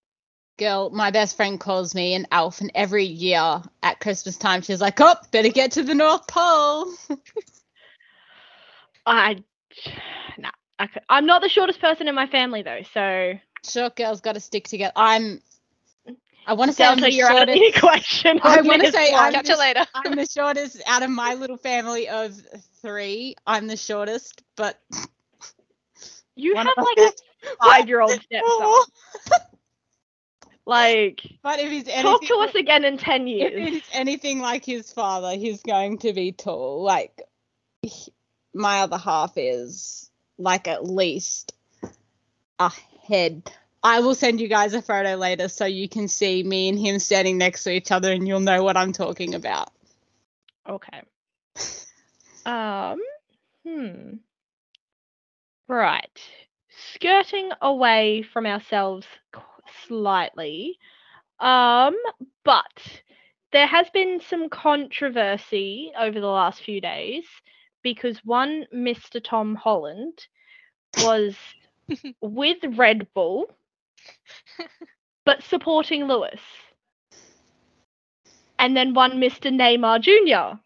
Girl, 0.57 0.89
my 0.89 1.11
best 1.11 1.35
friend 1.35 1.59
calls 1.59 1.93
me 1.93 2.13
an 2.13 2.27
elf, 2.31 2.61
and 2.61 2.71
every 2.75 3.03
year 3.05 3.61
at 3.83 3.99
Christmas 3.99 4.37
time, 4.37 4.61
she's 4.61 4.81
like, 4.81 4.99
"Oh, 5.01 5.15
better 5.31 5.49
get 5.49 5.71
to 5.73 5.83
the 5.83 5.93
North 5.95 6.27
Pole." 6.27 6.91
I, 9.05 9.43
nah, 10.37 10.51
I 10.79 10.87
could, 10.87 11.03
I'm 11.09 11.25
not 11.25 11.41
the 11.41 11.49
shortest 11.49 11.79
person 11.79 12.07
in 12.07 12.15
my 12.15 12.27
family 12.27 12.63
though, 12.63 12.81
so 12.93 13.33
Short 13.63 13.95
girls 13.95 14.21
got 14.21 14.33
to 14.33 14.39
stick 14.39 14.67
together. 14.67 14.93
I'm. 14.95 15.41
I 16.47 16.53
want 16.53 16.69
to 16.71 16.75
say 16.75 16.85
I'm 16.85 16.99
the 16.99 17.11
you're 17.11 17.27
out 17.27 17.49
of 17.49 17.55
shortest. 17.55 17.59
the 17.59 17.77
equation. 17.77 18.39
I 18.43 18.61
wanna 18.61 18.91
say. 18.91 19.13
I'm 19.13 19.33
Catch 19.33 19.43
you 19.45 19.49
just- 19.49 19.59
later. 19.59 19.85
I'm 19.95 20.15
the 20.15 20.25
shortest 20.27 20.81
out 20.87 21.03
of 21.03 21.09
my 21.09 21.33
little 21.33 21.57
family 21.57 22.07
of 22.07 22.35
three. 22.81 23.35
I'm 23.47 23.67
the 23.67 23.77
shortest, 23.77 24.43
but 24.55 24.79
you 26.35 26.55
have 26.55 26.67
like 26.77 26.97
a 26.97 27.11
five 27.63 27.87
year 27.87 28.01
old 28.01 28.11
stepson. 28.11 28.73
Like, 30.67 31.21
But 31.43 31.59
if 31.59 31.69
he's 31.69 31.87
anything, 31.87 32.01
talk 32.01 32.23
to 32.23 32.35
us 32.37 32.55
again 32.55 32.85
in 32.85 32.97
10 32.97 33.27
years. 33.27 33.51
if 33.55 33.67
he's 33.67 33.83
anything 33.93 34.39
like 34.39 34.65
his 34.65 34.91
father, 34.91 35.35
he's 35.37 35.61
going 35.61 35.99
to 35.99 36.11
be 36.11 36.31
tall. 36.31 36.81
Like 36.83 37.21
he- 37.83 38.11
my 38.51 38.79
other 38.79 38.97
half 38.97 39.33
is 39.35 40.09
like 40.39 40.67
at 40.67 40.83
least 40.83 41.53
a 42.57 42.71
head. 43.07 43.43
I 43.85 43.99
will 43.99 44.15
send 44.15 44.41
you 44.41 44.47
guys 44.47 44.73
a 44.73 44.81
photo 44.81 45.13
later 45.13 45.47
so 45.47 45.65
you 45.65 45.87
can 45.87 46.07
see 46.07 46.41
me 46.41 46.69
and 46.69 46.79
him 46.79 46.97
standing 46.97 47.37
next 47.37 47.63
to 47.65 47.71
each 47.71 47.91
other 47.91 48.11
and 48.11 48.27
you'll 48.27 48.39
know 48.39 48.63
what 48.63 48.75
I'm 48.75 48.91
talking 48.91 49.35
about. 49.35 49.71
Okay. 50.67 51.01
Um, 52.47 52.99
hmm. 53.65 54.17
Right. 55.67 56.19
Skirting 56.93 57.49
away 57.59 58.23
from 58.31 58.45
ourselves 58.45 59.07
slightly. 59.87 60.77
Um, 61.39 61.95
but 62.43 63.01
there 63.51 63.65
has 63.65 63.89
been 63.89 64.21
some 64.29 64.49
controversy 64.49 65.91
over 65.99 66.19
the 66.19 66.27
last 66.27 66.61
few 66.61 66.79
days 66.81 67.25
because 67.81 68.19
one 68.23 68.67
Mr. 68.71 69.19
Tom 69.23 69.55
Holland 69.55 70.27
was 70.99 71.35
with 72.21 72.57
Red 72.77 73.07
Bull 73.15 73.49
but 75.25 75.43
supporting 75.43 76.05
Lewis. 76.05 76.39
And 78.57 78.75
then 78.75 78.93
one 78.93 79.13
Mr. 79.13 79.51
Neymar 79.51 80.01
Jr. 80.01 80.57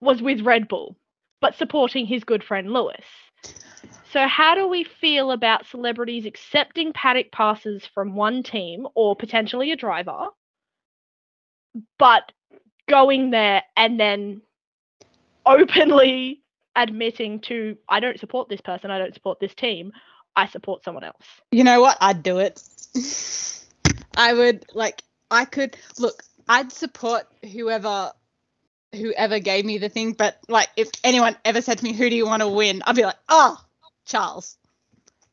was 0.00 0.22
with 0.22 0.42
Red 0.42 0.68
Bull, 0.68 0.96
but 1.40 1.56
supporting 1.56 2.06
his 2.06 2.24
good 2.24 2.44
friend 2.44 2.72
Lewis. 2.72 3.04
So, 4.12 4.26
how 4.26 4.54
do 4.54 4.66
we 4.66 4.84
feel 4.84 5.30
about 5.30 5.66
celebrities 5.66 6.26
accepting 6.26 6.92
paddock 6.92 7.30
passes 7.30 7.86
from 7.94 8.14
one 8.14 8.42
team 8.42 8.86
or 8.94 9.14
potentially 9.14 9.70
a 9.70 9.76
driver, 9.76 10.28
but 11.98 12.32
going 12.88 13.30
there 13.30 13.62
and 13.76 14.00
then 14.00 14.42
openly 15.46 16.42
admitting 16.74 17.40
to, 17.40 17.76
I 17.88 18.00
don't 18.00 18.18
support 18.18 18.48
this 18.48 18.60
person, 18.60 18.90
I 18.90 18.98
don't 18.98 19.14
support 19.14 19.38
this 19.38 19.54
team, 19.54 19.92
I 20.36 20.46
support 20.46 20.84
someone 20.84 21.04
else? 21.04 21.22
You 21.50 21.64
know 21.64 21.80
what? 21.80 21.98
I'd 22.00 22.22
do 22.22 22.38
it. 22.38 22.62
I 24.16 24.32
would 24.32 24.64
like 24.74 25.02
I 25.30 25.44
could 25.44 25.76
look, 25.98 26.22
I'd 26.48 26.72
support 26.72 27.26
whoever 27.52 28.12
whoever 28.92 29.38
gave 29.38 29.64
me 29.64 29.78
the 29.78 29.88
thing, 29.88 30.12
but 30.12 30.38
like 30.48 30.68
if 30.76 30.90
anyone 31.04 31.36
ever 31.44 31.62
said 31.62 31.78
to 31.78 31.84
me, 31.84 31.92
Who 31.92 32.10
do 32.10 32.16
you 32.16 32.26
want 32.26 32.42
to 32.42 32.48
win? 32.48 32.82
I'd 32.86 32.96
be 32.96 33.04
like, 33.04 33.18
Oh, 33.28 33.58
Charles. 34.04 34.56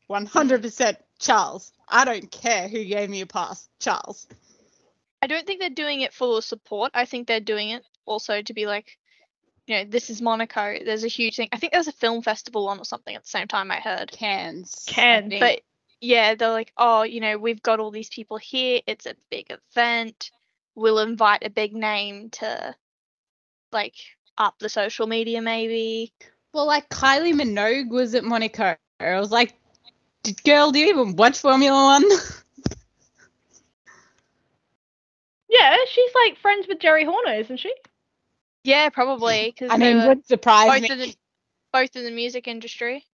One 0.06 0.26
hundred 0.26 0.62
percent 0.62 0.98
Charles. 1.18 1.72
I 1.88 2.04
don't 2.04 2.30
care 2.30 2.68
who 2.68 2.84
gave 2.84 3.10
me 3.10 3.20
a 3.20 3.26
pass. 3.26 3.68
Charles. 3.80 4.26
I 5.20 5.26
don't 5.26 5.46
think 5.46 5.60
they're 5.60 5.70
doing 5.70 6.02
it 6.02 6.14
for 6.14 6.40
support. 6.40 6.92
I 6.94 7.04
think 7.04 7.26
they're 7.26 7.40
doing 7.40 7.70
it 7.70 7.82
also 8.06 8.40
to 8.40 8.54
be 8.54 8.66
like, 8.66 8.98
you 9.68 9.76
know, 9.76 9.84
this 9.84 10.08
is 10.10 10.22
Monaco. 10.22 10.78
There's 10.84 11.04
a 11.04 11.08
huge 11.08 11.36
thing. 11.36 11.48
I 11.52 11.58
think 11.58 11.72
there's 11.72 11.88
a 11.88 11.92
film 11.92 12.22
festival 12.22 12.68
on 12.68 12.78
or 12.78 12.84
something 12.84 13.14
at 13.14 13.22
the 13.22 13.28
same 13.28 13.48
time. 13.48 13.70
I 13.70 13.76
heard. 13.80 14.10
Cans. 14.10 14.86
I 14.88 14.92
Cans, 14.92 15.28
think. 15.28 15.40
But 15.40 15.60
yeah, 16.00 16.34
they're 16.34 16.50
like, 16.50 16.72
oh, 16.76 17.02
you 17.02 17.20
know, 17.20 17.36
we've 17.38 17.62
got 17.62 17.78
all 17.80 17.90
these 17.90 18.08
people 18.08 18.38
here. 18.38 18.80
It's 18.86 19.06
a 19.06 19.14
big 19.30 19.46
event. 19.50 20.30
We'll 20.74 21.00
invite 21.00 21.44
a 21.44 21.50
big 21.50 21.74
name 21.74 22.30
to, 22.30 22.74
like, 23.72 23.94
up 24.38 24.58
the 24.60 24.68
social 24.68 25.06
media 25.08 25.42
maybe. 25.42 26.12
well 26.52 26.66
like 26.66 26.88
Kylie 26.88 27.34
Minogue 27.34 27.90
was 27.90 28.14
at 28.14 28.22
Monaco. 28.24 28.76
I 29.00 29.18
was 29.18 29.32
like, 29.32 29.54
"D- 30.22 30.36
girl, 30.44 30.70
do 30.70 30.78
you 30.78 30.86
even 30.88 31.16
watch 31.16 31.40
Formula 31.40 31.82
One? 31.82 32.04
Yeah, 35.50 35.76
she's 35.90 36.10
like 36.14 36.38
friends 36.38 36.66
with 36.68 36.78
Geri 36.78 37.04
Horner, 37.04 37.32
isn't 37.34 37.56
she? 37.58 37.72
Yeah, 38.68 38.88
probably 38.90 39.50
because 39.54 39.70
I 39.70 39.76
mean, 39.78 40.06
would 40.06 40.26
surprise 40.26 40.68
both 40.70 40.82
me. 40.82 40.90
in 40.90 40.98
the 40.98 41.16
both 41.72 41.96
in 41.96 42.04
the 42.04 42.10
music 42.10 42.46
industry. 42.48 43.04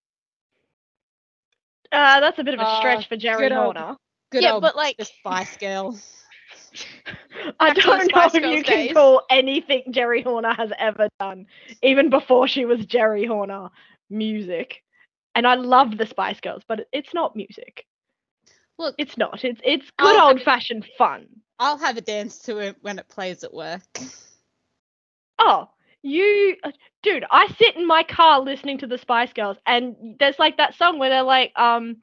Uh, 1.92 2.20
that's 2.20 2.38
a 2.38 2.44
bit 2.44 2.54
of 2.54 2.60
a 2.60 2.64
Uh, 2.64 2.78
stretch 2.78 3.08
for 3.08 3.16
Geri 3.16 3.48
good 3.48 3.52
old- 3.52 3.76
Horner. 3.76 3.96
Good 4.30 4.42
Yeah, 4.42 4.52
old 4.54 4.62
but, 4.62 4.74
like- 4.74 4.96
Mr. 4.96 5.12
Spice 5.18 5.56
Girls. 5.58 6.22
I 7.60 7.72
Back 7.72 7.74
to 7.76 7.80
the 7.82 7.86
don't 7.86 7.98
know 7.98 8.04
Spice 8.28 8.34
if 8.34 8.42
Girls 8.42 8.54
you 8.56 8.64
can 8.64 8.94
call 8.94 9.22
anything 9.30 9.82
Geri 9.92 10.22
Horner 10.22 10.54
has 10.54 10.72
ever 10.78 11.08
done, 11.20 11.46
even 11.82 12.10
before 12.10 12.48
she 12.48 12.64
was 12.64 12.84
Geri 12.86 13.26
Horner, 13.26 13.70
music. 14.10 14.82
And 15.36 15.46
I 15.46 15.54
love 15.54 15.96
the 15.96 16.06
Spice 16.06 16.40
Girls, 16.40 16.62
but 16.66 16.86
it's 16.92 17.14
not 17.14 17.36
music. 17.36 17.86
Look, 18.78 18.96
It's 18.98 19.16
not. 19.16 19.44
It's 19.44 19.60
it's 19.64 19.88
good 19.98 20.16
I'll- 20.18 20.28
old 20.30 20.42
fashioned 20.42 20.86
fun. 20.98 21.26
I'll 21.60 21.78
have 21.78 21.96
a 21.96 22.00
dance 22.00 22.38
to 22.40 22.58
it 22.58 22.76
when 22.80 22.98
it 22.98 23.08
plays 23.08 23.44
at 23.44 23.54
work. 23.54 23.82
Oh, 25.38 25.68
you, 26.02 26.56
uh, 26.64 26.70
dude! 27.02 27.24
I 27.30 27.46
sit 27.58 27.76
in 27.76 27.86
my 27.86 28.02
car 28.02 28.40
listening 28.40 28.78
to 28.78 28.86
the 28.86 28.98
Spice 28.98 29.32
Girls, 29.32 29.56
and 29.66 30.16
there's 30.18 30.38
like 30.38 30.56
that 30.58 30.74
song 30.74 30.98
where 30.98 31.10
they're 31.10 31.22
like, 31.22 31.52
um, 31.56 31.96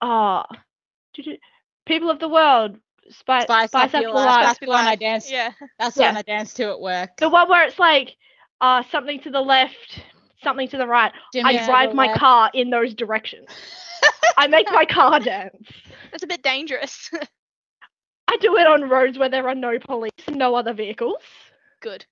ah, 0.00 0.46
people 1.86 2.10
of 2.10 2.18
the 2.18 2.28
world, 2.28 2.76
spice, 3.10 3.44
Spice, 3.44 3.70
spice, 3.70 3.94
up 3.94 4.02
your 4.02 4.12
life. 4.12 4.40
That's 4.40 4.58
the 4.58 4.66
one 4.66 4.86
I 4.86 4.96
dance. 4.96 5.30
Yeah. 5.30 5.52
That's 5.78 5.96
the 5.96 6.02
Yeah. 6.02 6.08
one 6.08 6.16
I 6.16 6.22
dance 6.22 6.54
to 6.54 6.64
at 6.70 6.80
work. 6.80 7.16
The 7.18 7.28
one 7.28 7.48
where 7.48 7.64
it's 7.66 7.78
like, 7.78 8.16
uh, 8.60 8.82
something 8.90 9.20
to 9.20 9.30
the 9.30 9.40
left, 9.40 10.02
something 10.42 10.68
to 10.68 10.76
the 10.78 10.86
right. 10.86 11.12
Jimmy 11.32 11.54
I 11.54 11.64
drive 11.64 11.92
my 11.94 12.08
left. 12.08 12.18
car 12.18 12.50
in 12.54 12.70
those 12.70 12.94
directions. 12.94 13.48
I 14.36 14.46
make 14.48 14.70
my 14.70 14.84
car 14.84 15.20
dance. 15.20 15.68
That's 16.10 16.22
a 16.24 16.26
bit 16.26 16.42
dangerous. 16.42 17.10
I 18.28 18.36
do 18.38 18.56
it 18.56 18.66
on 18.66 18.88
roads 18.88 19.18
where 19.18 19.28
there 19.30 19.48
are 19.48 19.54
no 19.54 19.78
police 19.78 20.10
and 20.26 20.36
no 20.36 20.54
other 20.54 20.72
vehicles. 20.72 21.22
Good. 21.80 22.06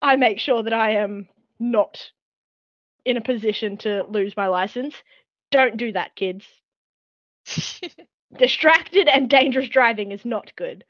I 0.00 0.16
make 0.16 0.38
sure 0.38 0.62
that 0.62 0.72
I 0.72 0.96
am 0.96 1.28
not 1.58 2.10
in 3.04 3.16
a 3.16 3.20
position 3.20 3.76
to 3.78 4.04
lose 4.08 4.36
my 4.36 4.46
license. 4.48 4.94
Don't 5.50 5.76
do 5.76 5.92
that, 5.92 6.16
kids. 6.16 6.44
Distracted 8.38 9.08
and 9.08 9.28
dangerous 9.28 9.68
driving 9.68 10.12
is 10.12 10.24
not 10.24 10.52
good. 10.56 10.84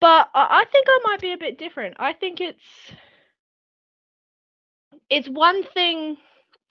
But 0.00 0.28
I 0.34 0.64
think 0.70 0.86
I 0.88 1.00
might 1.04 1.20
be 1.20 1.32
a 1.32 1.38
bit 1.38 1.58
different. 1.58 1.96
I 1.98 2.12
think 2.12 2.40
it's 2.40 2.62
it's 5.08 5.28
one 5.28 5.62
thing 5.62 6.16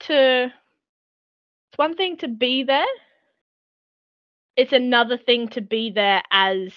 to 0.00 0.44
it's 0.44 1.78
one 1.78 1.96
thing 1.96 2.18
to 2.18 2.28
be 2.28 2.62
there. 2.62 2.86
It's 4.56 4.72
another 4.72 5.16
thing 5.18 5.48
to 5.48 5.60
be 5.60 5.90
there 5.90 6.22
as 6.30 6.72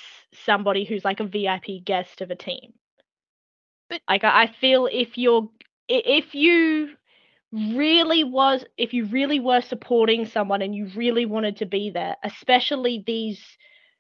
somebody 0.45 0.83
who's 0.83 1.05
like 1.05 1.19
a 1.19 1.25
VIP 1.25 1.83
guest 1.85 2.21
of 2.21 2.31
a 2.31 2.35
team. 2.35 2.73
But- 3.89 4.01
like 4.09 4.23
I 4.23 4.47
feel 4.47 4.87
if 4.91 5.17
you're 5.17 5.49
if 5.87 6.35
you 6.35 6.89
really 7.51 8.23
was 8.23 8.65
if 8.77 8.93
you 8.93 9.05
really 9.05 9.39
were 9.39 9.61
supporting 9.61 10.25
someone 10.25 10.61
and 10.61 10.75
you 10.75 10.87
really 10.95 11.25
wanted 11.25 11.57
to 11.57 11.65
be 11.65 11.89
there, 11.89 12.17
especially 12.23 13.03
these 13.05 13.41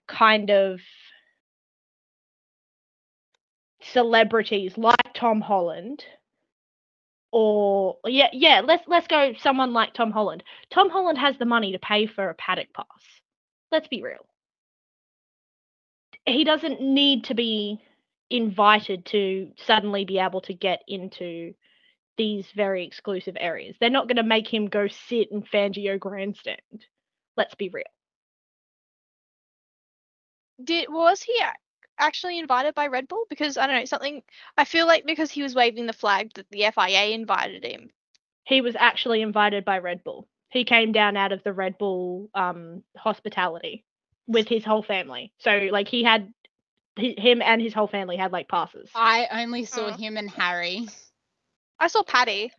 kind 0.07 0.49
of 0.49 0.79
celebrities 3.81 4.77
like 4.77 5.13
Tom 5.13 5.39
Holland 5.41 6.03
or 7.31 7.97
yeah, 8.05 8.29
yeah, 8.33 8.61
let's 8.65 8.83
let's 8.87 9.07
go 9.07 9.33
someone 9.39 9.73
like 9.73 9.93
Tom 9.93 10.11
Holland. 10.11 10.43
Tom 10.69 10.89
Holland 10.89 11.17
has 11.17 11.37
the 11.37 11.45
money 11.45 11.71
to 11.73 11.79
pay 11.79 12.05
for 12.07 12.29
a 12.29 12.33
paddock 12.35 12.73
pass. 12.73 12.85
Let's 13.71 13.87
be 13.87 14.01
real. 14.01 14.25
He 16.25 16.43
doesn't 16.43 16.81
need 16.81 17.25
to 17.25 17.33
be 17.33 17.81
invited 18.29 19.05
to 19.05 19.51
suddenly 19.65 20.05
be 20.05 20.19
able 20.19 20.41
to 20.41 20.53
get 20.53 20.81
into 20.87 21.53
these 22.17 22.47
very 22.55 22.85
exclusive 22.85 23.37
areas. 23.39 23.75
They're 23.79 23.89
not 23.89 24.07
going 24.07 24.17
to 24.17 24.23
make 24.23 24.51
him 24.51 24.67
go 24.67 24.87
sit 24.87 25.31
in 25.31 25.43
Fangio 25.43 25.99
grandstand. 25.99 26.85
Let's 27.35 27.55
be 27.55 27.69
real. 27.69 27.83
Did 30.63 30.87
was 30.89 31.21
he 31.21 31.39
actually 31.99 32.39
invited 32.39 32.73
by 32.73 32.87
Red 32.87 33.07
Bull? 33.07 33.25
Because 33.29 33.57
I 33.57 33.67
don't 33.67 33.75
know 33.75 33.85
something. 33.85 34.23
I 34.57 34.65
feel 34.65 34.87
like 34.87 35.05
because 35.05 35.29
he 35.29 35.43
was 35.43 35.53
waving 35.53 35.85
the 35.85 35.93
flag 35.93 36.33
that 36.33 36.47
the 36.49 36.65
FIA 36.73 37.09
invited 37.09 37.63
him. 37.63 37.89
He 38.43 38.61
was 38.61 38.75
actually 38.75 39.21
invited 39.21 39.65
by 39.65 39.79
Red 39.79 40.03
Bull. 40.03 40.27
He 40.49 40.63
came 40.63 40.91
down 40.91 41.17
out 41.17 41.31
of 41.31 41.43
the 41.43 41.53
Red 41.53 41.77
Bull 41.77 42.29
um, 42.33 42.81
hospitality 42.95 43.85
with 44.25 44.47
his 44.47 44.65
whole 44.65 44.83
family. 44.83 45.33
So 45.39 45.67
like 45.71 45.87
he 45.87 46.03
had 46.03 46.33
hi- 46.97 47.15
him 47.17 47.41
and 47.41 47.61
his 47.61 47.73
whole 47.73 47.87
family 47.87 48.17
had 48.17 48.31
like 48.31 48.47
passes. 48.49 48.89
I 48.95 49.27
only 49.43 49.65
saw 49.65 49.91
him 49.91 50.17
and 50.17 50.29
Harry. 50.29 50.87
I 51.79 51.87
saw 51.87 52.03
Paddy, 52.03 52.51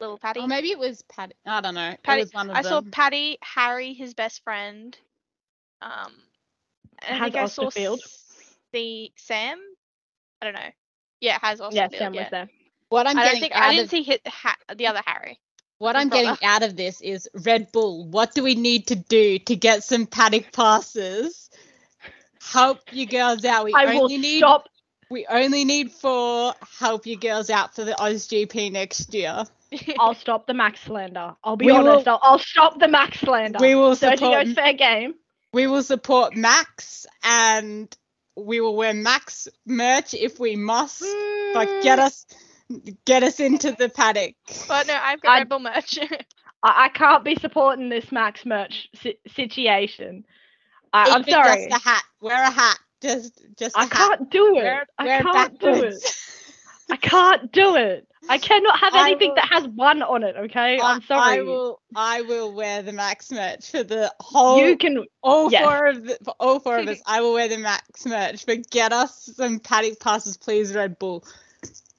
little 0.00 0.18
Paddy. 0.18 0.40
Or 0.40 0.46
maybe 0.48 0.70
it 0.70 0.78
was 0.78 1.02
Paddy. 1.02 1.34
I 1.46 1.60
don't 1.60 1.74
know. 1.74 1.96
Paddy- 2.02 2.22
it 2.22 2.24
was 2.26 2.34
one 2.34 2.50
of 2.50 2.56
I 2.56 2.62
saw 2.62 2.80
them. 2.80 2.90
Paddy, 2.90 3.38
Harry, 3.42 3.94
his 3.94 4.14
best 4.14 4.42
friend. 4.44 4.96
Um, 5.82 6.12
and 7.06 7.14
I 7.14 7.18
Has 7.18 7.24
think 7.32 7.36
I 7.36 7.46
saw 7.46 7.62
Osterfield. 7.66 8.00
the 8.72 9.12
Sam. 9.16 9.58
I 10.40 10.44
don't 10.46 10.54
know. 10.54 10.70
Yeah, 11.20 11.36
it 11.36 11.40
has 11.42 11.60
Osterfield. 11.60 11.92
yeah, 11.92 11.98
Sam 11.98 12.14
yeah. 12.14 12.22
was 12.22 12.30
there. 12.30 12.48
what 12.88 13.06
I'm 13.06 13.18
I 13.18 13.24
getting 13.24 13.40
think 13.40 13.52
out 13.54 13.62
I 13.62 13.70
didn't 13.72 13.84
of 13.84 13.90
see 13.90 14.02
hit 14.02 14.26
ha- 14.26 14.56
the 14.74 14.86
other 14.86 15.02
Harry. 15.06 15.38
what 15.78 15.96
I'm 15.96 16.08
getting 16.08 16.36
out 16.42 16.62
of 16.62 16.76
this 16.76 17.00
is 17.00 17.28
Red 17.34 17.70
Bull. 17.72 18.06
What 18.06 18.34
do 18.34 18.42
we 18.42 18.54
need 18.54 18.86
to 18.88 18.96
do 18.96 19.38
to 19.40 19.56
get 19.56 19.82
some 19.84 20.06
paddock 20.06 20.52
passes? 20.52 21.45
Help 22.52 22.80
you 22.92 23.06
girls 23.06 23.44
out. 23.44 23.64
We 23.64 23.74
I 23.74 23.86
will 23.94 24.04
only 24.04 24.18
need 24.18 24.38
stop. 24.38 24.68
we 25.10 25.26
only 25.28 25.64
need 25.64 25.90
four. 25.90 26.54
Help 26.78 27.06
you 27.06 27.16
girls 27.18 27.50
out 27.50 27.74
for 27.74 27.84
the 27.84 27.92
OzGP 27.92 28.72
next 28.72 29.12
year. 29.14 29.44
I'll 29.98 30.14
stop 30.14 30.46
the 30.46 30.54
Max 30.54 30.80
slander. 30.80 31.34
I'll 31.42 31.56
be 31.56 31.66
We 31.66 31.72
honest. 31.72 32.06
will- 32.06 32.12
I'll, 32.22 32.32
I'll 32.32 32.38
stop 32.38 32.78
the 32.78 32.88
Max 32.88 33.20
slander. 33.20 33.58
We 33.60 33.74
will 33.74 33.94
Dirty 33.94 34.16
support 34.18 34.44
goes 34.46 34.54
fair 34.54 34.72
game. 34.74 35.14
we 35.52 35.66
will 35.66 35.82
support 35.82 36.36
Max 36.36 37.06
and 37.24 37.94
we 38.36 38.60
will 38.60 38.76
wear 38.76 38.94
Max 38.94 39.48
merch 39.66 40.14
if 40.14 40.38
we 40.38 40.54
must. 40.56 41.02
But 41.54 41.66
get 41.82 41.98
Mm, 41.98 42.06
us 42.06 42.26
get 43.04 43.22
us 43.22 43.40
into 43.40 43.72
the 43.72 43.88
paddock. 43.88 44.34
But 44.68 44.86
no, 44.86 44.94
I've 45.00 45.20
got 45.20 45.30
I- 45.32 45.38
Red 45.38 45.48
Bull 45.48 45.58
merch. 45.60 45.98
I, 46.62 46.84
I 46.84 46.88
can't 46.88 47.24
be 47.24 47.34
supporting 47.36 47.88
this 47.88 48.10
Max 48.12 48.44
merch 48.46 48.88
si- 48.94 49.18
situation. 49.34 50.24
I, 50.96 51.10
I'm 51.10 51.20
Even 51.20 51.32
sorry. 51.32 51.66
Just 51.68 51.84
a 51.84 51.88
hat. 51.88 52.02
Wear 52.20 52.42
a 52.42 52.50
hat. 52.50 52.78
Just 53.02 53.42
just 53.58 53.76
a 53.76 53.80
I 53.80 53.82
hat. 53.82 53.92
can't 53.92 54.30
do 54.30 54.56
it. 54.56 54.62
Wear, 54.62 54.86
I 54.98 55.04
wear 55.04 55.22
can't 55.22 55.60
do 55.60 55.74
it. 55.84 56.16
I 56.90 56.96
can't 56.96 57.52
do 57.52 57.76
it. 57.76 58.06
I 58.28 58.38
cannot 58.38 58.78
have 58.78 58.94
anything 58.96 59.28
will- 59.30 59.34
that 59.36 59.48
has 59.50 59.68
one 59.68 60.02
on 60.02 60.22
it. 60.22 60.36
Okay, 60.36 60.78
I- 60.80 60.92
I'm 60.94 61.02
sorry. 61.02 61.38
I 61.38 61.42
will 61.42 61.80
I 61.94 62.22
will 62.22 62.52
wear 62.52 62.82
the 62.82 62.92
Max 62.92 63.30
merch 63.30 63.70
for 63.70 63.82
the 63.82 64.12
whole 64.20 64.58
You 64.66 64.76
can. 64.76 65.04
all 65.22 65.50
yes. 65.52 65.64
four 65.64 65.86
of 65.86 66.04
the, 66.04 66.18
all 66.40 66.58
four 66.60 66.78
of 66.78 66.88
us. 66.88 67.00
I 67.06 67.20
will 67.20 67.34
wear 67.34 67.48
the 67.48 67.58
Max 67.58 68.06
merch. 68.06 68.46
But 68.46 68.70
get 68.70 68.92
us 68.92 69.30
some 69.36 69.58
paddock 69.60 70.00
passes, 70.00 70.36
please, 70.36 70.74
Red 70.74 70.98
Bull. 70.98 71.24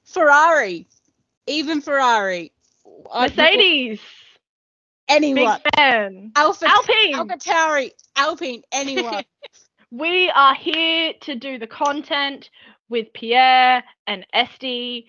Ferrari. 0.04 0.88
Even 1.46 1.80
Ferrari. 1.80 2.52
Mercedes. 3.14 4.00
Anyone. 5.08 5.60
Big 5.64 5.74
fan. 5.74 6.32
Alpha 6.36 6.66
Alpine. 6.66 7.14
AlphaTauri. 7.14 7.90
Alpine. 8.16 8.62
Anyone. 8.72 9.24
We 9.90 10.28
are 10.28 10.54
here 10.54 11.14
to 11.22 11.34
do 11.34 11.58
the 11.58 11.66
content 11.66 12.50
with 12.90 13.10
Pierre 13.14 13.82
and 14.06 14.26
Esty. 14.34 15.06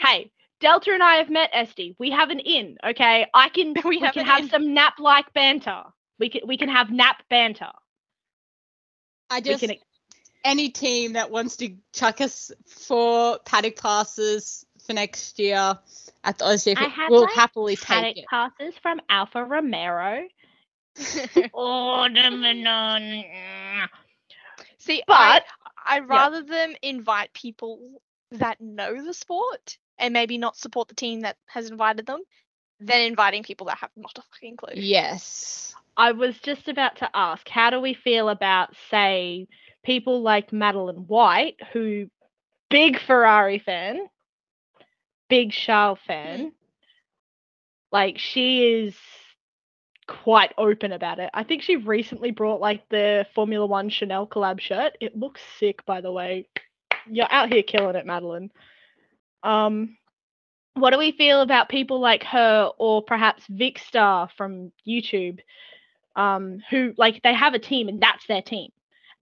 Hey, 0.00 0.32
Delta 0.60 0.90
and 0.92 1.02
I 1.02 1.16
have 1.16 1.28
met 1.28 1.50
Esty. 1.52 1.94
We 1.98 2.10
have 2.10 2.30
an 2.30 2.40
in, 2.40 2.78
okay? 2.82 3.26
I 3.34 3.50
can 3.50 3.74
We 3.84 3.98
we, 3.98 3.98
have 4.00 4.14
can 4.14 4.24
have 4.24 4.44
in. 4.44 4.48
some 4.48 4.74
nap 4.74 4.94
like 4.98 5.32
banter. 5.34 5.82
We 6.18 6.30
can 6.30 6.42
we 6.46 6.56
can 6.56 6.68
have 6.70 6.90
nap 6.90 7.22
banter. 7.28 7.72
I 9.28 9.40
just 9.40 9.60
can 9.60 9.76
any 10.44 10.68
team 10.70 11.14
that 11.14 11.30
wants 11.30 11.56
to 11.56 11.74
chuck 11.92 12.20
us 12.20 12.50
for 12.66 13.38
paddock 13.44 13.76
passes 13.76 14.64
for 14.86 14.92
next 14.92 15.38
year 15.38 15.78
at 16.24 16.38
the 16.38 16.44
OzGP 16.44 16.78
I 16.78 16.88
had, 16.88 17.10
will 17.10 17.22
like, 17.22 17.32
happily 17.32 17.76
take 17.76 18.18
it. 18.18 18.24
passes 18.28 18.74
from 18.82 19.00
Alfa 19.08 19.44
Romero. 19.44 20.26
the 20.96 21.50
See, 24.78 25.02
But- 25.06 25.14
I, 25.16 25.40
I'd 25.88 26.08
rather 26.08 26.42
them 26.42 26.74
invite 26.82 27.32
people 27.32 28.00
that 28.32 28.60
know 28.60 29.04
the 29.04 29.14
sport 29.14 29.78
and 29.98 30.12
maybe 30.12 30.36
not 30.38 30.56
support 30.56 30.88
the 30.88 30.94
team 30.94 31.20
that 31.20 31.36
has 31.46 31.70
invited 31.70 32.06
them 32.06 32.20
than 32.80 33.00
inviting 33.02 33.42
people 33.42 33.66
that 33.68 33.78
have 33.78 33.90
not 33.96 34.18
a 34.18 34.22
fucking 34.22 34.56
clue. 34.56 34.74
Yes. 34.74 35.74
I 35.96 36.12
was 36.12 36.36
just 36.40 36.68
about 36.68 36.96
to 36.96 37.08
ask, 37.14 37.48
how 37.48 37.70
do 37.70 37.80
we 37.80 37.94
feel 37.94 38.28
about, 38.28 38.74
say, 38.90 39.46
people 39.84 40.22
like 40.22 40.52
Madeline 40.52 41.06
White, 41.06 41.56
who 41.72 42.08
big 42.68 42.98
Ferrari 43.00 43.58
fan, 43.58 44.00
big 45.28 45.52
Charles 45.52 45.98
fan, 46.06 46.52
like 47.92 48.18
she 48.18 48.64
is 48.64 48.96
quite 50.06 50.52
open 50.56 50.92
about 50.92 51.18
it. 51.18 51.30
I 51.34 51.42
think 51.42 51.62
she 51.62 51.76
recently 51.76 52.30
brought 52.30 52.60
like 52.60 52.88
the 52.88 53.26
Formula 53.34 53.66
One 53.66 53.88
Chanel 53.88 54.26
collab 54.26 54.60
shirt. 54.60 54.96
It 55.00 55.16
looks 55.16 55.40
sick, 55.58 55.84
by 55.86 56.00
the 56.00 56.12
way. 56.12 56.48
You're 57.08 57.30
out 57.30 57.52
here 57.52 57.62
killing 57.62 57.96
it, 57.96 58.06
Madeline. 58.06 58.50
Um, 59.42 59.96
what 60.74 60.90
do 60.90 60.98
we 60.98 61.12
feel 61.12 61.40
about 61.40 61.68
people 61.68 62.00
like 62.00 62.24
her 62.24 62.70
or 62.78 63.02
perhaps 63.02 63.44
Vicstar 63.48 64.30
from 64.36 64.72
YouTube? 64.86 65.40
um, 66.16 66.62
who 66.70 66.94
like 66.96 67.22
they 67.22 67.34
have 67.34 67.54
a 67.54 67.58
team 67.58 67.88
and 67.88 68.00
that's 68.00 68.26
their 68.26 68.42
team, 68.42 68.72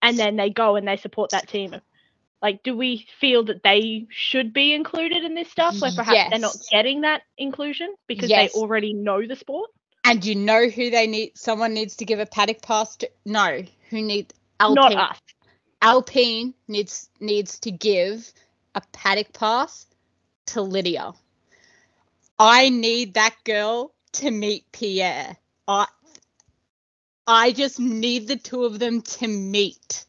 and 0.00 0.16
then 0.18 0.36
they 0.36 0.48
go 0.48 0.76
and 0.76 0.86
they 0.86 0.96
support 0.96 1.30
that 1.30 1.48
team. 1.48 1.74
Like, 2.44 2.62
do 2.62 2.76
we 2.76 3.06
feel 3.20 3.44
that 3.44 3.62
they 3.62 4.06
should 4.10 4.52
be 4.52 4.74
included 4.74 5.24
in 5.24 5.34
this 5.34 5.50
stuff, 5.50 5.80
where 5.80 5.92
perhaps 5.92 6.28
they're 6.28 6.38
not 6.38 6.54
getting 6.70 7.00
that 7.00 7.22
inclusion 7.38 7.94
because 8.06 8.28
Yes. 8.28 8.52
they 8.52 8.60
already 8.60 8.92
know 8.92 9.26
the 9.26 9.34
sport? 9.34 9.70
And 10.04 10.22
you 10.22 10.34
know 10.34 10.68
who 10.68 10.90
they 10.90 11.06
need? 11.06 11.38
Someone 11.38 11.72
needs 11.72 11.96
to 11.96 12.04
give 12.04 12.18
a 12.20 12.26
paddock 12.26 12.60
pass 12.60 12.96
to. 12.96 13.10
No, 13.24 13.62
who 13.88 14.02
need 14.02 14.34
Alpine? 14.60 14.74
Not 14.74 15.12
us. 15.12 15.18
Alpine 15.80 16.52
needs 16.68 17.08
needs 17.18 17.60
to 17.60 17.70
give 17.70 18.30
a 18.74 18.82
paddock 18.92 19.32
pass 19.32 19.86
to 20.48 20.60
Lydia. 20.60 21.14
I 22.38 22.68
need 22.68 23.14
that 23.14 23.36
girl 23.44 23.94
to 24.12 24.30
meet 24.30 24.70
Pierre. 24.70 25.38
I 25.66 25.86
I 27.26 27.52
just 27.52 27.80
need 27.80 28.28
the 28.28 28.36
two 28.36 28.64
of 28.64 28.78
them 28.78 29.00
to 29.00 29.28
meet. 29.28 30.04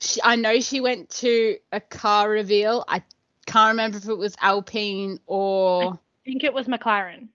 She, 0.00 0.20
I 0.22 0.36
know 0.36 0.60
she 0.60 0.80
went 0.80 1.10
to 1.10 1.56
a 1.72 1.80
car 1.80 2.28
reveal. 2.28 2.84
I 2.86 3.02
can't 3.46 3.72
remember 3.72 3.98
if 3.98 4.08
it 4.08 4.18
was 4.18 4.36
Alpine 4.40 5.20
or 5.26 5.94
I 5.94 5.98
think 6.24 6.44
it 6.44 6.52
was 6.52 6.66
McLaren. 6.66 7.28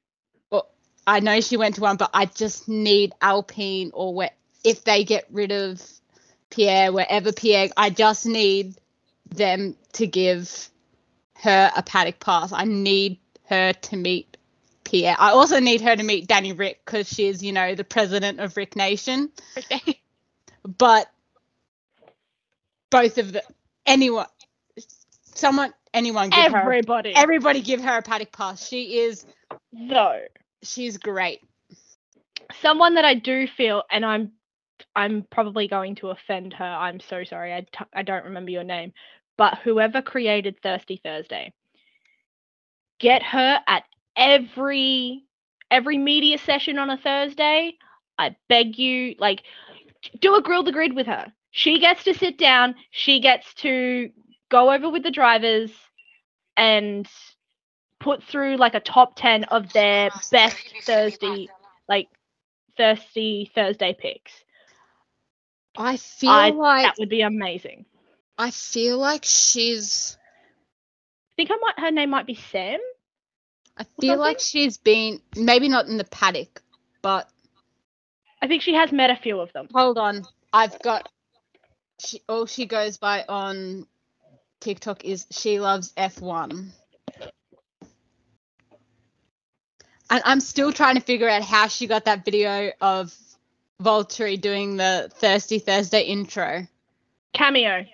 But 0.49 0.69
I 1.07 1.19
know 1.21 1.41
she 1.41 1.57
went 1.57 1.75
to 1.75 1.81
one, 1.81 1.97
but 1.97 2.11
I 2.13 2.25
just 2.25 2.67
need 2.67 3.13
Alpine 3.21 3.91
or 3.93 4.13
where 4.13 4.31
if 4.63 4.83
they 4.83 5.03
get 5.03 5.25
rid 5.31 5.51
of 5.51 5.81
Pierre, 6.49 6.91
wherever 6.91 7.31
Pierre, 7.31 7.69
I 7.77 7.89
just 7.89 8.25
need 8.25 8.75
them 9.31 9.75
to 9.93 10.05
give 10.05 10.69
her 11.35 11.71
a 11.75 11.81
paddock 11.81 12.19
pass. 12.19 12.51
I 12.51 12.65
need 12.65 13.19
her 13.45 13.73
to 13.73 13.95
meet 13.97 14.37
Pierre. 14.83 15.15
I 15.17 15.31
also 15.31 15.59
need 15.59 15.81
her 15.81 15.95
to 15.95 16.03
meet 16.03 16.27
Danny 16.27 16.53
Rick 16.53 16.81
because 16.85 17.07
she's, 17.07 17.41
you 17.41 17.53
know, 17.53 17.73
the 17.73 17.83
president 17.83 18.39
of 18.39 18.55
Rick 18.57 18.75
Nation. 18.75 19.31
But 20.77 21.09
both 22.91 23.19
of 23.19 23.33
the 23.33 23.43
anyone, 23.87 24.27
someone, 25.35 25.73
anyone, 25.93 26.31
give 26.31 26.49
her, 26.49 26.75
Everybody. 26.75 27.13
everybody, 27.15 27.61
give 27.61 27.81
her 27.83 27.99
a 27.99 28.03
paddock 28.03 28.33
pass. 28.33 28.67
She 28.67 28.99
is, 28.99 29.25
no, 29.73 30.19
she's 30.63 30.97
great. 30.97 31.41
someone 32.61 32.95
that 32.95 33.05
I 33.05 33.15
do 33.15 33.47
feel, 33.47 33.83
and 33.91 34.05
I'm, 34.05 34.33
I'm 34.95 35.25
probably 35.31 35.67
going 35.67 35.95
to 35.97 36.09
offend 36.09 36.53
her. 36.53 36.65
I'm 36.65 36.99
so 36.99 37.23
sorry. 37.23 37.53
I, 37.53 37.61
t- 37.61 37.85
I 37.93 38.03
don't 38.03 38.25
remember 38.25 38.51
your 38.51 38.63
name, 38.63 38.93
but 39.37 39.59
whoever 39.63 40.01
created 40.01 40.61
Thirsty 40.63 41.01
Thursday, 41.03 41.53
get 42.99 43.23
her 43.23 43.59
at 43.67 43.83
every 44.17 45.25
every 45.71 45.97
media 45.97 46.37
session 46.37 46.79
on 46.79 46.89
a 46.89 46.97
Thursday. 46.97 47.75
I 48.19 48.35
beg 48.49 48.77
you, 48.79 49.15
like, 49.19 49.43
do 50.21 50.35
a 50.35 50.41
grill 50.43 50.63
the 50.63 50.71
grid 50.73 50.95
with 50.95 51.07
her. 51.07 51.33
She 51.51 51.79
gets 51.79 52.05
to 52.05 52.13
sit 52.13 52.37
down. 52.37 52.75
She 52.89 53.19
gets 53.19 53.53
to 53.55 54.09
go 54.49 54.71
over 54.71 54.89
with 54.89 55.03
the 55.03 55.11
drivers 55.11 55.71
and 56.57 57.07
put 57.99 58.23
through 58.23 58.57
like 58.57 58.73
a 58.73 58.79
top 58.79 59.15
10 59.15 59.45
of 59.45 59.71
their 59.73 60.09
best 60.31 60.57
Thursday, 60.83 61.47
like 61.87 62.07
thirsty 62.77 63.51
Thursday 63.53 63.95
picks. 63.97 64.31
I 65.77 65.97
feel 65.97 66.29
I, 66.29 66.49
like 66.49 66.85
that 66.85 66.95
would 66.99 67.09
be 67.09 67.21
amazing. 67.21 67.85
I 68.37 68.51
feel 68.51 68.97
like 68.97 69.23
she's 69.23 70.17
I 71.31 71.35
think 71.35 71.51
I 71.51 71.55
might 71.61 71.79
her 71.79 71.91
name 71.91 72.09
might 72.09 72.25
be 72.25 72.35
Sam. 72.35 72.79
I 73.77 73.85
feel 73.99 74.17
like 74.17 74.39
she's 74.39 74.77
been 74.77 75.21
maybe 75.35 75.69
not 75.69 75.87
in 75.87 75.97
the 75.97 76.03
paddock, 76.03 76.61
but 77.01 77.29
I 78.41 78.47
think 78.47 78.61
she 78.61 78.73
has 78.73 78.91
met 78.91 79.09
a 79.09 79.15
few 79.15 79.39
of 79.39 79.53
them. 79.53 79.67
hold 79.73 79.97
on. 79.97 80.23
I've 80.51 80.77
got 80.81 81.07
she 82.05 82.21
all 82.27 82.45
she 82.45 82.65
goes 82.65 82.97
by 82.97 83.23
on 83.27 83.85
TikTok 84.59 85.05
is 85.05 85.25
she 85.31 85.59
loves 85.59 85.91
F1. 85.93 86.69
And 90.09 90.21
I'm 90.25 90.41
still 90.41 90.73
trying 90.73 90.95
to 90.95 91.01
figure 91.01 91.29
out 91.29 91.41
how 91.41 91.67
she 91.67 91.87
got 91.87 92.05
that 92.05 92.25
video 92.25 92.71
of 92.81 93.15
Valtteri 93.81 94.39
doing 94.39 94.75
the 94.75 95.09
Thirsty 95.15 95.59
Thursday 95.59 96.01
intro. 96.01 96.67
Cameo. 97.33 97.85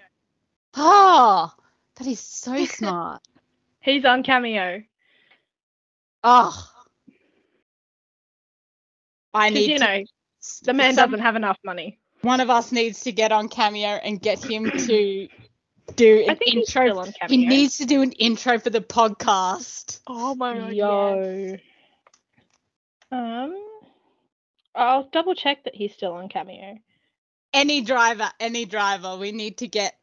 Oh, 0.75 1.53
that 1.95 2.07
is 2.07 2.19
so 2.19 2.65
smart. 2.65 3.21
He's 3.81 4.03
on 4.03 4.23
Cameo. 4.23 4.83
Oh. 6.23 6.69
I 9.33 9.49
need 9.51 9.69
you 9.69 9.77
to, 9.77 9.85
know, 9.85 10.03
the 10.63 10.73
man 10.73 10.95
some- 10.95 11.11
doesn't 11.11 11.23
have 11.23 11.35
enough 11.35 11.59
money. 11.63 11.99
One 12.21 12.39
of 12.39 12.49
us 12.49 12.71
needs 12.71 13.03
to 13.03 13.11
get 13.11 13.31
on 13.31 13.47
Cameo 13.49 13.87
and 13.89 14.21
get 14.21 14.43
him 14.43 14.69
to 14.71 15.27
do 15.95 16.25
I 16.27 16.31
an 16.31 16.37
think 16.37 16.43
he's 16.43 16.55
intro. 16.75 16.85
still 16.87 16.99
on 16.99 17.11
Cameo. 17.13 17.29
He 17.29 17.45
needs 17.47 17.77
to 17.77 17.85
do 17.85 18.01
an 18.01 18.11
intro 18.13 18.59
for 18.59 18.69
the 18.69 18.81
podcast. 18.81 19.99
Oh 20.07 20.35
my 20.35 20.55
god. 20.57 20.73
Yo. 20.73 21.57
Um, 23.11 23.55
I'll 24.75 25.07
double 25.11 25.33
check 25.35 25.63
that 25.63 25.75
he's 25.75 25.93
still 25.93 26.13
on 26.13 26.27
Cameo. 26.29 26.77
Any 27.53 27.81
driver, 27.81 28.29
any 28.39 28.65
driver, 28.65 29.15
we 29.17 29.31
need 29.31 29.57
to 29.59 29.67
get. 29.67 29.95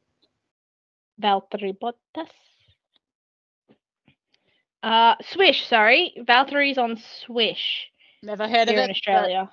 Valtteri 1.21 1.77
Bottas. 1.79 2.29
Uh, 4.83 5.15
Swish, 5.33 5.67
sorry. 5.69 6.15
Valtteri's 6.19 6.77
on 6.79 7.01
Swish 7.25 7.87
Never 8.23 8.49
heard 8.49 8.69
of 8.69 8.75
here 8.75 8.79
it. 8.79 8.83
in 8.85 8.87
but- 8.87 8.91
Australia. 8.91 9.51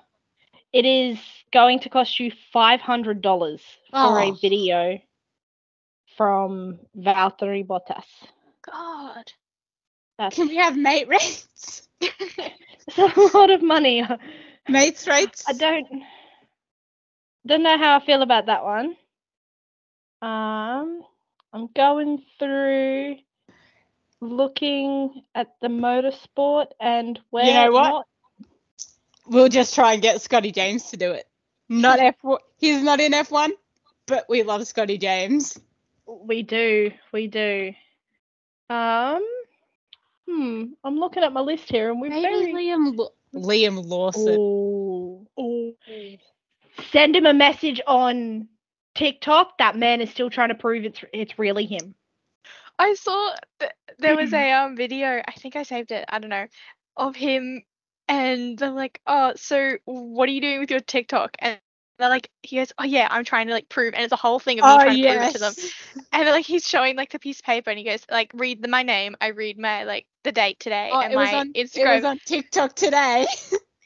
It 0.72 0.84
is 0.84 1.18
going 1.52 1.80
to 1.80 1.88
cost 1.90 2.18
you 2.18 2.32
$500 2.54 3.60
for 3.90 4.18
a 4.18 4.28
Oh. 4.28 4.32
video 4.40 4.98
from 6.16 6.78
Valtteri 6.96 7.66
Bottas. 7.66 8.04
God. 8.70 9.32
That's, 10.18 10.36
Can 10.36 10.48
we 10.48 10.56
have 10.56 10.76
mate 10.76 11.08
rates? 11.08 11.88
that's 12.96 13.16
a 13.16 13.36
lot 13.36 13.50
of 13.50 13.62
money. 13.62 14.04
Mates 14.68 15.06
rates? 15.08 15.44
I 15.48 15.52
don't 15.54 15.86
don't 17.44 17.62
know 17.64 17.76
how 17.76 17.96
I 17.96 18.04
feel 18.06 18.22
about 18.22 18.46
that 18.46 18.62
one. 18.64 18.96
Um, 20.22 21.02
I'm 21.52 21.66
going 21.74 22.22
through 22.38 23.16
looking 24.20 25.22
at 25.34 25.48
the 25.60 25.66
motorsport 25.68 26.68
and 26.78 27.18
where 27.30 27.44
You 27.44 27.54
know 27.54 27.72
what? 27.72 27.88
not- 27.88 28.06
We'll 29.26 29.48
just 29.48 29.74
try 29.74 29.92
and 29.94 30.02
get 30.02 30.20
Scotty 30.20 30.52
James 30.52 30.90
to 30.90 30.96
do 30.96 31.12
it. 31.12 31.26
Not 31.68 31.98
F1. 31.98 32.38
He's 32.58 32.82
not 32.82 33.00
in 33.00 33.12
F1, 33.12 33.50
but 34.06 34.26
we 34.28 34.42
love 34.42 34.66
Scotty 34.66 34.98
James. 34.98 35.58
we 36.06 36.42
do, 36.42 36.90
we 37.12 37.26
do. 37.28 37.72
Um, 38.68 39.22
hmm, 40.28 40.64
I'm 40.84 40.98
looking 40.98 41.22
at 41.22 41.32
my 41.32 41.40
list 41.40 41.70
here 41.70 41.90
and 41.90 42.00
we're 42.00 42.10
Maybe 42.10 42.22
very 42.22 42.52
Liam 42.52 42.96
Law- 42.96 43.10
Liam 43.34 43.84
Lawson. 43.86 44.36
Ooh, 44.38 45.26
ooh. 45.40 45.74
Send 46.90 47.14
him 47.16 47.26
a 47.26 47.34
message 47.34 47.80
on 47.86 48.48
TikTok. 48.94 49.58
That 49.58 49.76
man 49.76 50.00
is 50.00 50.10
still 50.10 50.30
trying 50.30 50.48
to 50.48 50.54
prove 50.54 50.84
it's 50.84 51.00
it's 51.12 51.38
really 51.38 51.66
him. 51.66 51.94
I 52.78 52.94
saw 52.94 53.34
th- 53.60 53.72
there 53.98 54.16
was 54.16 54.32
a 54.34 54.52
um 54.52 54.76
video. 54.76 55.22
I 55.26 55.32
think 55.32 55.56
I 55.56 55.62
saved 55.62 55.92
it. 55.92 56.04
I 56.08 56.18
don't 56.18 56.30
know 56.30 56.46
of 56.96 57.14
him, 57.16 57.62
and 58.08 58.58
they're 58.58 58.70
like, 58.70 59.00
"Oh, 59.06 59.32
so 59.36 59.76
what 59.84 60.28
are 60.28 60.32
you 60.32 60.40
doing 60.40 60.60
with 60.60 60.70
your 60.70 60.80
TikTok?" 60.80 61.36
And 61.38 61.58
they're 61.98 62.08
like, 62.08 62.30
"He 62.42 62.56
goes, 62.56 62.72
oh 62.78 62.84
yeah, 62.84 63.08
I'm 63.10 63.24
trying 63.24 63.46
to 63.48 63.52
like 63.52 63.68
prove," 63.68 63.94
and 63.94 64.02
it's 64.02 64.12
a 64.12 64.16
whole 64.16 64.38
thing 64.38 64.58
of 64.58 64.64
me 64.64 64.72
oh, 64.72 64.78
trying 64.78 65.02
to 65.02 65.08
prove 65.08 65.22
it 65.22 65.32
to 65.32 65.38
them. 65.38 65.54
And 66.14 66.28
like 66.28 66.44
he's 66.44 66.68
showing 66.68 66.94
like 66.96 67.10
the 67.10 67.18
piece 67.18 67.38
of 67.38 67.46
paper, 67.46 67.70
and 67.70 67.78
he 67.78 67.86
goes, 67.86 68.04
"Like 68.10 68.30
read 68.34 68.60
the, 68.60 68.68
my 68.68 68.82
name. 68.82 69.16
I 69.20 69.28
read 69.28 69.58
my 69.58 69.84
like 69.84 70.06
the 70.24 70.32
date 70.32 70.60
today 70.60 70.90
Oh, 70.92 71.00
and 71.00 71.12
it, 71.12 71.16
was 71.16 71.32
my 71.32 71.38
on, 71.38 71.52
it 71.54 71.66
Instagram." 71.66 71.94
was 71.96 72.04
on 72.04 72.18
TikTok 72.26 72.74
today. 72.74 73.26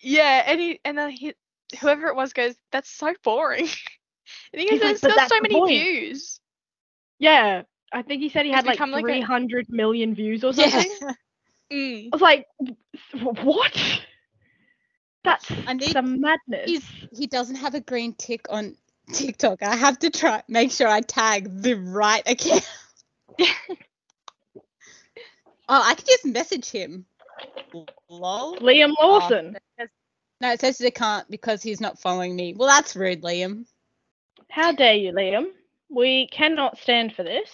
Yeah, 0.03 0.45
and 0.47 0.61
he 0.61 0.81
and 0.85 0.97
then 0.97 1.11
he 1.11 1.35
whoever 1.81 2.09
it 2.09 2.14
was 2.17 2.33
goes, 2.33 2.55
"That's 2.71 2.89
so 2.89 3.14
boring." 3.25 3.67
and 4.53 4.61
he 4.61 4.69
goes, 4.69 4.81
like, 4.81 4.81
"There's 4.81 5.01
"But 5.01 5.12
still 5.12 5.29
so 5.29 5.41
many 5.41 5.55
point." 5.55 5.73
views." 5.73 6.41
Yeah, 7.19 7.62
I 7.93 8.03
think 8.03 8.23
he 8.23 8.29
said 8.29 8.47
he 8.47 8.53
had 8.53 8.67
like 8.67 8.79
like 8.81 9.05
a- 9.05 9.07
300 9.07 9.69
million 9.69 10.14
views 10.14 10.45
or 10.45 10.53
Yeah. 10.53 10.85
Mm. 11.73 12.09
I 12.12 12.17
was 12.17 12.23
like, 12.23 12.47
what? 13.43 14.01
That's 15.25 15.51
need- 15.51 15.93
some 15.93 16.21
madness. 16.21 16.67
He's, 16.67 16.85
he 17.12 17.27
doesn't 17.27 17.57
have 17.57 17.75
a 17.75 17.81
green 17.81 18.14
tick 18.14 18.47
on 18.49 18.77
TikTok. 19.12 19.62
I 19.62 19.77
have 19.77 19.99
to 20.01 20.11
try 20.11 20.43
make 20.49 20.71
sure 20.73 20.89
I 20.89 21.01
tag 21.01 21.62
the 21.62 21.75
right 21.75 22.23
account. 22.27 22.69
oh, 23.41 23.47
I 25.69 25.95
could 25.95 26.07
just 26.07 26.27
message 26.27 26.71
him. 26.71 27.07
Lol. 28.09 28.57
Liam 28.59 28.95
Lawson. 29.01 29.57
No, 30.41 30.53
it 30.53 30.61
says 30.61 30.79
they 30.79 30.91
can't 30.91 31.29
because 31.31 31.62
he's 31.62 31.81
not 31.81 31.99
following 31.99 32.37
me. 32.37 32.55
Well, 32.55 32.69
that's 32.69 32.95
rude, 32.95 33.23
Liam. 33.23 33.64
How 34.51 34.73
dare 34.73 34.95
you, 34.95 35.12
Liam? 35.12 35.47
We 35.89 36.29
cannot 36.29 36.79
stand 36.79 37.14
for 37.14 37.23
this. 37.23 37.51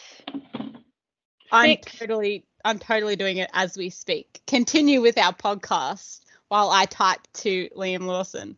I'm 1.51 1.77
Fix. 1.77 1.99
totally, 1.99 2.45
I'm 2.65 2.79
totally 2.79 3.17
doing 3.17 3.39
it 3.39 3.51
as 3.53 3.77
we 3.77 3.91
speak. 3.91 4.41
Continue 4.47 5.01
with 5.01 5.19
our 5.19 5.33
podcast 5.33 6.21
while 6.49 6.71
I 6.71 6.87
type 6.87 7.21
to 7.35 7.69
Liam 7.77 8.07
Lawson. 8.07 8.57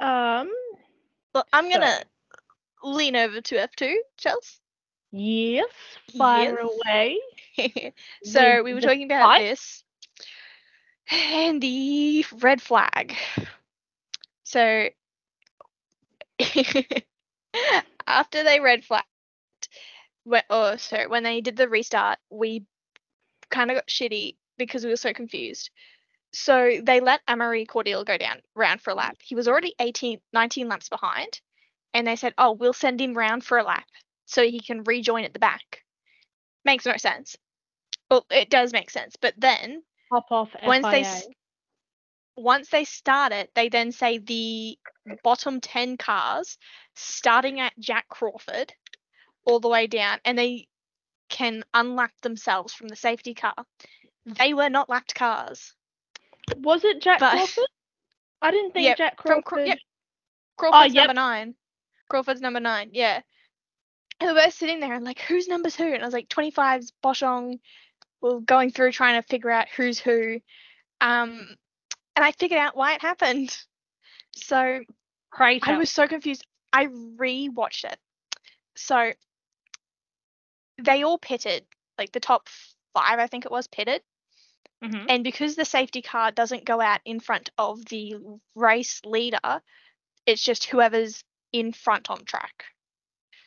Um, 0.00 0.50
Well, 1.34 1.46
I'm 1.52 1.68
gonna 1.70 2.04
lean 2.82 3.16
over 3.16 3.40
to 3.40 3.56
F2, 3.60 4.02
Chels. 4.18 4.58
yes, 5.12 5.70
fire 6.16 6.56
Yes. 6.56 6.58
away. 6.58 7.18
so 8.22 8.62
With 8.62 8.64
we 8.64 8.74
were 8.74 8.80
talking 8.80 9.04
about 9.04 9.34
fight? 9.34 9.36
this 9.36 9.84
and 11.10 11.60
the 11.62 12.24
red 12.40 12.60
flag. 12.62 13.14
So 14.44 14.88
after 18.06 18.42
they 18.44 18.60
red 18.60 18.84
flagged, 18.84 19.06
when, 20.26 20.42
oh 20.50 20.76
sorry, 20.76 21.06
when 21.06 21.22
they 21.22 21.40
did 21.40 21.56
the 21.56 21.68
restart, 21.68 22.18
we 22.30 22.64
kind 23.48 23.70
of 23.70 23.76
got 23.76 23.86
shitty 23.86 24.36
because 24.58 24.84
we 24.84 24.90
were 24.90 24.96
so 24.96 25.12
confused. 25.12 25.70
So 26.32 26.80
they 26.82 26.98
let 26.98 27.24
Amaury 27.26 27.64
Cordeel 27.64 28.04
go 28.04 28.18
down 28.18 28.42
round 28.54 28.82
for 28.82 28.90
a 28.90 28.94
lap. 28.94 29.16
He 29.22 29.36
was 29.36 29.46
already 29.46 29.74
18, 29.78 30.20
19 30.32 30.68
laps 30.68 30.88
behind, 30.88 31.40
and 31.94 32.06
they 32.06 32.16
said, 32.16 32.34
"Oh, 32.36 32.52
we'll 32.52 32.72
send 32.72 33.00
him 33.00 33.14
round 33.14 33.44
for 33.44 33.56
a 33.56 33.62
lap 33.62 33.86
so 34.24 34.42
he 34.42 34.60
can 34.60 34.82
rejoin 34.82 35.24
at 35.24 35.32
the 35.32 35.38
back." 35.38 35.84
Makes 36.64 36.86
no 36.86 36.96
sense. 36.96 37.36
Well, 38.10 38.26
it 38.28 38.50
does 38.50 38.72
make 38.72 38.90
sense, 38.90 39.14
but 39.20 39.34
then 39.38 39.84
Hop 40.10 40.26
off. 40.30 40.50
once 40.64 40.84
they 40.84 41.04
once 42.36 42.68
they 42.68 42.84
start 42.84 43.32
it, 43.32 43.50
they 43.54 43.68
then 43.68 43.92
say 43.92 44.18
the 44.18 44.76
bottom 45.22 45.60
10 45.60 45.96
cars 45.96 46.58
starting 46.94 47.60
at 47.60 47.78
Jack 47.78 48.08
Crawford 48.08 48.74
all 49.46 49.60
the 49.60 49.68
way 49.68 49.86
down 49.86 50.18
and 50.24 50.36
they 50.36 50.66
can 51.28 51.64
unlap 51.72 52.10
themselves 52.22 52.74
from 52.74 52.88
the 52.88 52.96
safety 52.96 53.34
car. 53.34 53.54
They 54.26 54.52
were 54.54 54.68
not 54.68 54.88
lapped 54.88 55.14
cars. 55.14 55.72
Was 56.58 56.84
it 56.84 57.00
Jack 57.00 57.20
but- 57.20 57.32
Crawford? 57.32 57.64
I 58.42 58.50
didn't 58.50 58.72
think 58.72 58.84
Yep, 58.84 58.98
Jack 58.98 59.22
from 59.22 59.42
Crawford. 59.42 59.44
Cra- 59.44 59.66
yep. 59.66 59.78
Crawford's 60.58 60.94
yep. 60.94 61.06
number 61.06 61.20
9. 61.20 61.54
Crawford's 62.08 62.40
number 62.40 62.60
9. 62.60 62.90
Yeah. 62.92 63.20
And 64.20 64.30
we 64.30 64.42
were 64.44 64.50
sitting 64.50 64.80
there 64.80 64.94
and 64.94 65.04
like 65.04 65.20
who's 65.20 65.48
number 65.48 65.70
2? 65.70 65.82
And 65.82 66.02
I 66.02 66.06
was 66.06 66.14
like 66.14 66.28
25's 66.28 66.92
Boschung. 67.02 67.58
We're 68.20 68.40
going 68.40 68.70
through 68.70 68.92
trying 68.92 69.20
to 69.20 69.26
figure 69.26 69.50
out 69.50 69.68
who's 69.74 69.98
who. 69.98 70.40
Um 71.00 71.56
and 72.14 72.24
I 72.24 72.32
figured 72.32 72.60
out 72.60 72.76
why 72.76 72.94
it 72.94 73.02
happened. 73.02 73.56
So 74.36 74.80
Crater. 75.30 75.70
I 75.70 75.78
was 75.78 75.90
so 75.90 76.06
confused. 76.06 76.46
I 76.72 76.86
rewatched 76.86 77.84
it. 77.84 77.98
So 78.76 79.12
they 80.78 81.02
all 81.02 81.18
pitted, 81.18 81.66
like 81.98 82.12
the 82.12 82.20
top 82.20 82.48
five, 82.94 83.18
I 83.18 83.26
think 83.26 83.44
it 83.44 83.50
was, 83.50 83.66
pitted. 83.66 84.02
Mhm. 84.82 85.06
And 85.08 85.24
because 85.24 85.56
the 85.56 85.64
safety 85.64 86.02
car 86.02 86.30
doesn't 86.30 86.64
go 86.64 86.80
out 86.80 87.00
in 87.04 87.20
front 87.20 87.50
of 87.56 87.84
the 87.86 88.16
race 88.54 89.00
leader, 89.04 89.62
it's 90.26 90.42
just 90.42 90.64
whoever's 90.64 91.24
in 91.52 91.72
front 91.72 92.10
on 92.10 92.24
track. 92.24 92.64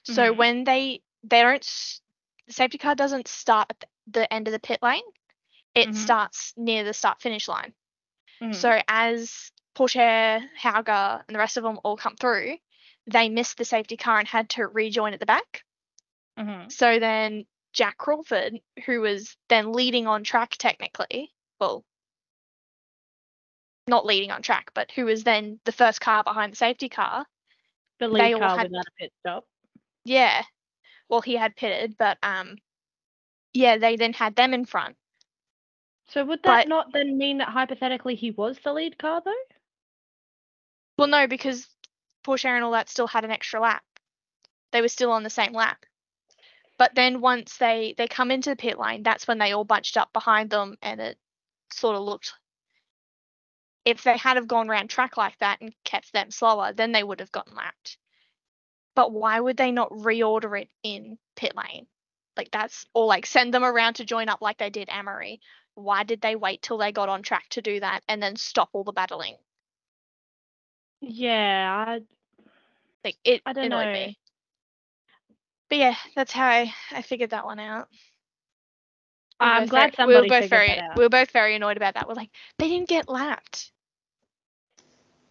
So 0.03 0.33
Mhm. 0.33 0.37
when 0.37 0.63
they 0.63 1.01
they 1.21 1.41
don't, 1.41 1.99
the 2.47 2.53
safety 2.53 2.77
car 2.77 2.95
doesn't 2.95 3.27
start 3.27 3.67
at 3.69 3.83
the- 4.07 4.31
end 4.33 4.47
of 4.47 4.53
the 4.53 4.59
pit 4.59 4.81
lane. 4.81 5.03
it 5.75 5.89
Mhm. 5.89 5.95
starts 5.95 6.51
near 6.57 6.83
the 6.83 6.93
start 6.93 7.21
finish 7.21 7.47
line. 7.47 7.75
Mhm. 8.41 8.55
So 8.55 8.81
as 8.87 9.51
Pourchaire, 9.75 10.49
Hauger, 10.57 11.23
and 11.27 11.35
the 11.35 11.37
rest 11.37 11.57
of 11.57 11.63
them 11.63 11.79
all 11.83 11.95
come 11.95 12.15
through, 12.15 12.57
they 13.05 13.29
missed 13.29 13.57
the 13.57 13.65
safety 13.65 13.95
car 13.95 14.17
and 14.17 14.27
had 14.27 14.49
to 14.51 14.65
rejoin 14.67 15.13
at 15.13 15.19
the 15.19 15.27
back. 15.27 15.63
Mhm. 16.39 16.71
So 16.71 16.99
then 16.99 17.45
Jack 17.73 17.97
Crawford, 17.97 18.59
who 18.85 19.01
was 19.01 19.35
then 19.49 19.73
leading 19.73 20.07
on 20.07 20.23
track 20.23 20.51
technically, 20.57 21.33
well, 21.59 21.83
not 23.87 24.05
leading 24.05 24.31
on 24.31 24.41
track, 24.41 24.71
but 24.73 24.91
who 24.91 25.05
was 25.05 25.23
then 25.23 25.59
the 25.65 25.71
first 25.71 25.99
car 26.01 26.23
behind 26.23 26.51
the 26.53 26.57
safety 26.57 26.89
car, 26.89 27.25
the 27.99 28.07
lead 28.07 28.37
car 28.39 28.57
had- 28.57 28.71
without 28.71 28.87
a 28.87 28.91
pit 28.97 29.13
stop. 29.19 29.45
yeah, 30.05 30.43
well, 31.09 31.21
he 31.21 31.35
had 31.35 31.55
pitted, 31.55 31.97
but 31.97 32.17
um, 32.23 32.57
yeah, 33.53 33.77
they 33.77 33.95
then 33.95 34.13
had 34.13 34.35
them 34.35 34.53
in 34.53 34.65
front. 34.65 34.95
So 36.07 36.23
would 36.25 36.41
that 36.43 36.63
But- 36.63 36.67
not 36.67 36.93
then 36.93 37.17
mean 37.17 37.39
that 37.39 37.49
hypothetically 37.49 38.15
he 38.15 38.31
was 38.31 38.57
the 38.59 38.73
lead 38.73 38.97
car 38.97 39.21
though? 39.21 39.43
Well, 40.97 41.07
no, 41.07 41.27
because 41.27 41.67
Pourchaire 42.23 42.55
and 42.55 42.63
all 42.63 42.71
that 42.71 42.89
still 42.89 43.07
had 43.07 43.25
an 43.25 43.31
extra 43.31 43.59
lap. 43.59 43.83
They 44.71 44.81
were 44.81 44.87
still 44.87 45.11
on 45.11 45.23
the 45.23 45.29
same 45.29 45.53
lap. 45.53 45.85
But 46.79 46.95
then 46.95 47.21
once 47.21 47.57
they 47.57 47.93
they 47.97 48.07
come 48.07 48.31
into 48.31 48.49
the 48.49 48.55
pit 48.55 48.79
lane, 48.79 49.03
that's 49.03 49.27
when 49.27 49.37
they 49.37 49.51
all 49.51 49.65
bunched 49.65 49.97
up 49.97 50.13
behind 50.13 50.49
them, 50.49 50.77
and 50.81 50.99
it 51.01 51.19
sort 51.71 51.95
of 51.97 52.03
looked. 52.03 52.33
If 53.85 54.03
they 54.03 54.17
had 54.17 54.37
have 54.37 54.47
gone 54.47 54.69
around 54.69 54.89
track 54.89 55.17
like 55.17 55.37
that 55.39 55.61
and 55.61 55.75
kept 55.83 56.13
them 56.13 56.31
slower, 56.31 56.73
then 56.73 56.91
they 56.93 57.03
would 57.03 57.19
have 57.19 57.31
gotten 57.33 57.55
lapped. 57.55 57.97
But 58.95 59.11
why 59.11 59.39
would 59.39 59.57
they 59.57 59.71
not 59.71 59.91
reorder 59.91 60.61
it 60.61 60.69
in 60.83 61.19
pit 61.35 61.55
lane? 61.55 61.87
Like 62.37 62.51
that's 62.51 62.85
or 62.93 63.05
like 63.07 63.25
send 63.25 63.53
them 63.53 63.65
around 63.65 63.95
to 63.95 64.05
join 64.05 64.29
up 64.29 64.41
like 64.41 64.57
they 64.57 64.69
did 64.69 64.87
Amaury. 64.89 65.41
Why 65.75 66.03
did 66.03 66.21
they 66.21 66.35
wait 66.37 66.61
till 66.61 66.77
they 66.77 66.91
got 66.93 67.09
on 67.09 67.23
track 67.23 67.49
to 67.51 67.61
do 67.61 67.79
that 67.81 68.03
and 68.07 68.23
then 68.23 68.37
stop 68.37 68.69
all 68.73 68.85
the 68.85 68.93
battling? 68.93 69.37
Yeah, 71.01 71.85
I, 71.87 72.01
Like 73.03 73.17
it 73.25 73.43
I 73.45 73.53
don't 73.53 73.69
annoyed 73.69 73.69
know. 73.69 73.91
me. 73.91 74.17
But 75.69 75.77
yeah, 75.77 75.95
that's 76.15 76.31
how 76.31 76.47
I, 76.47 76.73
I 76.91 77.01
figured 77.01 77.29
that 77.31 77.45
one 77.45 77.59
out. 77.59 77.87
We 79.39 79.45
I'm 79.47 79.67
glad 79.67 79.95
very, 79.95 80.07
we 80.07 80.15
were 80.15 80.27
both 80.27 80.49
very 80.49 80.67
that 80.67 80.79
out. 80.79 80.97
we 80.97 81.03
were 81.03 81.09
both 81.09 81.31
very 81.31 81.55
annoyed 81.55 81.77
about 81.77 81.93
that. 81.93 82.07
We're 82.07 82.15
like, 82.15 82.31
they 82.57 82.67
didn't 82.67 82.89
get 82.89 83.07
lapped. 83.07 83.71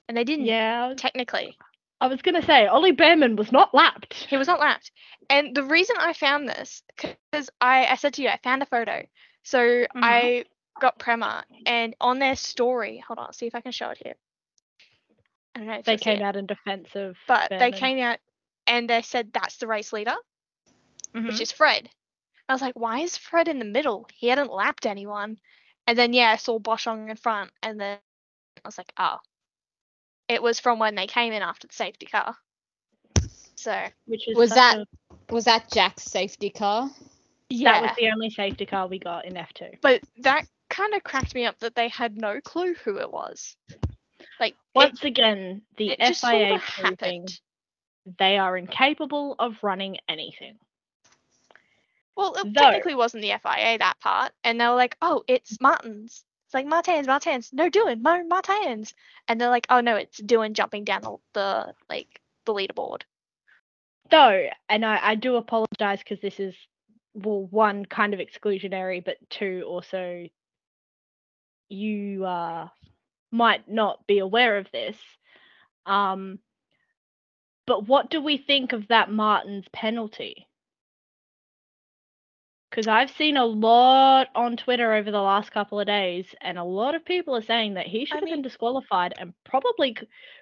And 0.09 0.17
they 0.17 0.25
didn't 0.25 0.47
yeah. 0.47 0.95
Technically. 0.97 1.57
I 2.01 2.07
was 2.07 2.23
gonna 2.23 2.45
say 2.45 2.67
Ollie 2.67 2.93
Bearman 2.93 3.37
was 3.37 3.53
not 3.53 3.75
lapped. 3.75 4.15
He 4.15 4.37
was 4.37 4.47
not 4.47 4.61
lapped. 4.61 4.93
And 5.29 5.55
the 5.55 5.65
reason 5.65 5.97
I 5.99 6.13
found 6.15 6.49
this, 6.49 6.83
because 6.97 7.51
I, 7.61 7.87
I 7.87 7.97
said 7.97 8.15
to 8.15 8.23
you, 8.23 8.29
I 8.29 8.39
found 8.43 8.63
a 8.63 8.67
photo. 8.67 9.05
So 9.43 9.59
Mm-hmm. 9.59 10.01
I 10.03 10.45
got 10.81 10.99
Prema, 10.99 11.45
and 11.67 11.95
on 12.01 12.19
their 12.19 12.37
story, 12.37 13.03
hold 13.07 13.19
on, 13.19 13.33
see 13.33 13.47
if 13.47 13.55
I 13.55 13.61
can 13.61 13.73
show 13.73 13.91
it 13.91 13.99
here. 14.03 14.15
I 15.55 15.59
don't 15.59 15.69
know 15.69 15.75
if 15.75 15.85
They 15.85 15.97
came 15.97 16.19
it, 16.19 16.23
out 16.23 16.37
in 16.37 16.47
defense 16.47 16.89
of. 16.95 17.17
but 17.27 17.51
they 17.51 17.73
came 17.73 17.99
out 17.99 18.19
and 18.67 18.89
they 18.89 19.03
said 19.03 19.31
that's 19.33 19.57
the 19.57 19.67
race 19.67 19.93
leader. 19.93 20.15
Mhm. 21.15 21.27
which 21.29 21.41
is 21.41 21.53
Fred. 21.53 21.89
I 22.49 22.53
was 22.55 22.63
like, 22.63 22.75
why 22.77 23.01
is 23.01 23.17
Fred 23.17 23.49
in 23.49 23.59
the 23.59 23.65
middle? 23.65 24.07
He 24.15 24.29
hadn't 24.29 24.53
lapped 24.53 24.87
anyone. 24.87 25.39
And 25.87 25.97
then 25.99 26.13
yeah, 26.13 26.31
I 26.31 26.37
saw 26.37 26.59
Boschung 26.59 27.09
in 27.11 27.17
front, 27.17 27.51
and 27.63 27.81
then 27.81 27.99
I 28.65 28.69
was 28.69 28.79
like, 28.79 28.93
oh, 28.99 29.19
it 30.29 30.43
was 30.43 30.61
from 30.61 30.79
when 30.79 30.95
they 30.95 31.07
came 31.07 31.33
in 31.33 31.43
after 31.43 31.67
the 31.67 31.75
safety 31.75 32.07
car. 32.07 32.37
So 33.55 33.87
which 34.07 34.29
is 34.29 34.37
Was 34.37 34.51
that- 34.51 34.79
a- 34.79 34.87
Was 35.33 35.45
that 35.47 35.71
Jack's 35.71 36.05
safety 36.05 36.51
car? 36.51 36.91
yeah, 37.51 37.73
that 37.73 37.83
was 37.83 37.97
the 37.97 38.11
only 38.11 38.31
safety 38.31 38.67
car 38.67 38.87
we 38.87 38.99
got 38.99 39.25
in 39.25 39.35
F2. 39.35 39.81
but 39.81 40.03
that 40.19 40.47
kind 40.71 40.95
of 40.95 41.03
cracked 41.03 41.35
me 41.35 41.47
up 41.47 41.59
that 41.61 41.75
they 41.75 41.89
had 41.89 42.17
no 42.17 42.41
clue 42.43 42.75
who 42.75 42.99
it 42.99 43.11
was. 43.11 43.57
Like 44.39 44.53
it, 44.53 44.59
Once 44.75 45.03
again, 45.05 45.63
the 45.77 45.91
it 45.91 46.17
FIA 46.17 46.59
proving 46.61 47.27
they 48.19 48.39
are 48.39 48.57
incapable 48.57 49.35
of 49.39 49.57
running 49.63 49.99
anything. 50.09 50.59
Well, 52.19 52.35
it 52.35 52.53
Though- 52.53 52.61
technically 52.63 52.97
wasn't 52.97 53.23
the 53.23 53.31
FIA 53.31 53.79
that 53.79 54.01
part, 54.01 54.33
and 54.43 54.61
they 54.61 54.67
were 54.67 54.75
like, 54.75 54.97
"Oh, 55.01 55.23
it's 55.29 55.61
Martins." 55.61 56.25
It's 56.47 56.55
like 56.55 56.67
Martins, 56.67 57.07
Martins. 57.07 57.53
No, 57.53 57.69
doing 57.69 58.03
Martins, 58.03 58.93
and 59.29 59.41
they're 59.41 59.49
like, 59.49 59.69
"Oh 59.71 59.81
no, 59.81 59.95
it's 59.95 60.19
doing 60.19 60.53
jumping 60.53 60.83
down 60.83 61.03
the, 61.03 61.17
the 61.35 61.75
like 61.89 62.21
the 62.45 62.53
leaderboard." 62.53 63.03
Though, 64.11 64.49
and 64.69 64.85
I, 64.85 64.99
I 65.01 65.15
do 65.15 65.37
apologize 65.37 66.01
because 66.01 66.21
this 66.21 66.41
is 66.41 66.57
well 67.15 67.45
one 67.47 67.87
kind 67.87 68.15
of 68.15 68.19
exclusionary, 68.21 69.05
but 69.05 69.19
two 69.31 69.63
also 69.69 70.27
you 71.69 72.25
uh 72.25 72.69
might 73.31 73.69
not 73.69 74.05
be 74.09 74.19
aware 74.19 74.57
of 74.59 74.69
this. 74.73 74.99
Um 75.87 76.41
but 77.67 77.87
what 77.87 78.11
do 78.11 78.21
we 78.21 78.39
think 78.39 78.73
of 78.73 78.89
that 78.89 79.09
Martin's 79.09 79.67
penalty? 79.73 80.48
Because 82.71 82.87
I've 82.87 83.11
seen 83.11 83.37
a 83.37 83.47
lot 83.47 84.29
on 84.35 84.57
Twitter 84.57 84.93
over 84.93 85.11
the 85.11 85.23
last 85.23 85.51
couple 85.53 85.81
of 85.81 85.87
days, 85.87 86.27
and 86.41 86.59
a 86.59 86.65
lot 86.65 86.95
of 86.95 87.05
people 87.05 87.35
are 87.35 87.43
saying 87.43 87.75
that 87.75 87.87
he 87.87 88.05
should 88.05 88.17
have 88.17 88.25
mean- 88.25 88.35
been 88.35 88.43
disqualified 88.43 89.15
and 89.19 89.33
probably 89.45 89.97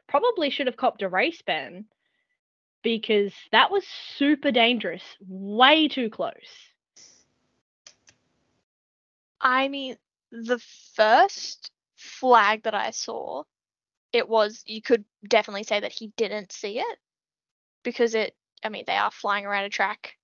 probably 0.09 0.51
should 0.51 0.67
have 0.67 0.77
copped 0.77 1.03
a 1.03 1.09
race 1.09 1.41
ban 1.43 1.87
because 2.83 3.33
that 3.53 3.71
was 3.71 3.85
super 4.17 4.51
dangerous, 4.51 5.03
way 5.21 5.89
too 5.89 6.11
close. 6.11 6.73
I 9.41 9.69
mean, 9.69 9.97
the 10.33 10.59
first 10.95 11.71
flag 11.97 12.63
that 12.65 12.75
I 12.75 12.91
saw, 12.91 13.45
it 14.13 14.29
was 14.29 14.63
you 14.67 14.83
could 14.83 15.05
definitely 15.29 15.65
say 15.65 15.81
that 15.81 15.93
he 15.93 16.09
didn't 16.17 16.53
see 16.53 16.81
it 16.81 16.99
because 17.83 18.15
it. 18.15 18.37
I 18.65 18.69
mean, 18.69 18.85
they 18.87 18.97
are 18.97 19.11
flying 19.11 19.47
around 19.47 19.65
a 19.65 19.69
track, 19.69 20.16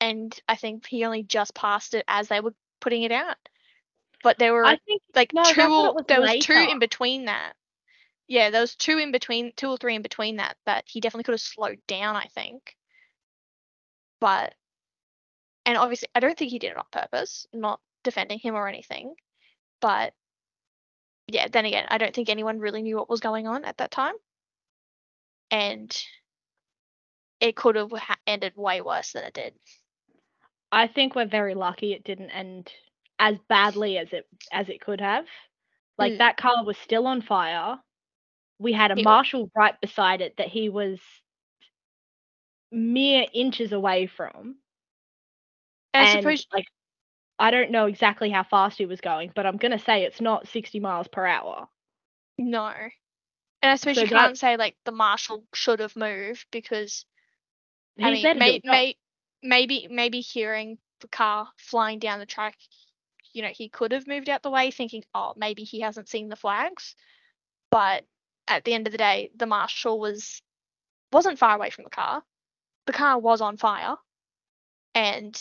and 0.00 0.38
I 0.48 0.56
think 0.56 0.86
he 0.86 1.04
only 1.04 1.22
just 1.22 1.54
passed 1.54 1.94
it 1.94 2.04
as 2.08 2.28
they 2.28 2.40
were 2.40 2.54
putting 2.80 3.02
it 3.02 3.12
out. 3.12 3.36
But 4.22 4.38
there 4.38 4.52
were 4.52 4.64
I 4.64 4.76
think 4.76 5.02
like 5.14 5.32
no, 5.32 5.44
two 5.44 5.54
thought 5.54 5.84
it 5.84 5.88
or, 5.88 5.94
was 5.94 6.04
there 6.08 6.20
was 6.20 6.44
two 6.44 6.52
in 6.52 6.78
between 6.78 7.26
that. 7.26 7.52
Yeah, 8.28 8.50
there 8.50 8.60
was 8.60 8.76
two 8.76 8.98
in 8.98 9.12
between, 9.12 9.52
two 9.56 9.68
or 9.68 9.76
three 9.76 9.94
in 9.96 10.02
between 10.02 10.36
that 10.36 10.56
that 10.66 10.84
he 10.86 11.00
definitely 11.00 11.24
could 11.24 11.32
have 11.32 11.40
slowed 11.40 11.80
down. 11.86 12.16
I 12.16 12.26
think, 12.34 12.76
but 14.20 14.54
and 15.66 15.78
obviously 15.78 16.08
I 16.14 16.20
don't 16.20 16.36
think 16.36 16.50
he 16.50 16.58
did 16.58 16.72
it 16.72 16.76
on 16.76 16.84
purpose. 16.90 17.46
Not 17.52 17.80
defending 18.04 18.38
him 18.38 18.54
or 18.54 18.68
anything, 18.68 19.14
but 19.80 20.12
yeah. 21.26 21.48
Then 21.50 21.64
again, 21.64 21.86
I 21.88 21.98
don't 21.98 22.14
think 22.14 22.28
anyone 22.28 22.58
really 22.58 22.82
knew 22.82 22.96
what 22.96 23.10
was 23.10 23.20
going 23.20 23.46
on 23.46 23.64
at 23.64 23.78
that 23.78 23.90
time, 23.90 24.14
and 25.50 25.90
it 27.40 27.56
could 27.56 27.76
have 27.76 27.90
ha- 27.90 28.18
ended 28.26 28.52
way 28.54 28.82
worse 28.82 29.12
than 29.12 29.24
it 29.24 29.32
did. 29.32 29.54
I 30.72 30.86
think 30.86 31.14
we're 31.14 31.26
very 31.26 31.54
lucky 31.54 31.92
it 31.92 32.04
didn't 32.04 32.30
end 32.30 32.72
as 33.18 33.36
badly 33.48 33.98
as 33.98 34.12
it 34.12 34.26
as 34.52 34.68
it 34.68 34.80
could 34.80 35.00
have. 35.00 35.26
Like 35.98 36.14
Mm. 36.14 36.18
that 36.18 36.36
car 36.36 36.64
was 36.64 36.78
still 36.78 37.06
on 37.06 37.20
fire. 37.22 37.78
We 38.58 38.72
had 38.72 38.90
a 38.90 38.98
It 38.98 39.04
marshal 39.04 39.50
right 39.54 39.78
beside 39.80 40.20
it 40.20 40.36
that 40.36 40.48
he 40.48 40.68
was 40.68 41.00
mere 42.70 43.26
inches 43.32 43.72
away 43.72 44.06
from. 44.06 44.56
I 45.92 46.02
and 46.04 46.22
suppose 46.22 46.46
like 46.52 46.66
I 47.38 47.50
don't 47.50 47.70
know 47.70 47.86
exactly 47.86 48.30
how 48.30 48.42
fast 48.44 48.78
he 48.78 48.86
was 48.86 49.00
going, 49.00 49.32
but 49.34 49.46
I'm 49.46 49.56
gonna 49.56 49.78
say 49.78 50.04
it's 50.04 50.20
not 50.20 50.46
60 50.48 50.78
miles 50.80 51.08
per 51.08 51.26
hour. 51.26 51.68
No. 52.38 52.68
And 53.62 53.72
I 53.72 53.74
suppose 53.76 53.96
So 53.96 54.02
you 54.02 54.08
can't 54.08 54.38
say 54.38 54.56
like 54.56 54.76
the 54.84 54.92
marshal 54.92 55.44
should 55.54 55.80
have 55.80 55.96
moved 55.96 56.46
because 56.50 57.04
He 57.96 58.04
I 58.04 58.10
mean 58.12 58.22
said 58.22 58.36
may, 58.38 58.52
was- 58.52 58.64
may, 58.64 58.96
maybe 59.42 59.88
maybe 59.90 60.20
hearing 60.20 60.78
the 61.00 61.08
car 61.08 61.48
flying 61.56 61.98
down 61.98 62.18
the 62.18 62.26
track, 62.26 62.56
you 63.32 63.42
know, 63.42 63.50
he 63.52 63.68
could 63.68 63.92
have 63.92 64.06
moved 64.06 64.28
out 64.28 64.42
the 64.42 64.50
way 64.50 64.70
thinking, 64.70 65.04
oh, 65.14 65.34
maybe 65.36 65.62
he 65.64 65.80
hasn't 65.80 66.08
seen 66.08 66.28
the 66.28 66.36
flags. 66.36 66.94
But 67.70 68.04
at 68.48 68.64
the 68.64 68.74
end 68.74 68.86
of 68.86 68.92
the 68.92 68.98
day, 68.98 69.30
the 69.36 69.46
marshal 69.46 69.98
was 69.98 70.42
wasn't 71.12 71.38
far 71.38 71.56
away 71.56 71.70
from 71.70 71.84
the 71.84 71.90
car. 71.90 72.22
The 72.86 72.92
car 72.92 73.18
was 73.18 73.40
on 73.40 73.56
fire. 73.56 73.96
And 74.94 75.40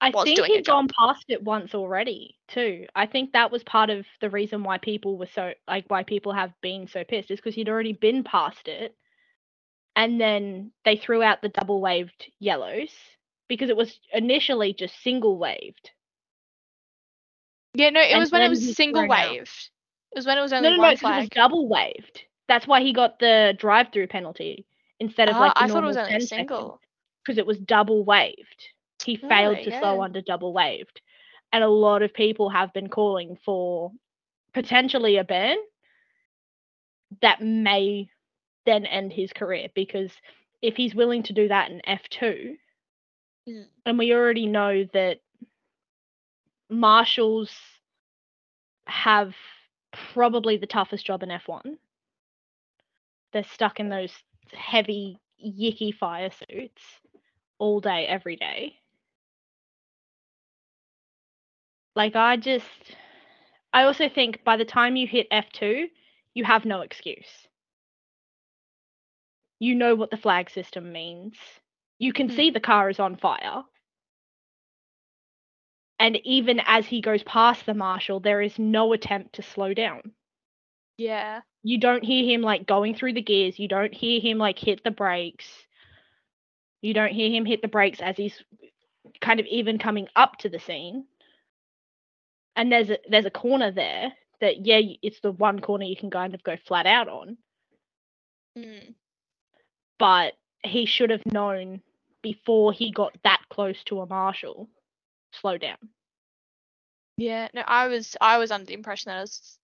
I 0.00 0.12
think 0.12 0.44
he'd 0.44 0.66
gone 0.66 0.88
past 0.98 1.24
it 1.28 1.42
once 1.42 1.74
already 1.74 2.36
too. 2.46 2.86
I 2.94 3.06
think 3.06 3.32
that 3.32 3.50
was 3.50 3.64
part 3.64 3.90
of 3.90 4.06
the 4.20 4.30
reason 4.30 4.62
why 4.62 4.78
people 4.78 5.18
were 5.18 5.26
so 5.26 5.52
like 5.66 5.86
why 5.88 6.04
people 6.04 6.32
have 6.32 6.52
been 6.60 6.86
so 6.86 7.02
pissed 7.02 7.30
is 7.30 7.38
because 7.38 7.56
he'd 7.56 7.68
already 7.68 7.92
been 7.92 8.22
past 8.22 8.68
it, 8.68 8.94
and 9.96 10.20
then 10.20 10.70
they 10.84 10.96
threw 10.96 11.22
out 11.22 11.42
the 11.42 11.48
double 11.48 11.80
waved 11.80 12.30
yellows 12.38 12.90
because 13.48 13.70
it 13.70 13.76
was 13.76 14.00
initially 14.12 14.72
just 14.74 15.02
single 15.02 15.38
waved. 15.38 15.90
yeah, 17.74 17.90
no, 17.90 18.00
it 18.00 18.16
And 18.16 18.18
was 18.18 18.32
when 18.32 18.42
it 18.42 18.48
was 18.48 18.64
single 18.64 19.06
waved. 19.06 19.70
It 20.12 20.16
was 20.18 20.26
when 20.26 20.38
it 20.38 20.42
was 20.42 20.52
No, 20.58 20.68
only 20.68 20.70
no, 20.70 20.76
no, 20.76 20.88
one 20.88 20.96
'cause 20.96 21.08
it 21.08 21.14
was 21.14 21.28
double 21.30 21.68
waved. 21.68 22.24
That's 22.48 22.66
why 22.66 22.82
he 22.82 22.92
got 22.92 23.18
the 23.18 23.54
drive-through 23.58 24.08
penalty 24.08 24.66
instead 25.00 25.28
of 25.28 25.38
Ah, 25.38 25.40
like 25.40 25.56
the 25.58 25.64
I 25.64 25.68
thought 25.68 25.84
it 25.84 25.86
was 25.86 25.96
only 25.96 26.20
10 26.26 26.26
single. 26.26 26.80
because 27.22 27.38
it 27.38 27.46
was 27.46 27.58
double 27.58 28.04
waved. 28.04 28.68
He 29.04 29.16
Oh, 29.22 29.28
failed 29.28 29.62
to 29.62 29.70
you 29.70 29.72
slow 29.72 30.00
under 30.02 30.20
double 30.22 30.52
waved. 30.52 31.00
and 31.52 31.62
a 31.64 31.68
lot 31.68 32.02
of 32.02 32.12
people 32.14 32.50
have 32.50 32.72
been 32.72 32.88
calling 32.88 33.36
for 33.44 33.92
potentially 34.54 35.16
a 35.16 35.24
ban 35.24 35.56
that 37.22 37.40
may 37.42 38.08
then 38.66 38.84
end 38.86 39.12
his 39.12 39.32
career 39.32 39.68
because 39.74 40.12
if 40.62 40.76
he's 40.76 40.94
willing 40.94 41.22
to 41.24 41.32
do 41.32 41.48
that 41.48 41.70
in 41.70 41.80
F2, 41.86 42.56
Mm. 42.56 42.67
Mm. 43.48 43.64
and 43.86 43.98
we 43.98 44.12
already 44.12 44.46
know 44.46 44.84
that 44.92 45.20
marshals 46.68 47.50
have 48.86 49.34
probably 50.12 50.56
the 50.58 50.66
toughest 50.66 51.06
job 51.06 51.22
in 51.22 51.30
F1. 51.30 51.78
They're 53.32 53.44
stuck 53.44 53.80
in 53.80 53.88
those 53.88 54.12
heavy, 54.52 55.18
yicky 55.44 55.94
fire 55.94 56.30
suits 56.30 56.82
all 57.58 57.80
day, 57.80 58.06
every 58.06 58.36
day. 58.36 58.74
Like, 61.94 62.16
I 62.16 62.36
just. 62.36 62.66
I 63.72 63.84
also 63.84 64.08
think 64.08 64.44
by 64.44 64.56
the 64.56 64.64
time 64.64 64.96
you 64.96 65.06
hit 65.06 65.28
F2, 65.30 65.88
you 66.34 66.44
have 66.44 66.64
no 66.64 66.80
excuse. 66.80 67.48
You 69.58 69.74
know 69.74 69.94
what 69.94 70.10
the 70.10 70.16
flag 70.16 70.48
system 70.50 70.92
means. 70.92 71.34
You 71.98 72.12
can 72.12 72.28
Mm. 72.28 72.36
see 72.36 72.50
the 72.50 72.60
car 72.60 72.88
is 72.90 73.00
on 73.00 73.16
fire. 73.16 73.64
And 76.00 76.16
even 76.24 76.60
as 76.60 76.86
he 76.86 77.00
goes 77.00 77.22
past 77.24 77.66
the 77.66 77.74
marshal, 77.74 78.20
there 78.20 78.40
is 78.40 78.58
no 78.58 78.92
attempt 78.92 79.34
to 79.34 79.42
slow 79.42 79.74
down. 79.74 80.12
Yeah. 80.96 81.42
You 81.64 81.78
don't 81.78 82.04
hear 82.04 82.24
him 82.24 82.40
like 82.40 82.66
going 82.66 82.94
through 82.94 83.14
the 83.14 83.22
gears. 83.22 83.58
You 83.58 83.66
don't 83.68 83.92
hear 83.92 84.20
him 84.20 84.38
like 84.38 84.58
hit 84.58 84.84
the 84.84 84.92
brakes. 84.92 85.66
You 86.82 86.94
don't 86.94 87.12
hear 87.12 87.30
him 87.30 87.44
hit 87.44 87.62
the 87.62 87.68
brakes 87.68 88.00
as 88.00 88.16
he's 88.16 88.42
kind 89.20 89.40
of 89.40 89.46
even 89.46 89.78
coming 89.78 90.08
up 90.14 90.38
to 90.38 90.48
the 90.48 90.60
scene. 90.60 91.06
And 92.54 92.70
there's 92.70 92.90
a 92.90 92.98
there's 93.08 93.26
a 93.26 93.30
corner 93.30 93.72
there 93.72 94.12
that 94.40 94.64
yeah, 94.64 94.80
it's 95.02 95.20
the 95.20 95.32
one 95.32 95.58
corner 95.60 95.84
you 95.84 95.96
can 95.96 96.10
kind 96.10 96.34
of 96.34 96.44
go 96.44 96.56
flat 96.56 96.86
out 96.86 97.08
on. 97.08 97.38
Mm. 98.56 98.94
but 99.98 100.34
he 100.64 100.84
should 100.86 101.10
have 101.10 101.24
known 101.26 101.80
before 102.22 102.72
he 102.72 102.92
got 102.92 103.16
that 103.24 103.42
close 103.50 103.82
to 103.84 104.00
a 104.00 104.06
marshal. 104.06 104.68
Slow 105.32 105.58
down. 105.58 105.76
Yeah. 107.16 107.48
No, 107.54 107.62
I 107.66 107.88
was 107.88 108.16
I 108.20 108.38
was 108.38 108.50
under 108.50 108.66
the 108.66 108.74
impression 108.74 109.10
that 109.10 109.18
it 109.18 109.22
was 109.22 109.58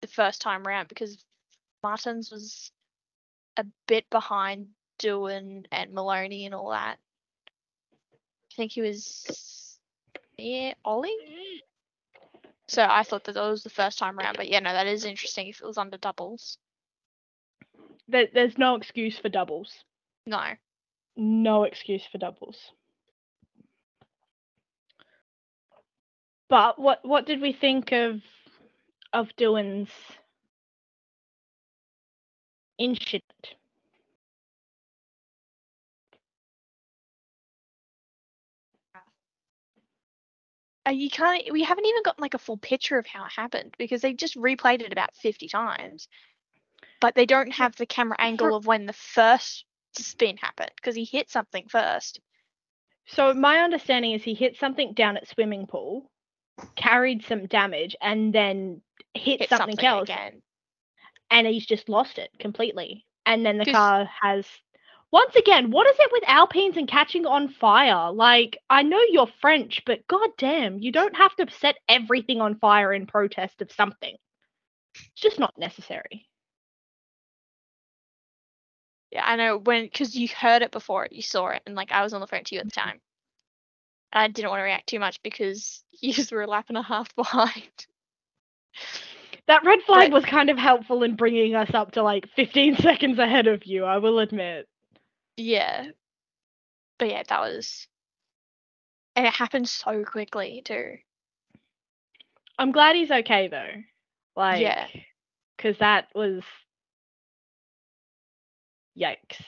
the 0.00 0.08
first 0.08 0.40
time 0.40 0.64
round 0.64 0.88
because 0.88 1.24
Martins 1.82 2.30
was 2.30 2.70
a 3.56 3.64
bit 3.86 4.08
behind 4.10 4.68
Doohan 4.98 5.66
and 5.72 5.92
Maloney 5.92 6.46
and 6.46 6.54
all 6.54 6.70
that. 6.70 6.98
I 8.52 8.54
think 8.54 8.72
he 8.72 8.82
was 8.82 9.78
yeah, 10.38 10.74
Ollie. 10.84 11.16
So 12.68 12.86
I 12.88 13.02
thought 13.02 13.24
that 13.24 13.34
that 13.34 13.50
was 13.50 13.62
the 13.62 13.70
first 13.70 13.98
time 13.98 14.16
round, 14.16 14.36
but 14.36 14.48
yeah, 14.48 14.60
no, 14.60 14.72
that 14.72 14.86
is 14.86 15.04
interesting 15.04 15.48
if 15.48 15.60
it 15.60 15.66
was 15.66 15.78
under 15.78 15.98
doubles. 15.98 16.58
There, 18.08 18.28
there's 18.32 18.58
no 18.58 18.76
excuse 18.76 19.18
for 19.18 19.28
doubles. 19.28 19.72
No. 20.26 20.42
No 21.16 21.64
excuse 21.64 22.04
for 22.10 22.18
doubles. 22.18 22.72
But 26.48 26.78
what 26.78 27.00
what 27.04 27.26
did 27.26 27.40
we 27.40 27.52
think 27.52 27.92
of 27.92 28.20
of 29.12 29.28
Doohan's 29.38 29.90
incident? 32.78 33.56
Uh, 40.86 40.90
you 40.90 41.08
can't. 41.08 41.42
We 41.52 41.62
haven't 41.62 41.86
even 41.86 42.02
gotten 42.02 42.20
like 42.22 42.34
a 42.34 42.38
full 42.38 42.56
picture 42.56 42.98
of 42.98 43.06
how 43.06 43.24
it 43.24 43.32
happened 43.32 43.74
because 43.78 44.02
they 44.02 44.12
just 44.12 44.36
replayed 44.36 44.82
it 44.82 44.92
about 44.92 45.14
fifty 45.14 45.48
times, 45.48 46.08
but 47.00 47.14
they 47.14 47.26
don't 47.26 47.52
have 47.52 47.76
the 47.76 47.86
camera 47.86 48.16
angle 48.18 48.54
of 48.54 48.66
when 48.66 48.86
the 48.86 48.92
first 48.92 49.64
spin 49.94 50.36
happened 50.36 50.70
because 50.76 50.94
he 50.94 51.04
hit 51.04 51.30
something 51.30 51.66
first. 51.68 52.20
So 53.06 53.34
my 53.34 53.58
understanding 53.58 54.12
is 54.12 54.22
he 54.22 54.34
hit 54.34 54.56
something 54.56 54.94
down 54.94 55.16
at 55.16 55.28
swimming 55.28 55.66
pool, 55.66 56.10
carried 56.76 57.24
some 57.24 57.46
damage, 57.46 57.96
and 58.00 58.32
then 58.32 58.80
hit, 59.14 59.40
Hit 59.40 59.48
something, 59.48 59.70
something, 59.76 59.84
else, 59.84 60.04
again. 60.08 60.40
and 61.30 61.46
he's 61.46 61.66
just 61.66 61.88
lost 61.88 62.18
it 62.18 62.30
completely. 62.38 63.04
And 63.26 63.44
then 63.44 63.58
the 63.58 63.64
'Cause- 63.64 63.74
car 63.74 64.10
has. 64.22 64.46
Once 65.10 65.36
again, 65.36 65.70
what 65.70 65.86
is 65.86 65.96
it 65.98 66.10
with 66.10 66.24
Alpines 66.26 66.78
and 66.78 66.88
catching 66.88 67.26
on 67.26 67.46
fire? 67.48 68.10
Like, 68.12 68.56
I 68.70 68.82
know 68.82 69.00
you're 69.10 69.26
French, 69.42 69.82
but 69.84 70.06
goddamn, 70.06 70.78
you 70.78 70.90
don't 70.90 71.14
have 71.16 71.36
to 71.36 71.50
set 71.50 71.76
everything 71.86 72.40
on 72.40 72.58
fire 72.58 72.94
in 72.94 73.06
protest 73.06 73.60
of 73.60 73.70
something. 73.72 74.16
It's 74.94 75.20
just 75.20 75.38
not 75.38 75.58
necessary. 75.58 76.26
Yeah, 79.12 79.24
I 79.26 79.36
know 79.36 79.58
when 79.58 79.84
because 79.84 80.16
you 80.16 80.26
heard 80.28 80.62
it 80.62 80.70
before 80.70 81.06
you 81.10 81.22
saw 81.22 81.48
it, 81.48 81.62
and 81.66 81.74
like 81.74 81.92
I 81.92 82.02
was 82.02 82.14
on 82.14 82.20
the 82.20 82.26
phone 82.26 82.44
to 82.44 82.54
you 82.54 82.60
at 82.60 82.66
the 82.66 82.72
mm-hmm. 82.72 82.88
time. 82.88 83.00
And 84.12 84.22
I 84.22 84.28
didn't 84.28 84.50
want 84.50 84.60
to 84.60 84.64
react 84.64 84.88
too 84.88 84.98
much 84.98 85.22
because 85.22 85.84
you 86.00 86.14
were 86.32 86.42
a 86.42 86.46
lap 86.46 86.66
and 86.68 86.78
a 86.78 86.82
half 86.82 87.14
behind. 87.16 87.86
That 89.48 89.64
red 89.64 89.80
flag 89.82 90.10
But- 90.10 90.22
was 90.22 90.24
kind 90.24 90.50
of 90.50 90.58
helpful 90.58 91.02
in 91.02 91.14
bringing 91.16 91.54
us 91.54 91.70
up 91.74 91.92
to 91.92 92.02
like 92.02 92.28
15 92.36 92.76
seconds 92.80 93.18
ahead 93.18 93.46
of 93.46 93.66
you, 93.66 93.84
I 93.84 93.98
will 93.98 94.18
admit. 94.18 94.66
Yeah. 95.36 95.88
But 96.98 97.10
yeah, 97.10 97.22
that 97.28 97.40
was 97.40 97.88
and 99.14 99.26
it 99.26 99.32
happened 99.34 99.68
so 99.68 100.04
quickly 100.04 100.62
too. 100.64 100.96
I'm 102.58 102.72
glad 102.72 102.96
he's 102.96 103.10
okay 103.10 103.48
though. 103.48 103.82
Like, 104.36 104.62
Yeah. 104.62 104.86
because 105.56 105.76
that 105.78 106.08
was 106.14 106.42
yikes. 108.96 109.42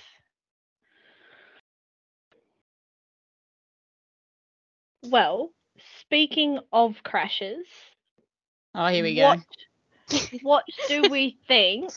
Well, 5.02 5.52
speaking 6.00 6.58
of 6.72 7.02
crashes, 7.02 7.66
Oh, 8.74 8.86
here 8.88 9.04
we 9.04 9.14
go. 9.14 9.32
what 9.32 9.40
what 10.30 10.64
do 10.86 11.06
we 11.06 11.38
think 11.48 11.94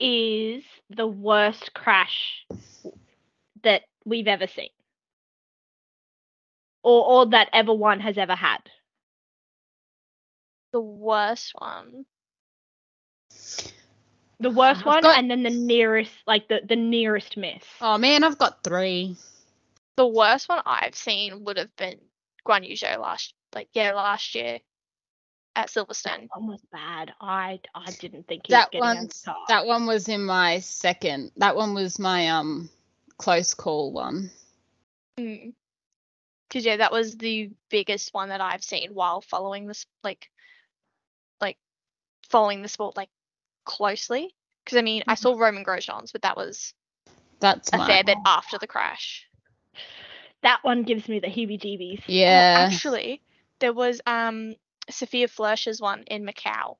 is 0.00 0.64
the 0.90 1.06
worst 1.06 1.72
crash 1.74 2.46
that 3.62 3.82
we've 4.04 4.28
ever 4.28 4.46
seen? 4.46 4.70
Or 6.82 7.04
or 7.04 7.26
that 7.30 7.48
ever 7.52 7.72
one 7.74 8.00
has 8.00 8.16
ever 8.18 8.34
had? 8.36 8.70
The 10.72 10.80
worst 10.80 11.52
one. 11.58 12.06
The 14.42 14.50
worst 14.50 14.80
I've 14.80 14.86
one 14.86 15.02
got- 15.02 15.18
and 15.18 15.30
then 15.30 15.42
the 15.42 15.50
nearest 15.50 16.12
like 16.26 16.48
the, 16.48 16.60
the 16.66 16.76
nearest 16.76 17.36
miss. 17.36 17.64
Oh 17.80 17.96
man, 17.98 18.24
I've 18.24 18.38
got 18.38 18.62
three. 18.62 19.16
The 19.96 20.06
worst 20.06 20.48
one 20.48 20.62
I've 20.66 20.94
seen 20.96 21.44
would 21.44 21.58
have 21.58 21.74
been 21.76 21.98
Guan 22.46 22.66
Yu 22.68 22.74
Zhou 22.76 22.98
last 22.98 23.34
like 23.54 23.68
yeah, 23.72 23.92
last 23.92 24.34
year 24.34 24.58
at 25.54 25.68
Silverstone. 25.68 26.22
That 26.22 26.28
one 26.36 26.48
was 26.48 26.62
bad. 26.72 27.12
I 27.20 27.60
I 27.74 27.90
didn't 27.92 28.26
think 28.26 28.46
he 28.46 28.52
That 28.52 28.70
was 28.72 28.80
getting 28.80 28.84
out 28.86 28.92
of 28.92 28.98
one's 28.98 29.22
the 29.22 29.34
that 29.48 29.66
one 29.66 29.86
was 29.86 30.08
in 30.08 30.24
my 30.24 30.58
second. 30.60 31.30
That 31.36 31.56
one 31.56 31.74
was 31.74 31.98
my 31.98 32.28
um 32.28 32.68
close 33.18 33.54
call 33.54 33.92
one. 33.92 34.30
Mm. 35.18 35.52
Cause 36.50 36.64
yeah, 36.64 36.78
that 36.78 36.92
was 36.92 37.16
the 37.16 37.50
biggest 37.70 38.12
one 38.12 38.30
that 38.30 38.40
I've 38.40 38.64
seen 38.64 38.90
while 38.92 39.20
following 39.20 39.66
this 39.66 39.86
like 40.02 40.28
like 41.40 41.58
following 42.28 42.62
the 42.62 42.68
sport 42.68 42.96
like 42.96 43.08
closely. 43.64 44.34
Because 44.64 44.78
I 44.78 44.82
mean, 44.82 45.02
I 45.08 45.14
saw 45.14 45.36
Romain 45.36 45.64
Grosjean's, 45.64 46.12
but 46.12 46.22
that 46.22 46.36
was 46.36 46.72
That's 47.40 47.70
a 47.72 47.78
my 47.78 47.86
fair 47.86 48.04
bit 48.04 48.18
after 48.24 48.58
the 48.58 48.66
crash. 48.66 49.26
that 50.42 50.60
one 50.62 50.82
gives 50.84 51.08
me 51.08 51.18
the 51.18 51.26
heebie-jeebies. 51.26 52.02
Yeah. 52.06 52.68
actually, 52.70 53.22
there 53.60 53.72
was 53.72 54.00
um 54.06 54.54
Sophia 54.90 55.28
Flörsch's 55.28 55.80
one 55.80 56.04
in 56.06 56.24
Macau, 56.24 56.76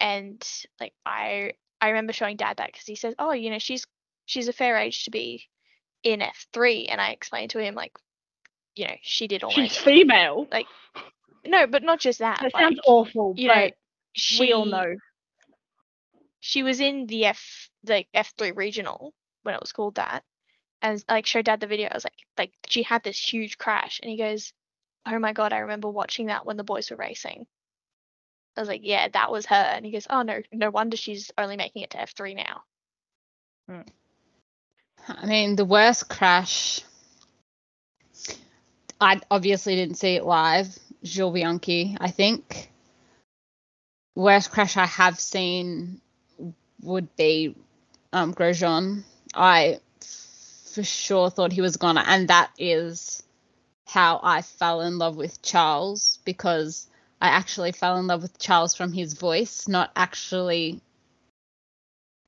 and 0.00 0.42
like 0.80 0.94
I 1.04 1.52
I 1.80 1.88
remember 1.88 2.12
showing 2.12 2.36
Dad 2.36 2.56
that 2.58 2.72
because 2.72 2.86
he 2.86 2.94
says, 2.96 3.14
oh, 3.18 3.32
you 3.32 3.50
know, 3.50 3.58
she's 3.58 3.86
she's 4.24 4.48
a 4.48 4.52
fair 4.52 4.76
age 4.78 5.04
to 5.04 5.10
be 5.10 5.48
in 6.02 6.22
F 6.22 6.46
three, 6.52 6.86
and 6.86 7.00
I 7.00 7.10
explained 7.10 7.50
to 7.50 7.58
him 7.58 7.74
like, 7.74 7.92
you 8.76 8.86
know, 8.86 8.94
she 9.02 9.26
did 9.28 9.42
all 9.42 9.50
She's 9.50 9.76
female. 9.76 10.46
Like, 10.50 10.66
no, 11.44 11.66
but 11.66 11.82
not 11.82 12.00
just 12.00 12.20
that. 12.20 12.38
That 12.40 12.54
like, 12.54 12.62
sounds 12.62 12.80
awful, 12.86 13.34
you 13.36 13.48
but 13.48 13.56
know, 13.56 13.70
she 14.14 14.40
we 14.40 14.52
all 14.52 14.64
know. 14.64 14.96
She 16.42 16.64
was 16.64 16.80
in 16.80 17.06
the 17.06 17.26
F 17.26 17.70
the 17.84 18.04
F 18.12 18.34
three 18.36 18.50
regional 18.50 19.14
when 19.44 19.54
it 19.54 19.60
was 19.60 19.72
called 19.72 19.94
that, 19.94 20.24
and 20.82 21.02
like 21.08 21.24
showed 21.24 21.44
dad 21.44 21.60
the 21.60 21.68
video. 21.68 21.88
I 21.88 21.94
was 21.94 22.04
like, 22.04 22.18
like 22.36 22.52
she 22.68 22.82
had 22.82 23.04
this 23.04 23.32
huge 23.32 23.56
crash, 23.58 24.00
and 24.02 24.10
he 24.10 24.16
goes, 24.16 24.52
"Oh 25.06 25.18
my 25.20 25.32
god, 25.32 25.52
I 25.52 25.58
remember 25.58 25.88
watching 25.88 26.26
that 26.26 26.44
when 26.44 26.56
the 26.56 26.64
boys 26.64 26.90
were 26.90 26.96
racing." 26.96 27.46
I 28.56 28.60
was 28.60 28.68
like, 28.68 28.80
"Yeah, 28.82 29.06
that 29.08 29.30
was 29.30 29.46
her," 29.46 29.54
and 29.54 29.86
he 29.86 29.92
goes, 29.92 30.08
"Oh 30.10 30.22
no, 30.22 30.42
no 30.52 30.70
wonder 30.70 30.96
she's 30.96 31.30
only 31.38 31.56
making 31.56 31.82
it 31.82 31.90
to 31.90 32.00
F 32.00 32.10
three 32.10 32.34
now." 32.34 32.64
Hmm. 33.68 33.82
I 35.06 35.26
mean, 35.26 35.54
the 35.54 35.64
worst 35.64 36.08
crash. 36.08 36.80
I 39.00 39.20
obviously 39.30 39.76
didn't 39.76 39.96
see 39.96 40.16
it 40.16 40.24
live. 40.24 40.76
Jules 41.04 41.34
Bianchi, 41.34 41.96
I 42.00 42.10
think. 42.10 42.68
Worst 44.16 44.50
crash 44.50 44.76
I 44.76 44.86
have 44.86 45.20
seen 45.20 46.00
would 46.82 47.14
be 47.16 47.54
um, 48.12 48.34
Grosjean. 48.34 49.02
I 49.34 49.80
for 50.74 50.82
sure 50.82 51.30
thought 51.30 51.52
he 51.52 51.60
was 51.60 51.76
gonna, 51.76 52.04
and 52.06 52.28
that 52.28 52.50
is 52.58 53.22
how 53.86 54.20
I 54.22 54.42
fell 54.42 54.80
in 54.80 54.98
love 54.98 55.16
with 55.16 55.42
Charles 55.42 56.18
because 56.24 56.88
I 57.20 57.28
actually 57.28 57.72
fell 57.72 57.98
in 57.98 58.06
love 58.06 58.22
with 58.22 58.38
Charles 58.38 58.74
from 58.74 58.92
his 58.92 59.12
voice, 59.12 59.68
not 59.68 59.92
actually 59.94 60.80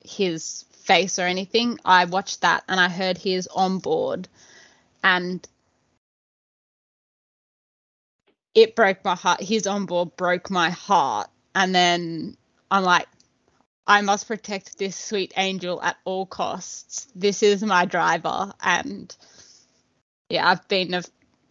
his 0.05 0.65
face 0.73 1.19
or 1.19 1.23
anything. 1.23 1.79
I 1.85 2.05
watched 2.05 2.43
that 2.43 2.65
and 2.69 2.79
I 2.79 2.89
heard 2.89 3.19
his 3.19 3.47
on 3.49 3.79
board, 3.79 4.29
and 5.03 5.47
it 8.55 8.77
broke 8.77 9.05
my 9.05 9.15
heart. 9.15 9.41
His 9.41 9.67
on 9.67 9.87
board 9.87 10.17
broke 10.17 10.51
my 10.51 10.71
heart, 10.71 11.29
and 11.55 11.75
then 11.75 12.37
I'm 12.71 12.85
like, 12.85 13.09
I 13.87 14.01
must 14.01 14.27
protect 14.29 14.79
this 14.79 14.97
sweet 14.97 15.33
angel 15.37 15.83
at 15.83 15.97
all 16.05 16.27
costs. 16.27 17.07
This 17.15 17.43
is 17.43 17.63
my 17.63 17.85
driver. 17.85 18.53
And 18.63 19.15
yeah, 20.31 20.49
I've 20.49 20.67
been 20.69 20.95
a 20.95 21.03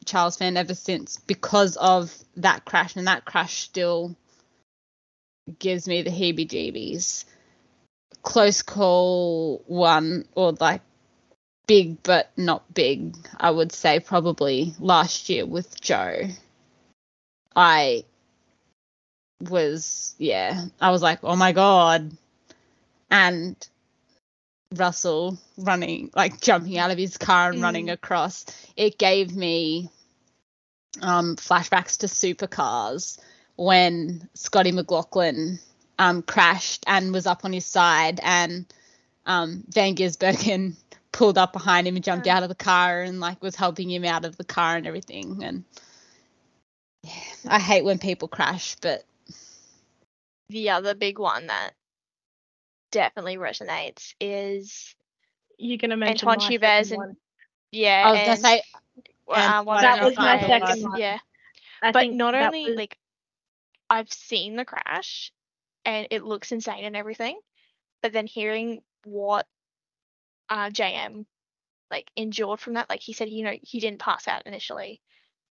Charles 0.06 0.38
fan 0.38 0.58
ever 0.58 0.74
since 0.74 1.18
because 1.18 1.78
of 1.78 2.14
that 2.38 2.66
crash. 2.66 2.96
And 2.96 3.08
that 3.08 3.26
crash 3.26 3.62
still 3.62 4.16
gives 5.60 5.88
me 5.88 6.02
the 6.02 6.10
heebie 6.10 6.48
jeebies. 6.48 7.26
Close 8.24 8.62
call 8.62 9.64
one, 9.68 10.26
or 10.34 10.54
like 10.54 10.82
big 11.68 12.02
but 12.04 12.32
not 12.38 12.74
big, 12.74 13.16
I 13.38 13.52
would 13.52 13.72
say 13.72 14.00
probably 14.00 14.74
last 14.80 15.30
year 15.30 15.46
with 15.46 15.80
Joe. 15.80 16.24
I 17.56 18.06
was, 19.40 20.16
yeah, 20.18 20.66
I 20.80 20.92
was 20.92 21.02
like, 21.02 21.20
oh 21.24 21.36
my 21.36 21.52
God, 21.52 22.16
and 23.14 23.70
Russell 24.74 25.38
running, 25.56 26.10
like 26.16 26.42
jumping 26.42 26.80
out 26.80 26.90
of 26.90 26.98
his 26.98 27.16
car 27.18 27.52
and 27.52 27.60
mm. 27.60 27.64
running 27.64 27.92
across, 27.92 28.46
it 28.76 28.98
gave 28.98 29.36
me 29.36 29.90
um, 31.00 31.36
flashbacks 31.36 32.00
to 32.00 32.08
supercars 32.08 33.20
when 33.56 34.28
Scotty 34.34 34.72
McLaughlin 34.72 35.60
um, 36.00 36.24
crashed 36.24 36.86
and 36.88 37.14
was 37.14 37.28
up 37.28 37.46
on 37.46 37.54
his 37.54 37.68
side, 37.68 38.20
and 38.24 38.66
um, 39.28 39.64
Van 39.70 39.96
Gisbergen 39.96 40.76
pulled 41.12 41.38
up 41.38 41.54
behind 41.54 41.88
him 41.88 41.96
and 41.96 42.04
jumped 42.04 42.26
out 42.26 42.42
of 42.42 42.50
the 42.50 42.56
car 42.56 43.04
and 43.04 43.20
like 43.20 43.44
was 43.44 43.56
helping 43.56 43.92
him 43.92 44.04
out 44.04 44.26
of 44.26 44.38
the 44.38 44.44
car 44.44 44.76
and 44.76 44.88
everything. 44.88 45.44
And 45.44 45.64
yeah, 47.04 47.14
I 47.48 47.60
hate 47.60 47.86
when 47.86 48.00
people 48.00 48.28
crash, 48.28 48.76
but 48.82 49.04
the 50.50 50.72
other 50.72 50.96
big 50.96 51.20
one 51.20 51.46
that 51.46 51.74
definitely 52.94 53.38
resonates 53.38 54.14
is 54.22 54.96
you're 55.58 55.80
gonna 55.80 55.98
mention 55.98 56.30
Antoine 56.30 56.48
Hubert 56.50 56.92
and 56.92 57.18
yeah, 57.72 58.04
I 58.06 58.12
was 58.12 58.20
gonna 58.22 58.38
say 58.38 58.62
uh, 59.28 59.64
that 59.82 60.04
was 60.04 60.16
my 60.16 60.40
second 60.40 60.84
one. 60.84 61.00
Yeah, 61.00 61.18
I 61.82 61.92
but 61.92 62.14
not 62.14 62.36
only 62.36 62.66
was... 62.68 62.76
like 62.76 62.98
I've 63.90 64.12
seen 64.12 64.56
the 64.56 64.64
crash 64.64 65.34
and 65.84 66.08
it 66.12 66.24
looks 66.24 66.52
insane 66.52 66.86
and 66.86 66.96
everything, 66.96 67.40
but 68.02 68.14
then 68.14 68.28
hearing 68.28 68.82
what 69.04 69.48
uh, 70.50 70.70
JM 70.70 71.26
like 71.90 72.10
endured 72.16 72.60
from 72.60 72.76
that, 72.76 72.90
like 72.90 73.02
he 73.02 73.14
said, 73.14 73.30
you 73.30 73.44
know, 73.44 73.56
he 73.62 73.80
didn't 73.80 74.00
pass 74.00 74.28
out 74.28 74.46
initially. 74.46 75.02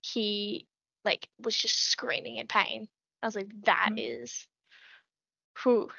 He 0.01 0.67
like 1.05 1.29
was 1.41 1.57
just 1.57 1.91
screaming 1.91 2.37
in 2.37 2.49
pain. 2.49 2.89
I 3.23 3.27
was 3.27 3.37
like, 3.37 3.49
that 3.65 3.91
mm-hmm. 3.91 4.23
is, 4.23 4.47
whew, 5.63 5.91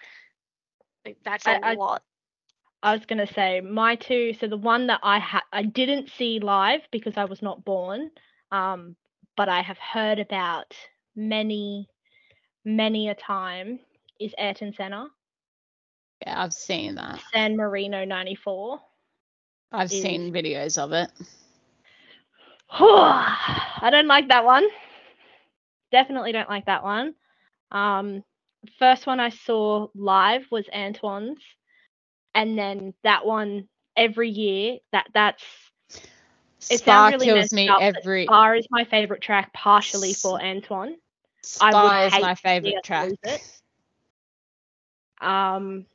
like 1.10 1.18
that's 1.24 1.48
a 1.48 1.66
I, 1.66 1.74
lot. 1.74 2.04
I 2.82 2.94
was 2.94 3.06
gonna 3.06 3.28
say 3.28 3.62
my 3.62 3.96
two. 3.96 4.34
So 4.34 4.48
the 4.48 4.58
one 4.58 4.88
that 4.88 5.00
I 5.04 5.20
had, 5.20 5.42
I 5.52 5.64
didn't 5.64 6.10
see 6.10 6.40
live 6.40 6.82
because 6.92 7.18
I 7.18 7.26
was 7.26 7.42
not 7.42 7.66
born, 7.66 8.12
um, 8.52 8.96
but 9.36 9.50
I 9.50 9.62
have 9.62 9.78
heard 9.78 10.20
about 10.20 10.74
many, 11.16 11.90
many 12.64 13.10
a 13.10 13.16
time 13.16 13.80
is 14.20 14.34
Ayrton 14.38 14.74
Senna. 14.74 15.08
Yeah, 16.26 16.44
I've 16.44 16.54
seen 16.54 16.96
that. 16.96 17.20
San 17.34 17.56
Marino 17.58 18.06
'94. 18.06 18.80
I've 19.72 19.92
is... 19.92 20.02
seen 20.02 20.34
videos 20.34 20.78
of 20.78 20.94
it. 20.94 21.12
I 22.72 23.90
don't 23.92 24.08
like 24.08 24.28
that 24.30 24.46
one. 24.46 24.68
Definitely 25.92 26.32
don't 26.32 26.50
like 26.50 26.66
that 26.68 26.84
one. 26.84 27.16
Um, 27.72 28.24
first 28.78 29.08
one 29.08 29.20
I 29.20 29.30
saw 29.30 29.88
live 29.96 30.46
was 30.52 30.66
Antoine's, 30.72 31.40
and 32.36 32.58
then 32.58 32.94
that 33.04 33.26
one 33.26 33.68
every 33.96 34.30
year. 34.30 34.78
That 34.92 35.08
that's 35.14 35.44
it 36.70 36.80
Spa 36.80 37.08
really 37.08 37.26
kills 37.26 37.54
me 37.54 37.68
up, 37.68 37.82
every. 37.82 38.26
Spa 38.26 38.54
is 38.54 38.68
my 38.70 38.84
favorite 38.86 39.22
track, 39.22 39.54
partially 39.54 40.14
for 40.14 40.42
Antoine. 40.42 40.96
Spa 41.44 42.06
is 42.08 42.14
my 42.22 42.36
favorite 42.36 42.84
track. 42.84 43.14
Um, 45.22 45.86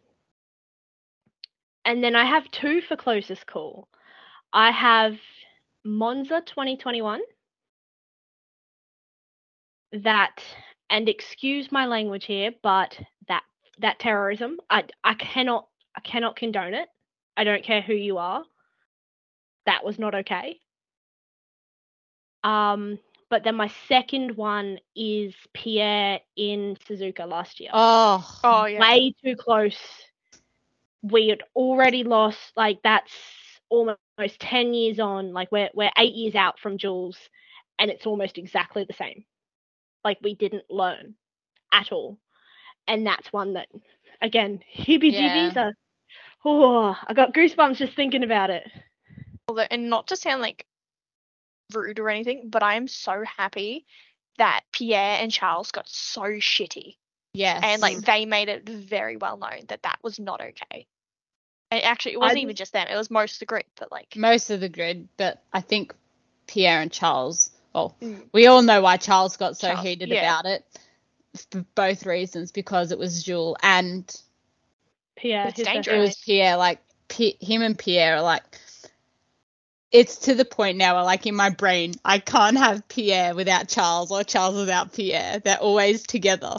and 1.84 2.02
then 2.02 2.16
I 2.16 2.24
have 2.24 2.50
two 2.50 2.80
for 2.82 2.96
closest 2.96 3.46
call. 3.46 3.88
I 4.52 4.70
have 4.70 5.16
Monza 5.84 6.42
2021 6.46 7.20
that 9.92 10.42
and 10.90 11.08
excuse 11.08 11.72
my 11.72 11.86
language 11.86 12.24
here, 12.26 12.52
but 12.62 12.98
that 13.28 13.42
that 13.78 13.98
terrorism, 13.98 14.58
I 14.70 14.84
I 15.02 15.14
cannot 15.14 15.68
I 15.96 16.00
cannot 16.00 16.36
condone 16.36 16.74
it. 16.74 16.88
I 17.36 17.44
don't 17.44 17.64
care 17.64 17.80
who 17.80 17.94
you 17.94 18.18
are. 18.18 18.44
That 19.66 19.84
was 19.84 19.98
not 19.98 20.14
okay. 20.14 20.60
Um, 22.44 22.98
but 23.30 23.42
then 23.42 23.56
my 23.56 23.72
second 23.88 24.36
one 24.36 24.78
is 24.94 25.34
Pierre 25.54 26.20
in 26.36 26.76
Suzuka 26.88 27.26
last 27.26 27.58
year. 27.58 27.70
Oh, 27.72 28.40
oh 28.44 28.66
yeah. 28.66 28.80
Way 28.80 29.14
too 29.24 29.34
close. 29.34 29.78
We 31.02 31.28
had 31.28 31.42
already 31.56 32.04
lost 32.04 32.52
like 32.56 32.80
that's 32.84 33.12
almost 33.70 33.98
10 34.38 34.74
years 34.74 35.00
on. 35.00 35.32
Like 35.32 35.50
we're 35.50 35.70
we're 35.74 35.90
8 35.96 36.14
years 36.14 36.34
out 36.34 36.58
from 36.58 36.78
Jules 36.78 37.16
and 37.78 37.90
it's 37.90 38.06
almost 38.06 38.38
exactly 38.38 38.84
the 38.84 38.92
same 38.94 39.24
like 40.04 40.18
we 40.22 40.34
didn't 40.34 40.70
learn 40.70 41.14
at 41.72 41.92
all. 41.92 42.18
And 42.86 43.06
that's 43.06 43.32
one 43.32 43.54
that, 43.54 43.68
again, 44.20 44.60
heebie 44.76 45.14
jeebies 45.14 45.54
yeah. 45.54 45.64
are. 45.64 45.72
Oh, 46.44 46.96
I 47.06 47.14
got 47.14 47.32
goosebumps 47.32 47.76
just 47.76 47.94
thinking 47.94 48.22
about 48.22 48.50
it. 48.50 48.64
Although, 49.48 49.66
and 49.70 49.88
not 49.88 50.08
to 50.08 50.16
sound 50.16 50.42
like 50.42 50.66
rude 51.74 51.98
or 51.98 52.10
anything, 52.10 52.50
but 52.50 52.62
I 52.62 52.74
am 52.74 52.86
so 52.86 53.24
happy 53.24 53.86
that 54.38 54.60
Pierre 54.72 55.18
and 55.20 55.32
Charles 55.32 55.70
got 55.70 55.88
so 55.88 56.22
shitty. 56.22 56.96
Yes. 57.32 57.60
And 57.64 57.82
like 57.82 57.98
they 57.98 58.26
made 58.26 58.48
it 58.48 58.68
very 58.68 59.16
well 59.16 59.36
known 59.36 59.60
that 59.68 59.82
that 59.82 59.98
was 60.02 60.18
not 60.18 60.40
okay. 60.40 60.86
And 61.70 61.82
actually, 61.82 62.12
it 62.12 62.20
wasn't 62.20 62.38
I, 62.38 62.42
even 62.42 62.56
just 62.56 62.72
them; 62.72 62.86
it 62.88 62.96
was 62.96 63.10
most 63.10 63.34
of 63.34 63.38
the 63.40 63.46
group, 63.46 63.64
But 63.76 63.90
like 63.90 64.14
most 64.16 64.50
of 64.50 64.60
the 64.60 64.68
grid, 64.68 65.08
but 65.16 65.42
I 65.52 65.60
think 65.60 65.94
Pierre 66.46 66.80
and 66.80 66.92
Charles 66.92 67.50
well, 67.74 67.96
mm. 68.00 68.22
we 68.32 68.46
all 68.46 68.62
know 68.62 68.80
why 68.80 68.96
Charles 68.96 69.36
got 69.36 69.56
so 69.56 69.68
Charles, 69.68 69.84
heated 69.84 70.08
yeah. 70.08 70.20
about 70.20 70.46
it 70.46 70.64
for 71.50 71.64
both 71.74 72.06
reasons 72.06 72.52
because 72.52 72.92
it 72.92 72.98
was 72.98 73.22
Jules 73.22 73.56
and 73.62 74.20
Pierre. 75.16 75.48
It's 75.48 75.62
dangerous. 75.62 75.96
It 75.96 76.00
was 76.00 76.16
Pierre. 76.16 76.56
Like 76.56 76.80
P- 77.08 77.36
him 77.40 77.62
and 77.62 77.78
Pierre 77.78 78.16
are 78.16 78.22
like. 78.22 78.42
It's 79.90 80.16
to 80.20 80.34
the 80.34 80.44
point 80.44 80.76
now 80.76 80.96
where, 80.96 81.04
like 81.04 81.24
in 81.24 81.36
my 81.36 81.50
brain, 81.50 81.94
I 82.04 82.18
can't 82.18 82.58
have 82.58 82.88
Pierre 82.88 83.32
without 83.32 83.68
Charles 83.68 84.10
or 84.10 84.24
Charles 84.24 84.56
without 84.56 84.92
Pierre. 84.92 85.38
They're 85.38 85.56
always 85.56 86.02
together. 86.02 86.56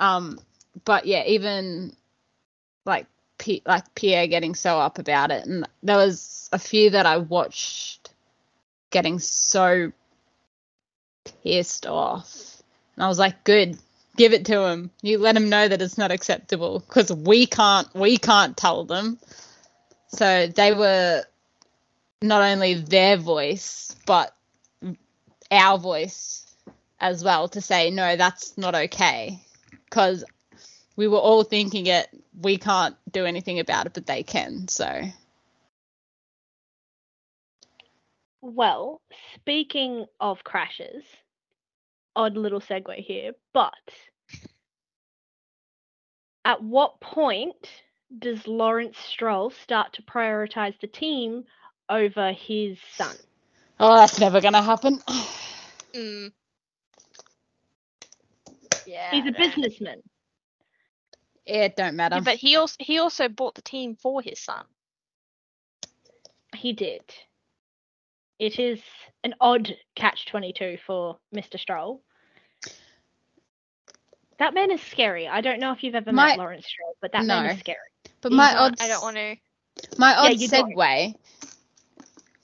Um, 0.00 0.40
but 0.84 1.06
yeah, 1.06 1.22
even 1.26 1.94
like 2.84 3.06
P- 3.38 3.62
like 3.64 3.94
Pierre 3.94 4.26
getting 4.26 4.56
so 4.56 4.80
up 4.80 4.98
about 4.98 5.30
it, 5.30 5.46
and 5.46 5.68
there 5.84 5.96
was 5.96 6.48
a 6.52 6.58
few 6.58 6.90
that 6.90 7.06
I 7.06 7.18
watched 7.18 7.95
getting 8.90 9.18
so 9.18 9.92
pissed 11.42 11.86
off. 11.86 12.62
And 12.94 13.04
I 13.04 13.08
was 13.08 13.18
like, 13.18 13.44
good, 13.44 13.78
give 14.16 14.32
it 14.32 14.46
to 14.46 14.62
him. 14.66 14.90
You 15.02 15.18
let 15.18 15.36
him 15.36 15.48
know 15.48 15.68
that 15.68 15.82
it's 15.82 15.98
not 15.98 16.10
acceptable 16.10 16.80
because 16.80 17.12
we 17.12 17.46
can't 17.46 17.92
we 17.94 18.16
can't 18.16 18.56
tell 18.56 18.84
them. 18.84 19.18
So 20.08 20.46
they 20.46 20.72
were 20.72 21.24
not 22.22 22.42
only 22.42 22.74
their 22.74 23.16
voice 23.16 23.94
but 24.06 24.34
our 25.50 25.78
voice 25.78 26.46
as 26.98 27.22
well 27.22 27.48
to 27.48 27.60
say 27.60 27.90
no, 27.90 28.16
that's 28.16 28.56
not 28.56 28.74
okay 28.74 29.38
because 29.84 30.24
we 30.96 31.08
were 31.08 31.18
all 31.18 31.44
thinking 31.44 31.86
it. 31.86 32.08
We 32.40 32.56
can't 32.56 32.96
do 33.10 33.24
anything 33.24 33.60
about 33.60 33.86
it, 33.86 33.94
but 33.94 34.06
they 34.06 34.22
can. 34.22 34.68
So 34.68 35.02
Well, 38.40 39.00
speaking 39.34 40.06
of 40.20 40.44
crashes, 40.44 41.04
odd 42.14 42.36
little 42.36 42.60
segue 42.60 42.96
here, 42.96 43.32
but 43.52 43.74
at 46.44 46.62
what 46.62 47.00
point 47.00 47.68
does 48.18 48.46
Lawrence 48.46 48.98
Stroll 48.98 49.50
start 49.50 49.94
to 49.94 50.02
prioritize 50.02 50.78
the 50.80 50.86
team 50.86 51.44
over 51.88 52.32
his 52.32 52.78
son? 52.96 53.16
Oh, 53.80 53.96
that's 53.96 54.18
never 54.20 54.40
gonna 54.40 54.62
happen. 54.62 55.00
Mm. 55.94 56.30
Yeah. 58.84 59.10
He's 59.12 59.22
a 59.22 59.32
man. 59.32 59.48
businessman. 59.48 60.02
It 61.46 61.74
don't 61.76 61.96
matter. 61.96 62.16
Yeah, 62.16 62.20
but 62.20 62.34
he 62.34 62.56
also 62.56 62.76
he 62.78 62.98
also 62.98 63.28
bought 63.28 63.54
the 63.54 63.62
team 63.62 63.96
for 63.96 64.20
his 64.20 64.38
son. 64.40 64.64
He 66.54 66.74
did. 66.74 67.02
It 68.38 68.58
is 68.58 68.80
an 69.24 69.34
odd 69.40 69.74
catch 69.94 70.26
22 70.26 70.78
for 70.86 71.18
Mr. 71.34 71.58
Stroll. 71.58 72.02
That 74.38 74.52
man 74.52 74.70
is 74.70 74.82
scary. 74.82 75.26
I 75.26 75.40
don't 75.40 75.58
know 75.60 75.72
if 75.72 75.82
you've 75.82 75.94
ever 75.94 76.12
My- 76.12 76.28
met 76.28 76.38
Lawrence 76.38 76.66
Stroll, 76.66 76.96
but 77.00 77.12
that 77.12 77.24
man 77.24 77.46
is 77.46 77.60
scary. 77.60 77.78
but 78.20 78.32
He's 78.32 78.36
my 78.36 78.52
not- 78.52 78.72
odd 78.72 78.80
I 78.80 78.88
don't 78.88 79.02
want 79.02 79.16
to. 79.16 79.36
my 79.98 80.14
odd 80.14 80.38
you 80.38 80.48
don't. 80.48 80.74
segue. 80.76 81.14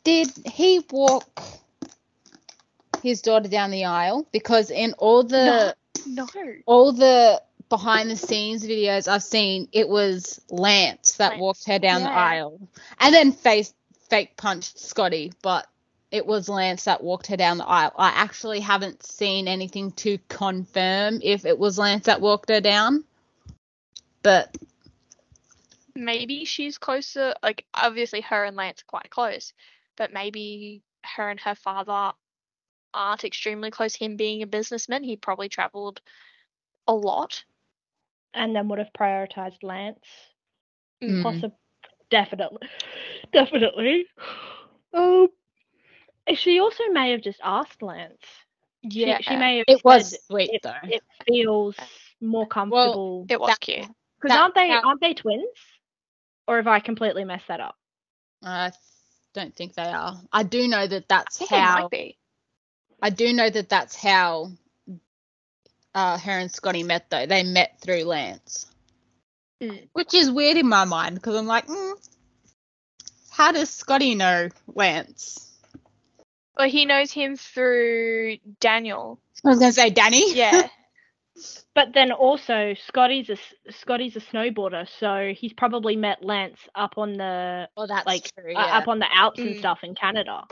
Did 0.05 0.29
he 0.47 0.85
walk 0.91 1.43
his 3.03 3.21
daughter 3.21 3.49
down 3.49 3.71
the 3.71 3.85
aisle? 3.85 4.27
Because 4.33 4.71
in 4.71 4.95
all 4.95 5.23
the 5.23 5.77
No. 6.07 6.27
all 6.67 6.93
the 6.93 7.43
behind 7.69 8.11
the 8.11 8.17
scenes 8.17 8.65
videos 8.65 9.07
I've 9.09 9.23
seen, 9.23 9.69
it 9.73 9.89
was 9.89 10.41
Lance 10.49 11.17
that 11.19 11.33
Lance. 11.33 11.41
walked 11.41 11.65
her 11.67 11.79
down 11.79 12.03
the 12.03 12.11
aisle, 12.11 12.59
and 13.01 13.15
then 13.15 13.33
face 13.33 13.75
fake 14.09 14.37
punched 14.37 14.79
Scotty, 14.79 15.33
but 15.43 15.67
it 16.13 16.27
was 16.27 16.49
Lance 16.49 16.85
that 16.85 17.03
walked 17.03 17.27
her 17.29 17.37
down 17.37 17.59
the 17.59 17.67
aisle. 17.67 17.93
I 17.97 18.11
actually 18.11 18.61
haven't 18.61 19.03
seen 19.03 19.49
anything 19.49 19.91
to 19.93 20.19
confirm 20.29 21.21
if 21.23 21.45
it 21.45 21.59
was 21.59 21.79
Lance 21.79 22.07
that 22.07 22.21
walked 22.21 22.51
her 22.51 22.61
down, 22.61 23.05
but 24.23 24.55
Maybe 25.95 26.45
she's 26.45 26.79
closer. 26.79 27.35
Like 27.43 27.65
obviously, 27.75 28.23
her 28.23 28.45
and 28.45 28.57
Lance 28.57 28.83
are 28.83 28.87
quite 28.87 29.11
close, 29.11 29.53
but 29.97 30.13
maybe 30.13 30.83
her 31.05 31.29
and 31.29 31.41
her 31.41 31.55
father 31.55 32.13
aren't 32.95 33.25
extremely 33.25 33.71
close. 33.71 33.95
Him 33.95 34.17
being 34.17 34.43
a 34.43 34.47
businessman, 34.47 35.05
he 35.05 35.17
probably 35.17 35.49
travelled 35.49 36.01
a 36.89 36.95
lot. 36.95 37.45
And 38.35 38.57
then 38.57 38.69
would 38.69 38.79
have 38.79 38.93
prioritized 38.99 39.63
Lance. 39.63 40.07
Mm. 41.03 41.23
Possibly. 41.23 41.57
Definitely. 42.11 42.69
Definitely. 43.33 44.07
Um, 44.95 45.29
she 46.35 46.61
also 46.61 46.85
may 46.93 47.11
have 47.13 47.21
just 47.23 47.41
asked 47.43 47.83
Lance. 47.83 48.19
She- 48.91 49.07
Yeah, 49.07 49.19
She, 49.21 49.37
may 49.37 49.59
have 49.59 49.65
it 49.69 49.85
was 49.85 50.11
said 50.11 50.21
sweet 50.27 50.51
it, 50.53 50.63
though. 50.63 50.75
it 50.85 51.03
feels 51.27 51.77
more 52.21 52.47
comfortable. 52.47 53.21
Well, 53.21 53.27
it 53.29 53.41
was 53.41 53.51
that- 53.51 53.61
cute. 53.61 53.87
Because 54.21 54.37
aren't 54.37 54.55
they 54.55 54.69
that- 54.69 54.85
aren't 54.85 55.01
they 55.01 55.15
twins? 55.15 55.45
Or 56.47 56.57
have 56.57 56.67
I 56.67 56.81
completely 56.81 57.25
messed 57.25 57.49
that 57.49 57.61
up? 57.61 57.77
I 58.45 58.73
don't 59.35 59.55
think 59.55 59.75
they 59.75 59.83
are. 59.85 60.21
I 60.33 60.43
do 60.43 60.67
know 60.69 60.87
that 60.87 61.09
that's 61.09 61.37
I 61.37 61.39
think 61.39 61.51
they 61.51 61.57
how. 61.59 61.81
might 61.83 61.91
be. 61.91 62.19
I 63.01 63.11
do 63.11 63.33
know 63.33 63.49
that 63.51 63.69
that's 63.69 63.95
how 63.97 64.51
uh, 65.95 66.19
her 66.19 66.33
and 66.39 66.51
Scotty 66.51 66.83
met, 66.83 67.11
though. 67.11 67.27
They 67.27 67.43
met 67.45 67.79
through 67.81 68.05
Lance, 68.05 68.67
Mm. 69.61 69.89
which 69.93 70.15
is 70.15 70.31
weird 70.31 70.57
in 70.57 70.69
my 70.69 70.85
mind 70.85 71.15
because 71.17 71.37
I'm 71.37 71.47
like, 71.47 71.67
mm, 71.67 72.11
how 73.31 73.53
does 73.53 73.71
Scotty 73.71 74.15
know 74.15 74.49
Lance? 74.67 75.52
Well, 76.57 76.69
he 76.69 76.85
knows 76.85 77.11
him 77.11 77.37
through 77.37 78.37
Daniel. 78.61 79.19
I 79.45 79.49
was 79.49 79.59
gonna 79.59 79.73
say 79.73 79.91
Danny. 79.91 80.33
Yeah. 80.35 80.69
But 81.75 81.95
then 81.95 82.13
also 82.13 82.75
Scotty's 82.87 83.31
a 83.31 83.33
s- 83.33 83.55
Scotty's 83.71 84.15
a 84.17 84.21
snowboarder, 84.21 84.87
so 85.01 85.33
he's 85.35 85.55
probably 85.55 85.97
met 85.97 86.23
Lance 86.23 86.59
up 86.75 86.99
on 86.99 87.15
the 87.15 87.69
well, 87.75 87.87
that's 87.87 88.07
like 88.07 88.31
true. 88.39 88.55
uh, 88.55 88.59
up 88.59 88.87
on 88.89 88.99
the 88.99 89.07
Alps 89.17 89.39
and 89.39 89.57
Mm. 89.57 89.59
stuff 89.59 89.79
in 89.83 89.95
Canada. 89.95 90.45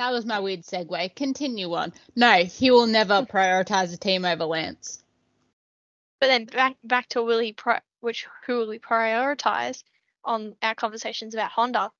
that 0.00 0.10
was 0.12 0.26
my 0.26 0.40
weird 0.40 0.60
segue. 0.62 1.14
Continue 1.16 1.72
on. 1.72 1.92
No, 2.14 2.44
he 2.44 2.70
will 2.70 2.86
never 2.86 3.22
prioritize 3.22 3.90
the 3.92 3.96
team 3.96 4.24
over 4.26 4.44
Lance. 4.44 5.02
But 6.20 6.26
then 6.26 6.44
back 6.44 6.76
back 6.84 7.08
to 7.10 7.22
will 7.22 7.38
he 7.38 7.52
pri- 7.54 7.80
which 8.00 8.26
who 8.46 8.58
will 8.58 8.70
he 8.72 8.78
prioritize 8.78 9.82
on 10.24 10.54
our 10.62 10.74
conversations 10.74 11.32
about 11.34 11.50
Honda? 11.50 11.90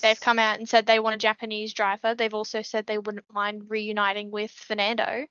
They've 0.00 0.18
come 0.18 0.38
out 0.38 0.58
and 0.58 0.68
said 0.68 0.86
they 0.86 0.98
want 0.98 1.16
a 1.16 1.18
Japanese 1.18 1.74
driver. 1.74 2.14
They've 2.14 2.32
also 2.34 2.62
said 2.62 2.86
they 2.86 2.98
wouldn't 2.98 3.26
mind 3.32 3.64
reuniting 3.68 4.30
with 4.30 4.50
Fernando. 4.50 5.26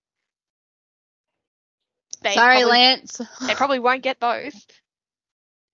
They 2.22 2.34
Sorry, 2.34 2.57
probably, 2.57 2.72
Lance. 2.72 3.22
They 3.47 3.55
probably 3.55 3.80
won't 3.80 4.03
get 4.03 4.20
both. 4.20 4.53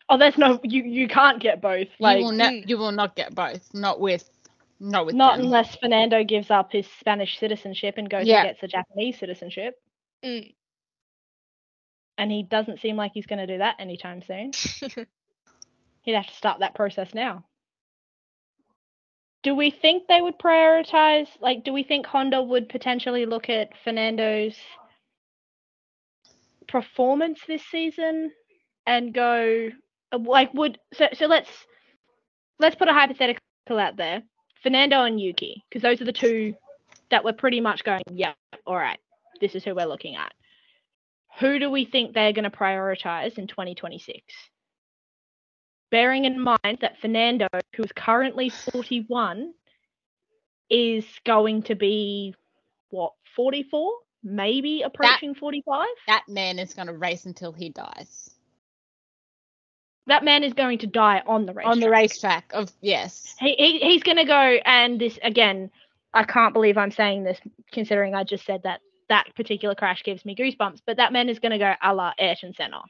Oh, 0.10 0.18
there's 0.18 0.38
no 0.38 0.60
you 0.64 0.84
you 0.84 1.08
can't 1.10 1.42
get 1.42 1.62
both. 1.62 1.90
Like 2.00 2.20
you 2.20 2.26
will 2.26 2.32
ne- 2.32 2.64
you 2.66 2.78
will 2.78 2.94
not 2.94 3.16
get 3.16 3.36
both. 3.36 3.74
Not 3.74 4.00
with, 4.00 4.28
not 4.80 5.06
with 5.06 5.16
not 5.16 5.36
them. 5.38 5.46
unless 5.46 5.76
Fernando 5.76 6.24
gives 6.24 6.50
up 6.50 6.72
his 6.72 6.88
Spanish 7.00 7.38
citizenship 7.40 7.96
and 7.98 8.10
goes 8.10 8.26
Yeah. 8.26 8.40
and 8.44 8.50
gets 8.50 8.64
a 8.64 8.68
Japanese 8.68 9.20
citizenship. 9.20 9.76
Mm. 10.24 10.54
And 12.18 12.32
he 12.32 12.44
doesn't 12.44 12.80
seem 12.80 12.96
like 12.96 13.12
he's 13.14 13.28
going 13.28 13.46
to 13.46 13.48
do 13.48 13.58
that 13.60 13.76
anytime 13.80 14.22
soon. 14.24 14.52
He'd 16.02 16.16
have 16.16 16.26
to 16.28 16.34
start 16.34 16.62
that 16.62 16.74
process 16.74 17.14
now. 17.14 17.44
Do 19.48 19.56
we 19.56 19.72
think 19.72 20.10
they 20.10 20.20
would 20.22 20.38
prioritize? 20.38 21.30
Like, 21.40 21.64
do 21.64 21.72
we 21.72 21.82
think 21.82 22.06
Honda 22.06 22.44
would 22.44 22.68
potentially 22.68 23.26
look 23.26 23.50
at 23.50 23.70
Fernando's 23.82 24.58
performance 26.68 27.40
this 27.48 27.64
season 27.72 28.34
and 28.86 29.14
go 29.14 29.70
uh, 30.12 30.20
like 30.20 30.54
would 30.54 30.78
so 30.92 31.08
so 31.14 31.28
let's 31.28 31.50
let's 32.60 32.76
put 32.76 32.90
a 32.90 32.94
hypothetical 32.94 33.40
out 33.70 33.96
there 33.96 34.22
fernando 34.62 35.06
and 35.06 35.18
yuki 35.22 35.64
because 35.70 35.82
those 35.82 36.02
are 36.02 36.06
the 36.06 36.12
two 36.12 36.54
that 37.10 37.24
were 37.24 37.32
pretty 37.32 37.62
much 37.62 37.86
going 37.86 38.04
yeah 38.12 38.34
all 38.66 38.76
right 38.76 39.00
this 39.40 39.56
is 39.56 39.64
who 39.64 39.74
we're 39.74 39.86
looking 39.86 40.18
at 40.18 40.34
who 41.40 41.58
do 41.58 41.72
we 41.72 41.86
think 41.86 42.14
they're 42.14 42.34
going 42.34 42.44
to 42.44 42.50
prioritize 42.50 43.38
in 43.38 43.48
2026 43.48 44.22
bearing 45.92 46.26
in 46.26 46.40
mind 46.40 46.80
that 46.82 46.98
fernando 47.00 47.48
who 47.76 47.84
is 47.84 47.92
currently 47.94 48.50
41 48.50 49.54
is 50.70 51.06
going 51.26 51.64
to 51.64 51.76
be 51.76 52.36
what 52.90 53.14
44 53.36 53.92
maybe 54.24 54.82
approaching 54.82 55.36
45 55.36 55.88
That 56.08 56.24
man 56.28 56.60
is 56.60 56.74
gonna 56.74 56.94
race 56.94 57.26
until 57.26 57.52
he 57.52 57.70
dies 57.70 58.32
that 60.08 60.24
man 60.24 60.44
is 60.44 60.54
going 60.54 60.80
to 60.80 60.88
die 60.88 61.22
on 61.28 61.46
the 61.46 61.54
racetrack. 61.54 61.72
on 61.72 61.80
the 61.80 61.90
racetrack. 61.90 62.52
Of 62.54 62.72
yes, 62.82 63.36
He, 63.40 63.56
he 63.58 63.80
he's 63.80 64.04
going 64.04 64.18
to 64.18 64.24
go, 64.24 64.58
and 64.66 65.00
this 65.00 65.20
again, 65.22 65.70
I 66.14 66.24
can't 66.24 66.54
believe 66.54 66.78
I'm 66.78 66.92
saying 66.92 67.24
this, 67.24 67.40
considering 67.72 68.16
I 68.16 68.24
just 68.24 68.46
said 68.46 68.64
that 68.64 68.80
that 69.10 69.36
particular 69.36 69.76
crash 69.76 70.04
gives 70.04 70.26
me 70.26 70.36
goosebumps. 70.36 70.82
But 70.86 70.98
that 70.98 71.14
man 71.14 71.30
is 71.30 71.40
going 71.40 71.52
to 71.52 71.58
go 71.58 71.74
a 71.82 71.94
la 71.94 72.14
Ayrton 72.18 72.54
Senna, 72.54 72.82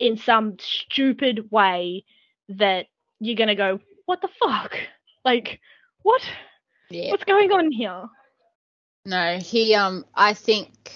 in 0.00 0.16
some 0.16 0.56
stupid 0.58 1.50
way 1.52 2.04
that 2.48 2.86
you're 3.20 3.36
going 3.36 3.48
to 3.48 3.54
go, 3.54 3.78
what 4.06 4.20
the 4.20 4.28
fuck? 4.42 4.76
Like, 5.24 5.60
what? 6.02 6.22
yeah. 6.88 7.10
What's 7.10 7.24
going 7.24 7.52
on 7.52 7.70
here? 7.70 8.06
No, 9.06 9.38
he 9.38 9.74
um 9.74 10.04
I 10.14 10.34
think 10.34 10.92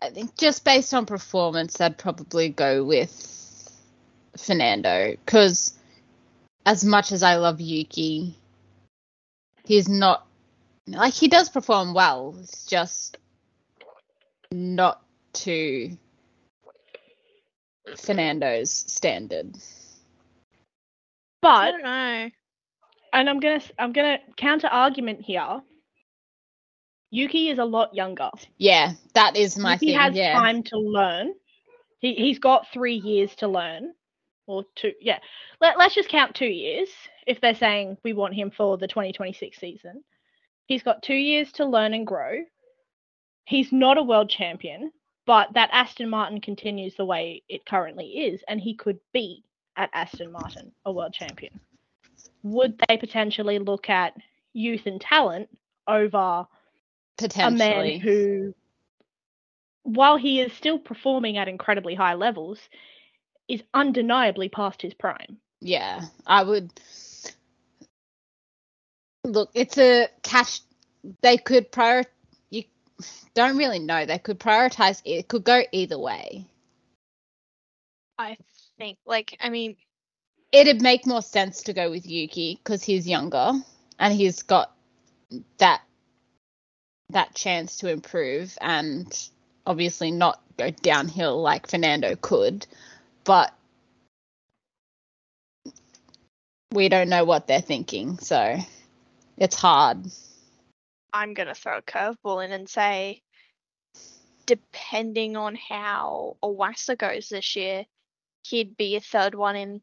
I 0.00 0.10
think 0.10 0.36
just 0.36 0.64
based 0.64 0.94
on 0.94 1.06
performance 1.06 1.80
I'd 1.80 1.98
probably 1.98 2.48
go 2.48 2.84
with 2.84 3.72
Fernando 4.36 5.16
cuz 5.26 5.74
as 6.64 6.84
much 6.84 7.12
as 7.12 7.22
I 7.22 7.36
love 7.36 7.60
Yuki 7.60 8.34
he's 9.64 9.88
not 9.88 10.26
like 10.86 11.14
he 11.14 11.28
does 11.28 11.48
perform 11.48 11.92
well 11.92 12.34
it's 12.40 12.66
just 12.66 13.18
not 14.50 15.02
to 15.32 15.96
Fernando's 17.94 18.70
standard. 18.70 19.56
I 21.42 21.42
But 21.42 21.70
don't 21.70 21.82
know. 21.82 22.30
and 23.12 23.28
I'm 23.28 23.40
gonna 23.40 23.60
I'm 23.78 23.92
gonna 23.92 24.18
counter 24.36 24.68
argument 24.68 25.20
here. 25.22 25.60
Yuki 27.10 27.48
is 27.50 27.58
a 27.58 27.64
lot 27.64 27.94
younger. 27.94 28.30
Yeah, 28.58 28.92
that 29.14 29.36
is 29.36 29.56
my 29.56 29.74
Yuki 29.74 29.86
thing. 29.86 29.98
has 29.98 30.14
yeah. 30.14 30.32
time 30.32 30.62
to 30.64 30.78
learn. 30.78 31.34
He 31.98 32.14
he's 32.14 32.38
got 32.38 32.66
three 32.72 32.96
years 32.96 33.34
to 33.36 33.48
learn, 33.48 33.94
or 34.46 34.64
two. 34.74 34.92
Yeah, 35.00 35.18
Let, 35.60 35.78
let's 35.78 35.94
just 35.94 36.08
count 36.08 36.34
two 36.34 36.46
years. 36.46 36.88
If 37.26 37.40
they're 37.40 37.54
saying 37.54 37.98
we 38.04 38.12
want 38.12 38.34
him 38.34 38.50
for 38.50 38.76
the 38.78 38.86
2026 38.88 39.58
season, 39.58 40.02
he's 40.66 40.82
got 40.82 41.02
two 41.02 41.14
years 41.14 41.52
to 41.52 41.64
learn 41.64 41.94
and 41.94 42.06
grow. 42.06 42.40
He's 43.44 43.72
not 43.72 43.98
a 43.98 44.02
world 44.02 44.28
champion, 44.28 44.92
but 45.26 45.52
that 45.54 45.70
Aston 45.72 46.08
Martin 46.08 46.40
continues 46.40 46.94
the 46.94 47.04
way 47.04 47.42
it 47.48 47.66
currently 47.66 48.06
is, 48.06 48.42
and 48.48 48.60
he 48.60 48.74
could 48.74 48.98
be 49.12 49.42
at 49.76 49.90
Aston 49.92 50.32
Martin 50.32 50.72
a 50.86 50.92
world 50.92 51.12
champion. 51.12 51.60
would 52.42 52.80
they 52.88 52.96
potentially 52.96 53.58
look 53.58 53.90
at 53.90 54.14
youth 54.52 54.86
and 54.86 55.00
talent 55.00 55.48
over 55.88 56.46
a 57.38 57.50
man 57.50 58.00
who, 58.00 58.54
while 59.82 60.16
he 60.16 60.40
is 60.40 60.52
still 60.52 60.78
performing 60.78 61.36
at 61.38 61.48
incredibly 61.48 61.94
high 61.94 62.14
levels, 62.14 62.58
is 63.48 63.62
undeniably 63.74 64.48
past 64.48 64.80
his 64.82 64.94
prime? 64.94 65.38
Yeah, 65.60 66.02
I 66.26 66.42
would. 66.42 66.70
Look, 69.24 69.50
it's 69.54 69.78
a 69.78 70.08
catch. 70.22 70.60
They 71.22 71.36
could 71.36 71.70
prior. 71.72 72.04
Don't 73.34 73.56
really 73.56 73.78
know. 73.78 74.06
They 74.06 74.18
could 74.18 74.38
prioritize. 74.38 75.02
It 75.04 75.28
could 75.28 75.44
go 75.44 75.62
either 75.72 75.98
way. 75.98 76.46
I 78.18 78.36
think, 78.78 78.98
like, 79.04 79.36
I 79.40 79.50
mean, 79.50 79.76
It'd 80.52 80.80
make 80.80 81.06
more 81.06 81.22
sense 81.22 81.62
to 81.64 81.72
go 81.72 81.90
with 81.90 82.06
Yuki 82.06 82.58
because 82.62 82.82
he's 82.82 83.06
younger 83.06 83.52
and 83.98 84.14
he's 84.14 84.42
got 84.42 84.72
that 85.58 85.82
that 87.10 87.34
chance 87.34 87.78
to 87.78 87.90
improve 87.90 88.56
and 88.60 89.28
obviously 89.66 90.10
not 90.10 90.40
go 90.56 90.70
downhill 90.70 91.40
like 91.40 91.68
Fernando 91.68 92.16
could, 92.16 92.66
but 93.24 93.52
we 96.72 96.88
don't 96.88 97.08
know 97.08 97.24
what 97.24 97.46
they're 97.46 97.60
thinking, 97.60 98.18
so 98.18 98.56
it's 99.36 99.56
hard. 99.56 100.06
I'm 101.16 101.32
going 101.32 101.48
to 101.48 101.54
throw 101.54 101.78
a 101.78 101.82
curveball 101.82 102.44
in 102.44 102.52
and 102.52 102.68
say, 102.68 103.22
depending 104.44 105.34
on 105.34 105.54
how 105.54 106.36
Iwasa 106.42 106.98
goes 106.98 107.30
this 107.30 107.56
year, 107.56 107.86
he'd 108.42 108.76
be 108.76 108.96
a 108.96 109.00
third 109.00 109.34
one 109.34 109.56
in 109.56 109.80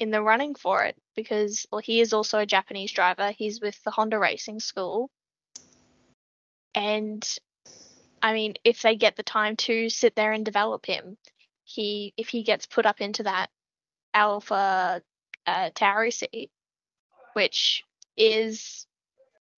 in 0.00 0.10
the 0.10 0.20
running 0.20 0.56
for 0.56 0.84
it 0.84 0.96
because 1.14 1.66
well, 1.70 1.80
he 1.80 2.00
is 2.00 2.12
also 2.12 2.40
a 2.40 2.46
Japanese 2.46 2.90
driver. 2.90 3.30
He's 3.30 3.60
with 3.60 3.80
the 3.84 3.92
Honda 3.92 4.18
Racing 4.18 4.58
School. 4.58 5.08
And 6.74 7.24
I 8.20 8.32
mean, 8.32 8.54
if 8.64 8.82
they 8.82 8.96
get 8.96 9.14
the 9.14 9.22
time 9.22 9.54
to 9.68 9.88
sit 9.88 10.16
there 10.16 10.32
and 10.32 10.44
develop 10.44 10.84
him, 10.84 11.16
he 11.62 12.12
if 12.16 12.28
he 12.28 12.42
gets 12.42 12.66
put 12.66 12.86
up 12.86 13.00
into 13.00 13.22
that 13.22 13.50
Alpha 14.12 15.00
uh, 15.46 15.70
Tauri 15.76 16.12
seat, 16.12 16.50
which 17.34 17.84
is 18.16 18.84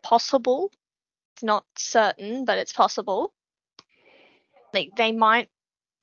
possible, 0.02 0.70
it's 1.39 1.44
not 1.44 1.65
certain, 1.77 2.44
but 2.44 2.59
it's 2.59 2.73
possible. 2.73 3.32
Like 4.74 4.90
they 4.97 5.12
might, 5.12 5.48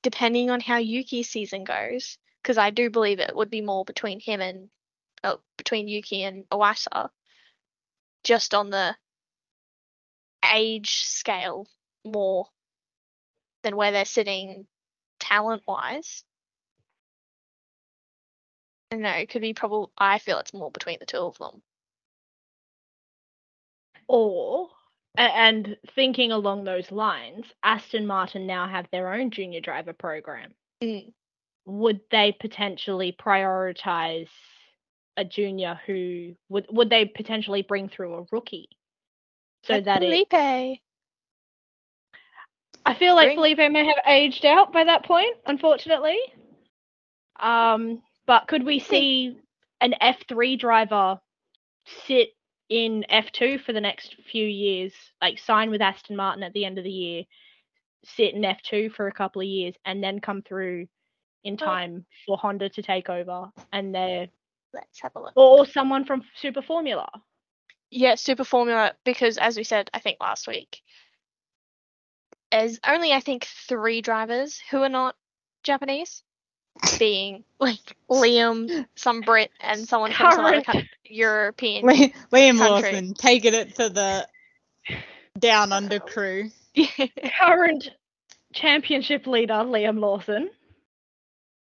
depending 0.02 0.48
on 0.48 0.60
how 0.60 0.78
Yuki's 0.78 1.28
season 1.28 1.62
goes, 1.64 2.16
because 2.42 2.56
I 2.56 2.70
do 2.70 2.88
believe 2.88 3.20
it 3.20 3.36
would 3.36 3.50
be 3.50 3.60
more 3.60 3.84
between 3.84 4.18
him 4.18 4.40
and 4.40 4.70
oh, 5.22 5.40
between 5.58 5.88
Yuki 5.88 6.22
and 6.22 6.44
Iwasa, 6.48 7.10
just 8.24 8.54
on 8.54 8.70
the 8.70 8.96
age 10.54 11.02
scale 11.02 11.66
more 12.02 12.46
than 13.62 13.76
where 13.76 13.92
they're 13.92 14.06
sitting 14.06 14.66
talent 15.20 15.64
wise. 15.68 16.24
No, 18.90 19.10
it 19.10 19.28
could 19.28 19.42
be 19.42 19.52
probably. 19.52 19.92
I 19.98 20.18
feel 20.18 20.38
it's 20.38 20.54
more 20.54 20.70
between 20.70 20.96
the 20.98 21.04
two 21.04 21.18
of 21.18 21.36
them. 21.36 21.62
Or, 24.08 24.70
and 25.16 25.76
thinking 25.94 26.32
along 26.32 26.64
those 26.64 26.90
lines, 26.90 27.44
Aston 27.62 28.06
Martin 28.06 28.46
now 28.46 28.68
have 28.68 28.86
their 28.90 29.12
own 29.12 29.30
junior 29.30 29.60
driver 29.60 29.92
program. 29.92 30.52
Mm. 30.82 31.12
Would 31.66 32.00
they 32.10 32.36
potentially 32.38 33.16
prioritize 33.18 34.28
a 35.16 35.24
junior 35.24 35.80
who 35.86 36.34
would 36.48 36.66
would 36.70 36.90
they 36.90 37.06
potentially 37.06 37.62
bring 37.62 37.88
through 37.88 38.14
a 38.14 38.26
rookie 38.30 38.68
so 39.64 39.74
Like 39.74 39.84
that 39.84 40.02
it 40.02 40.10
I 42.84 42.94
feel 42.94 43.16
like 43.16 43.28
Bring- 43.28 43.36
Felipe 43.36 43.72
may 43.72 43.84
have 43.84 44.00
aged 44.06 44.46
out 44.46 44.72
by 44.72 44.84
that 44.84 45.04
point, 45.04 45.36
unfortunately. 45.44 46.18
Um, 47.40 48.00
but 48.26 48.46
could 48.46 48.64
we 48.64 48.78
see 48.78 49.36
an 49.80 49.94
F3 50.00 50.56
driver 50.58 51.18
sit 52.06 52.28
in 52.68 53.04
F2 53.10 53.60
for 53.64 53.72
the 53.72 53.80
next 53.80 54.16
few 54.30 54.46
years, 54.46 54.92
like 55.22 55.38
sign 55.38 55.70
with 55.70 55.80
Aston 55.80 56.16
Martin 56.16 56.42
at 56.42 56.52
the 56.52 56.64
end 56.64 56.78
of 56.78 56.84
the 56.84 56.90
year, 56.90 57.24
sit 58.04 58.34
in 58.34 58.42
F2 58.42 58.92
for 58.92 59.06
a 59.06 59.12
couple 59.12 59.40
of 59.42 59.48
years, 59.48 59.74
and 59.84 60.02
then 60.02 60.20
come 60.20 60.42
through 60.42 60.86
in 61.44 61.56
Well- 61.56 61.66
time 61.66 62.06
for 62.26 62.36
Honda 62.38 62.68
to 62.70 62.82
take 62.82 63.08
over, 63.08 63.50
and 63.72 63.94
they're 63.94 64.28
Let's 64.72 65.00
have 65.00 65.12
a 65.16 65.20
look. 65.20 65.32
or, 65.36 65.60
or 65.60 65.66
someone 65.66 66.04
from 66.04 66.22
Super 66.34 66.60
Formula? 66.62 67.08
Yeah, 67.90 68.16
Super 68.16 68.44
Formula, 68.44 68.94
because 69.04 69.38
as 69.38 69.56
we 69.56 69.62
said, 69.64 69.88
I 69.94 70.00
think 70.00 70.18
last 70.20 70.48
week, 70.48 70.82
there's 72.50 72.78
only 72.86 73.12
I 73.12 73.20
think 73.20 73.44
three 73.44 74.00
drivers 74.02 74.58
who 74.70 74.82
are 74.82 74.88
not 74.88 75.16
Japanese, 75.62 76.22
being 76.98 77.44
like 77.58 77.96
Liam, 78.10 78.86
some 78.96 79.20
Brit, 79.22 79.50
and 79.60 79.86
someone 79.88 80.12
from 80.12 80.32
some 80.32 80.44
other 80.44 80.62
Current. 80.62 80.66
coun- 80.66 80.88
European. 81.04 81.86
Li- 81.86 82.14
Liam 82.32 82.58
Country. 82.58 82.92
Lawson 82.92 83.14
taking 83.14 83.54
it 83.54 83.74
to 83.76 83.88
the 83.88 84.26
down 85.38 85.72
under 85.72 85.98
crew. 86.00 86.50
Current 87.38 87.90
championship 88.52 89.26
leader 89.26 89.54
Liam 89.54 89.98
Lawson. 90.00 90.50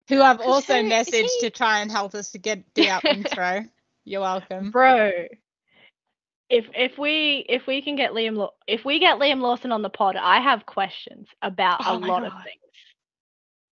Who 0.08 0.22
I've 0.22 0.40
also 0.40 0.74
So, 0.74 0.82
messaged 0.82 1.28
he- 1.40 1.40
to 1.40 1.50
try 1.50 1.80
and 1.80 1.90
help 1.90 2.14
us 2.14 2.30
to 2.32 2.38
get 2.38 2.62
the 2.74 2.90
up 2.90 3.04
intro. 3.08 3.64
You're 4.04 4.20
welcome. 4.20 4.70
bro 4.70 5.10
if 6.48 6.66
if 6.76 6.96
we 6.96 7.44
if 7.48 7.66
we 7.66 7.82
can 7.82 7.96
get 7.96 8.12
liam 8.12 8.36
Law- 8.36 8.52
if 8.68 8.84
we 8.84 9.00
get 9.00 9.18
liam 9.18 9.40
lawson 9.40 9.72
on 9.72 9.82
the 9.82 9.90
pod 9.90 10.14
i 10.14 10.38
have 10.40 10.64
questions 10.64 11.26
about 11.42 11.80
Oh 11.84 11.96
a 11.96 11.98
my 11.98 12.06
lot 12.06 12.24
of 12.24 12.32
things 12.44 12.60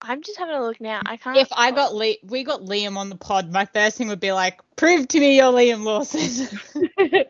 I'm 0.06 0.22
just 0.22 0.39
having 0.39 0.55
a 0.55 0.60
look 0.62 0.81
now. 0.81 1.01
I 1.06 1.16
can't. 1.16 1.36
If 1.36 1.48
I 1.52 1.70
got 1.70 1.94
Lee, 1.94 2.18
we 2.24 2.44
got 2.44 2.60
Liam 2.60 2.97
on 2.97 3.09
the 3.09 3.16
pod, 3.16 3.51
my 3.51 3.64
first 3.64 3.97
thing 3.97 4.09
would 4.09 4.20
be 4.20 4.32
like, 4.32 4.60
prove 4.76 5.09
to 5.09 5.20
me 5.20 5.36
you're 5.36 5.52
Liam 5.52 5.85
Lawson. 5.85 6.59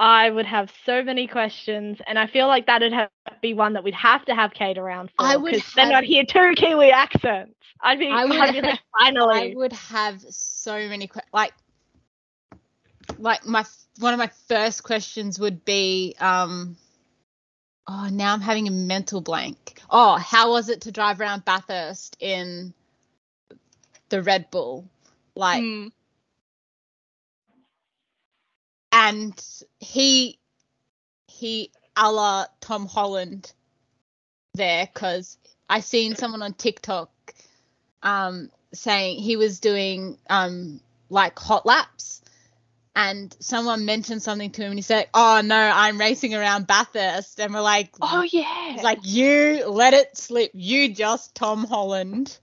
i 0.00 0.28
would 0.28 0.46
have 0.46 0.68
so 0.84 1.04
many 1.04 1.28
questions 1.28 1.98
and 2.08 2.18
i 2.18 2.26
feel 2.26 2.48
like 2.48 2.66
that'd 2.66 2.92
have 2.92 3.08
be 3.40 3.54
one 3.54 3.74
that 3.74 3.84
we'd 3.84 3.94
have 3.94 4.24
to 4.24 4.34
have 4.34 4.52
kate 4.52 4.76
around 4.76 5.10
for 5.10 5.24
I 5.24 5.36
would 5.36 5.52
because 5.52 5.72
then 5.74 5.92
have- 5.92 5.98
i'd 6.02 6.04
hear 6.04 6.24
two 6.24 6.54
kiwi 6.56 6.90
accents 6.90 7.54
i'd 7.82 8.00
be 8.00 8.08
I 8.08 8.22
i 8.22 8.24
would 8.24 8.30
would 8.30 8.52
be 8.52 8.62
like 8.62 8.80
I 8.98 9.52
would 9.54 9.72
have 9.74 10.20
so 10.22 10.74
many 10.88 11.06
que- 11.06 11.22
like, 11.32 11.52
like 13.18 13.46
my 13.46 13.64
one 13.98 14.12
of 14.12 14.18
my 14.18 14.30
first 14.48 14.82
questions 14.82 15.38
would 15.38 15.64
be, 15.64 16.14
um, 16.18 16.76
oh, 17.86 18.08
now 18.10 18.32
I'm 18.32 18.40
having 18.40 18.68
a 18.68 18.72
mental 18.72 19.20
blank. 19.20 19.80
Oh, 19.90 20.16
how 20.16 20.50
was 20.50 20.68
it 20.68 20.82
to 20.82 20.92
drive 20.92 21.20
around 21.20 21.44
Bathurst 21.44 22.16
in 22.20 22.72
the 24.08 24.22
Red 24.22 24.50
Bull? 24.50 24.88
Like, 25.34 25.62
Hmm. 25.62 25.88
and 28.92 29.46
he 29.80 30.38
he 31.28 31.70
a 31.96 32.12
la 32.12 32.46
Tom 32.60 32.86
Holland 32.86 33.52
there 34.54 34.88
because 34.92 35.38
I 35.68 35.80
seen 35.80 36.14
someone 36.14 36.42
on 36.42 36.52
TikTok 36.52 37.10
um 38.02 38.50
saying 38.74 39.18
he 39.18 39.36
was 39.36 39.60
doing 39.60 40.18
um 40.28 40.80
like 41.08 41.38
hot 41.38 41.64
laps 41.64 42.22
and 42.94 43.34
someone 43.40 43.84
mentioned 43.84 44.22
something 44.22 44.50
to 44.50 44.62
him 44.62 44.70
and 44.70 44.78
he 44.78 44.82
said, 44.82 45.08
Oh 45.14 45.40
no, 45.44 45.56
I'm 45.56 45.98
racing 45.98 46.34
around 46.34 46.66
Bathurst 46.66 47.40
and 47.40 47.54
we're 47.54 47.60
like 47.60 47.94
Oh 48.00 48.22
yeah. 48.22 48.78
like 48.82 49.00
you 49.02 49.66
let 49.68 49.94
it 49.94 50.16
slip. 50.16 50.50
You 50.54 50.92
just 50.94 51.34
Tom 51.34 51.64
Holland. 51.64 52.38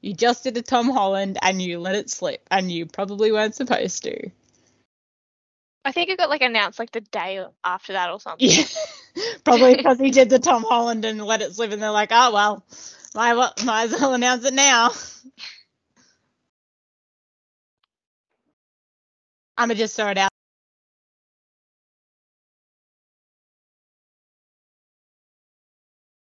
You 0.00 0.14
just 0.14 0.44
did 0.44 0.56
a 0.56 0.62
Tom 0.62 0.90
Holland 0.90 1.38
and 1.42 1.60
you 1.60 1.80
let 1.80 1.94
it 1.94 2.10
slip 2.10 2.46
and 2.50 2.70
you 2.70 2.86
probably 2.86 3.32
weren't 3.32 3.54
supposed 3.54 4.04
to. 4.04 4.30
I 5.84 5.92
think 5.92 6.10
it 6.10 6.18
got 6.18 6.28
like 6.28 6.42
announced 6.42 6.78
like 6.78 6.92
the 6.92 7.00
day 7.00 7.42
after 7.64 7.94
that 7.94 8.10
or 8.10 8.20
something. 8.20 8.46
Yeah. 8.46 8.64
Probably 9.44 9.74
because 9.74 9.98
he 9.98 10.10
did 10.10 10.28
the 10.28 10.38
Tom 10.38 10.62
Holland 10.62 11.04
and 11.06 11.24
let 11.24 11.40
it 11.40 11.54
slip, 11.54 11.72
and 11.72 11.80
they're 11.80 11.90
like, 11.90 12.10
oh, 12.12 12.32
well, 12.32 12.64
might, 13.14 13.84
as 13.84 13.92
well 13.92 14.12
announce 14.12 14.44
it 14.44 14.54
now. 14.54 14.90
I'm 19.58 19.68
going 19.68 19.76
to 19.76 19.82
just 19.82 19.96
throw 19.96 20.08
it 20.08 20.18
out. 20.18 20.30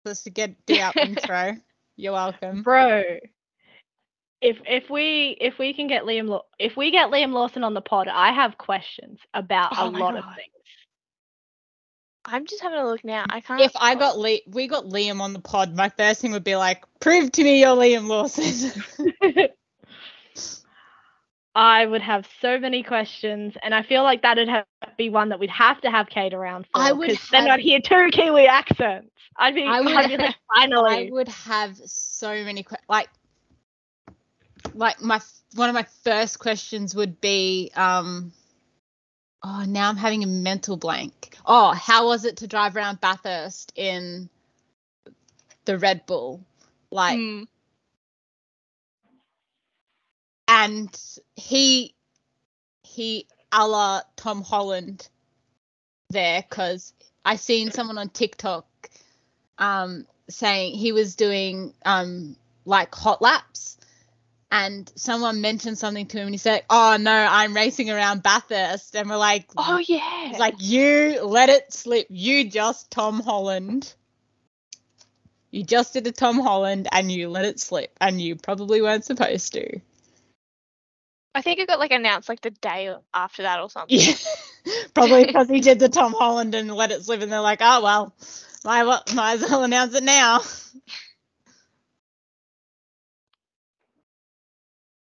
Just 0.06 0.24
to 0.26 0.32
get 0.32 0.56
the 0.66 0.82
out 0.82 0.98
intro. 0.98 1.56
You're 1.96 2.14
welcome. 2.14 2.64
bro 2.64 3.04
if 4.42 4.58
if 4.66 4.90
we 4.90 5.38
if 5.42 5.60
we 5.60 5.74
can 5.74 5.88
get 5.88 6.04
liam 6.04 6.30
Law- 6.30 6.46
if 6.58 6.78
we 6.78 6.92
get 6.92 7.12
liam 7.12 7.34
lawson 7.34 7.64
on 7.66 7.74
the 7.74 7.82
pod 7.82 8.08
i 8.08 8.32
have 8.32 8.58
questions 8.58 9.20
about 9.34 9.74
Oh 9.78 9.88
a 9.88 9.92
my 9.92 10.00
lot 10.00 10.18
of 10.18 10.24
things 10.24 10.54
I'm 12.26 12.46
just 12.46 12.62
having 12.62 12.78
a 12.78 12.86
look 12.86 13.04
now. 13.04 13.26
I 13.30 13.40
can't. 13.40 13.62
If 13.62 13.72
I 13.80 13.96
got 13.96 14.20
Lee, 14.20 14.44
we 14.46 14.68
got 14.68 14.86
Liam 14.86 15.22
on 15.22 15.34
the 15.34 15.40
pod, 15.40 15.76
my 15.76 15.90
first 15.90 16.22
thing 16.22 16.32
would 16.34 16.44
be 16.44 16.56
like, 16.56 16.84
prove 17.00 17.32
to 17.32 17.44
me 17.44 17.62
you're 17.62 17.76
Liam 17.76 18.08
Lawson. 18.08 18.84
I 21.56 21.86
would 21.86 22.02
have 22.02 22.28
so 22.42 22.60
many 22.60 22.84
questions, 22.84 23.56
and 23.64 23.74
I 23.74 23.84
feel 23.84 24.04
like 24.04 24.22
that'd 24.22 24.48
have, 24.48 24.66
be 24.98 25.10
one 25.10 25.30
that 25.30 25.40
we'd 25.40 25.50
have 25.50 25.82
to 25.82 25.90
have 25.92 26.08
Kate 26.08 26.34
around 26.34 26.66
for. 26.66 26.82
I 26.82 26.92
would 26.92 27.10
'cause 27.10 27.30
then 27.32 27.48
have- 27.48 27.54
I'd 27.56 27.60
hear 27.62 27.80
two 27.82 28.10
Kiwi 28.12 28.46
accents. 28.48 29.10
I'd 29.36 29.56
be, 29.56 29.64
I 29.64 29.78
I 29.78 29.82
would 29.82 29.96
would 29.96 30.08
be 30.10 30.18
like, 30.18 30.36
I 30.56 31.10
would 31.12 31.28
have 31.30 31.76
so 31.78 32.30
many 32.44 32.64
questions. 32.64 32.86
like 32.90 33.10
like 34.74 35.02
my 35.02 35.20
one 35.56 35.70
of 35.70 35.74
my 35.76 35.86
first 36.04 36.38
questions 36.40 36.94
would 36.94 37.20
be 37.22 37.72
um 37.76 38.32
oh 39.42 39.64
now 39.68 39.90
I'm 39.90 39.98
having 39.98 40.24
a 40.24 40.28
mental 40.28 40.78
blank. 40.78 41.36
Oh, 41.46 41.72
how 41.72 42.08
was 42.08 42.26
it 42.26 42.38
to 42.38 42.48
drive 42.48 42.76
around 42.76 43.00
Bathurst 43.02 43.72
in 43.76 44.30
the 45.66 45.78
Red 45.78 46.06
Bull? 46.06 46.42
Like 46.92 47.18
Mm. 47.18 47.48
And 50.60 51.00
he 51.36 51.96
he 52.84 53.28
a 53.52 53.66
la 53.68 54.02
Tom 54.18 54.42
Holland 54.42 55.08
there 56.10 56.44
because 56.48 56.94
I 57.24 57.38
seen 57.38 57.72
someone 57.72 57.98
on 57.98 58.10
TikTok 58.10 58.66
um 59.58 60.06
saying 60.30 60.76
he 60.76 60.92
was 60.92 61.16
doing 61.16 61.74
um 61.86 62.36
like 62.66 62.94
hot 62.94 63.22
laps 63.22 63.78
and 64.52 64.92
someone 64.96 65.42
mentioned 65.42 65.78
something 65.78 66.08
to 66.08 66.18
him 66.18 66.26
and 66.26 66.34
he 66.34 66.40
said, 66.40 66.64
Oh 66.72 66.98
no, 67.00 67.14
I'm 67.14 67.56
racing 67.56 67.92
around 67.92 68.24
Bathurst 68.24 68.96
and 68.96 69.10
we're 69.10 69.18
like 69.18 69.48
Oh 69.58 69.78
yeah. 69.78 70.34
like 70.40 70.56
you 70.58 71.24
let 71.24 71.50
it 71.50 71.72
slip. 71.72 72.08
You 72.10 72.50
just 72.50 72.92
Tom 72.92 73.22
Holland. 73.22 73.94
You 75.52 75.64
just 75.64 75.94
did 75.94 76.06
a 76.08 76.12
Tom 76.12 76.40
Holland 76.40 76.88
and 76.92 77.12
you 77.12 77.30
let 77.30 77.46
it 77.46 77.60
slip 77.60 77.96
and 78.02 78.20
you 78.20 78.36
probably 78.36 78.82
weren't 78.82 79.06
supposed 79.06 79.54
to. 79.54 79.80
I 81.40 81.42
think 81.42 81.58
it 81.60 81.68
got 81.70 81.80
like 81.80 81.92
announced 81.92 82.28
like 82.28 82.42
the 82.42 82.50
day 82.50 82.94
after 83.14 83.44
that 83.44 83.62
or 83.62 83.70
something. 83.70 83.98
Yeah. 83.98 84.14
Probably 84.94 85.26
because 85.28 85.48
he 85.48 85.62
did 85.62 85.80
the 85.80 85.88
Tom 85.88 86.12
Holland 86.12 86.54
and 86.54 86.70
let 86.70 86.92
it 86.92 87.02
slip, 87.02 87.22
and 87.22 87.32
they're 87.32 87.40
like, 87.40 87.60
oh 87.62 87.82
well, 87.82 88.14
might, 88.66 88.84
well, 88.84 89.02
might 89.16 89.36
as 89.36 89.50
well 89.50 89.64
announce 89.64 89.96
it 89.96 90.04
now. 90.04 90.42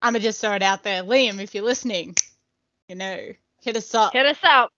I'ma 0.02 0.18
just 0.18 0.40
throw 0.40 0.54
it 0.54 0.62
out 0.62 0.82
there, 0.82 1.04
Liam, 1.04 1.38
if 1.40 1.54
you're 1.54 1.62
listening, 1.62 2.16
you 2.88 2.96
know, 2.96 3.16
hit 3.62 3.76
us 3.76 3.94
up, 3.94 4.12
Hit 4.12 4.26
us 4.26 4.38
up. 4.42 4.72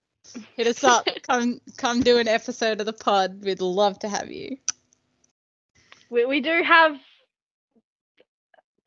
hit 0.55 0.67
us 0.67 0.83
up, 0.83 1.07
come 1.23 1.59
come 1.75 2.01
do 2.01 2.19
an 2.19 2.27
episode 2.27 2.79
of 2.81 2.85
the 2.85 2.93
pod. 2.93 3.43
We'd 3.43 3.61
love 3.61 3.97
to 3.99 4.09
have 4.09 4.31
you. 4.31 4.57
We, 6.11 6.25
we 6.25 6.39
do 6.39 6.61
have 6.61 6.97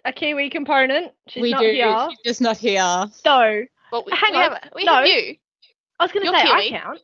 a 0.05 0.13
Kiwi 0.13 0.51
component. 0.51 1.13
She's 1.29 1.43
we 1.43 1.51
not 1.51 1.61
do, 1.61 1.71
here. 1.71 2.09
she's 2.11 2.19
just 2.25 2.41
not 2.41 2.57
here. 2.57 3.07
So 3.13 3.65
Well, 3.93 4.05
we, 4.07 4.13
Hang 4.13 4.33
we 4.33 4.39
on. 4.39 4.43
have 4.53 4.71
we 4.75 4.85
No. 4.85 4.95
have 4.95 5.07
you. 5.07 5.37
I 5.99 6.05
was 6.05 6.13
going 6.13 6.25
to 6.27 6.31
You're 6.33 6.41
say, 6.41 6.51
I 6.51 6.69
count. 6.71 7.01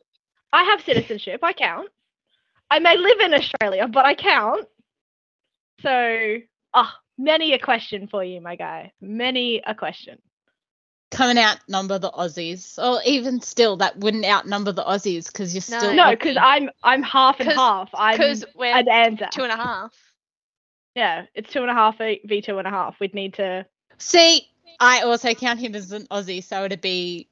I 0.53 0.63
have 0.63 0.81
citizenship. 0.81 1.41
I 1.43 1.53
count. 1.53 1.89
I 2.71 2.79
may 2.79 2.97
live 2.97 3.19
in 3.19 3.33
Australia, 3.33 3.87
but 3.87 4.05
I 4.05 4.15
count. 4.15 4.67
So, 5.81 6.37
ah, 6.73 6.97
many 7.17 7.53
a 7.53 7.59
question 7.59 8.07
for 8.07 8.23
you, 8.23 8.41
my 8.41 8.55
guy. 8.55 8.91
Many 8.99 9.61
a 9.65 9.75
question. 9.75 10.19
Coming 11.11 11.37
outnumber 11.37 11.99
the 11.99 12.11
Aussies, 12.11 12.77
or 12.77 13.01
even 13.05 13.39
still, 13.39 13.77
that 13.77 13.97
wouldn't 13.97 14.25
outnumber 14.25 14.73
the 14.73 14.83
Aussies 14.83 15.27
because 15.27 15.53
you're 15.53 15.61
No. 15.69 15.85
still 15.85 15.93
No, 15.95 16.03
Aussie. 16.05 16.11
because 16.11 16.37
I'm 16.39 16.69
I'm 16.83 17.01
half 17.03 17.39
and 17.39 17.49
half. 17.51 17.89
I'm 17.93 18.19
we're 18.55 18.75
an 18.75 18.89
Anzac. 18.89 19.31
two 19.31 19.43
and 19.43 19.51
a 19.51 19.55
half. 19.55 19.93
Yeah, 20.97 21.25
it's 21.35 21.51
two 21.53 21.61
and 21.61 21.69
a 21.69 21.75
half 21.75 21.99
v 21.99 22.21
v 22.25 22.41
two 22.41 22.57
and 22.57 22.67
a 22.67 22.71
half. 22.71 22.99
We'd 22.99 23.13
need 23.13 23.35
to. 23.35 23.67
See, 23.99 24.47
I 24.79 25.01
also 25.01 25.33
count 25.35 25.59
him 25.59 25.75
as 25.75 25.91
an 25.91 26.07
Aussie, 26.07 26.43
so 26.43 26.63
it'd 26.65 26.81
be 26.81 27.29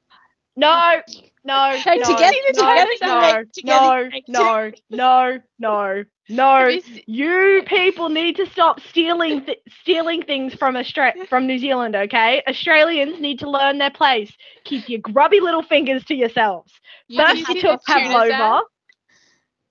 No, 0.54 1.02
no, 1.44 1.70
Hey, 1.72 1.96
no, 1.98 2.04
together- 2.04 2.36
no, 2.54 2.60
together 2.62 2.90
no, 3.02 3.20
make- 3.20 3.52
together 3.52 4.10
no, 4.28 4.70
no, 4.88 5.40
no, 5.40 5.40
no, 5.58 6.04
no. 6.28 6.78
You 7.06 7.62
people 7.66 8.08
need 8.08 8.36
to 8.36 8.46
stop 8.46 8.78
stealing 8.80 9.44
th- 9.44 9.58
stealing 9.82 10.22
things 10.22 10.54
from 10.54 10.76
Austra- 10.76 11.26
from 11.28 11.48
New 11.48 11.58
Zealand, 11.58 11.96
okay? 11.96 12.42
Australians 12.48 13.20
need 13.20 13.40
to 13.40 13.50
learn 13.50 13.78
their 13.78 13.90
place. 13.90 14.32
Keep 14.64 14.88
your 14.88 15.00
grubby 15.00 15.40
little 15.40 15.62
fingers 15.64 16.04
to 16.04 16.14
yourselves. 16.14 16.72
You 17.08 17.20
First 17.20 17.48
you 17.48 17.60
took 17.60 17.84
Pavlova. 17.84 18.60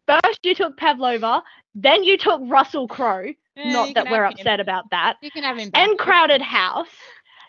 First 0.08 0.40
you 0.44 0.54
took 0.54 0.76
Pavlova, 0.78 1.42
then 1.74 2.04
you 2.04 2.18
took 2.18 2.42
Russell 2.44 2.88
Crowe. 2.90 3.34
Yeah, 3.56 3.72
Not 3.72 3.94
that 3.96 4.10
we're 4.10 4.24
have 4.24 4.34
him. 4.34 4.40
upset 4.40 4.60
about 4.60 4.90
that. 4.92 5.16
You 5.22 5.32
can 5.32 5.44
have 5.44 5.58
him 5.58 5.70
back. 5.70 5.88
And 5.88 5.98
Crowded 5.98 6.42
House. 6.42 6.88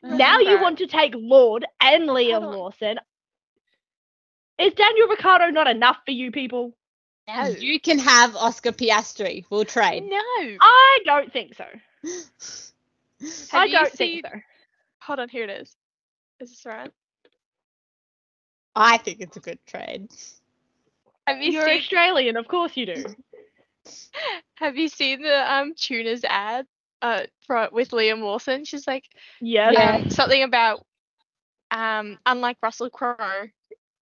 Now 0.02 0.38
you 0.38 0.60
want 0.60 0.78
to 0.78 0.86
take 0.86 1.12
Lorde 1.16 1.66
and 1.80 2.08
Liam. 2.08 2.42
Lawson. 2.42 2.98
Is 4.58 4.72
Daniel 4.74 5.08
Ricciardo 5.08 5.48
not 5.50 5.66
enough 5.68 5.96
for 6.04 6.12
you 6.12 6.30
people? 6.30 6.72
No. 7.28 7.46
You 7.48 7.80
can 7.80 7.98
have 7.98 8.36
Oscar 8.36 8.70
Piastri. 8.70 9.44
We'll 9.50 9.64
trade. 9.64 10.04
No. 10.04 10.56
I 10.60 11.00
don't 11.04 11.32
think 11.32 11.54
so. 11.56 11.64
Have 13.20 13.62
I 13.62 13.68
don't 13.68 13.92
seen- 13.96 14.22
think 14.22 14.26
so. 14.32 14.40
Hold 15.02 15.18
on, 15.20 15.28
here 15.28 15.44
it 15.44 15.50
is. 15.50 15.74
Is 16.40 16.50
this 16.50 16.66
right? 16.66 16.90
I 18.76 18.98
think 18.98 19.20
it's 19.20 19.36
a 19.36 19.40
good 19.40 19.58
trade. 19.66 20.08
Have 21.26 21.38
you 21.42 21.52
You're 21.52 21.66
seen 21.66 21.78
Australian, 21.78 22.36
of 22.36 22.46
course 22.46 22.76
you 22.76 22.86
do. 22.86 23.04
Have 24.56 24.76
you 24.76 24.88
seen 24.88 25.22
the 25.22 25.52
um 25.54 25.74
tunas 25.74 26.24
ad 26.24 26.66
uh 27.02 27.22
for, 27.46 27.68
with 27.72 27.90
Liam 27.90 28.20
Lawson? 28.22 28.64
She's 28.64 28.86
like 28.86 29.04
Yes. 29.40 29.74
Yeah. 29.74 30.08
something 30.08 30.42
about 30.42 30.84
um 31.70 32.18
unlike 32.26 32.58
Russell 32.62 32.90
Crowe, 32.90 33.48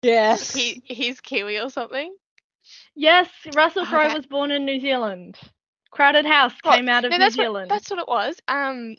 Yes. 0.02 0.52
he 0.54 0.82
he's 0.84 1.20
Kiwi 1.20 1.58
or 1.58 1.70
something. 1.70 2.14
Yes, 2.94 3.28
Russell 3.54 3.82
Oh, 3.82 3.86
Crowe 3.86 4.08
that- 4.08 4.16
was 4.16 4.26
born 4.26 4.50
in 4.50 4.64
New 4.64 4.80
Zealand. 4.80 5.38
Crowded 5.90 6.24
House 6.26 6.54
came 6.62 6.88
out 6.88 7.04
of 7.04 7.10
No, 7.10 7.16
New 7.18 7.24
that's 7.24 7.36
what 7.36 7.44
Zealand. 7.44 7.70
that's 7.70 7.90
what 7.90 7.98
it 7.98 8.08
was. 8.08 8.40
Um 8.48 8.96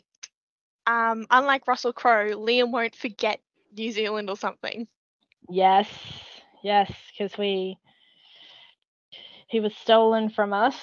um 0.86 1.26
unlike 1.30 1.66
Russell 1.66 1.92
Crowe, 1.92 2.36
Liam 2.36 2.70
won't 2.70 2.94
forget 2.94 3.40
New 3.76 3.90
Zealand 3.90 4.28
or 4.30 4.36
something. 4.36 4.86
Yes, 5.48 5.88
yes, 6.62 6.90
because 7.10 7.36
we 7.38 7.78
he 9.54 9.60
was 9.60 9.72
stolen 9.76 10.30
from 10.30 10.52
us. 10.52 10.74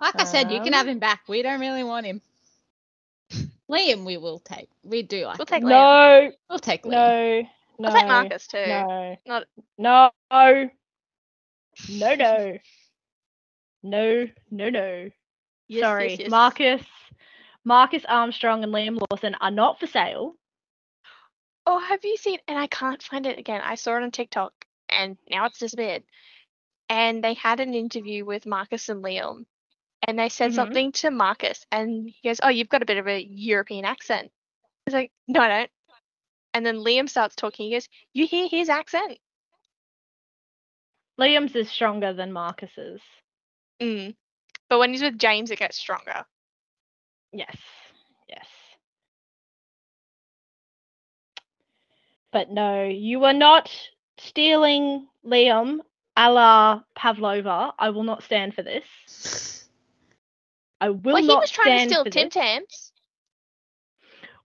like 0.00 0.14
I 0.20 0.22
said, 0.22 0.52
you 0.52 0.60
can 0.60 0.74
have 0.74 0.86
Um, 0.86 0.90
him 0.92 0.98
back. 1.00 1.22
We 1.26 1.42
don't 1.42 1.58
really 1.58 1.82
want 1.82 2.06
him. 2.06 2.22
Liam, 3.68 4.04
we 4.04 4.16
will 4.16 4.38
take. 4.38 4.68
We 4.84 5.02
do 5.02 5.26
like. 5.26 5.38
We'll 5.38 5.46
him. 5.46 5.60
take 5.60 5.64
Liam. 5.64 5.68
No, 5.70 6.32
We'll 6.48 6.58
take 6.60 6.84
Liam. 6.84 6.90
no, 6.92 7.48
no. 7.80 7.88
I'll 7.88 7.94
take 7.96 8.06
Marcus 8.06 8.46
too. 8.46 8.64
No. 8.64 9.16
Not- 9.26 9.46
No. 9.76 10.10
No. 10.30 10.70
No. 11.88 12.08
No. 12.22 12.58
No. 13.82 14.26
No. 14.52 14.70
No. 14.70 15.10
Yes, 15.66 15.80
Sorry, 15.82 16.10
yes, 16.10 16.18
yes. 16.20 16.30
Marcus. 16.30 16.82
Marcus 17.64 18.04
Armstrong 18.08 18.62
and 18.62 18.72
Liam 18.72 19.00
Lawson 19.10 19.34
are 19.40 19.50
not 19.50 19.80
for 19.80 19.88
sale. 19.88 20.36
Oh, 21.66 21.80
have 21.80 22.04
you 22.04 22.16
seen? 22.16 22.38
And 22.46 22.56
I 22.56 22.68
can't 22.68 23.02
find 23.02 23.26
it 23.26 23.36
again. 23.40 23.62
I 23.64 23.74
saw 23.74 23.96
it 23.96 24.04
on 24.04 24.12
TikTok, 24.12 24.52
and 24.88 25.18
now 25.28 25.46
it's 25.46 25.58
disappeared. 25.58 26.04
And 26.88 27.22
they 27.22 27.34
had 27.34 27.60
an 27.60 27.74
interview 27.74 28.24
with 28.24 28.46
Marcus 28.46 28.88
and 28.88 29.02
Liam, 29.02 29.46
and 30.06 30.18
they 30.18 30.28
said 30.28 30.52
Mhm. 30.52 30.54
something 30.54 30.92
to 30.92 31.10
Marcus, 31.10 31.66
and 31.72 32.08
he 32.08 32.28
goes, 32.28 32.40
"Oh, 32.42 32.48
you've 32.48 32.68
got 32.68 32.82
a 32.82 32.86
bit 32.86 32.98
of 32.98 33.08
a 33.08 33.22
European 33.22 33.84
accent." 33.84 34.32
He's 34.84 34.94
like, 34.94 35.12
"No, 35.26 35.40
I 35.40 35.48
don't." 35.48 35.70
And 36.54 36.64
then 36.64 36.76
Liam 36.76 37.08
starts 37.08 37.34
talking. 37.36 37.66
He 37.66 37.72
goes, 37.72 37.88
"You 38.12 38.26
hear 38.26 38.48
his 38.48 38.68
accent?" 38.68 39.18
Liam's 41.18 41.56
is 41.56 41.70
stronger 41.70 42.12
than 42.12 42.32
Marcus's. 42.32 43.00
Mm. 43.80 44.14
But 44.68 44.78
when 44.78 44.90
he's 44.92 45.02
with 45.02 45.18
James, 45.18 45.50
it 45.50 45.58
gets 45.58 45.76
stronger. 45.76 46.24
Yes. 47.32 47.56
Yes. 48.28 48.46
But 52.32 52.50
no, 52.50 52.84
you 52.84 53.24
are 53.24 53.32
not 53.32 53.70
stealing 54.18 55.08
Liam 55.24 55.80
a 56.16 56.30
la 56.30 56.80
Pavlova. 56.94 57.72
I 57.78 57.90
will 57.90 58.04
not 58.04 58.22
stand 58.22 58.54
for 58.54 58.62
this. 58.62 59.68
I 60.80 60.90
will 60.90 61.14
well, 61.14 61.22
he 61.22 61.28
was 61.28 61.50
trying 61.50 61.88
to 61.88 61.94
steal 61.94 62.04
Tim. 62.04 62.30
Tams. 62.30 62.92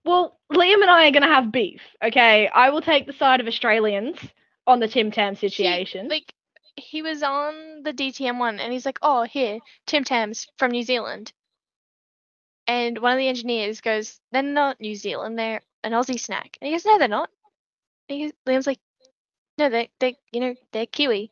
Well, 0.04 0.38
Liam 0.52 0.80
and 0.82 0.90
I 0.90 1.06
are 1.08 1.12
going 1.12 1.22
to 1.22 1.28
have 1.28 1.52
beef. 1.52 1.80
Okay, 2.02 2.48
I 2.48 2.70
will 2.70 2.80
take 2.82 3.06
the 3.06 3.12
side 3.12 3.40
of 3.40 3.46
Australians 3.46 4.18
on 4.66 4.80
the 4.80 4.88
Tim 4.88 5.10
Tam 5.10 5.34
He- 5.34 5.48
situation. 5.48 6.08
like 6.08 6.32
he 6.76 7.02
was 7.02 7.22
on 7.22 7.82
the 7.82 7.92
DTM 7.92 8.38
one, 8.38 8.58
and 8.58 8.72
he's 8.72 8.86
like, 8.86 8.98
"Oh, 9.02 9.22
here, 9.24 9.58
Tim 9.86 10.04
Tams 10.04 10.48
from 10.58 10.70
New 10.70 10.82
Zealand." 10.82 11.32
And 12.66 12.98
one 12.98 13.12
of 13.12 13.18
the 13.18 13.28
engineers 13.28 13.80
goes, 13.80 14.20
"They're 14.30 14.42
not 14.42 14.80
New 14.80 14.94
Zealand. 14.94 15.38
They're 15.38 15.60
an 15.84 15.92
Aussie 15.92 16.18
snack." 16.18 16.56
And 16.60 16.66
he 16.66 16.72
goes, 16.74 16.86
"No, 16.86 16.98
they're 16.98 17.08
not." 17.08 17.30
And 18.08 18.18
he 18.18 18.24
goes, 18.24 18.32
Liam's 18.46 18.66
like, 18.66 18.80
"No, 19.58 19.68
they, 19.68 19.90
they, 20.00 20.16
you 20.32 20.40
know, 20.40 20.54
they're 20.72 20.86
Kiwi." 20.86 21.30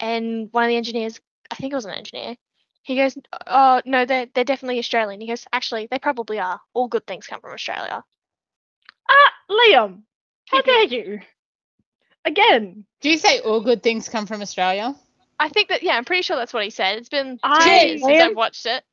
And 0.00 0.48
one 0.52 0.64
of 0.64 0.68
the 0.68 0.76
engineers, 0.76 1.20
I 1.50 1.56
think 1.56 1.72
it 1.72 1.76
was 1.76 1.84
an 1.86 1.94
engineer, 1.94 2.36
he 2.82 2.96
goes, 2.96 3.16
"Oh, 3.46 3.82
no, 3.84 4.04
they're 4.04 4.26
they're 4.34 4.44
definitely 4.44 4.78
Australian." 4.78 5.20
He 5.20 5.26
goes, 5.26 5.46
"Actually, 5.52 5.88
they 5.90 5.98
probably 5.98 6.38
are. 6.38 6.60
All 6.74 6.88
good 6.88 7.06
things 7.06 7.26
come 7.26 7.40
from 7.40 7.52
Australia." 7.52 8.02
Ah, 9.10 9.32
Liam, 9.50 10.02
how 10.48 10.62
dare 10.62 10.84
you? 10.84 11.20
Again, 12.24 12.84
Do 13.00 13.10
you 13.10 13.18
say 13.18 13.40
all 13.40 13.60
good 13.60 13.82
things 13.82 14.08
come 14.08 14.26
from 14.26 14.42
Australia? 14.42 14.94
I 15.38 15.48
think 15.48 15.68
that 15.68 15.82
yeah, 15.82 15.96
I'm 15.96 16.04
pretty 16.04 16.22
sure 16.22 16.36
that's 16.36 16.52
what 16.52 16.64
he 16.64 16.70
said. 16.70 16.98
It's 16.98 17.08
been 17.08 17.38
I, 17.42 17.84
years 17.84 18.02
since 18.02 18.20
I've 18.20 18.36
watched 18.36 18.66
it. 18.66 18.84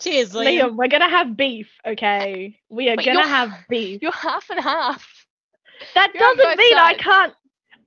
Cheers, 0.00 0.32
Liam. 0.32 0.60
Liam, 0.60 0.76
we're 0.76 0.88
gonna 0.88 1.10
have 1.10 1.36
beef, 1.36 1.70
okay? 1.86 2.58
We 2.70 2.88
are 2.88 2.96
Wait, 2.96 3.04
gonna 3.04 3.26
have 3.26 3.52
beef. 3.68 4.00
You're 4.02 4.12
half 4.12 4.48
and 4.50 4.60
half. 4.60 5.26
That 5.94 6.12
you're 6.14 6.22
doesn't 6.22 6.44
both 6.44 6.58
mean 6.58 6.76
I 6.76 6.94
can't. 6.94 7.34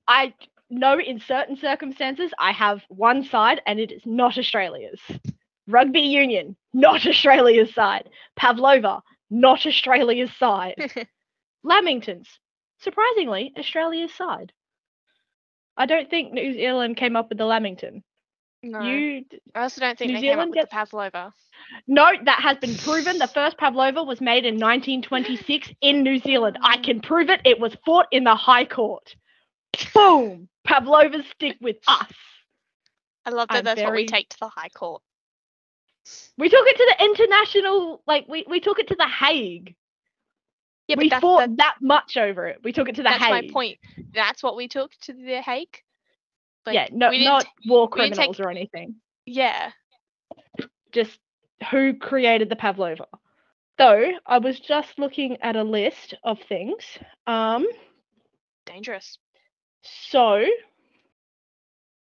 I 0.06 0.34
know 0.74 0.98
in 0.98 1.20
certain 1.20 1.56
circumstances 1.56 2.32
I 2.38 2.52
have 2.52 2.82
one 2.88 3.24
side 3.24 3.60
and 3.66 3.78
it 3.80 3.92
is 3.92 4.02
not 4.04 4.38
Australia's. 4.38 5.00
Rugby 5.66 6.00
union, 6.00 6.56
not 6.72 7.06
Australia's 7.06 7.72
side. 7.74 8.08
Pavlova, 8.36 9.02
not 9.30 9.66
Australia's 9.66 10.32
side. 10.36 10.74
Lamingtons, 11.64 12.26
surprisingly, 12.80 13.52
Australia's 13.58 14.12
side. 14.14 14.52
I 15.76 15.86
don't 15.86 16.08
think 16.10 16.32
New 16.32 16.52
Zealand 16.52 16.96
came 16.96 17.16
up 17.16 17.28
with 17.30 17.38
the 17.38 17.46
Lamington. 17.46 18.04
No, 18.62 18.80
You 18.80 19.24
I 19.54 19.62
also 19.62 19.80
don't 19.80 19.98
think 19.98 20.12
New 20.12 20.16
they 20.20 20.22
came 20.22 20.38
up 20.38 20.48
Zealand 20.52 20.54
the 20.54 20.66
Pavlova. 20.70 21.32
no, 21.86 22.10
that 22.24 22.40
has 22.40 22.56
been 22.58 22.74
proven. 22.76 23.18
The 23.18 23.26
first 23.26 23.58
Pavlova 23.58 24.02
was 24.02 24.20
made 24.20 24.44
in 24.46 24.54
1926 24.54 25.70
in 25.80 26.02
New 26.02 26.18
Zealand. 26.18 26.58
I 26.62 26.78
can 26.78 27.00
prove 27.00 27.28
it. 27.28 27.40
It 27.44 27.58
was 27.60 27.76
fought 27.84 28.06
in 28.10 28.24
the 28.24 28.34
High 28.34 28.64
Court. 28.64 29.14
Boom! 29.92 30.48
Pavlovas 30.66 31.24
stick 31.30 31.56
with 31.60 31.76
us. 31.86 32.12
I 33.26 33.30
love 33.30 33.48
that 33.48 33.58
I'm 33.58 33.64
that's 33.64 33.82
what 33.82 33.92
we 33.92 34.06
take 34.06 34.28
to 34.30 34.38
the 34.40 34.48
High 34.48 34.68
Court. 34.68 35.02
We 36.36 36.48
took 36.48 36.66
it 36.66 36.76
to 36.76 36.94
the 36.98 37.04
international, 37.04 38.02
like 38.06 38.26
we, 38.28 38.44
we 38.48 38.60
took 38.60 38.78
it 38.78 38.88
to 38.88 38.94
the 38.96 39.08
Hague. 39.08 39.74
Yeah, 40.86 40.96
we 40.98 41.08
but 41.08 41.22
fought 41.22 41.38
that, 41.38 41.56
that 41.56 41.74
much 41.80 42.18
over 42.18 42.46
it. 42.46 42.58
We 42.62 42.72
took 42.72 42.88
it 42.88 42.96
to 42.96 43.02
the 43.02 43.08
Hague. 43.08 43.20
that's 43.20 43.32
Hague. 43.32 43.46
my 43.46 43.52
point. 43.52 43.78
That's 44.14 44.42
what 44.42 44.56
we 44.56 44.68
took 44.68 44.92
to 45.02 45.14
the 45.14 45.40
Hague. 45.40 45.78
Like, 46.66 46.74
yeah, 46.74 46.88
no, 46.92 47.08
we 47.10 47.18
didn't 47.18 47.32
not 47.32 47.44
t- 47.44 47.70
war 47.70 47.88
we 47.90 48.02
didn't 48.02 48.16
criminals 48.16 48.36
take- 48.36 48.46
or 48.46 48.50
anything. 48.50 48.96
yeah. 49.26 49.70
Just 50.92 51.18
who 51.70 51.94
created 51.94 52.48
the 52.48 52.56
Pavlova. 52.56 53.06
So 53.80 54.12
I 54.26 54.38
was 54.38 54.60
just 54.60 54.98
looking 54.98 55.38
at 55.42 55.56
a 55.56 55.64
list 55.64 56.14
of 56.22 56.38
things. 56.48 56.84
Um, 57.26 57.66
Dangerous. 58.66 59.18
So, 59.84 60.46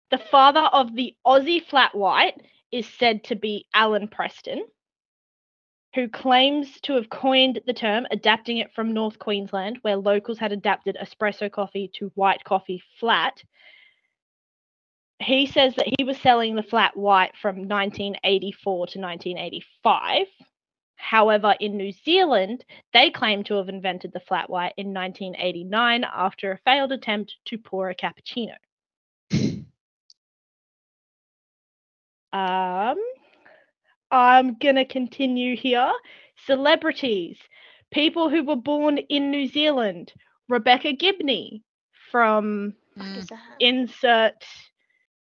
the 0.09 0.17
father 0.17 0.61
of 0.61 0.95
the 0.95 1.15
Aussie 1.25 1.63
flat 1.63 1.93
white 1.95 2.41
is 2.71 2.87
said 2.87 3.23
to 3.25 3.35
be 3.35 3.67
Alan 3.73 4.07
Preston, 4.07 4.65
who 5.93 6.07
claims 6.07 6.79
to 6.81 6.93
have 6.93 7.09
coined 7.09 7.61
the 7.65 7.73
term, 7.73 8.07
adapting 8.11 8.57
it 8.57 8.73
from 8.73 8.93
North 8.93 9.19
Queensland, 9.19 9.79
where 9.81 9.97
locals 9.97 10.39
had 10.39 10.51
adapted 10.51 10.97
espresso 11.01 11.51
coffee 11.51 11.91
to 11.95 12.11
white 12.15 12.43
coffee 12.43 12.81
flat. 12.99 13.43
He 15.19 15.45
says 15.45 15.75
that 15.75 15.93
he 15.97 16.03
was 16.03 16.17
selling 16.17 16.55
the 16.55 16.63
flat 16.63 16.95
white 16.95 17.35
from 17.39 17.67
1984 17.67 18.87
to 18.87 18.99
1985. 18.99 20.27
However, 20.99 21.55
in 21.59 21.77
New 21.77 21.91
Zealand, 21.91 22.65
they 22.93 23.09
claim 23.09 23.43
to 23.45 23.55
have 23.55 23.69
invented 23.69 24.11
the 24.11 24.19
flat 24.19 24.49
white 24.49 24.73
in 24.77 24.93
1989 24.93 26.03
after 26.03 26.51
a 26.51 26.57
failed 26.59 26.91
attempt 26.91 27.35
to 27.45 27.57
pour 27.57 27.89
a 27.89 27.95
cappuccino. 27.95 28.53
Um, 32.31 32.97
I'm 34.11 34.53
gonna 34.59 34.85
continue 34.85 35.55
here. 35.55 35.91
Celebrities, 36.45 37.37
people 37.91 38.29
who 38.29 38.43
were 38.43 38.55
born 38.55 38.99
in 38.99 39.31
New 39.31 39.47
Zealand. 39.47 40.13
Rebecca 40.47 40.93
Gibney 40.93 41.63
from 42.11 42.75
Mm. 42.97 43.27
insert. 43.59 44.45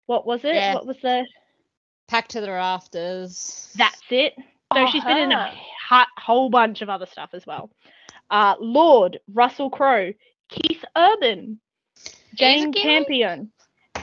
What 0.05 0.25
was 0.25 0.45
it? 0.45 0.55
Yeah. 0.55 0.75
What 0.75 0.85
was 0.85 0.97
the? 1.01 1.25
Packed 2.07 2.31
to 2.31 2.41
the 2.41 2.51
rafters. 2.51 3.73
That's 3.75 4.01
it. 4.09 4.33
So 4.73 4.81
Oh, 4.81 4.91
she's 4.91 5.03
been 5.03 5.17
in 5.17 5.31
a 5.31 5.53
ha- 5.87 6.07
whole 6.17 6.49
bunch 6.49 6.81
of 6.81 6.89
other 6.89 7.05
stuff 7.05 7.29
as 7.33 7.45
well. 7.45 7.69
Uh, 8.29 8.55
Lorde, 8.59 9.19
Russell 9.31 9.69
Crowe, 9.69 10.13
Keith 10.49 10.83
Urban, 10.95 11.59
Jane? 12.33 12.73
Campion, 12.73 13.51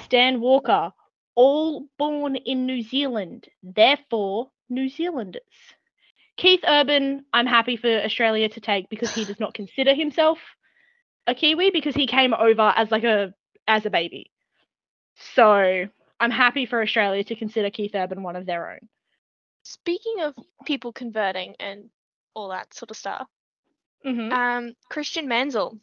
Stan 0.04 0.40
Walker, 0.40 0.92
all 1.34 1.86
born 1.98 2.36
in 2.36 2.66
New 2.66 2.82
Zealand, 2.82 3.48
therefore 3.62 4.50
New 4.68 4.88
Zealanders. 4.88 5.42
Keith 6.36 6.60
Urban, 6.66 7.24
I'm 7.32 7.46
happy 7.46 7.76
for 7.76 8.02
Australia 8.02 8.48
to 8.50 8.60
take 8.60 8.88
because 8.88 9.12
he 9.12 9.24
does 9.24 9.40
not 9.40 9.54
consider 9.54 9.94
himself 9.94 10.38
a 11.26 11.34
Kiwi 11.34 11.70
because 11.70 11.94
he 11.94 12.06
came 12.06 12.32
over 12.32 12.72
as 12.76 12.90
like 12.90 13.04
a 13.04 13.34
as 13.66 13.84
a 13.86 13.90
baby. 13.90 14.30
So 15.34 15.86
I'm 16.18 16.30
happy 16.30 16.66
for 16.66 16.80
Australia 16.82 17.24
to 17.24 17.36
consider 17.36 17.70
Keith 17.70 17.94
Urban 17.94 18.22
one 18.22 18.36
of 18.36 18.46
their 18.46 18.70
own. 18.72 18.88
Speaking 19.62 20.20
of 20.20 20.34
people 20.64 20.92
converting 20.92 21.54
and 21.60 21.90
all 22.34 22.48
that 22.48 22.72
sort 22.74 22.90
of 22.90 22.96
stuff, 22.96 23.28
Mhm. 24.04 24.32
um, 24.32 24.74
Christian 24.88 25.28
Mansell. 25.28 25.78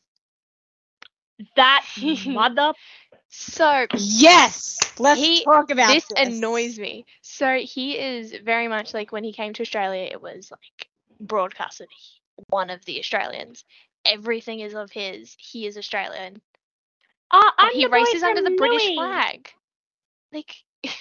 That 1.55 1.85
mother. 2.25 2.73
So 3.29 3.85
Yes. 3.95 4.77
Let's 4.99 5.19
He- 5.19 5.43
talk 5.43 5.69
about 5.69 5.89
this 5.89 6.05
annoys 6.17 6.79
me. 6.79 7.05
So 7.21 7.57
he 7.59 7.97
is 7.97 8.33
very 8.43 8.67
much 8.67 8.93
like 8.93 9.11
when 9.11 9.23
he 9.23 9.33
came 9.33 9.53
to 9.53 9.61
Australia, 9.61 10.03
it 10.11 10.21
was 10.21 10.51
like 10.51 10.87
broadcasted. 11.19 11.87
One 12.49 12.69
of 12.69 12.83
the 12.85 12.99
Australians. 12.99 13.63
Everything 14.05 14.59
is 14.61 14.73
of 14.73 14.91
his. 14.91 15.35
He 15.39 15.67
is 15.67 15.77
Australian. 15.77 16.41
Uh, 17.29 17.51
he 17.73 17.85
races 17.85 18.23
under 18.23 18.41
the 18.41 18.51
British 18.51 18.87
Lewis. 18.87 18.95
flag. 18.95 19.53
Like 20.31 20.55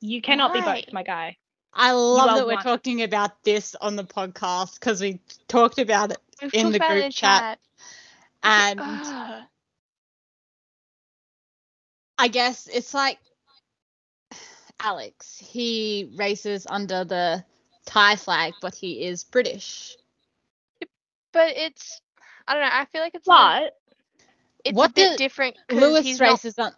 You 0.00 0.22
cannot 0.22 0.52
be 0.52 0.60
both, 0.60 0.92
my 0.92 1.02
guy. 1.02 1.36
I 1.78 1.92
love 1.92 2.36
that 2.36 2.46
we're 2.46 2.54
one. 2.54 2.62
talking 2.64 3.02
about 3.02 3.42
this 3.44 3.74
on 3.80 3.94
the 3.96 4.04
podcast 4.04 4.74
because 4.74 5.00
we 5.00 5.20
talked 5.46 5.78
about 5.78 6.10
it 6.10 6.18
we've 6.42 6.52
In 6.54 6.72
the 6.72 6.78
group 6.80 7.12
chat. 7.12 7.14
chat. 7.14 7.58
And 8.42 8.80
ugh. 8.82 9.42
I 12.18 12.28
guess 12.28 12.66
it's 12.66 12.94
like 12.94 13.18
Alex. 14.80 15.38
He 15.38 16.10
races 16.16 16.66
under 16.68 17.04
the 17.04 17.44
Thai 17.86 18.16
flag, 18.16 18.54
but 18.60 18.74
he 18.74 19.04
is 19.04 19.24
British. 19.24 19.96
but 21.32 21.52
it's 21.56 22.00
I 22.46 22.54
don't 22.54 22.62
know. 22.62 22.68
I 22.72 22.84
feel 22.86 23.02
like 23.02 23.14
it's 23.14 23.28
a, 23.28 23.30
bit- 23.30 23.36
But 23.36 23.74
it's 24.64 24.76
what 24.76 24.90
a 24.90 24.94
bit 24.94 25.12
the- 25.12 25.18
different. 25.18 25.56
'cause 25.68 25.80
Lewis 25.80 26.04
he's 26.04 26.20
not- 26.20 26.30
races 26.30 26.58
on. 26.58 26.72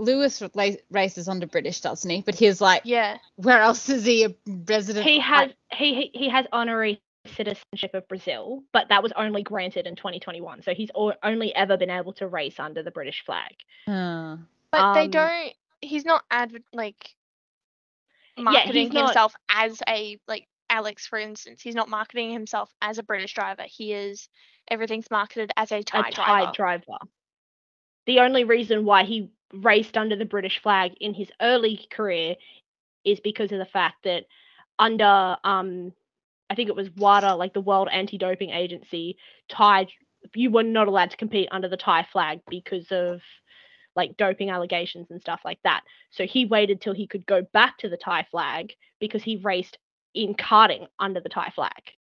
Lewis 0.00 0.42
races 0.90 1.28
under 1.28 1.46
British, 1.46 1.80
doesn't 1.80 2.10
he? 2.10 2.22
But 2.22 2.34
he's 2.34 2.60
like, 2.60 2.82
yeah, 2.84 3.18
where 3.36 3.60
else 3.60 3.88
is 3.88 4.04
he 4.04 4.24
a 4.24 4.34
resident? 4.46 5.06
he 5.06 5.20
has 5.20 5.50
he 5.72 5.94
he- 5.94 6.18
he 6.18 6.28
has 6.28 6.46
honorary 6.52 7.00
citizenship 7.26 7.92
of 7.94 8.08
Brazil, 8.08 8.62
but 8.72 8.88
that 8.88 9.02
was 9.02 9.12
only 9.14 9.42
granted 9.42 9.86
in 9.86 9.94
2021. 9.94 10.62
So 10.62 10.72
he's 10.74 10.90
o- 10.94 11.12
only 11.22 11.54
ever 11.54 11.76
been 11.76 11.90
able 11.90 12.14
to 12.14 12.26
race 12.26 12.58
under 12.58 12.82
the 12.82 12.90
British 12.90 13.22
flag. 13.26 13.52
Uh, 13.86 14.38
but 14.70 14.94
they 14.94 15.04
Um, 15.04 15.10
don't. 15.10 15.52
He's 15.82 16.04
not 16.04 16.24
adver- 16.30 16.58
like 16.72 17.14
marketing 18.38 18.88
not- 18.92 19.06
himself 19.06 19.34
as 19.50 19.82
a 19.88 20.18
like 20.26 20.46
Alex, 20.70 21.06
for 21.06 21.18
instance. 21.18 21.60
He's 21.62 21.74
not 21.74 21.88
marketing 21.88 22.32
himself 22.32 22.72
as 22.80 22.98
a 22.98 23.02
British 23.02 23.34
driver. 23.34 23.64
He 23.66 23.92
is 23.92 24.28
everything's 24.68 25.10
marketed 25.10 25.50
as 25.56 25.72
a 25.72 25.82
Thai 25.82 26.08
a 26.08 26.12
Thai 26.12 26.12
driver. 26.12 26.52
driver. 26.54 26.98
The 28.06 28.20
only 28.20 28.44
reason 28.44 28.84
why 28.84 29.04
he 29.04 29.30
raced 29.52 29.96
under 29.96 30.16
the 30.16 30.24
British 30.24 30.60
flag 30.62 30.92
in 31.00 31.14
his 31.14 31.30
early 31.40 31.86
career 31.90 32.36
is 33.04 33.20
because 33.20 33.52
of 33.52 33.58
the 33.58 33.64
fact 33.64 34.04
that 34.04 34.24
under 34.78 35.36
um 35.44 35.92
I 36.48 36.56
think 36.56 36.68
it 36.68 36.74
was 36.74 36.90
WADA, 36.90 37.36
like 37.36 37.54
the 37.54 37.60
World 37.60 37.88
Anti-Doping 37.92 38.50
Agency, 38.50 39.16
Thai 39.48 39.86
you 40.34 40.50
were 40.50 40.62
not 40.62 40.88
allowed 40.88 41.10
to 41.10 41.16
compete 41.16 41.48
under 41.50 41.68
the 41.68 41.76
Thai 41.76 42.06
flag 42.12 42.40
because 42.48 42.90
of 42.90 43.20
like 43.96 44.16
doping 44.16 44.50
allegations 44.50 45.10
and 45.10 45.20
stuff 45.20 45.40
like 45.44 45.58
that. 45.64 45.82
So 46.10 46.24
he 46.26 46.44
waited 46.44 46.80
till 46.80 46.94
he 46.94 47.06
could 47.06 47.26
go 47.26 47.42
back 47.52 47.78
to 47.78 47.88
the 47.88 47.96
Thai 47.96 48.26
flag 48.30 48.72
because 49.00 49.22
he 49.22 49.36
raced 49.36 49.78
in 50.14 50.34
karting 50.34 50.86
under 50.98 51.20
the 51.20 51.28
Thai 51.28 51.50
flag. 51.54 51.92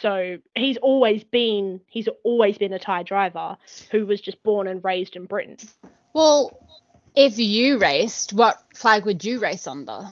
So 0.00 0.38
he's 0.54 0.76
always 0.78 1.24
been 1.24 1.80
he's 1.86 2.08
always 2.24 2.58
been 2.58 2.72
a 2.72 2.78
Thai 2.78 3.02
driver 3.02 3.56
who 3.90 4.06
was 4.06 4.20
just 4.20 4.42
born 4.42 4.66
and 4.68 4.82
raised 4.84 5.16
in 5.16 5.24
Britain. 5.26 5.56
well, 6.12 6.58
if 7.14 7.38
you 7.38 7.78
raced, 7.78 8.32
what 8.34 8.62
flag 8.74 9.06
would 9.06 9.24
you 9.24 9.38
race 9.40 9.66
under? 9.66 10.10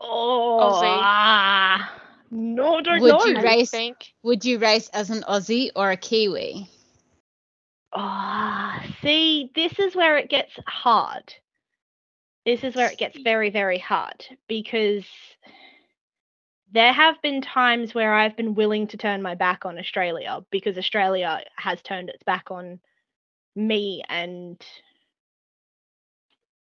Oh, 0.00 0.58
Aussie. 0.60 1.00
ah, 1.02 1.92
no, 2.30 2.80
don't 2.80 3.00
Would 3.02 3.12
know. 3.12 3.18
you 3.26 3.36
I 3.36 3.42
race- 3.42 3.70
think 3.70 3.96
Would 4.22 4.44
you 4.44 4.58
race 4.58 4.88
as 4.88 5.10
an 5.10 5.22
Aussie 5.22 5.70
or 5.76 5.90
a 5.90 5.96
Kiwi? 5.96 6.68
Ah, 7.92 8.84
see, 9.02 9.50
this 9.54 9.78
is 9.78 9.94
where 9.94 10.16
it 10.18 10.28
gets 10.28 10.52
hard. 10.66 11.34
This 12.44 12.64
is 12.64 12.74
where 12.74 12.90
it 12.90 12.98
gets 12.98 13.18
very, 13.18 13.50
very 13.50 13.78
hard 13.78 14.26
because 14.48 15.04
there 16.74 16.92
have 16.92 17.22
been 17.22 17.40
times 17.40 17.94
where 17.94 18.12
I've 18.12 18.36
been 18.36 18.54
willing 18.54 18.88
to 18.88 18.96
turn 18.96 19.22
my 19.22 19.36
back 19.36 19.64
on 19.64 19.78
Australia 19.78 20.40
because 20.50 20.76
Australia 20.76 21.40
has 21.56 21.80
turned 21.80 22.08
its 22.08 22.22
back 22.24 22.50
on 22.50 22.80
me 23.54 24.02
and 24.08 24.60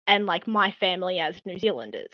and 0.07 0.25
like 0.25 0.47
my 0.47 0.71
family 0.79 1.19
as 1.19 1.35
New 1.45 1.59
Zealanders. 1.59 2.13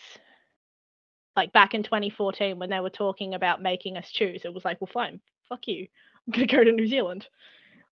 Like 1.36 1.52
back 1.52 1.74
in 1.74 1.82
2014 1.82 2.58
when 2.58 2.70
they 2.70 2.80
were 2.80 2.88
talking 2.88 3.34
about 3.34 3.60
making 3.60 3.98
us 3.98 4.10
choose, 4.10 4.46
it 4.46 4.54
was 4.54 4.64
like, 4.64 4.80
well, 4.80 4.90
fine, 4.92 5.20
fuck 5.50 5.68
you. 5.68 5.86
I'm 6.26 6.32
gonna 6.32 6.46
go 6.46 6.64
to 6.64 6.72
New 6.72 6.86
Zealand. 6.86 7.28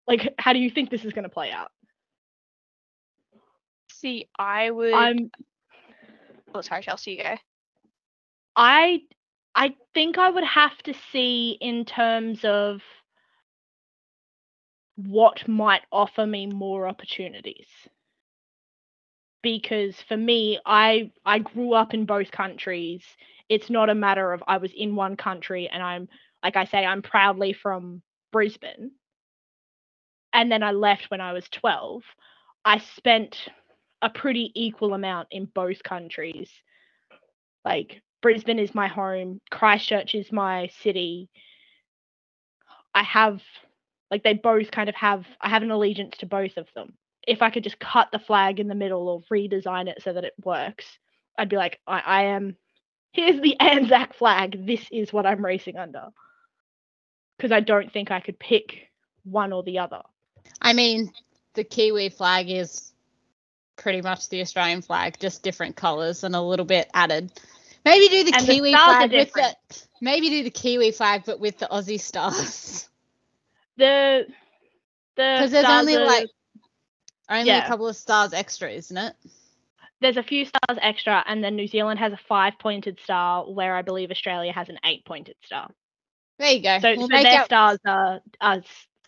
Like, 0.08 0.34
how 0.38 0.54
do 0.54 0.58
you 0.58 0.70
think 0.70 0.88
this 0.88 1.04
is 1.04 1.12
gonna 1.12 1.28
play 1.28 1.50
out? 1.50 1.70
See, 3.92 4.28
I 4.38 4.70
would. 4.70 4.94
I'm 4.94 5.30
Oh, 6.54 6.60
sorry, 6.62 6.82
Chelsea, 6.82 7.12
you 7.12 7.22
go. 7.22 7.34
I 8.56 9.00
I 9.54 9.74
think 9.94 10.18
I 10.18 10.30
would 10.30 10.44
have 10.44 10.76
to 10.84 10.94
see 11.12 11.58
in 11.60 11.84
terms 11.84 12.44
of 12.44 12.80
what 14.96 15.46
might 15.48 15.82
offer 15.90 16.26
me 16.26 16.46
more 16.46 16.86
opportunities. 16.88 17.68
Because 19.42 20.00
for 20.02 20.16
me, 20.16 20.58
I 20.64 21.10
I 21.24 21.40
grew 21.40 21.74
up 21.74 21.94
in 21.94 22.06
both 22.06 22.30
countries. 22.30 23.04
It's 23.48 23.68
not 23.68 23.90
a 23.90 23.94
matter 23.94 24.32
of 24.32 24.42
I 24.46 24.58
was 24.58 24.72
in 24.72 24.94
one 24.94 25.16
country 25.16 25.68
and 25.68 25.82
I'm 25.82 26.08
like 26.42 26.56
I 26.56 26.64
say 26.64 26.84
I'm 26.84 27.02
proudly 27.02 27.52
from 27.52 28.02
Brisbane. 28.30 28.92
And 30.32 30.50
then 30.50 30.62
I 30.62 30.70
left 30.72 31.10
when 31.10 31.20
I 31.20 31.32
was 31.32 31.48
12. 31.50 32.02
I 32.64 32.78
spent 32.78 33.48
a 34.00 34.08
pretty 34.08 34.50
equal 34.54 34.94
amount 34.94 35.28
in 35.30 35.46
both 35.46 35.82
countries. 35.82 36.50
Like 37.64 38.02
Brisbane 38.22 38.58
is 38.58 38.74
my 38.74 38.88
home, 38.88 39.40
Christchurch 39.50 40.14
is 40.14 40.32
my 40.32 40.70
city. 40.80 41.28
I 42.94 43.02
have 43.02 43.42
like 44.10 44.22
they 44.22 44.34
both 44.34 44.70
kind 44.70 44.88
of 44.88 44.94
have 44.94 45.26
I 45.40 45.48
have 45.48 45.62
an 45.62 45.70
allegiance 45.70 46.18
to 46.18 46.26
both 46.26 46.56
of 46.56 46.68
them. 46.74 46.94
If 47.26 47.42
I 47.42 47.50
could 47.50 47.64
just 47.64 47.78
cut 47.78 48.08
the 48.12 48.18
flag 48.18 48.60
in 48.60 48.68
the 48.68 48.74
middle 48.74 49.08
or 49.08 49.22
redesign 49.32 49.88
it 49.88 50.02
so 50.02 50.12
that 50.12 50.24
it 50.24 50.34
works, 50.44 50.86
I'd 51.38 51.48
be 51.48 51.56
like, 51.56 51.80
I, 51.86 52.00
I 52.00 52.22
am 52.24 52.56
here's 53.12 53.40
the 53.40 53.56
Anzac 53.60 54.14
flag. 54.14 54.66
This 54.66 54.86
is 54.90 55.12
what 55.12 55.26
I'm 55.26 55.44
racing 55.44 55.76
under. 55.76 56.08
Because 57.36 57.52
I 57.52 57.60
don't 57.60 57.92
think 57.92 58.10
I 58.10 58.20
could 58.20 58.38
pick 58.38 58.88
one 59.24 59.52
or 59.52 59.62
the 59.62 59.78
other. 59.78 60.02
I 60.60 60.72
mean, 60.72 61.12
the 61.54 61.64
Kiwi 61.64 62.08
flag 62.10 62.50
is 62.50 62.92
pretty 63.76 64.02
much 64.02 64.28
the 64.28 64.40
Australian 64.40 64.82
flag, 64.82 65.18
just 65.18 65.42
different 65.42 65.76
colours 65.76 66.24
and 66.24 66.36
a 66.36 66.40
little 66.40 66.66
bit 66.66 66.90
added. 66.94 67.32
Maybe 67.84 68.08
do 68.08 68.24
the 68.24 68.36
And 68.36 68.46
Kiwi 68.46 68.74
are 68.74 69.08
flag 69.08 69.12
with 69.12 69.32
the 69.32 69.56
maybe 70.00 70.28
do 70.30 70.42
the 70.44 70.50
Kiwi 70.50 70.92
flag 70.92 71.24
but 71.26 71.40
with 71.40 71.58
the 71.58 71.66
Aussie 71.66 72.00
stars. 72.00 72.88
The 73.76 74.26
the 75.16 75.32
Because 75.36 75.50
there's 75.50 75.64
only 75.66 75.96
are- 75.96 76.06
like 76.06 76.28
only 77.28 77.46
yeah. 77.46 77.64
a 77.64 77.68
couple 77.68 77.88
of 77.88 77.96
stars 77.96 78.32
extra, 78.32 78.70
isn't 78.70 78.96
it? 78.96 79.14
there's 80.00 80.16
a 80.16 80.22
few 80.22 80.44
stars 80.44 80.78
extra, 80.82 81.22
and 81.28 81.44
then 81.44 81.54
New 81.54 81.68
Zealand 81.68 82.00
has 82.00 82.12
a 82.12 82.18
five 82.28 82.54
pointed 82.58 82.98
star, 83.04 83.48
where 83.48 83.76
I 83.76 83.82
believe 83.82 84.10
Australia 84.10 84.52
has 84.52 84.68
an 84.68 84.78
eight 84.84 85.04
pointed 85.04 85.36
star. 85.44 85.70
There 86.40 86.50
you 86.50 86.60
go. 86.62 86.78
So, 86.80 86.94
We'll 86.96 87.08
so 87.08 87.22
their 87.22 87.38
out- 87.38 87.44
stars 87.44 87.78
are, 87.86 88.20
are 88.40 88.62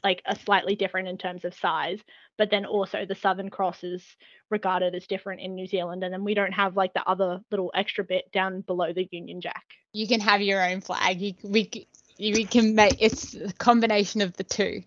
like 0.04 0.22
are 0.24 0.36
slightly 0.36 0.76
different 0.76 1.08
in 1.08 1.18
terms 1.18 1.44
of 1.44 1.52
size, 1.54 1.98
but 2.36 2.50
then 2.50 2.64
also 2.66 3.04
the 3.06 3.14
Southern 3.14 3.50
Cross 3.50 3.84
is 3.84 4.04
regarded 4.50 4.94
as 4.94 5.06
different 5.06 5.40
in 5.40 5.54
New 5.54 5.66
Zealand, 5.66 6.02
and 6.04 6.12
then 6.12 6.24
we 6.24 6.34
don't 6.34 6.52
have 6.52 6.76
like 6.76 6.92
the 6.94 7.06
other 7.08 7.40
little 7.50 7.70
extra 7.74 8.04
bit 8.04 8.30
down 8.32 8.60
below 8.62 8.92
the 8.92 9.08
Union 9.10 9.40
Jack. 9.40 9.64
you 9.92 10.06
can 10.06 10.20
have 10.20 10.42
your 10.42 10.64
own 10.64 10.80
flag. 10.80 11.20
You, 11.20 11.34
we, 11.42 11.70
you, 12.16 12.34
we 12.34 12.44
can 12.44 12.74
make 12.74 12.96
it's 13.00 13.34
a 13.34 13.52
combination 13.52 14.20
of 14.20 14.36
the 14.36 14.44
two. 14.44 14.82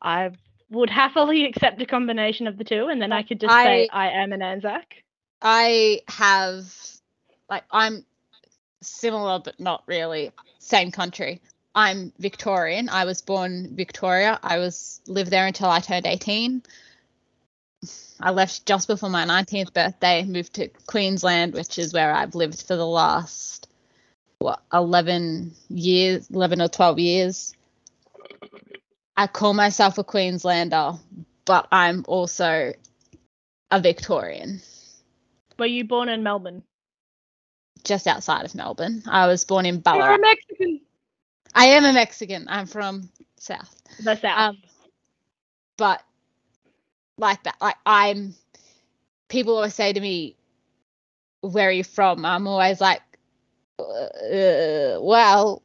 I 0.00 0.30
would 0.70 0.90
happily 0.90 1.44
accept 1.44 1.80
a 1.80 1.86
combination 1.86 2.46
of 2.46 2.58
the 2.58 2.64
two, 2.64 2.86
and 2.86 3.00
then 3.00 3.12
I 3.12 3.22
could 3.22 3.40
just 3.40 3.54
say 3.54 3.88
I 3.92 4.10
am 4.10 4.32
an 4.32 4.42
Anzac. 4.42 4.86
I 5.40 6.00
have 6.08 6.72
like 7.48 7.64
I'm 7.70 8.04
similar 8.82 9.40
but 9.40 9.58
not 9.60 9.82
really 9.86 10.32
same 10.58 10.90
country. 10.90 11.40
I'm 11.76 12.10
Victorian. 12.18 12.88
I 12.88 13.04
was 13.04 13.20
born 13.20 13.76
Victoria. 13.76 14.40
I 14.42 14.58
was 14.58 15.02
lived 15.06 15.30
there 15.30 15.46
until 15.46 15.68
I 15.68 15.80
turned 15.80 16.06
18. 16.06 16.62
I 18.18 18.30
left 18.30 18.64
just 18.64 18.88
before 18.88 19.10
my 19.10 19.26
19th 19.26 19.74
birthday, 19.74 20.24
moved 20.24 20.54
to 20.54 20.68
Queensland, 20.86 21.52
which 21.52 21.78
is 21.78 21.92
where 21.92 22.14
I've 22.14 22.34
lived 22.34 22.62
for 22.66 22.76
the 22.76 22.86
last 22.86 23.68
what 24.38 24.62
11 24.72 25.52
years, 25.68 26.30
11 26.30 26.62
or 26.62 26.68
12 26.68 26.98
years. 26.98 27.52
I 29.14 29.26
call 29.26 29.52
myself 29.52 29.98
a 29.98 30.04
Queenslander, 30.04 30.94
but 31.44 31.68
I'm 31.70 32.06
also 32.08 32.72
a 33.70 33.80
Victorian. 33.80 34.62
Were 35.58 35.66
you 35.66 35.84
born 35.84 36.08
in 36.08 36.22
Melbourne? 36.22 36.62
just 37.86 38.06
outside 38.06 38.44
of 38.44 38.54
Melbourne. 38.54 39.02
I 39.06 39.26
was 39.26 39.44
born 39.44 39.64
in 39.64 39.82
You're 39.86 40.14
a 40.14 40.18
Mexican. 40.18 40.80
I 41.56 41.66
am 41.68 41.86
a 41.86 41.94
Mexican. 41.94 42.46
I'm 42.48 42.66
from 42.68 43.10
South. 43.38 43.74
The 44.00 44.16
South. 44.16 44.38
Um, 44.38 44.58
but 45.78 46.02
like 47.18 47.42
that, 47.44 47.56
like 47.60 47.76
I'm. 47.86 48.34
People 49.28 49.56
always 49.56 49.74
say 49.74 49.92
to 49.92 50.00
me, 50.00 50.36
"Where 51.42 51.68
are 51.68 51.72
you 51.72 51.84
from?" 51.84 52.24
I'm 52.24 52.46
always 52.48 52.80
like, 52.80 53.02
uh, 53.78 54.98
"Well, 55.00 55.62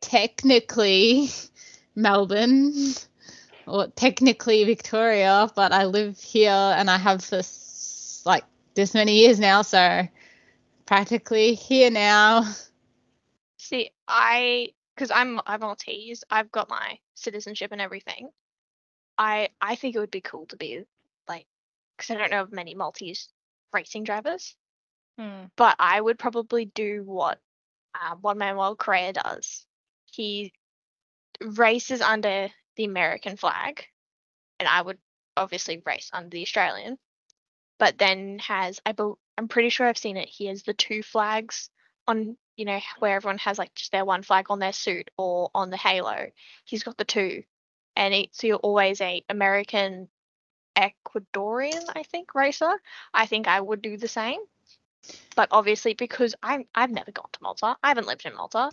technically, 0.00 1.30
Melbourne." 1.96 2.74
Or 3.66 3.88
technically 3.88 4.64
Victoria, 4.64 5.50
but 5.56 5.72
I 5.72 5.86
live 5.86 6.20
here 6.20 6.50
and 6.52 6.90
I 6.90 6.98
have 6.98 7.24
for 7.24 7.38
s- 7.38 8.22
like 8.26 8.44
this 8.74 8.94
many 8.94 9.20
years 9.20 9.40
now, 9.40 9.62
so 9.62 10.08
practically 10.86 11.54
here 11.54 11.90
now. 11.90 12.44
See, 13.58 13.90
I 14.08 14.70
because 14.94 15.10
I'm 15.10 15.40
I'm 15.46 15.60
Maltese. 15.60 16.24
I've 16.30 16.52
got 16.52 16.68
my 16.68 16.98
citizenship 17.14 17.72
and 17.72 17.80
everything. 17.80 18.30
I 19.18 19.48
I 19.60 19.76
think 19.76 19.94
it 19.94 20.00
would 20.00 20.10
be 20.10 20.20
cool 20.20 20.46
to 20.46 20.56
be 20.56 20.84
like 21.28 21.46
because 21.96 22.10
I 22.10 22.18
don't 22.18 22.30
know 22.30 22.42
of 22.42 22.52
many 22.52 22.74
Maltese 22.74 23.28
racing 23.72 24.04
drivers, 24.04 24.56
Hmm. 25.18 25.44
but 25.56 25.76
I 25.78 26.00
would 26.00 26.18
probably 26.18 26.64
do 26.66 27.02
what 27.04 27.40
uh, 27.94 28.16
Juan 28.16 28.38
Manuel 28.38 28.76
Correa 28.76 29.12
does. 29.12 29.66
He 30.06 30.52
races 31.40 32.00
under 32.00 32.48
the 32.76 32.84
American 32.84 33.36
flag, 33.36 33.84
and 34.58 34.68
I 34.68 34.82
would 34.82 34.98
obviously 35.36 35.82
race 35.84 36.10
under 36.12 36.30
the 36.30 36.42
Australian. 36.42 36.98
But 37.78 37.98
then 37.98 38.38
has 38.40 38.80
I 38.86 38.92
bel 38.92 39.18
I'm 39.36 39.48
pretty 39.48 39.68
sure 39.70 39.86
I've 39.86 39.98
seen 39.98 40.16
it. 40.16 40.28
He 40.28 40.46
has 40.46 40.62
the 40.62 40.74
two 40.74 41.02
flags 41.02 41.70
on 42.06 42.36
you 42.56 42.64
know 42.64 42.80
where 42.98 43.16
everyone 43.16 43.38
has 43.38 43.58
like 43.58 43.74
just 43.74 43.92
their 43.92 44.04
one 44.04 44.22
flag 44.22 44.46
on 44.50 44.58
their 44.58 44.72
suit 44.72 45.10
or 45.16 45.50
on 45.54 45.70
the 45.70 45.76
halo. 45.76 46.26
He's 46.64 46.82
got 46.82 46.96
the 46.96 47.04
two, 47.04 47.42
and 47.96 48.14
it, 48.14 48.28
so 48.32 48.46
you're 48.46 48.56
always 48.56 49.00
a 49.00 49.24
American 49.28 50.08
Ecuadorian, 50.76 51.84
I 51.94 52.02
think, 52.04 52.34
racer. 52.34 52.72
I 53.12 53.26
think 53.26 53.48
I 53.48 53.60
would 53.60 53.82
do 53.82 53.96
the 53.96 54.08
same. 54.08 54.40
But 55.36 55.48
obviously, 55.50 55.94
because 55.94 56.34
I'm 56.42 56.64
I've 56.74 56.90
never 56.90 57.12
gone 57.12 57.28
to 57.32 57.42
Malta, 57.42 57.76
I 57.82 57.88
haven't 57.88 58.06
lived 58.06 58.26
in 58.26 58.34
Malta. 58.34 58.70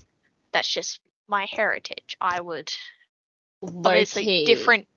That's 0.51 0.69
just 0.69 0.99
my 1.27 1.45
heritage. 1.45 2.17
I 2.19 2.41
would 2.41 2.71
obviously 3.63 4.23
Low-key. 4.23 4.45
different 4.45 4.87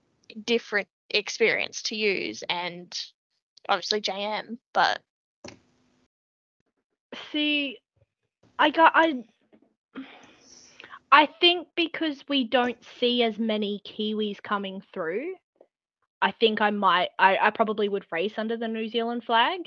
different 0.44 0.88
experience 1.10 1.82
to 1.84 1.96
use, 1.96 2.44
and 2.48 2.96
obviously 3.68 4.00
JM. 4.00 4.58
But 4.72 5.00
See, 7.32 7.78
I 8.58 8.70
got 8.70 8.92
I. 8.94 9.24
I 11.12 11.26
think 11.40 11.68
because 11.76 12.24
we 12.28 12.44
don't 12.44 12.82
see 13.00 13.22
as 13.22 13.38
many 13.38 13.80
Kiwis 13.86 14.42
coming 14.42 14.82
through, 14.92 15.34
I 16.22 16.32
think 16.32 16.60
I 16.60 16.70
might. 16.70 17.10
I, 17.18 17.36
I 17.38 17.50
probably 17.50 17.88
would 17.88 18.06
race 18.10 18.34
under 18.38 18.56
the 18.56 18.68
New 18.68 18.88
Zealand 18.88 19.24
flag, 19.24 19.60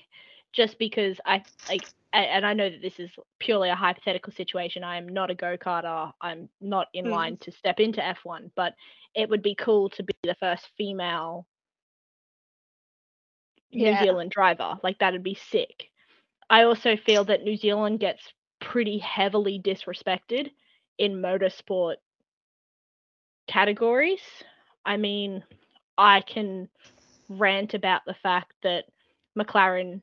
just 0.53 0.77
because 0.79 1.19
I 1.25 1.43
like. 1.67 1.87
And 2.13 2.45
I 2.45 2.53
know 2.53 2.69
that 2.69 2.81
this 2.81 2.99
is 2.99 3.11
purely 3.39 3.69
a 3.69 3.75
hypothetical 3.75 4.33
situation. 4.33 4.83
I 4.83 4.97
am 4.97 5.07
not 5.09 5.29
a 5.31 5.35
go 5.35 5.57
karter. 5.57 6.11
I'm 6.21 6.49
not 6.61 6.87
in 6.93 7.05
Mm. 7.05 7.09
line 7.09 7.37
to 7.41 7.51
step 7.51 7.79
into 7.79 8.03
F1, 8.05 8.51
but 8.55 8.73
it 9.15 9.29
would 9.29 9.43
be 9.43 9.55
cool 9.55 9.89
to 9.91 10.03
be 10.03 10.13
the 10.23 10.35
first 10.35 10.67
female 10.77 11.45
New 13.73 13.95
Yeah. 13.95 13.95
Zealand 13.95 14.31
driver. 14.31 14.77
Like 14.83 14.99
that'd 14.99 15.23
be 15.23 15.35
sick. 15.35 15.89
I 16.49 16.63
also 16.63 16.95
feel 16.95 17.25
that 17.25 17.43
New 17.43 17.57
Zealand 17.57 17.99
gets 17.99 18.33
pretty 18.67 18.97
heavily 18.97 19.61
disrespected 19.63 20.51
in 20.97 21.21
motorsport 21.21 21.95
categories. 23.47 24.19
I 24.85 24.97
mean, 24.97 25.41
I 25.97 26.19
can 26.19 26.67
rant 27.29 27.73
about 27.73 28.01
the 28.05 28.15
fact 28.21 28.51
that 28.63 28.83
McLaren 29.39 30.01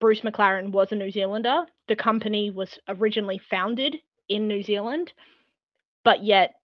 Bruce 0.00 0.22
McLaren 0.22 0.72
was 0.72 0.90
a 0.90 0.94
New 0.94 1.10
Zealander. 1.10 1.66
The 1.88 1.96
company 1.96 2.50
was 2.50 2.78
originally 2.88 3.40
founded 3.50 3.96
in 4.30 4.48
New 4.48 4.62
Zealand, 4.62 5.12
but 6.02 6.24
yet 6.24 6.54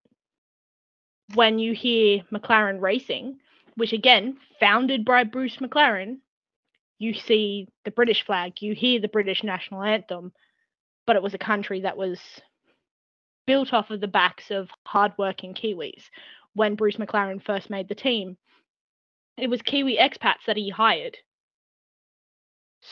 when 1.35 1.59
you 1.59 1.75
hear 1.75 2.23
McLaren 2.33 2.81
Racing, 2.81 3.39
which 3.77 3.93
again 3.93 4.39
founded 4.59 5.05
by 5.05 5.25
Bruce 5.25 5.57
McLaren, 5.57 6.19
you 6.99 7.13
see 7.13 7.69
the 7.85 7.91
British 7.91 8.25
flag, 8.25 8.63
you 8.63 8.75
hear 8.75 8.99
the 8.99 9.09
British 9.09 9.43
national 9.43 9.83
anthem, 9.83 10.33
but 11.07 11.17
it 11.17 11.23
was 11.23 11.35
a 11.35 11.39
country 11.39 11.81
that 11.83 11.97
was 11.97 12.21
built 13.47 13.73
off 13.73 13.91
of 13.91 14.01
the 14.01 14.09
backs 14.09 14.51
of 14.51 14.69
hardworking 14.87 15.55
Kiwis. 15.55 16.05
When 16.55 16.75
Bruce 16.75 16.97
McLaren 16.97 17.43
first 17.43 17.71
made 17.71 17.89
the 17.89 17.95
team, 17.95 18.37
it 19.37 19.49
was 19.49 19.63
Kiwi 19.63 19.97
expats 19.97 20.45
that 20.47 20.57
he 20.57 20.69
hired. 20.69 21.17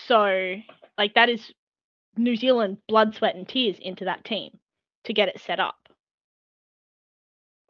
So, 0.07 0.55
like, 0.97 1.15
that 1.15 1.29
is 1.29 1.53
New 2.17 2.37
Zealand 2.37 2.79
blood, 2.89 3.15
sweat, 3.15 3.35
and 3.35 3.49
tears 3.49 3.77
into 3.81 4.07
that 4.07 4.25
team 4.25 4.59
to 5.05 5.13
get 5.13 5.29
it 5.29 5.41
set 5.41 5.61
up. 5.61 5.77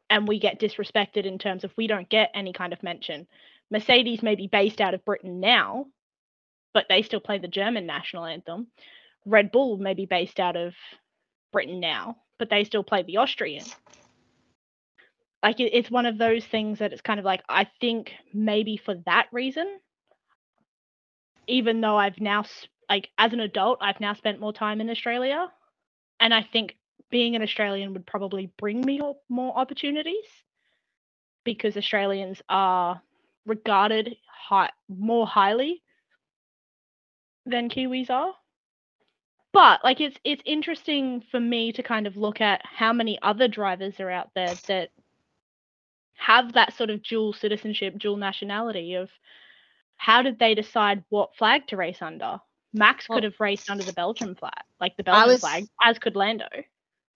And 0.09 0.27
we 0.27 0.39
get 0.39 0.59
disrespected 0.59 1.25
in 1.25 1.37
terms 1.39 1.63
of 1.63 1.71
we 1.77 1.87
don't 1.87 2.09
get 2.09 2.31
any 2.33 2.53
kind 2.53 2.73
of 2.73 2.83
mention. 2.83 3.27
Mercedes 3.69 4.21
may 4.21 4.35
be 4.35 4.47
based 4.47 4.81
out 4.81 4.93
of 4.93 5.05
Britain 5.05 5.39
now, 5.39 5.85
but 6.73 6.85
they 6.89 7.01
still 7.01 7.21
play 7.21 7.37
the 7.37 7.47
German 7.47 7.85
national 7.85 8.25
anthem. 8.25 8.67
Red 9.25 9.51
Bull 9.51 9.77
may 9.77 9.93
be 9.93 10.05
based 10.05 10.39
out 10.39 10.55
of 10.55 10.73
Britain 11.51 11.79
now, 11.79 12.17
but 12.39 12.49
they 12.49 12.63
still 12.63 12.83
play 12.83 13.03
the 13.03 13.17
Austrian. 13.17 13.65
Like 15.43 15.59
it, 15.59 15.73
it's 15.73 15.91
one 15.91 16.05
of 16.05 16.17
those 16.17 16.45
things 16.45 16.79
that 16.79 16.93
it's 16.93 17.01
kind 17.01 17.19
of 17.19 17.25
like 17.25 17.41
I 17.49 17.67
think 17.79 18.11
maybe 18.33 18.77
for 18.77 18.95
that 19.05 19.27
reason, 19.31 19.67
even 21.47 21.81
though 21.81 21.97
I've 21.97 22.19
now 22.19 22.45
like 22.89 23.09
as 23.17 23.33
an 23.33 23.39
adult 23.39 23.79
I've 23.81 23.99
now 23.99 24.13
spent 24.13 24.39
more 24.39 24.53
time 24.53 24.81
in 24.81 24.89
Australia, 24.89 25.47
and 26.19 26.33
I 26.33 26.43
think 26.43 26.77
being 27.09 27.35
an 27.35 27.41
Australian 27.41 27.93
would 27.93 28.05
probably 28.05 28.51
bring 28.57 28.81
me 28.81 29.01
more 29.29 29.57
opportunities 29.57 30.25
because 31.43 31.75
Australians 31.75 32.41
are 32.49 33.01
regarded 33.45 34.15
high, 34.27 34.69
more 34.87 35.27
highly 35.27 35.81
than 37.45 37.69
Kiwis 37.69 38.09
are. 38.09 38.33
But 39.53 39.83
like 39.83 39.99
it's 39.99 40.17
it's 40.23 40.41
interesting 40.45 41.23
for 41.29 41.39
me 41.39 41.73
to 41.73 41.83
kind 41.83 42.07
of 42.07 42.15
look 42.15 42.39
at 42.41 42.61
how 42.63 42.93
many 42.93 43.19
other 43.21 43.47
drivers 43.47 43.99
are 43.99 44.09
out 44.09 44.29
there 44.33 44.53
that 44.67 44.91
have 46.15 46.53
that 46.53 46.75
sort 46.77 46.89
of 46.89 47.03
dual 47.03 47.33
citizenship, 47.33 47.97
dual 47.97 48.17
nationality 48.17 48.95
of 48.95 49.09
how 49.97 50.21
did 50.21 50.39
they 50.39 50.55
decide 50.55 51.03
what 51.09 51.35
flag 51.35 51.67
to 51.67 51.77
race 51.77 52.01
under? 52.01 52.39
Max 52.73 53.09
well, 53.09 53.17
could 53.17 53.23
have 53.25 53.39
raced 53.39 53.69
under 53.69 53.83
the 53.83 53.93
Belgian 53.93 54.35
flag, 54.35 54.63
like 54.79 54.95
the 54.95 55.03
Belgian 55.03 55.27
was, 55.27 55.41
flag, 55.41 55.67
as 55.83 55.99
could 55.99 56.15
Lando. 56.15 56.47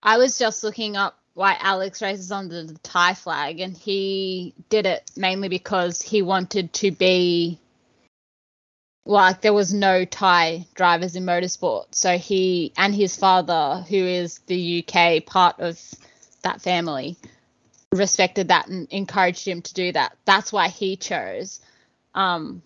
I 0.04 0.18
was 0.18 0.38
just 0.38 0.64
looking 0.64 0.98
up 0.98 1.18
why 1.34 1.58
Alex 1.60 2.02
races 2.02 2.32
under 2.32 2.64
the 2.64 2.78
Thai 2.80 3.14
flag, 3.14 3.60
and 3.60 3.76
he 3.76 4.54
did 4.70 4.86
it 4.86 5.10
mainly 5.16 5.50
because 5.50 6.02
he 6.02 6.22
wanted 6.22 6.74
to 6.74 6.92
be 6.92 7.60
like 9.06 9.42
there 9.42 9.54
was 9.54 9.74
no 9.74 10.04
Thai 10.04 10.66
drivers 10.74 11.16
in 11.16 11.26
motorsport. 11.26 11.86
So 11.92 12.18
he 12.18 12.74
and 12.78 12.94
his 12.94 13.16
father, 13.16 13.86
who 13.88 13.98
is 13.98 14.40
the 14.48 14.84
UK 14.84 15.26
part 15.26 15.60
of 15.60 15.80
that 16.42 16.62
family, 16.62 17.16
respected 17.92 18.48
that 18.48 18.68
and 18.68 18.88
encouraged 18.92 19.48
him 19.48 19.62
to 19.62 19.74
do 19.74 19.92
that. 19.92 20.18
That's 20.26 20.52
why 20.52 20.70
he 20.70 20.96
chose 20.96 21.62
um, 22.16 22.64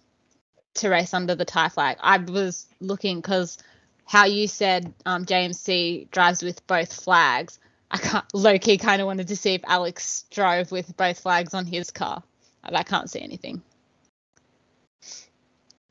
to 0.75 0.89
race 0.89 1.13
under 1.13 1.35
the 1.35 1.45
Thai 1.45 1.69
flag. 1.69 1.97
I 1.99 2.17
was 2.17 2.67
looking 2.79 3.17
because 3.17 3.57
how 4.05 4.25
you 4.25 4.47
said 4.47 4.93
um, 5.05 5.25
JMC 5.25 6.09
drives 6.09 6.41
with 6.41 6.65
both 6.67 7.03
flags. 7.03 7.59
I 7.91 8.21
low 8.33 8.57
key 8.57 8.77
kind 8.77 9.01
of 9.01 9.07
wanted 9.07 9.27
to 9.27 9.35
see 9.35 9.55
if 9.55 9.61
Alex 9.65 10.25
drove 10.31 10.71
with 10.71 10.95
both 10.95 11.19
flags 11.19 11.53
on 11.53 11.65
his 11.65 11.91
car. 11.91 12.23
I 12.63 12.83
can't 12.83 13.09
see 13.09 13.21
anything. 13.21 13.61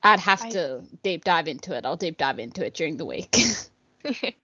I'd 0.02 0.20
have 0.20 0.42
I... 0.42 0.50
to 0.50 0.82
deep 1.02 1.24
dive 1.24 1.48
into 1.48 1.76
it. 1.76 1.84
I'll 1.84 1.96
deep 1.96 2.18
dive 2.18 2.38
into 2.38 2.64
it 2.64 2.74
during 2.74 2.96
the 2.96 3.06
week. 3.06 3.36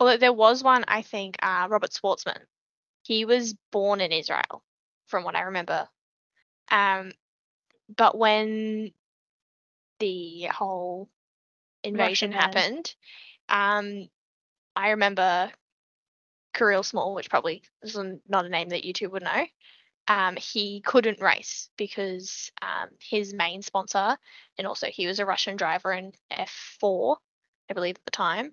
well, 0.00 0.18
there 0.18 0.32
was 0.32 0.62
one, 0.62 0.84
I 0.88 1.02
think, 1.02 1.36
uh, 1.42 1.66
Robert 1.68 1.90
Shwartzman. 1.90 2.38
He 3.02 3.24
was 3.24 3.54
born 3.72 4.00
in 4.00 4.12
Israel, 4.12 4.62
from 5.06 5.24
what 5.24 5.34
I 5.34 5.42
remember. 5.42 5.88
Um, 6.70 7.12
but 7.94 8.16
when 8.16 8.92
the 9.98 10.44
whole 10.44 11.08
invasion 11.82 12.30
Russian 12.30 12.32
happened, 12.32 12.94
um, 13.48 14.08
I 14.76 14.90
remember 14.90 15.50
Kirill 16.54 16.82
Smal, 16.82 17.14
which 17.14 17.28
probably 17.28 17.62
is 17.82 17.98
not 18.28 18.46
a 18.46 18.48
name 18.48 18.68
that 18.70 18.84
you 18.84 18.92
two 18.92 19.10
would 19.10 19.22
know 19.22 19.46
um, 20.08 20.36
he 20.36 20.80
couldn't 20.80 21.20
race 21.20 21.70
because 21.76 22.50
um, 22.60 22.88
his 23.00 23.32
main 23.32 23.62
sponsor, 23.62 24.16
and 24.58 24.66
also 24.66 24.88
he 24.88 25.06
was 25.06 25.20
a 25.20 25.26
Russian 25.26 25.56
driver 25.56 25.92
in 25.92 26.12
F4, 26.32 27.16
I 27.70 27.74
believe 27.74 27.96
at 27.96 28.04
the 28.04 28.10
time, 28.10 28.52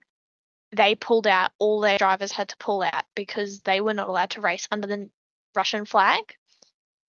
they 0.71 0.95
pulled 0.95 1.25
out, 1.25 1.51
all 1.57 1.79
their 1.79 1.97
drivers 1.97 2.31
had 2.31 2.49
to 2.49 2.57
pull 2.57 2.83
out 2.83 3.05
because 3.15 3.61
they 3.61 3.81
were 3.81 3.93
not 3.93 4.07
allowed 4.07 4.31
to 4.31 4.41
race 4.41 4.67
under 4.71 4.87
the 4.87 5.09
Russian 5.55 5.85
flag. 5.85 6.35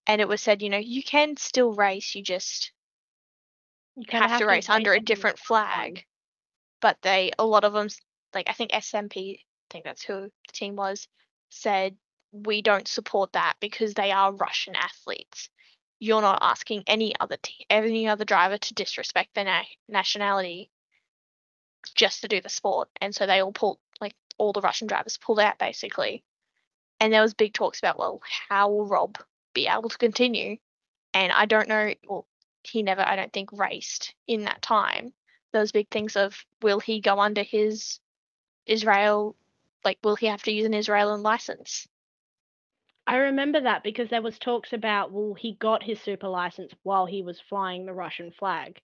And 0.06 0.20
it 0.20 0.28
was 0.28 0.40
said, 0.40 0.62
you 0.62 0.70
know, 0.70 0.78
you 0.78 1.02
can 1.02 1.36
still 1.36 1.74
race, 1.74 2.14
you 2.14 2.22
just 2.22 2.72
you 3.96 4.06
have, 4.10 4.30
have, 4.30 4.40
to 4.40 4.46
race 4.46 4.70
under 4.70 4.94
a 4.94 5.00
different 5.00 5.38
flag. 5.38 6.04
But 6.80 6.96
they, 7.02 7.32
a 7.38 7.44
lot 7.44 7.64
of 7.64 7.74
them, 7.74 7.88
like 8.34 8.48
I 8.48 8.54
think 8.54 8.70
SMP, 8.72 9.34
I 9.38 9.42
think 9.70 9.84
that's 9.84 10.02
who 10.02 10.22
the 10.22 10.52
team 10.52 10.74
was, 10.74 11.06
said 11.50 11.96
we 12.32 12.62
don't 12.62 12.88
support 12.88 13.32
that 13.32 13.54
because 13.60 13.94
they 13.94 14.12
are 14.12 14.32
Russian 14.32 14.74
athletes. 14.76 15.48
You're 15.98 16.22
not 16.22 16.38
asking 16.42 16.84
any 16.86 17.14
other 17.20 17.36
any 17.68 18.08
other 18.08 18.24
driver 18.24 18.58
to 18.58 18.74
disrespect 18.74 19.34
their 19.34 19.44
na- 19.44 19.64
nationality 19.88 20.70
just 21.94 22.22
to 22.22 22.28
do 22.28 22.40
the 22.40 22.48
sport, 22.48 22.88
and 23.00 23.14
so 23.14 23.26
they 23.26 23.40
all 23.40 23.52
pulled 23.52 23.78
like 24.00 24.14
all 24.38 24.52
the 24.52 24.60
Russian 24.60 24.86
drivers 24.86 25.18
pulled 25.18 25.40
out 25.40 25.58
basically. 25.58 26.24
And 27.00 27.12
there 27.12 27.22
was 27.22 27.34
big 27.34 27.52
talks 27.54 27.78
about 27.78 27.98
well, 27.98 28.20
how 28.48 28.70
will 28.70 28.86
Rob 28.86 29.18
be 29.54 29.66
able 29.66 29.88
to 29.88 29.98
continue? 29.98 30.56
And 31.14 31.32
I 31.32 31.46
don't 31.46 31.68
know. 31.68 31.94
Well, 32.08 32.26
he 32.62 32.82
never, 32.82 33.02
I 33.02 33.16
don't 33.16 33.32
think, 33.32 33.50
raced 33.52 34.14
in 34.26 34.44
that 34.44 34.62
time. 34.62 35.12
Those 35.52 35.72
big 35.72 35.88
things 35.90 36.16
of 36.16 36.44
will 36.62 36.80
he 36.80 37.00
go 37.00 37.18
under 37.18 37.42
his 37.42 38.00
Israel 38.66 39.36
like 39.84 39.98
will 40.04 40.16
he 40.16 40.26
have 40.26 40.42
to 40.44 40.52
use 40.52 40.66
an 40.66 40.74
Israeli 40.74 41.18
license? 41.20 41.88
I 43.10 43.16
remember 43.16 43.60
that 43.62 43.82
because 43.82 44.08
there 44.08 44.22
was 44.22 44.38
talks 44.38 44.72
about 44.72 45.10
well 45.10 45.34
he 45.34 45.54
got 45.54 45.82
his 45.82 46.00
super 46.00 46.28
license 46.28 46.72
while 46.84 47.06
he 47.06 47.22
was 47.22 47.40
flying 47.40 47.84
the 47.84 47.92
Russian 47.92 48.30
flag. 48.30 48.80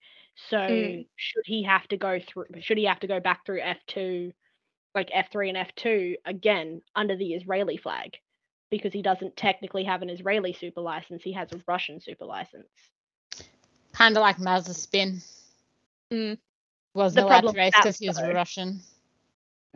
So 0.50 0.56
mm. 0.56 1.06
should 1.14 1.44
he 1.44 1.62
have 1.62 1.86
to 1.88 1.96
go 1.96 2.18
through 2.18 2.46
should 2.58 2.76
he 2.76 2.86
have 2.86 2.98
to 3.00 3.06
go 3.06 3.20
back 3.20 3.46
through 3.46 3.60
F2 3.60 4.32
like 4.96 5.10
F3 5.10 5.50
and 5.50 5.68
F2 5.68 6.14
again 6.24 6.82
under 6.96 7.16
the 7.16 7.34
Israeli 7.34 7.76
flag 7.76 8.16
because 8.68 8.92
he 8.92 9.00
doesn't 9.00 9.36
technically 9.36 9.84
have 9.84 10.02
an 10.02 10.10
Israeli 10.10 10.52
super 10.52 10.80
license, 10.80 11.22
he 11.22 11.32
has 11.32 11.52
a 11.52 11.62
Russian 11.68 12.00
super 12.00 12.24
license. 12.24 12.66
Kind 13.92 14.16
of 14.16 14.22
like 14.22 14.38
Mazepin. 14.38 15.24
Mm. 16.12 16.36
Wasn't 16.94 17.24
allowed 17.24 17.42
to 17.42 17.52
race 17.52 17.72
because 17.76 17.98
he 17.98 18.08
was 18.08 18.20
Russian. 18.20 18.80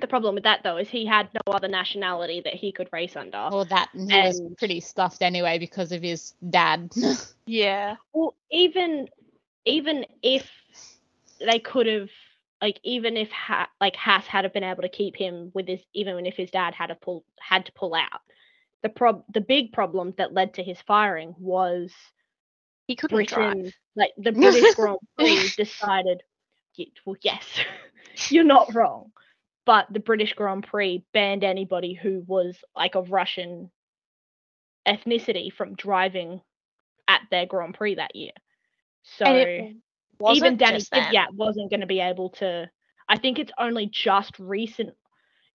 The 0.00 0.06
problem 0.06 0.34
with 0.34 0.44
that 0.44 0.62
though 0.62 0.78
is 0.78 0.88
he 0.88 1.04
had 1.04 1.28
no 1.34 1.52
other 1.52 1.68
nationality 1.68 2.40
that 2.44 2.54
he 2.54 2.72
could 2.72 2.88
race 2.92 3.16
under. 3.16 3.48
Well, 3.50 3.64
that 3.66 3.88
he 3.92 4.10
and, 4.10 4.26
was 4.26 4.42
pretty 4.58 4.80
stuffed 4.80 5.22
anyway 5.22 5.58
because 5.58 5.92
of 5.92 6.02
his 6.02 6.34
dad. 6.48 6.90
yeah. 7.46 7.96
Well, 8.12 8.34
even 8.50 9.08
even 9.64 10.06
if 10.22 10.50
they 11.40 11.58
could 11.58 11.86
have 11.86 12.08
like 12.60 12.80
even 12.82 13.16
if 13.16 13.30
ha- 13.30 13.68
like 13.80 13.96
Haas 13.96 14.26
had 14.26 14.50
been 14.52 14.64
able 14.64 14.82
to 14.82 14.88
keep 14.88 15.16
him 15.16 15.50
with 15.54 15.68
his 15.68 15.80
even 15.94 16.26
if 16.26 16.36
his 16.36 16.50
dad 16.50 16.74
had 16.74 16.86
to 16.86 16.94
pull 16.94 17.24
had 17.38 17.66
to 17.66 17.72
pull 17.72 17.94
out 17.94 18.20
the 18.82 18.88
prob 18.88 19.24
the 19.32 19.40
big 19.40 19.72
problem 19.72 20.14
that 20.16 20.34
led 20.34 20.54
to 20.54 20.62
his 20.62 20.80
firing 20.82 21.34
was 21.38 21.92
he 22.86 22.96
couldn't 22.96 23.16
Britain 23.16 23.62
drive. 23.62 23.74
like 23.96 24.12
the 24.18 24.32
British 24.32 24.74
Grand 24.74 24.98
Prix 25.16 25.48
decided 25.56 26.22
well 27.04 27.16
yes 27.22 27.44
you're 28.30 28.44
not 28.44 28.74
wrong 28.74 29.10
but 29.70 29.86
the 29.88 30.00
British 30.00 30.32
Grand 30.32 30.66
Prix 30.66 31.04
banned 31.12 31.44
anybody 31.44 31.94
who 31.94 32.24
was 32.26 32.56
like 32.74 32.96
of 32.96 33.12
Russian 33.12 33.70
ethnicity 34.84 35.52
from 35.52 35.76
driving 35.76 36.40
at 37.06 37.20
their 37.30 37.46
Grand 37.46 37.74
Prix 37.74 37.94
that 37.94 38.16
year. 38.16 38.32
So 39.04 39.26
even 39.26 40.56
Danny 40.56 40.80
Kvyat 40.80 41.34
wasn't 41.34 41.70
going 41.70 41.82
to 41.82 41.86
be 41.86 42.00
able 42.00 42.30
to. 42.30 42.68
I 43.08 43.16
think 43.16 43.38
it's 43.38 43.52
only 43.60 43.86
just 43.86 44.36
recent. 44.40 44.90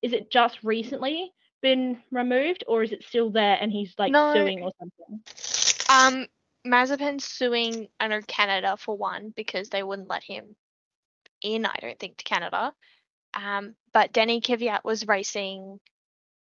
Is 0.01 0.13
it 0.13 0.31
just 0.31 0.59
recently 0.63 1.33
been 1.61 2.01
removed, 2.09 2.63
or 2.69 2.83
is 2.83 2.93
it 2.93 3.03
still 3.03 3.31
there 3.31 3.57
and 3.59 3.69
he's 3.69 3.95
like 3.97 4.13
no. 4.13 4.33
suing 4.33 4.63
or 4.63 4.71
something? 4.79 5.83
Um, 5.89 6.27
Mazepin's 6.65 7.25
suing 7.25 7.89
under 7.99 8.21
Canada 8.21 8.77
for 8.79 8.95
one 8.95 9.33
because 9.35 9.67
they 9.67 9.83
wouldn't 9.83 10.09
let 10.09 10.23
him 10.23 10.55
in, 11.41 11.65
I 11.65 11.75
don't 11.81 11.99
think, 11.99 12.15
to 12.19 12.23
Canada. 12.23 12.71
Um, 13.33 13.75
but 13.95 14.13
Denny 14.13 14.41
Kvyat 14.41 14.85
was 14.85 15.07
racing. 15.07 15.79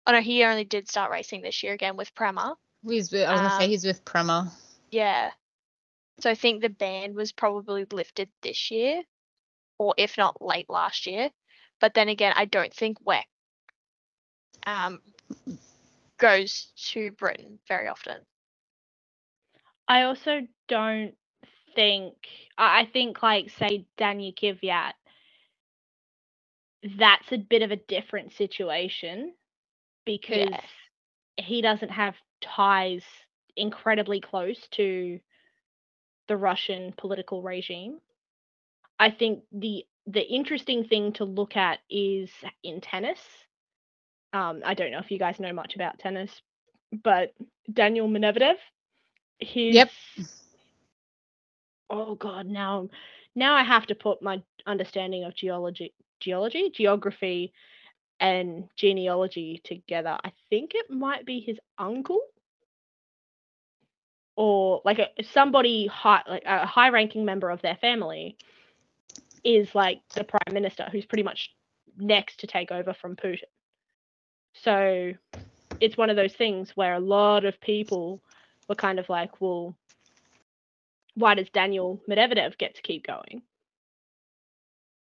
Oh 0.07 0.13
no, 0.13 0.21
he 0.23 0.45
only 0.45 0.65
did 0.65 0.89
start 0.89 1.13
racing 1.13 1.43
this 1.43 1.63
year 1.63 1.75
again 1.75 1.97
with 1.97 2.15
Prema. 2.15 2.57
He's 2.89 3.13
with, 3.13 3.27
I 3.29 3.33
was 3.33 3.43
gonna 3.43 3.51
say 3.51 3.69
Um, 3.69 3.69
he's 3.69 3.85
with 3.87 4.05
Prema. 4.05 4.53
Yeah. 4.93 5.33
So 6.21 6.31
I 6.31 6.37
think 6.37 6.63
the 6.63 6.71
ban 6.71 7.15
was 7.15 7.33
probably 7.33 7.87
lifted 7.93 8.31
this 8.43 8.71
year, 8.71 9.03
or 9.79 9.95
if 9.99 10.19
not 10.19 10.43
late 10.43 10.71
last 10.71 11.07
year. 11.07 11.31
But 11.81 11.95
then 11.95 12.09
again, 12.09 12.35
I 12.37 12.47
don't 12.47 12.75
think 12.75 12.99
WEC 13.05 13.23
um, 14.67 15.01
goes 16.19 16.73
to 16.93 17.13
Britain 17.13 17.59
very 17.69 17.89
often. 17.89 18.19
I 19.89 20.05
also 20.05 20.43
don't 20.69 21.15
think 21.75 22.15
I 22.59 22.83
I 22.83 22.87
think 22.93 23.23
like 23.23 23.51
say 23.51 23.87
Daniel 23.99 24.33
Kvyat, 24.33 24.93
that's 26.99 27.33
a 27.33 27.39
bit 27.39 27.63
of 27.63 27.71
a 27.71 27.77
different 27.77 28.33
situation 28.33 29.35
because 30.05 30.49
he 31.37 31.63
doesn't 31.63 31.91
have 31.91 32.15
ties 32.41 33.05
incredibly 33.57 34.21
close 34.21 34.59
to 34.73 35.21
the 36.29 36.37
Russian 36.37 36.93
political 36.97 37.43
regime. 37.43 37.99
I 38.99 39.11
think 39.11 39.45
the 39.53 39.85
the 40.07 40.23
interesting 40.23 40.85
thing 40.85 41.13
to 41.15 41.25
look 41.25 41.57
at 41.57 41.79
is 41.91 42.31
in 42.65 42.81
tennis. 42.81 43.21
Um, 44.33 44.63
I 44.65 44.75
don't 44.75 44.91
know 44.91 44.99
if 44.99 45.11
you 45.11 45.19
guys 45.19 45.39
know 45.39 45.53
much 45.53 45.75
about 45.75 45.99
tennis, 45.99 46.31
but 47.05 47.35
Daniel 47.73 48.09
Medvedev, 48.09 48.57
his 49.39 49.75
Yep. 49.75 49.91
oh 51.91 52.15
god 52.15 52.47
now 52.47 52.89
now 53.35 53.55
i 53.55 53.63
have 53.63 53.87
to 53.87 53.95
put 53.95 54.23
my 54.23 54.43
understanding 54.67 55.25
of 55.25 55.35
geology 55.35 55.93
geology 56.23 56.71
geography 56.75 57.53
and 58.21 58.69
genealogy 58.77 59.61
together. 59.65 60.17
I 60.25 60.33
think 60.49 60.73
it 60.75 60.91
might 60.91 61.27
be 61.27 61.41
his 61.41 61.59
uncle. 61.77 62.21
Or 64.37 64.81
like 64.85 64.99
a, 64.99 65.09
somebody 65.25 65.89
high 65.89 66.23
like 66.27 66.45
a 66.47 66.65
high 66.65 66.89
ranking 66.89 67.25
member 67.25 67.51
of 67.51 67.61
their 67.61 67.77
family 67.77 68.39
is 69.45 69.75
like 69.75 70.01
the 70.15 70.25
prime 70.25 70.55
minister 70.55 70.89
who's 70.91 71.05
pretty 71.05 71.25
much 71.25 71.51
next 71.99 72.41
to 72.41 72.47
take 72.47 72.71
over 72.73 72.95
from 72.95 73.17
putin. 73.17 73.51
So 74.55 75.13
it's 75.81 75.97
one 75.99 76.09
of 76.09 76.17
those 76.17 76.33
things 76.33 76.71
where 76.75 76.95
a 76.95 77.01
lot 77.01 77.45
of 77.45 77.61
people 77.61 78.23
were 78.69 78.75
kind 78.75 78.99
of 78.99 79.09
like 79.11 79.41
well 79.41 79.77
why 81.15 81.35
does 81.35 81.51
Daniel 81.51 82.01
Medvedev 82.09 82.57
get 82.57 82.77
to 82.77 82.83
keep 82.83 83.07
going? 83.07 83.43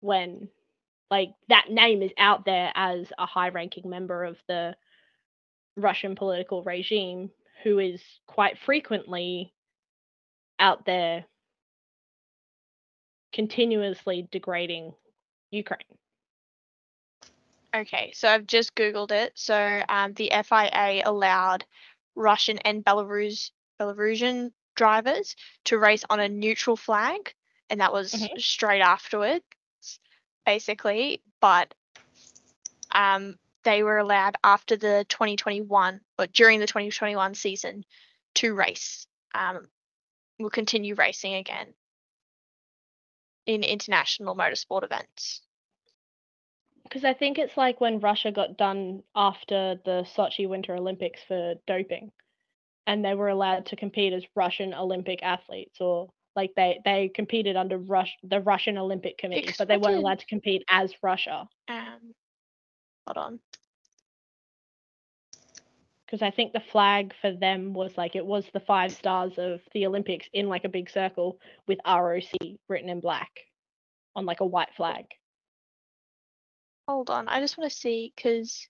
When 0.00 0.48
like 1.10 1.30
that 1.48 1.70
name 1.70 2.02
is 2.02 2.12
out 2.18 2.44
there 2.44 2.70
as 2.74 3.12
a 3.18 3.26
high 3.26 3.48
ranking 3.48 3.88
member 3.90 4.24
of 4.24 4.36
the 4.48 4.76
Russian 5.76 6.14
political 6.14 6.62
regime 6.62 7.30
who 7.62 7.78
is 7.78 8.02
quite 8.26 8.58
frequently 8.58 9.52
out 10.58 10.84
there 10.84 11.24
continuously 13.32 14.28
degrading 14.30 14.94
Ukraine. 15.50 15.98
Okay, 17.74 18.12
so 18.14 18.28
I've 18.28 18.46
just 18.46 18.74
Googled 18.74 19.12
it. 19.12 19.32
So 19.36 19.82
um, 19.88 20.12
the 20.14 20.32
FIA 20.32 21.02
allowed 21.04 21.64
Russian 22.16 22.58
and 22.58 22.84
Belarus 22.84 23.50
Belarusian 23.80 24.52
drivers 24.74 25.36
to 25.64 25.78
race 25.78 26.04
on 26.10 26.20
a 26.20 26.28
neutral 26.28 26.76
flag, 26.76 27.32
and 27.70 27.80
that 27.80 27.92
was 27.92 28.12
Mhm. 28.12 28.40
straight 28.40 28.82
afterwards, 28.82 29.44
basically. 30.50 31.22
But 31.40 31.72
um, 32.90 33.36
they 33.62 33.84
were 33.84 33.98
allowed 33.98 34.34
after 34.42 34.76
the 34.76 35.06
2021 35.08 36.00
or 36.18 36.26
during 36.26 36.58
the 36.58 36.66
2021 36.66 37.34
season 37.34 37.84
to 38.34 38.54
race. 38.54 39.06
Um, 39.32 39.68
will 40.40 40.50
continue 40.50 40.94
racing 40.94 41.34
again 41.34 41.74
in 43.46 43.62
international 43.62 44.34
motorsport 44.34 44.82
events. 44.82 45.42
Because 46.82 47.04
I 47.04 47.12
think 47.12 47.38
it's 47.38 47.56
like 47.56 47.80
when 47.80 48.00
Russia 48.00 48.32
got 48.32 48.56
done 48.56 49.02
after 49.14 49.78
the 49.84 50.04
Sochi 50.16 50.48
Winter 50.48 50.74
Olympics 50.74 51.20
for 51.28 51.54
doping, 51.66 52.10
and 52.86 53.04
they 53.04 53.14
were 53.14 53.28
allowed 53.28 53.66
to 53.66 53.76
compete 53.76 54.12
as 54.14 54.24
Russian 54.34 54.74
Olympic 54.74 55.22
athletes, 55.22 55.80
or 55.80 56.08
like 56.36 56.52
they 56.56 56.80
they 56.84 57.10
competed 57.14 57.56
under 57.56 57.78
Rush 57.78 58.16
the 58.22 58.40
Russian 58.40 58.78
Olympic 58.78 59.18
Committee, 59.18 59.52
but 59.58 59.68
they 59.68 59.76
weren't 59.76 59.96
allowed 59.96 60.20
to 60.20 60.26
compete 60.26 60.64
as 60.68 60.92
Russia. 61.02 61.48
Um, 61.68 62.14
hold 63.06 63.18
on. 63.18 63.40
Because 66.06 66.22
I 66.22 66.30
think 66.30 66.52
the 66.52 66.60
flag 66.60 67.14
for 67.20 67.32
them 67.32 67.72
was 67.72 67.96
like 67.96 68.16
it 68.16 68.26
was 68.26 68.44
the 68.52 68.60
five 68.60 68.92
stars 68.92 69.38
of 69.38 69.60
the 69.72 69.86
Olympics 69.86 70.28
in 70.32 70.48
like 70.48 70.64
a 70.64 70.68
big 70.68 70.90
circle 70.90 71.38
with 71.68 71.78
ROC 71.86 72.32
written 72.68 72.88
in 72.88 73.00
black 73.00 73.30
on 74.16 74.26
like 74.26 74.40
a 74.40 74.46
white 74.46 74.74
flag. 74.76 75.06
Hold 76.88 77.10
on, 77.10 77.28
I 77.28 77.40
just 77.40 77.56
want 77.56 77.70
to 77.70 77.76
see 77.76 78.12
because 78.14 78.66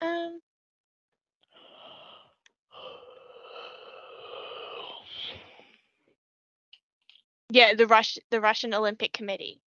um 0.00 0.40
yeah, 7.50 7.74
the 7.74 7.86
Rush 7.86 8.18
the 8.30 8.40
Russian 8.40 8.74
Olympic 8.74 9.12
Committee. 9.12 9.60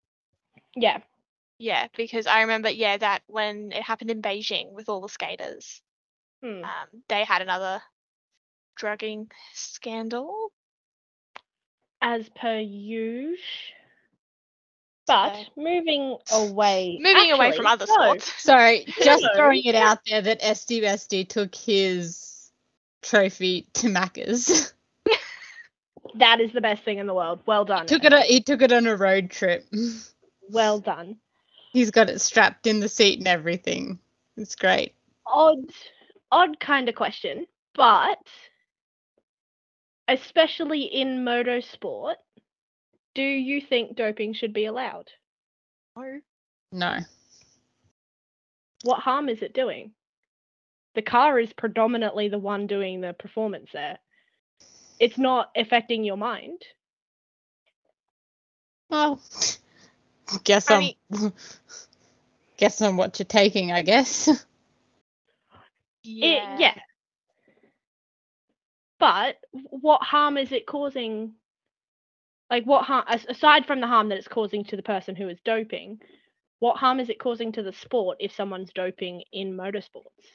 Yeah. 0.76 1.00
Yeah, 1.60 1.88
because 1.96 2.28
I 2.28 2.42
remember 2.42 2.70
yeah 2.70 2.98
that 2.98 3.24
when 3.28 3.72
it 3.72 3.82
happened 3.84 4.12
in 4.12 4.22
Beijing 4.22 4.74
with 4.74 4.90
all 4.90 5.02
the 5.02 5.10
skaters, 5.10 5.82
Hmm. 6.44 6.64
um, 6.64 7.04
they 7.10 7.24
had 7.24 7.42
another 7.42 7.82
drugging 8.76 9.32
scandal. 9.54 10.52
as 12.00 12.30
per 12.30 12.60
usual. 12.60 13.38
But 15.08 15.34
So- 15.36 15.44
moving 15.56 16.18
away, 16.32 17.00
Moving 17.02 17.32
away 17.32 17.54
from 17.54 17.66
other 17.66 17.86
no, 17.88 17.94
sports. 17.94 18.32
Sorry, 18.44 18.86
just 19.02 19.24
No. 19.24 19.30
throwing 19.36 19.64
it 19.64 19.74
out 19.74 20.00
there 20.06 20.22
that 20.22 20.42
SDSD 20.42 21.28
took 21.28 21.56
his 21.56 22.52
trophy 23.02 23.68
to 23.76 23.88
Macca's. 23.88 24.74
That 26.18 26.42
is 26.42 26.52
the 26.52 26.62
best 26.62 26.84
thing 26.84 26.98
in 26.98 27.08
the 27.08 27.14
world. 27.14 27.40
Well 27.46 27.66
done. 27.66 27.86
took 27.86 28.04
it. 28.04 28.14
He 28.24 28.42
took 28.42 28.62
it 28.62 28.72
on 28.72 28.88
a 28.88 28.96
road 28.96 29.32
trip. 29.32 29.66
Well 30.50 30.80
done. 30.80 31.18
He's 31.74 31.92
got 31.92 32.10
it 32.10 32.22
strapped 32.22 32.68
in 32.68 32.80
the 32.80 32.88
seat 32.88 33.20
and 33.20 33.28
everything. 33.28 34.00
It's 34.38 34.56
great. 34.56 34.96
Odd, 35.26 35.72
odd 36.32 36.58
kind 36.62 36.88
of 36.88 36.96
question, 36.96 37.46
but 37.76 38.18
especially 40.08 40.84
in 40.84 41.26
motorsport, 41.26 42.16
do 43.14 43.22
you 43.22 43.60
think 43.60 43.98
doping 43.98 44.34
should 44.34 44.54
be 44.54 44.68
allowed? 44.68 45.10
No. 45.98 46.22
No. 46.72 47.00
What 48.84 49.02
harm 49.02 49.28
is 49.28 49.42
it 49.42 49.54
doing? 49.54 49.92
The 50.96 51.02
car 51.02 51.40
is 51.40 51.52
predominantly 51.54 52.30
the 52.30 52.40
one 52.40 52.68
doing 52.68 53.02
the 53.02 53.14
performance 53.14 53.70
there. 53.74 53.98
It's 55.00 55.18
not 55.18 55.52
affecting 55.56 56.04
your 56.04 56.18
mind. 56.18 56.62
Well, 58.90 59.22
guess 60.44 60.72
I 60.72 60.96
I'm. 61.12 61.34
guess 62.58 62.82
I'm 62.82 62.98
what 62.98 63.20
you're 63.20 63.26
taking. 63.26 63.72
I 63.72 63.82
guess. 63.84 64.30
Yeah. 66.04 66.56
It, 66.56 66.60
yeah. 66.62 66.76
But 69.00 69.36
what 69.54 70.02
harm 70.04 70.38
is 70.38 70.52
it 70.52 70.66
causing? 70.66 71.34
Like, 72.50 72.66
what 72.66 72.86
harm, 72.86 73.06
aside 73.28 73.66
from 73.66 73.82
the 73.82 73.88
harm 73.88 74.10
that 74.10 74.18
it's 74.18 74.28
causing 74.28 74.64
to 74.66 74.78
the 74.78 74.84
person 74.84 75.16
who 75.16 75.28
is 75.28 75.40
doping, 75.44 76.00
what 76.60 76.78
harm 76.78 77.00
is 77.00 77.10
it 77.10 77.20
causing 77.20 77.52
to 77.54 77.64
the 77.64 77.74
sport 77.74 78.18
if 78.22 78.34
someone's 78.34 78.72
doping 78.74 79.24
in 79.34 79.56
motorsports? 79.58 80.26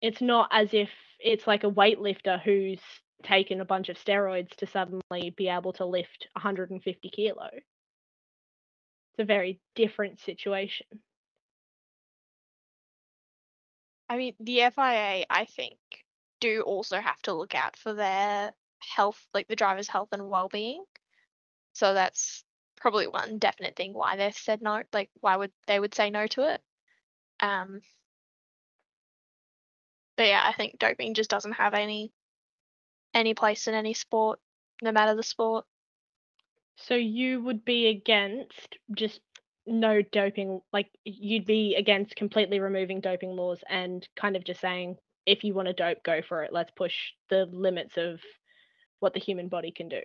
It's 0.00 0.20
not 0.20 0.48
as 0.52 0.72
if 0.72 0.90
it's 1.18 1.46
like 1.46 1.64
a 1.64 1.70
weightlifter 1.70 2.40
who's 2.40 2.80
taken 3.22 3.60
a 3.60 3.64
bunch 3.64 3.88
of 3.88 3.96
steroids 3.96 4.54
to 4.56 4.66
suddenly 4.66 5.30
be 5.36 5.48
able 5.48 5.72
to 5.74 5.84
lift 5.84 6.28
150 6.34 7.10
kilo. 7.10 7.48
It's 7.52 9.18
a 9.18 9.24
very 9.24 9.60
different 9.74 10.20
situation. 10.20 10.86
I 14.08 14.16
mean, 14.16 14.34
the 14.40 14.62
FIA, 14.70 15.26
I 15.28 15.44
think, 15.44 15.78
do 16.40 16.62
also 16.62 16.98
have 17.00 17.20
to 17.22 17.34
look 17.34 17.54
out 17.54 17.76
for 17.76 17.92
their 17.92 18.52
health, 18.78 19.20
like 19.34 19.48
the 19.48 19.56
driver's 19.56 19.88
health 19.88 20.08
and 20.12 20.30
well-being. 20.30 20.84
So 21.74 21.94
that's 21.94 22.44
probably 22.76 23.06
one 23.08 23.38
definite 23.38 23.76
thing 23.76 23.92
why 23.92 24.16
they 24.16 24.30
said 24.30 24.62
no. 24.62 24.82
Like, 24.92 25.10
why 25.20 25.36
would 25.36 25.52
they 25.66 25.78
would 25.80 25.94
say 25.94 26.10
no 26.10 26.26
to 26.28 26.54
it? 26.54 26.62
Um. 27.40 27.80
But 30.18 30.26
yeah, 30.26 30.42
I 30.44 30.52
think 30.52 30.80
doping 30.80 31.14
just 31.14 31.30
doesn't 31.30 31.52
have 31.52 31.74
any 31.74 32.12
any 33.14 33.34
place 33.34 33.68
in 33.68 33.74
any 33.74 33.94
sport, 33.94 34.40
no 34.82 34.90
matter 34.90 35.14
the 35.14 35.22
sport. 35.22 35.64
So 36.76 36.94
you 36.94 37.40
would 37.42 37.64
be 37.64 37.86
against 37.86 38.76
just 38.96 39.20
no 39.64 40.02
doping, 40.02 40.60
like 40.72 40.88
you'd 41.04 41.46
be 41.46 41.76
against 41.76 42.16
completely 42.16 42.58
removing 42.58 43.00
doping 43.00 43.30
laws 43.30 43.62
and 43.68 44.06
kind 44.16 44.34
of 44.34 44.42
just 44.44 44.60
saying, 44.60 44.96
if 45.24 45.44
you 45.44 45.54
want 45.54 45.68
to 45.68 45.72
dope, 45.72 46.02
go 46.02 46.20
for 46.20 46.42
it. 46.42 46.52
Let's 46.52 46.72
push 46.72 46.94
the 47.30 47.46
limits 47.52 47.96
of 47.96 48.20
what 48.98 49.14
the 49.14 49.20
human 49.20 49.48
body 49.48 49.70
can 49.70 49.88
do. 49.88 50.00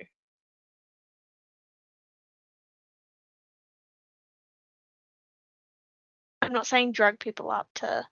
I'm 6.44 6.53
not 6.53 6.68
saying 6.68 6.91
drug 6.91 7.19
people 7.19 7.49
up 7.49 7.68
to 7.76 8.06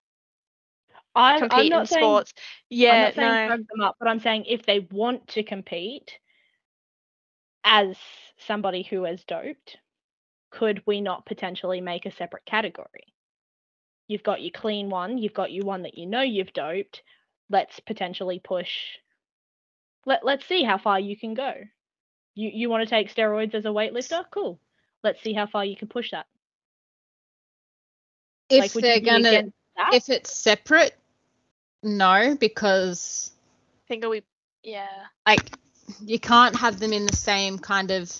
I'm, 1.15 1.35
I'm 1.35 1.49
compete 1.49 1.71
not 1.71 1.81
in 1.81 1.87
saying, 1.87 2.03
sports. 2.03 2.33
I'm 2.37 2.41
Yeah, 2.69 3.01
not 3.01 3.15
saying 3.15 3.31
no. 3.31 3.47
drug 3.47 3.67
them 3.67 3.81
up, 3.81 3.95
but 3.99 4.07
I'm 4.07 4.19
saying 4.19 4.45
if 4.47 4.65
they 4.65 4.79
want 4.91 5.27
to 5.29 5.43
compete 5.43 6.17
as 7.63 7.97
somebody 8.37 8.83
who 8.83 9.03
has 9.03 9.23
doped, 9.23 9.77
could 10.51 10.81
we 10.85 11.01
not 11.01 11.25
potentially 11.25 11.81
make 11.81 12.05
a 12.05 12.11
separate 12.11 12.45
category? 12.45 13.13
You've 14.07 14.23
got 14.23 14.41
your 14.41 14.51
clean 14.51 14.89
one, 14.89 15.17
you've 15.17 15.33
got 15.33 15.51
your 15.51 15.65
one 15.65 15.83
that 15.83 15.97
you 15.97 16.05
know 16.05 16.21
you've 16.21 16.53
doped. 16.53 17.01
Let's 17.49 17.79
potentially 17.79 18.39
push. 18.39 18.71
Let 20.05 20.25
Let's 20.25 20.45
see 20.45 20.63
how 20.63 20.77
far 20.77 20.99
you 20.99 21.17
can 21.17 21.33
go. 21.33 21.53
You 22.35 22.49
you 22.53 22.69
want 22.69 22.83
to 22.83 22.89
take 22.89 23.13
steroids 23.13 23.53
as 23.53 23.65
a 23.65 23.69
weightlifter? 23.69 24.23
Cool. 24.31 24.59
Let's 25.03 25.21
see 25.21 25.33
how 25.33 25.47
far 25.47 25.65
you 25.65 25.75
can 25.75 25.87
push 25.87 26.11
that. 26.11 26.27
If 28.49 28.75
like, 28.75 28.83
they're 28.83 28.99
gonna, 28.99 29.43
that? 29.77 29.93
if 29.93 30.09
it's 30.09 30.35
separate, 30.37 30.93
no, 31.83 32.35
because 32.39 33.31
I 33.85 33.87
think 33.87 34.05
we 34.05 34.23
yeah. 34.63 34.87
like 35.25 35.51
you 36.05 36.19
can't 36.19 36.55
have 36.55 36.79
them 36.79 36.93
in 36.93 37.05
the 37.05 37.15
same 37.15 37.57
kind 37.59 37.91
of 37.91 38.11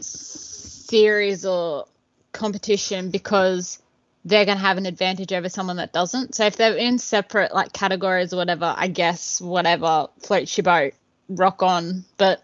series 0.00 1.44
or 1.44 1.86
competition 2.32 3.10
because 3.10 3.80
they're 4.24 4.44
going 4.44 4.58
to 4.58 4.64
have 4.64 4.76
an 4.76 4.86
advantage 4.86 5.32
over 5.32 5.48
someone 5.48 5.76
that 5.76 5.92
doesn't. 5.92 6.34
So 6.34 6.46
if 6.46 6.56
they're 6.56 6.76
in 6.76 6.98
separate 6.98 7.54
like 7.54 7.72
categories 7.72 8.32
or 8.32 8.36
whatever, 8.36 8.74
I 8.76 8.88
guess 8.88 9.40
whatever 9.40 10.08
floats 10.18 10.56
your 10.56 10.64
boat, 10.64 10.92
rock 11.28 11.62
on. 11.62 12.04
But 12.18 12.42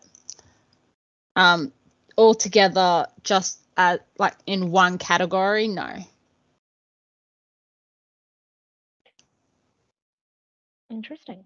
um, 1.35 1.73
all 2.17 2.35
together, 2.35 3.07
just 3.23 3.59
at 3.77 4.07
like 4.19 4.35
in 4.47 4.71
one 4.71 4.99
category, 4.99 5.69
no. 5.69 5.97
Interesting. 10.91 11.45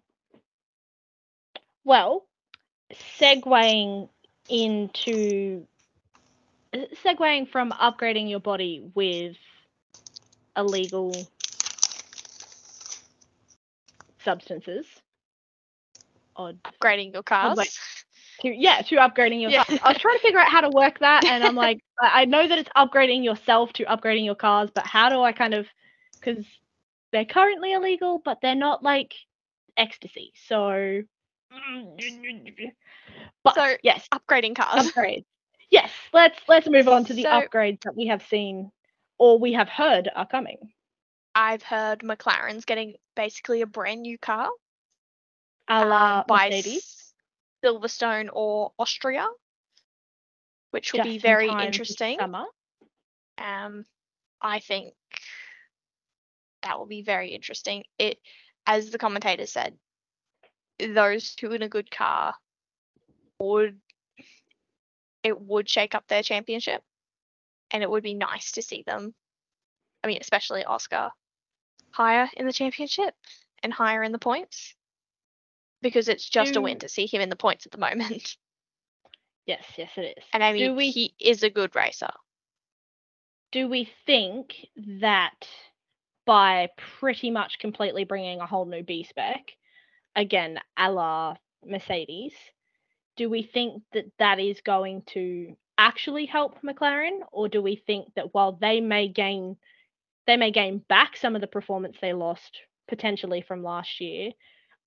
Well, 1.84 2.26
segueing 3.18 4.08
into 4.48 5.66
segueing 6.74 7.48
from 7.48 7.70
upgrading 7.72 8.28
your 8.30 8.40
body 8.40 8.82
with 8.94 9.36
illegal 10.56 11.14
substances. 14.22 14.86
Odd. 16.36 16.58
Upgrading 16.62 17.12
your 17.14 17.22
cars. 17.22 17.56
like- 17.56 17.70
To, 18.40 18.48
yeah, 18.48 18.80
to 18.82 18.96
upgrading 18.96 19.40
your 19.42 19.50
Yeah. 19.50 19.64
cars. 19.64 19.80
I 19.82 19.88
was 19.92 19.98
trying 19.98 20.16
to 20.16 20.22
figure 20.22 20.38
out 20.38 20.48
how 20.48 20.62
to 20.62 20.70
work 20.70 20.98
that, 21.00 21.24
and 21.26 21.44
I'm 21.44 21.54
like, 21.54 21.80
I 22.00 22.22
I 22.22 22.24
know 22.24 22.46
that 22.46 22.58
it's 22.58 22.70
upgrading 22.76 23.22
yourself 23.24 23.72
to 23.74 23.84
upgrading 23.84 24.24
your 24.24 24.34
cars, 24.34 24.70
but 24.74 24.86
how 24.86 25.08
do 25.10 25.20
I 25.22 25.32
kind 25.32 25.52
of, 25.54 25.66
because 26.14 26.44
they're 27.12 27.24
currently 27.26 27.72
illegal, 27.72 28.18
but 28.24 28.40
they're 28.40 28.54
not 28.54 28.82
like 28.82 29.14
ecstasy. 29.80 30.32
So, 30.46 31.02
but 33.42 33.54
So, 33.54 33.74
yes, 33.82 34.06
Upgrading 34.12 34.54
cars. 34.56 34.92
upgrades. 34.92 35.24
Yes, 35.70 35.90
let's 36.12 36.38
let's 36.48 36.68
move 36.68 36.88
on 36.88 37.04
to 37.06 37.14
the 37.14 37.22
So- 37.22 37.30
upgrades 37.30 37.82
that 37.82 37.96
we 37.96 38.06
have 38.06 38.24
seen 38.26 38.70
or 39.18 39.38
we 39.38 39.52
have 39.54 39.68
heard 39.68 40.08
are 40.14 40.26
coming. 40.26 40.58
I've 41.34 41.62
heard 41.62 42.00
McLaren's 42.00 42.64
getting 42.64 42.94
basically 43.14 43.62
a 43.62 43.66
brand 43.66 44.02
new 44.02 44.18
car 44.18 44.48
A 45.68 45.84
la 45.86 46.18
um, 46.20 46.24
by 46.26 46.50
Mercedes. 46.50 47.14
Silverstone 47.64 48.28
or 48.32 48.72
Austria, 48.78 49.28
which 50.72 50.92
will 50.92 50.98
just 50.98 51.08
be 51.08 51.18
very 51.18 51.48
for 51.48 51.60
interesting. 51.60 52.18
Summer. 52.18 52.44
Um, 53.38 53.84
I 54.40 54.58
think 54.58 54.94
that 56.62 56.78
will 56.78 56.86
be 56.86 57.02
very 57.02 57.30
interesting. 57.30 57.84
It, 57.98 58.18
as 58.70 58.90
the 58.92 58.98
commentator 58.98 59.46
said, 59.46 59.76
those 60.78 61.34
two 61.34 61.50
in 61.50 61.62
a 61.62 61.68
good 61.68 61.90
car 61.90 62.34
would 63.40 63.80
it 65.24 65.38
would 65.40 65.68
shake 65.68 65.96
up 65.96 66.06
their 66.06 66.22
championship, 66.22 66.80
and 67.72 67.82
it 67.82 67.90
would 67.90 68.04
be 68.04 68.14
nice 68.14 68.52
to 68.52 68.62
see 68.62 68.84
them. 68.86 69.12
I 70.04 70.06
mean, 70.06 70.18
especially 70.20 70.64
Oscar 70.64 71.10
higher 71.90 72.30
in 72.36 72.46
the 72.46 72.52
championship 72.52 73.12
and 73.64 73.72
higher 73.72 74.04
in 74.04 74.12
the 74.12 74.18
points 74.18 74.76
because 75.82 76.08
it's 76.08 76.28
just 76.28 76.54
a 76.54 76.60
win 76.60 76.78
to 76.78 76.88
see 76.88 77.06
him 77.06 77.20
in 77.20 77.28
the 77.28 77.36
points 77.36 77.66
at 77.66 77.72
the 77.72 77.78
moment. 77.78 78.36
Yes, 79.46 79.64
yes, 79.76 79.90
it 79.96 80.16
is. 80.16 80.24
And 80.32 80.44
I 80.44 80.52
mean, 80.52 80.76
we- 80.76 80.92
he 80.92 81.14
is 81.18 81.42
a 81.42 81.50
good 81.50 81.74
racer. 81.74 82.10
do 83.50 83.66
we 83.66 83.90
think 84.06 84.54
that 84.76 85.48
by 86.30 86.68
pretty 87.00 87.28
much 87.28 87.58
completely 87.58 88.04
bringing 88.04 88.38
a 88.38 88.46
whole 88.46 88.64
new 88.64 88.84
B 88.84 89.02
spec, 89.02 89.50
again, 90.14 90.60
a 90.78 90.88
la 90.88 91.34
Mercedes, 91.66 92.34
do 93.16 93.28
we 93.28 93.42
think 93.42 93.82
that 93.94 94.04
that 94.20 94.38
is 94.38 94.60
going 94.60 95.02
to 95.06 95.56
actually 95.76 96.26
help 96.26 96.62
McLaren, 96.62 97.18
or 97.32 97.48
do 97.48 97.60
we 97.60 97.82
think 97.84 98.14
that 98.14 98.32
while 98.32 98.52
they 98.52 98.80
may 98.80 99.08
gain, 99.08 99.56
they 100.28 100.36
may 100.36 100.52
gain 100.52 100.84
back 100.88 101.16
some 101.16 101.34
of 101.34 101.40
the 101.40 101.48
performance 101.48 101.96
they 102.00 102.12
lost 102.12 102.58
potentially 102.86 103.40
from 103.40 103.64
last 103.64 104.00
year, 104.00 104.30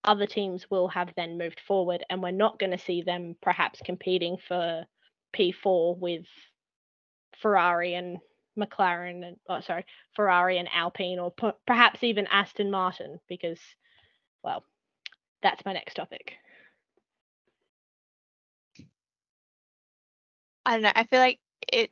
other 0.06 0.26
teams 0.26 0.72
will 0.72 0.88
have 0.88 1.12
then 1.18 1.38
moved 1.38 1.60
forward, 1.68 2.06
and 2.10 2.24
we're 2.24 2.32
not 2.32 2.58
going 2.58 2.72
to 2.72 2.78
see 2.78 3.02
them 3.02 3.36
perhaps 3.42 3.82
competing 3.84 4.38
for 4.48 4.86
P4 5.36 5.98
with 5.98 6.24
Ferrari 7.42 7.96
and 7.96 8.20
McLaren 8.58 9.26
and 9.26 9.38
oh 9.50 9.62
sorry 9.62 9.86
Ferrari 10.16 10.58
and 10.58 10.70
Alpine 10.74 11.20
or 11.20 11.32
per- 11.32 11.56
perhaps 11.66 12.04
even 12.04 12.28
Aston 12.28 12.70
Martin 12.72 13.20
because 13.28 13.60
well 14.44 14.64
that's 15.42 15.66
my 15.66 15.74
next 15.74 15.96
topic. 15.96 16.34
I 20.66 20.74
don't 20.74 20.84
know. 20.84 20.92
I 20.96 21.04
feel 21.04 21.20
like 21.20 21.40
it. 21.72 21.92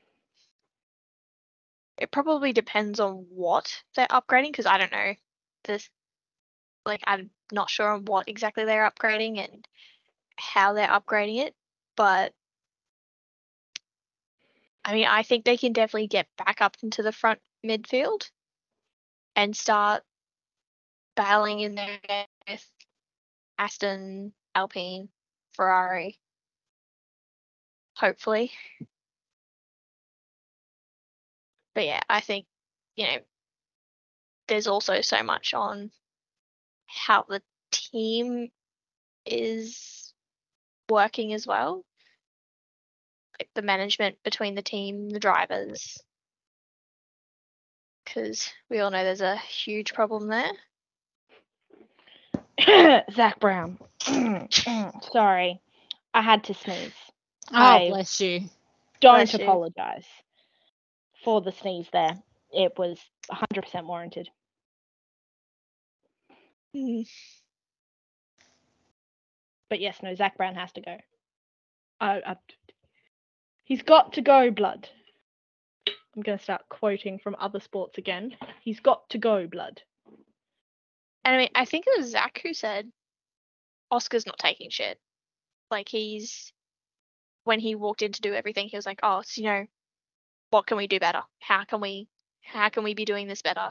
It 1.97 2.09
probably 2.09 2.51
depends 2.53 2.99
on 2.99 3.25
what 3.29 3.83
they're 3.95 4.07
upgrading 4.07 4.51
because 4.51 4.65
I 4.65 4.77
don't 4.77 4.91
know 4.91 5.13
this. 5.65 5.89
Like 6.85 7.01
I'm 7.05 7.29
not 7.51 7.69
sure 7.69 7.91
on 7.91 8.05
what 8.05 8.27
exactly 8.29 8.65
they're 8.65 8.89
upgrading 8.89 9.37
and 9.39 9.67
how 10.37 10.73
they're 10.73 10.87
upgrading 10.87 11.45
it, 11.45 11.55
but 11.95 12.33
I 14.83 14.93
mean 14.93 15.07
I 15.07 15.23
think 15.23 15.45
they 15.45 15.57
can 15.57 15.73
definitely 15.73 16.07
get 16.07 16.27
back 16.37 16.61
up 16.61 16.77
into 16.83 17.03
the 17.03 17.11
front 17.11 17.39
midfield 17.65 18.29
and 19.35 19.55
start 19.55 20.03
battling 21.15 21.59
in 21.59 21.75
there 21.75 21.99
with 22.47 22.67
Aston, 23.57 24.33
Alpine, 24.55 25.09
Ferrari. 25.53 26.19
Hopefully. 27.95 28.51
But 31.75 31.85
yeah, 31.85 32.01
I 32.09 32.21
think, 32.21 32.45
you 32.95 33.05
know, 33.05 33.17
there's 34.47 34.67
also 34.67 35.01
so 35.01 35.23
much 35.23 35.53
on 35.53 35.91
how 36.87 37.23
the 37.29 37.41
team 37.71 38.49
is 39.25 40.13
working 40.89 41.33
as 41.33 41.47
well. 41.47 41.85
Like 43.41 43.49
the 43.55 43.63
management 43.63 44.17
between 44.23 44.53
the 44.53 44.61
team, 44.61 45.09
the 45.09 45.19
drivers. 45.19 45.97
Because 48.05 48.51
we 48.69 48.79
all 48.79 48.91
know 48.91 49.03
there's 49.03 49.21
a 49.21 49.35
huge 49.35 49.95
problem 49.95 50.27
there. 50.27 50.51
Zach 53.11 53.39
Brown. 53.39 53.79
sorry, 55.11 55.59
I 56.13 56.21
had 56.21 56.43
to 56.43 56.53
sneeze. 56.53 56.93
Oh, 57.51 57.57
I- 57.57 57.89
bless 57.89 58.21
you. 58.21 58.41
Don't 58.99 59.15
Bless 59.15 59.33
you. 59.33 59.43
apologize 59.43 60.05
for 61.23 61.41
the 61.41 61.51
sneeze 61.51 61.87
there. 61.91 62.21
It 62.53 62.73
was 62.77 62.99
100% 63.31 63.87
warranted. 63.87 64.29
Mm. 66.75 67.07
But 69.67 69.79
yes, 69.79 69.97
no, 70.03 70.13
Zach 70.13 70.37
Brown 70.37 70.53
has 70.53 70.71
to 70.73 70.81
go. 70.81 70.95
I, 72.01 72.21
I, 72.25 72.35
he's 73.71 73.83
got 73.83 74.11
to 74.11 74.21
go, 74.21 74.51
blood. 74.51 74.89
I'm 75.87 76.23
going 76.23 76.37
to 76.37 76.43
start 76.43 76.63
quoting 76.67 77.19
from 77.19 77.37
other 77.39 77.61
sports 77.61 77.97
again. 77.97 78.35
He's 78.61 78.81
got 78.81 79.09
to 79.11 79.17
go, 79.17 79.47
blood. 79.47 79.81
And 81.23 81.35
I 81.35 81.37
mean, 81.37 81.49
I 81.55 81.63
think 81.63 81.85
it 81.87 81.97
was 81.97 82.11
Zach 82.11 82.41
who 82.43 82.53
said 82.53 82.91
Oscar's 83.89 84.27
not 84.27 84.37
taking 84.37 84.69
shit. 84.69 84.99
Like 85.69 85.87
he's 85.87 86.51
when 87.45 87.61
he 87.61 87.75
walked 87.75 88.01
in 88.01 88.11
to 88.11 88.19
do 88.21 88.33
everything, 88.33 88.67
he 88.67 88.75
was 88.75 88.85
like, 88.85 88.99
"Oh, 89.03 89.21
so, 89.23 89.39
you 89.41 89.47
know, 89.47 89.65
what 90.49 90.67
can 90.67 90.75
we 90.75 90.87
do 90.87 90.99
better? 90.99 91.21
How 91.39 91.63
can 91.63 91.79
we 91.79 92.09
how 92.43 92.67
can 92.67 92.83
we 92.83 92.93
be 92.93 93.05
doing 93.05 93.29
this 93.29 93.41
better?" 93.41 93.69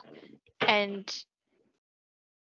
And 0.66 1.24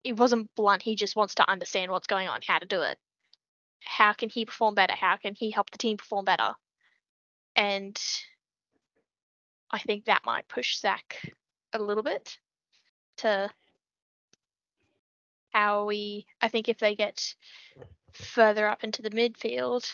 it 0.04 0.18
wasn't 0.18 0.52
blunt. 0.56 0.84
He 0.84 0.96
just 0.96 1.16
wants 1.16 1.34
to 1.36 1.50
understand 1.50 1.92
what's 1.92 2.06
going 2.06 2.28
on, 2.28 2.42
how 2.46 2.60
to 2.60 2.68
do 2.68 2.82
it. 2.84 3.00
How 3.84 4.14
can 4.14 4.30
he 4.30 4.46
perform 4.46 4.76
better? 4.76 4.94
How 4.94 5.18
can 5.18 5.34
he 5.34 5.50
help 5.50 5.72
the 5.72 5.80
team 5.80 5.98
perform 5.98 6.26
better? 6.26 6.54
And 7.60 8.00
I 9.70 9.80
think 9.80 10.06
that 10.06 10.26
might 10.26 10.48
push 10.48 10.78
Zach 10.78 11.22
a 11.74 11.78
little 11.78 12.04
bit 12.04 12.38
to 13.18 13.50
how 15.52 15.84
we. 15.84 16.26
I 16.42 16.48
think 16.48 16.70
if 16.70 16.80
they 16.80 16.96
get 16.96 17.36
further 18.14 18.66
up 18.66 18.86
into 18.86 19.02
the 19.02 19.10
midfield, 19.10 19.94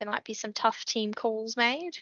there 0.00 0.10
might 0.10 0.24
be 0.24 0.34
some 0.34 0.52
tough 0.52 0.84
team 0.84 1.14
calls 1.14 1.56
made. 1.56 1.96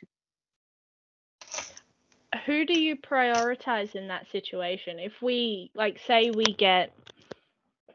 Who 2.47 2.65
do 2.65 2.73
you 2.73 2.97
prioritize 2.97 3.95
in 3.95 4.09
that 4.09 4.31
situation? 4.33 4.99
If 4.99 5.13
we 5.21 5.71
like 5.75 6.01
say 6.07 6.31
we 6.31 6.45
get 6.45 6.95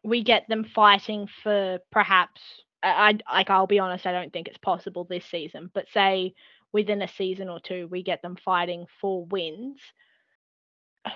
we 0.03 0.21
get 0.21 0.47
them 0.47 0.65
fighting 0.65 1.27
for 1.41 1.79
perhaps 1.91 2.41
I, 2.83 3.19
I 3.27 3.33
like 3.33 3.49
I'll 3.49 3.67
be 3.67 3.79
honest, 3.79 4.05
I 4.05 4.11
don't 4.11 4.31
think 4.31 4.47
it's 4.47 4.57
possible 4.57 5.03
this 5.03 5.25
season, 5.25 5.69
but 5.73 5.89
say 5.93 6.33
within 6.71 7.01
a 7.01 7.07
season 7.07 7.49
or 7.49 7.59
two 7.59 7.87
we 7.87 8.03
get 8.03 8.21
them 8.21 8.35
fighting 8.43 8.85
for 9.01 9.25
wins. 9.25 9.79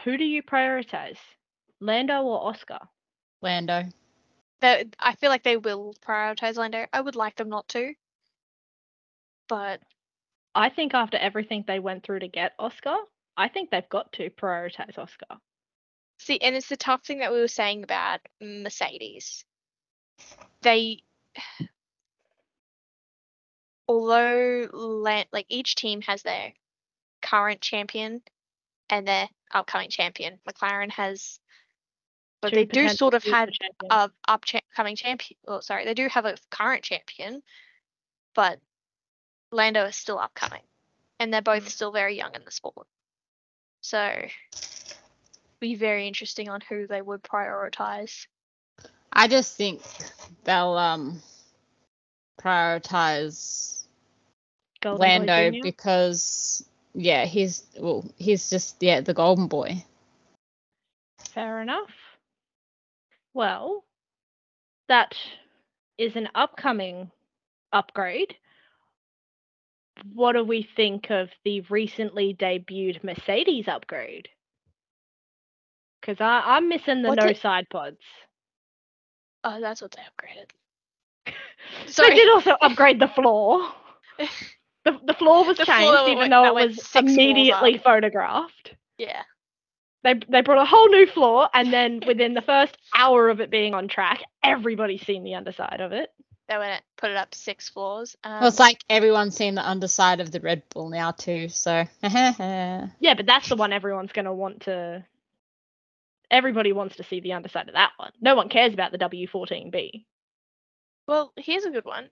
Who 0.03 0.17
do 0.17 0.23
you 0.23 0.41
prioritize? 0.41 1.17
Lando 1.79 2.21
or 2.21 2.47
Oscar? 2.47 2.79
Lando. 3.41 3.83
They, 4.61 4.85
I 4.99 5.15
feel 5.15 5.29
like 5.29 5.43
they 5.43 5.57
will 5.57 5.95
prioritize 6.05 6.55
Lando. 6.55 6.85
I 6.93 7.01
would 7.01 7.15
like 7.15 7.35
them 7.35 7.49
not 7.49 7.67
to, 7.69 7.93
but 9.49 9.81
I 10.53 10.69
think 10.69 10.93
after 10.93 11.17
everything 11.17 11.63
they 11.65 11.79
went 11.79 12.03
through 12.03 12.19
to 12.19 12.27
get 12.27 12.53
Oscar, 12.59 12.95
I 13.35 13.47
think 13.47 13.69
they've 13.69 13.89
got 13.89 14.11
to 14.13 14.29
prioritize 14.29 14.97
Oscar. 14.97 15.38
See, 16.19 16.38
and 16.39 16.55
it's 16.55 16.69
the 16.69 16.77
tough 16.77 17.03
thing 17.03 17.19
that 17.19 17.31
we 17.31 17.39
were 17.39 17.47
saying 17.47 17.83
about 17.83 18.19
Mercedes. 18.39 19.43
They, 20.61 21.03
although 23.87 24.69
Lan- 24.71 25.25
like 25.31 25.45
each 25.49 25.75
team 25.75 26.01
has 26.01 26.21
their 26.23 26.53
current 27.21 27.61
champion 27.61 28.21
and 28.89 29.07
their 29.07 29.27
upcoming 29.51 29.89
champion. 29.89 30.39
McLaren 30.47 30.91
has, 30.91 31.39
but 32.41 32.49
Two 32.49 32.55
they 32.55 32.65
do 32.65 32.87
sort 32.89 33.13
of 33.13 33.23
had 33.23 33.51
a 33.89 34.09
upcoming 34.27 34.95
champion. 34.95 35.37
Oh, 35.47 35.59
sorry, 35.59 35.85
they 35.85 35.93
do 35.93 36.07
have 36.07 36.25
a 36.25 36.37
current 36.49 36.83
champion, 36.83 37.43
but 38.33 38.59
Lando 39.51 39.85
is 39.85 39.95
still 39.95 40.19
upcoming, 40.19 40.63
and 41.19 41.33
they're 41.33 41.41
both 41.41 41.67
still 41.69 41.91
very 41.91 42.15
young 42.15 42.33
in 42.35 42.45
the 42.45 42.51
sport. 42.51 42.87
So, 43.81 44.25
be 45.59 45.75
very 45.75 46.07
interesting 46.07 46.49
on 46.49 46.61
who 46.61 46.87
they 46.87 47.01
would 47.01 47.23
prioritize. 47.23 48.27
I 49.22 49.27
just 49.27 49.56
think 49.56 49.84
they'll 50.45 50.73
um 50.73 51.22
prioritize 52.41 53.85
Golden 54.81 55.27
Lando 55.27 55.61
because 55.61 56.65
yeah, 56.95 57.26
he's 57.26 57.64
well, 57.80 58.03
he's 58.18 58.49
just 58.49 58.81
yeah 58.81 59.02
the 59.02 59.14
golden 59.14 59.45
boy. 59.45 59.85
Fair 61.35 61.61
enough. 61.61 61.91
Well, 63.35 63.84
that 64.89 65.15
is 65.99 66.15
an 66.15 66.30
upcoming 66.34 67.11
upgrade. 67.72 68.34
What 70.15 70.31
do 70.34 70.43
we 70.43 70.68
think 70.76 71.11
of 71.11 71.30
the 71.45 71.61
recently 71.69 72.34
debuted 72.34 73.03
Mercedes 73.03 73.68
upgrade? 73.68 74.30
Because 76.02 76.18
I'm 76.19 76.69
missing 76.69 77.03
the 77.03 77.10
What's 77.10 77.23
no 77.23 77.30
it- 77.30 77.38
side 77.38 77.69
pods. 77.69 78.02
Oh, 79.43 79.59
that's 79.59 79.81
what 79.81 79.91
they 79.91 80.01
upgraded. 80.01 81.35
So 81.88 82.03
they 82.07 82.15
did 82.15 82.30
also 82.30 82.51
upgrade 82.61 82.99
the 82.99 83.07
floor. 83.07 83.72
The, 84.84 84.97
the 85.05 85.13
floor 85.13 85.45
was 85.45 85.57
The 85.57 85.65
changed, 85.65 85.93
that 85.93 86.07
even 86.07 86.18
went- 86.18 86.31
though 86.31 86.57
it 86.57 86.68
was 86.69 86.95
immediately 86.95 87.77
photographed. 87.77 88.73
Yeah. 88.97 89.22
They 90.03 90.15
they 90.27 90.41
brought 90.41 90.59
a 90.59 90.65
whole 90.65 90.89
new 90.89 91.05
floor, 91.05 91.47
and 91.53 91.72
then 91.72 92.01
within 92.07 92.34
the 92.34 92.41
first 92.41 92.76
hour 92.95 93.30
of 93.30 93.39
it 93.41 93.51
being 93.51 93.76
on 93.76 93.88
track, 93.88 94.22
everybody's 94.43 95.05
seen 95.05 95.23
the 95.23 95.35
underside 95.35 95.81
of 95.81 95.91
it. 95.91 96.09
They 96.49 96.57
went 96.57 96.72
and 96.72 96.81
put 96.97 97.11
it 97.11 97.18
up 97.18 97.35
six 97.35 97.69
floors. 97.69 98.15
Um, 98.23 98.39
Well, 98.39 98.47
it's 98.47 98.57
like 98.59 98.84
everyone's 98.89 99.35
seen 99.35 99.53
the 99.53 99.69
underside 99.69 100.19
of 100.19 100.31
the 100.31 100.39
Red 100.39 100.63
Bull 100.73 100.89
now 100.89 101.11
too. 101.11 101.47
So 101.49 101.85
Yeah, 102.03 102.88
but 103.15 103.27
that's 103.27 103.49
the 103.49 103.55
one 103.55 103.73
everyone's 103.73 104.13
going 104.13 104.26
to 104.26 104.34
want 104.34 104.61
to. 104.61 105.05
Everybody 106.31 106.71
wants 106.71 106.95
to 106.95 107.03
see 107.03 107.19
the 107.19 107.33
underside 107.33 107.67
of 107.67 107.75
that 107.75 107.91
one. 107.97 108.11
No 108.21 108.35
one 108.35 108.47
cares 108.49 108.73
about 108.73 108.93
the 108.93 108.97
W14B. 108.97 110.05
Well, 111.07 111.33
here's 111.35 111.65
a 111.65 111.71
good 111.71 111.85
one. 111.85 112.09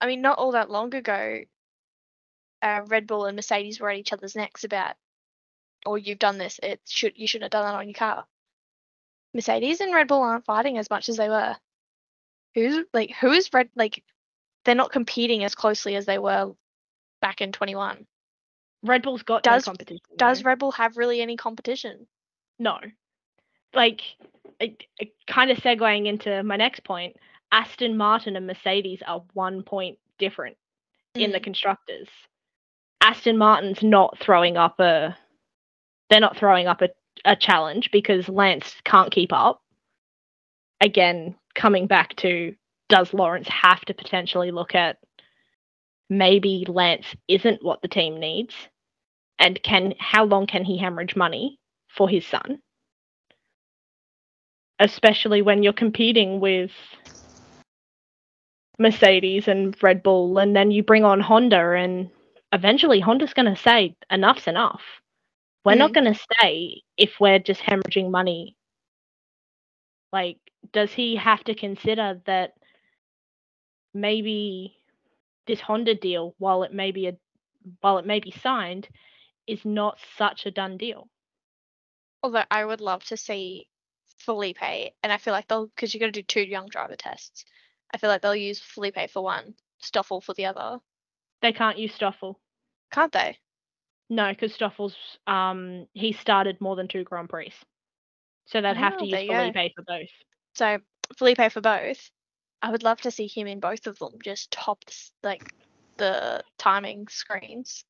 I 0.00 0.06
mean, 0.06 0.20
not 0.20 0.38
all 0.38 0.52
that 0.52 0.68
long 0.68 0.92
ago, 0.94 1.42
uh, 2.60 2.80
Red 2.88 3.06
Bull 3.06 3.26
and 3.26 3.36
Mercedes 3.36 3.78
were 3.78 3.88
at 3.88 3.98
each 3.98 4.12
other's 4.12 4.34
necks 4.34 4.64
about, 4.64 4.96
"Oh, 5.86 5.94
you've 5.94 6.18
done 6.18 6.38
this. 6.38 6.58
It 6.60 6.80
should 6.88 7.16
you 7.16 7.28
shouldn't 7.28 7.44
have 7.44 7.62
done 7.62 7.70
that 7.72 7.78
on 7.78 7.88
your 7.88 7.94
car." 7.94 8.26
Mercedes 9.32 9.80
and 9.80 9.94
Red 9.94 10.08
Bull 10.08 10.22
aren't 10.22 10.44
fighting 10.44 10.76
as 10.76 10.90
much 10.90 11.08
as 11.08 11.16
they 11.16 11.28
were. 11.28 11.56
Who's 12.54 12.84
like 12.92 13.12
who 13.12 13.30
is 13.30 13.52
Red 13.52 13.70
like? 13.76 14.02
They're 14.64 14.74
not 14.74 14.92
competing 14.92 15.44
as 15.44 15.54
closely 15.54 15.94
as 15.94 16.04
they 16.06 16.18
were 16.18 16.52
back 17.20 17.40
in 17.40 17.52
21. 17.52 18.06
Red 18.82 19.02
Bull's 19.02 19.22
got 19.22 19.44
Does- 19.44 19.66
no 19.66 19.70
competition. 19.70 20.04
Does. 20.16 20.44
Red 20.44 20.58
Bull 20.58 20.72
have 20.72 20.96
really 20.96 21.20
any 21.20 21.36
competition? 21.36 22.08
no? 22.58 22.78
Like, 23.74 24.00
kind 25.26 25.50
of 25.50 25.58
segueing 25.58 26.06
into 26.06 26.42
my 26.42 26.56
next 26.56 26.84
point. 26.84 27.16
Aston 27.50 27.96
Martin 27.96 28.36
and 28.36 28.46
Mercedes 28.46 29.00
are 29.06 29.22
one 29.34 29.62
point 29.62 29.98
different 30.18 30.56
in 31.14 31.32
the 31.32 31.40
Mm. 31.40 31.44
constructors. 31.44 32.08
Aston 33.02 33.36
Martin's 33.36 33.82
not 33.82 34.18
throwing 34.18 34.56
up 34.56 34.78
a. 34.80 35.16
They're 36.08 36.20
not 36.20 36.36
throwing 36.36 36.66
up 36.66 36.82
a, 36.82 36.90
a 37.24 37.34
challenge 37.36 37.90
because 37.90 38.28
Lance 38.28 38.74
can't 38.84 39.10
keep 39.12 39.32
up. 39.32 39.60
Again, 40.80 41.36
coming 41.54 41.86
back 41.86 42.14
to 42.16 42.54
does 42.88 43.12
Lawrence 43.14 43.48
have 43.48 43.80
to 43.86 43.94
potentially 43.94 44.50
look 44.50 44.74
at 44.74 44.98
maybe 46.10 46.66
Lance 46.68 47.06
isn't 47.28 47.64
what 47.64 47.80
the 47.82 47.88
team 47.88 48.20
needs, 48.20 48.54
and 49.38 49.62
can 49.62 49.94
how 49.98 50.24
long 50.24 50.46
can 50.46 50.64
he 50.64 50.78
hemorrhage 50.78 51.16
money 51.16 51.58
for 51.88 52.08
his 52.08 52.26
son? 52.26 52.60
Especially 54.82 55.42
when 55.42 55.62
you're 55.62 55.72
competing 55.72 56.40
with 56.40 56.72
Mercedes 58.80 59.46
and 59.46 59.80
Red 59.80 60.02
Bull, 60.02 60.38
and 60.38 60.56
then 60.56 60.72
you 60.72 60.82
bring 60.82 61.04
on 61.04 61.20
Honda, 61.20 61.74
and 61.74 62.10
eventually 62.52 62.98
Honda's 62.98 63.32
going 63.32 63.54
to 63.54 63.60
say 63.60 63.94
enough's 64.10 64.48
enough. 64.48 64.82
We're 65.64 65.76
not 65.76 65.90
hmm. 65.90 65.94
going 65.94 66.12
to 66.12 66.20
stay 66.20 66.82
if 66.96 67.20
we're 67.20 67.38
just 67.38 67.60
hemorrhaging 67.60 68.10
money. 68.10 68.56
Like, 70.12 70.38
does 70.72 70.92
he 70.92 71.14
have 71.14 71.44
to 71.44 71.54
consider 71.54 72.20
that 72.26 72.54
maybe 73.94 74.76
this 75.46 75.60
Honda 75.60 75.94
deal, 75.94 76.34
while 76.38 76.64
it 76.64 76.74
may 76.74 76.90
be 76.90 77.06
a 77.06 77.16
while 77.80 77.98
it 77.98 78.06
may 78.06 78.18
be 78.18 78.32
signed, 78.32 78.88
is 79.46 79.64
not 79.64 79.98
such 80.18 80.44
a 80.44 80.50
done 80.50 80.76
deal? 80.76 81.08
Although 82.24 82.44
I 82.50 82.64
would 82.64 82.80
love 82.80 83.04
to 83.04 83.16
see 83.16 83.68
Felipe, 84.24 84.62
and 85.02 85.12
I 85.12 85.18
feel 85.18 85.32
like 85.32 85.48
they'll 85.48 85.66
because 85.66 85.94
you're 85.94 86.06
to 86.06 86.12
do 86.12 86.22
two 86.22 86.42
young 86.42 86.68
driver 86.68 86.96
tests. 86.96 87.44
I 87.92 87.98
feel 87.98 88.10
like 88.10 88.22
they'll 88.22 88.34
use 88.34 88.60
Felipe 88.60 89.10
for 89.10 89.22
one, 89.22 89.54
Stoffel 89.80 90.20
for 90.20 90.34
the 90.34 90.46
other. 90.46 90.80
They 91.42 91.52
can't 91.52 91.78
use 91.78 91.94
Stoffel. 91.94 92.40
Can't 92.90 93.12
they? 93.12 93.38
No, 94.10 94.30
because 94.30 94.54
Stoffel's 94.54 94.96
um 95.26 95.86
he 95.92 96.12
started 96.12 96.60
more 96.60 96.76
than 96.76 96.88
two 96.88 97.04
Grand 97.04 97.28
Prix. 97.28 97.52
So 98.46 98.60
they'd 98.60 98.76
have 98.76 98.96
to 98.98 99.04
Oh, 99.04 99.06
use 99.06 99.22
you 99.22 99.28
go. 99.28 99.52
Felipe 99.52 99.74
for 99.74 99.82
both. 99.82 100.08
So 100.54 100.78
Felipe 101.18 101.52
for 101.52 101.60
both. 101.60 102.10
I 102.62 102.70
would 102.70 102.82
love 102.82 103.00
to 103.02 103.10
see 103.10 103.26
him 103.26 103.46
in 103.46 103.60
both 103.60 103.86
of 103.86 103.98
them, 103.98 104.12
just 104.22 104.50
top 104.50 104.84
like 105.22 105.52
the 105.98 106.44
timing 106.58 107.08
screens, 107.08 107.84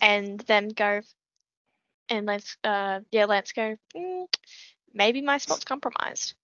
and 0.00 0.40
then 0.40 0.68
go. 0.68 1.00
And 2.08 2.26
let's 2.26 2.56
uh 2.64 3.00
yeah, 3.10 3.26
let's 3.26 3.52
go. 3.52 3.76
Mm, 3.96 4.26
maybe 4.94 5.20
my 5.22 5.38
spot's 5.38 5.64
compromised 5.64 6.34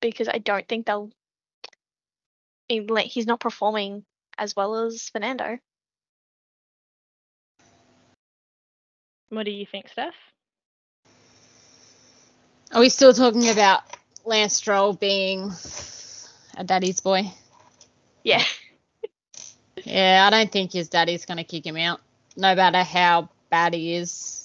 because 0.00 0.28
I 0.28 0.38
don't 0.38 0.66
think 0.68 0.86
they'll. 0.86 1.10
He's 2.68 3.26
not 3.26 3.40
performing 3.40 4.04
as 4.38 4.56
well 4.56 4.74
as 4.86 5.10
Fernando. 5.10 5.58
What 9.28 9.44
do 9.44 9.50
you 9.50 9.66
think, 9.66 9.88
Steph? 9.88 10.14
are 12.74 12.80
we 12.80 12.88
still 12.88 13.12
talking 13.12 13.48
about 13.50 13.82
Lance 14.24 14.56
Stroll 14.56 14.94
being 14.94 15.52
a 16.56 16.64
daddy's 16.64 17.00
boy. 17.00 17.30
Yeah. 18.22 18.42
Yeah, 19.84 20.24
I 20.26 20.30
don't 20.30 20.50
think 20.50 20.72
his 20.72 20.88
daddy's 20.88 21.24
gonna 21.24 21.44
kick 21.44 21.66
him 21.66 21.76
out, 21.76 22.00
no 22.36 22.54
matter 22.54 22.82
how 22.82 23.28
bad 23.50 23.74
he 23.74 23.94
is. 23.94 24.43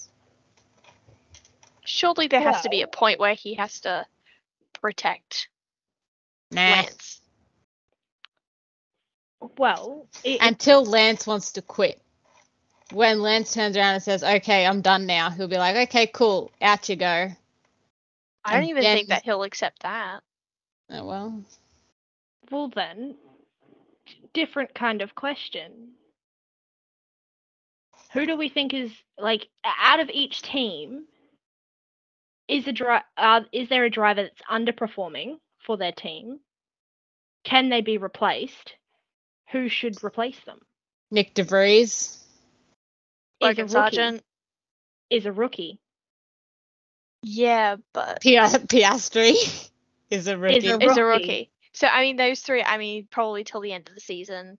Surely 1.90 2.28
there 2.28 2.40
has 2.40 2.62
to 2.62 2.68
be 2.68 2.82
a 2.82 2.86
point 2.86 3.18
where 3.18 3.34
he 3.34 3.54
has 3.54 3.80
to 3.80 4.06
protect 4.80 5.48
Nah. 6.52 6.60
Lance. 6.60 7.20
Well, 9.58 10.06
it, 10.24 10.38
Until 10.40 10.84
Lance 10.84 11.26
wants 11.26 11.52
to 11.52 11.62
quit. 11.62 12.00
When 12.92 13.22
Lance 13.22 13.54
turns 13.54 13.76
around 13.76 13.94
and 13.94 14.02
says, 14.02 14.22
"Okay, 14.22 14.66
I'm 14.66 14.82
done 14.82 15.06
now," 15.06 15.30
he'll 15.30 15.48
be 15.48 15.56
like, 15.58 15.88
"Okay, 15.88 16.06
cool, 16.08 16.50
out 16.60 16.88
you 16.88 16.96
go." 16.96 17.06
I 18.44 18.52
don't 18.52 18.60
And 18.62 18.70
even 18.70 18.82
then- 18.82 18.96
think 18.96 19.08
that 19.08 19.24
he'll 19.24 19.42
accept 19.42 19.82
that. 19.82 20.22
Oh 20.90 21.04
well. 21.04 21.44
well 22.50 22.68
then, 22.68 23.16
different 24.32 24.74
kind 24.74 25.02
of 25.02 25.14
question. 25.14 25.94
Who 28.12 28.26
do 28.26 28.36
we 28.36 28.48
think 28.48 28.74
is 28.74 28.92
like 29.18 29.48
out 29.64 30.00
of 30.00 30.10
each 30.10 30.42
team? 30.42 31.06
Is 32.50 32.66
a 32.66 32.72
dri- 32.72 32.98
uh, 33.16 33.40
is 33.52 33.68
there 33.68 33.84
a 33.84 33.90
driver 33.90 34.22
that's 34.24 34.42
underperforming 34.50 35.38
for 35.64 35.76
their 35.76 35.92
team? 35.92 36.40
Can 37.44 37.68
they 37.68 37.80
be 37.80 37.96
replaced? 37.98 38.74
Who 39.52 39.68
should 39.68 40.02
replace 40.04 40.38
them? 40.46 40.60
Nyck 41.12 41.34
de 41.34 41.44
Vries. 41.44 42.18
Is 43.40 43.46
a 43.46 43.46
Logan 43.46 43.64
rookie. 43.66 43.72
Sargent. 43.72 44.22
Is 45.10 45.26
a 45.26 45.32
rookie. 45.32 45.80
Yeah, 47.22 47.76
but 47.92 48.20
Pia- 48.20 48.42
Piastri 48.44 49.70
is 50.10 50.26
a 50.26 50.36
rookie. 50.38 50.68
a 50.68 50.78
is 50.78 50.96
a 50.96 51.04
rookie. 51.04 51.22
rookie. 51.22 51.50
So 51.72 51.86
I 51.86 52.02
mean, 52.02 52.16
those 52.16 52.40
three. 52.40 52.62
I 52.62 52.78
mean, 52.78 53.06
probably 53.10 53.44
till 53.44 53.60
the 53.60 53.72
end 53.72 53.88
of 53.88 53.94
the 53.94 54.00
season, 54.00 54.58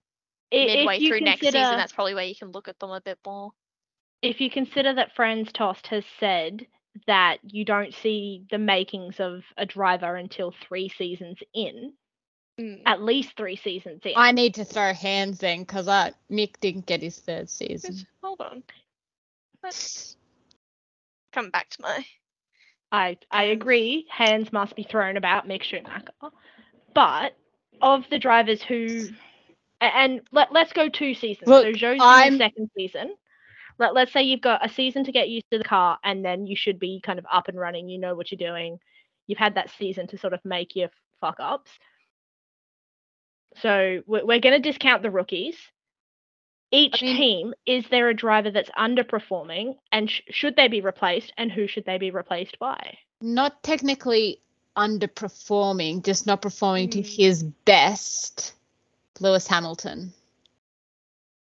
I- 0.52 0.56
midway 0.56 0.96
if 0.96 1.02
you 1.02 1.08
through 1.08 1.20
next 1.20 1.40
season. 1.42 1.60
That's 1.60 1.92
probably 1.92 2.14
where 2.14 2.24
you 2.24 2.34
can 2.34 2.52
look 2.52 2.68
at 2.68 2.78
them 2.78 2.90
a 2.90 3.00
bit 3.00 3.18
more. 3.26 3.50
if 4.22 4.40
you 4.40 4.50
consider 4.50 4.94
that 4.94 5.14
Franz 5.16 5.52
Tost 5.52 5.88
has 5.88 6.04
said 6.20 6.66
that 7.06 7.38
you 7.42 7.64
don't 7.64 7.94
see 7.94 8.44
the 8.50 8.58
makings 8.58 9.18
of 9.20 9.42
a 9.56 9.64
driver 9.66 10.14
until 10.16 10.52
three 10.68 10.88
seasons 10.90 11.38
in, 11.54 11.92
Mm. 12.60 12.82
at 12.84 13.02
least 13.02 13.34
three 13.36 13.56
seasons 13.56 14.02
in. 14.04 14.12
I 14.14 14.32
need 14.32 14.54
to 14.56 14.64
throw 14.64 14.92
hands 14.92 15.38
then 15.38 15.60
because 15.60 15.88
I 15.88 16.12
Mick 16.30 16.60
didn't 16.60 16.84
get 16.84 17.00
his 17.00 17.18
third 17.18 17.48
season. 17.48 17.92
Just 17.94 18.06
Hold 18.22 18.42
on. 18.42 18.62
Let's 19.62 20.16
come 21.32 21.48
back 21.50 21.70
to 21.70 21.82
my. 21.82 22.04
I 22.92 23.16
I 23.30 23.44
agree. 23.44 24.06
Hands 24.10 24.52
must 24.52 24.76
be 24.76 24.82
thrown 24.82 25.16
about 25.16 25.48
Mick 25.48 25.62
Schumacher, 25.62 26.12
but 26.94 27.34
of 27.80 28.04
the 28.10 28.18
drivers 28.18 28.60
who, 28.62 29.08
and 29.80 30.20
let 30.30 30.52
let's 30.52 30.74
go 30.74 30.90
two 30.90 31.14
seasons. 31.14 31.48
Look, 31.48 31.64
so 31.64 31.72
Zhou's 31.72 31.94
in 31.94 32.00
I'm- 32.02 32.32
his 32.32 32.38
second 32.38 32.70
season. 32.76 33.14
Let 33.78 33.94
let's 33.94 34.12
say 34.12 34.22
you've 34.22 34.40
got 34.40 34.64
a 34.64 34.68
season 34.72 35.04
to 35.04 35.12
get 35.12 35.28
used 35.28 35.46
to 35.50 35.58
the 35.58 35.64
car, 35.64 35.98
and 36.04 36.24
then 36.24 36.46
you 36.46 36.56
should 36.56 36.78
be 36.78 37.00
kind 37.00 37.18
of 37.18 37.26
up 37.30 37.48
and 37.48 37.58
running. 37.58 37.88
You 37.88 37.98
know 37.98 38.14
what 38.14 38.30
you're 38.30 38.50
doing. 38.52 38.78
You've 39.26 39.38
had 39.38 39.54
that 39.54 39.70
season 39.78 40.06
to 40.08 40.18
sort 40.18 40.32
of 40.32 40.44
make 40.44 40.76
your 40.76 40.90
fuck 41.20 41.36
ups. 41.38 41.70
So 43.56 44.02
we're, 44.06 44.24
we're 44.24 44.40
going 44.40 44.60
to 44.60 44.70
discount 44.70 45.02
the 45.02 45.10
rookies. 45.10 45.56
Each 46.70 47.02
mean- 47.02 47.16
team, 47.16 47.54
is 47.66 47.84
there 47.90 48.08
a 48.08 48.14
driver 48.14 48.50
that's 48.50 48.70
underperforming, 48.70 49.76
and 49.92 50.10
sh- 50.10 50.22
should 50.30 50.56
they 50.56 50.68
be 50.68 50.80
replaced, 50.80 51.32
and 51.36 51.52
who 51.52 51.66
should 51.66 51.84
they 51.84 51.98
be 51.98 52.10
replaced 52.10 52.58
by? 52.58 52.96
Not 53.20 53.62
technically 53.62 54.40
underperforming, 54.76 56.02
just 56.02 56.26
not 56.26 56.40
performing 56.40 56.88
to 56.90 57.00
Mm. 57.00 57.16
his 57.16 57.42
best. 57.42 58.54
Lewis 59.20 59.46
Hamilton. 59.46 60.12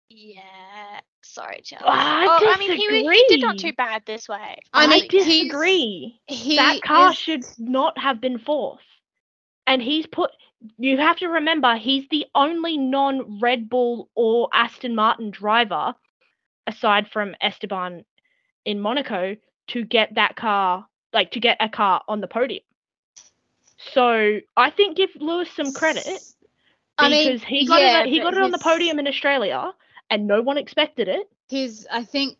Yeah. 0.08 1.00
Sorry, 1.36 1.60
Charlie. 1.62 1.84
I 1.86 2.38
oh, 2.40 2.48
I 2.48 2.56
mean, 2.56 2.72
he, 2.72 3.02
he 3.02 3.24
did 3.28 3.42
not 3.42 3.56
disagree. 3.56 3.72
too 3.72 3.76
bad 3.76 4.02
this 4.06 4.26
way. 4.26 4.56
I 4.72 4.84
I, 4.84 4.86
mean, 4.86 5.06
he's- 5.10 5.26
disagree. 5.26 6.18
He 6.26 6.56
that 6.56 6.80
car 6.80 7.10
is- 7.10 7.18
should 7.18 7.44
not 7.58 7.98
have 7.98 8.22
been 8.22 8.38
fourth. 8.38 8.80
And 9.66 9.82
he's 9.82 10.06
put. 10.06 10.30
You 10.78 10.96
have 10.96 11.18
to 11.18 11.28
remember, 11.28 11.76
he's 11.76 12.08
the 12.10 12.24
only 12.34 12.78
non-Red 12.78 13.68
Bull 13.68 14.08
or 14.14 14.48
Aston 14.54 14.94
Martin 14.94 15.30
driver, 15.30 15.94
aside 16.66 17.08
from 17.08 17.34
Esteban 17.42 18.06
in 18.64 18.80
Monaco, 18.80 19.36
to 19.68 19.84
get 19.84 20.14
that 20.14 20.36
car, 20.36 20.86
like 21.12 21.32
to 21.32 21.40
get 21.40 21.58
a 21.60 21.68
car 21.68 22.02
on 22.08 22.22
the 22.22 22.28
podium. 22.28 22.64
So 23.92 24.40
I 24.56 24.70
think 24.70 24.96
give 24.96 25.10
Lewis 25.16 25.50
some 25.54 25.74
credit 25.74 26.04
because 26.06 26.32
I 26.96 27.10
mean, 27.10 27.38
he 27.40 27.66
got 27.66 27.82
yeah, 27.82 28.04
it. 28.04 28.08
He 28.08 28.20
got 28.20 28.32
it 28.32 28.42
on 28.42 28.52
the 28.52 28.58
podium 28.58 28.98
in 28.98 29.06
Australia, 29.06 29.74
and 30.10 30.26
no 30.26 30.42
one 30.42 30.58
expected 30.58 31.08
it. 31.08 31.28
His, 31.48 31.86
I 31.90 32.04
think, 32.04 32.36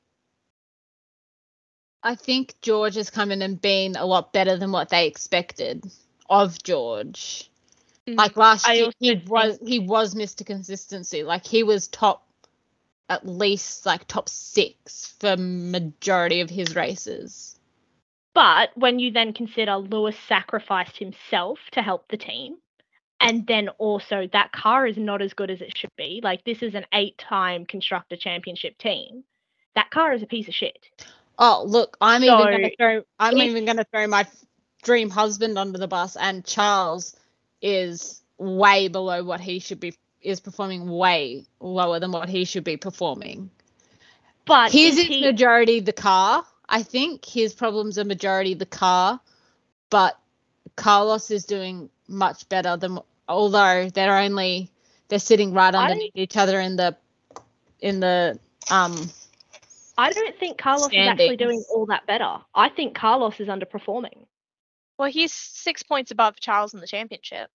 I 2.03 2.15
think 2.15 2.55
George 2.63 2.95
has 2.95 3.11
come 3.11 3.31
in 3.33 3.43
and 3.43 3.61
been 3.61 3.97
a 3.97 4.05
lot 4.07 4.33
better 4.33 4.57
than 4.57 4.73
what 4.73 4.89
they 4.91 5.07
expected 5.07 5.85
of 6.29 6.63
George. 6.63 7.51
Mm. 8.07 8.17
Like 8.17 8.37
last 8.37 8.69
I 8.69 8.75
year, 8.75 8.91
he 9.01 9.17
think- 9.17 9.31
was 9.31 9.59
he 9.65 9.79
was 9.81 10.15
Mr. 10.15 10.45
Consistency. 10.47 11.23
Like 11.23 11.45
he 11.47 11.63
was 11.63 11.89
top, 11.89 12.27
at 13.09 13.27
least 13.27 13.87
like 13.87 14.07
top 14.07 14.29
six 14.29 15.15
for 15.19 15.37
majority 15.37 16.41
of 16.41 16.51
his 16.51 16.77
races. 16.77 17.59
But 18.35 18.71
when 18.77 18.99
you 18.99 19.13
then 19.13 19.33
consider 19.33 19.77
Lewis 19.77 20.17
sacrificed 20.29 20.99
himself 20.99 21.59
to 21.73 21.81
help 21.83 22.09
the 22.09 22.19
team, 22.19 22.57
and 23.21 23.47
then 23.47 23.69
also 23.79 24.29
that 24.33 24.53
car 24.53 24.87
is 24.87 24.97
not 24.97 25.23
as 25.23 25.35
good 25.35 25.51
as 25.51 25.61
it 25.61 25.77
should 25.77 25.95
be. 25.97 26.21
Like 26.23 26.45
this 26.45 26.63
is 26.63 26.75
an 26.75 26.87
eight-time 26.93 27.67
constructor 27.67 28.17
championship 28.17 28.79
team. 28.79 29.25
That 29.75 29.91
car 29.91 30.13
is 30.15 30.23
a 30.23 30.27
piece 30.27 30.49
of 30.49 30.55
shit. 30.55 30.79
Oh 31.39 31.65
look, 31.67 31.97
I'm 32.01 32.23
So, 32.25 32.39
even 32.39 32.51
gonna 32.51 32.71
throw 32.79 33.03
I'm 33.19 33.37
if- 33.39 33.45
even 33.45 33.65
gonna 33.65 33.85
throw 33.93 34.07
my 34.07 34.27
dream 34.83 35.11
husband 35.11 35.59
under 35.59 35.79
the 35.79 35.89
bus, 35.89 36.17
and 36.17 36.45
Charles 36.45 37.17
is 37.63 38.23
way 38.39 38.89
below 38.89 39.25
what 39.25 39.41
he 39.41 39.59
should 39.59 39.81
be. 39.81 39.95
Is 40.23 40.41
performing 40.41 40.89
way 40.91 41.47
lower 41.61 42.01
than 42.01 42.11
what 42.11 42.29
he 42.29 42.45
should 42.45 42.65
be 42.65 42.77
performing. 42.77 43.51
But 44.47 44.73
His 44.73 44.99
is 44.99 44.99
is 44.99 45.09
he, 45.09 45.21
majority 45.21 45.81
the 45.81 45.93
car. 45.93 46.45
I 46.69 46.83
think 46.83 47.25
his 47.25 47.55
problems 47.55 47.99
are 47.99 48.05
majority 48.05 48.55
the 48.55 48.67
car, 48.67 49.21
but 49.91 50.19
Carlos 50.77 51.31
is 51.31 51.45
doing 51.45 51.91
much 52.09 52.49
better 52.49 52.77
than. 52.77 52.99
Although 53.29 53.91
they're 53.91 54.19
only 54.19 54.71
they're 55.09 55.19
sitting 55.19 55.53
right 55.53 55.75
I 55.75 55.85
underneath 55.85 56.13
each 56.15 56.37
other 56.37 56.61
in 56.61 56.77
the 56.77 56.97
in 57.81 58.01
the 58.01 58.39
um. 58.71 59.11
I 59.99 60.13
don't 60.13 60.39
think 60.39 60.59
Carlos 60.59 60.93
is 60.93 61.09
actually 61.09 61.37
doing 61.37 61.65
all 61.71 61.87
that 61.87 62.07
better. 62.07 62.37
I 62.55 62.69
think 62.69 62.95
Carlos 62.95 63.41
is 63.41 63.49
underperforming. 63.49 64.27
Well, 64.99 65.11
he's 65.11 65.33
six 65.33 65.83
points 65.83 66.11
above 66.11 66.39
Charles 66.39 66.75
in 66.75 66.81
the 66.81 66.87
championship. 66.87 67.51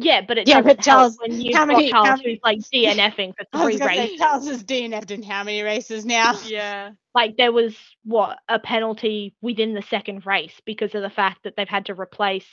Yeah, 0.00 0.20
but 0.26 0.38
it 0.38 0.48
Yeah, 0.48 0.60
but 0.60 0.80
Charles- 0.80 1.18
help 1.18 1.28
when 1.30 1.40
you've 1.40 1.54
how 1.54 1.64
many- 1.66 1.90
how 1.90 2.04
many- 2.04 2.22
who's 2.34 2.38
like 2.44 2.58
DNFing 2.58 3.34
for 3.36 3.44
three 3.64 3.76
gonna 3.78 3.94
say, 3.94 4.00
races. 4.02 4.18
Charles 4.18 4.46
is 4.46 4.62
DNF'd 4.64 5.10
in 5.10 5.22
how 5.22 5.42
many 5.44 5.62
races 5.62 6.04
now? 6.06 6.32
Yeah. 6.46 6.92
like 7.14 7.36
there 7.36 7.52
was 7.52 7.76
what 8.04 8.38
a 8.48 8.58
penalty 8.58 9.34
within 9.40 9.74
the 9.74 9.82
second 9.82 10.24
race 10.24 10.60
because 10.64 10.94
of 10.94 11.02
the 11.02 11.10
fact 11.10 11.42
that 11.42 11.56
they've 11.56 11.68
had 11.68 11.86
to 11.86 11.94
replace 12.00 12.46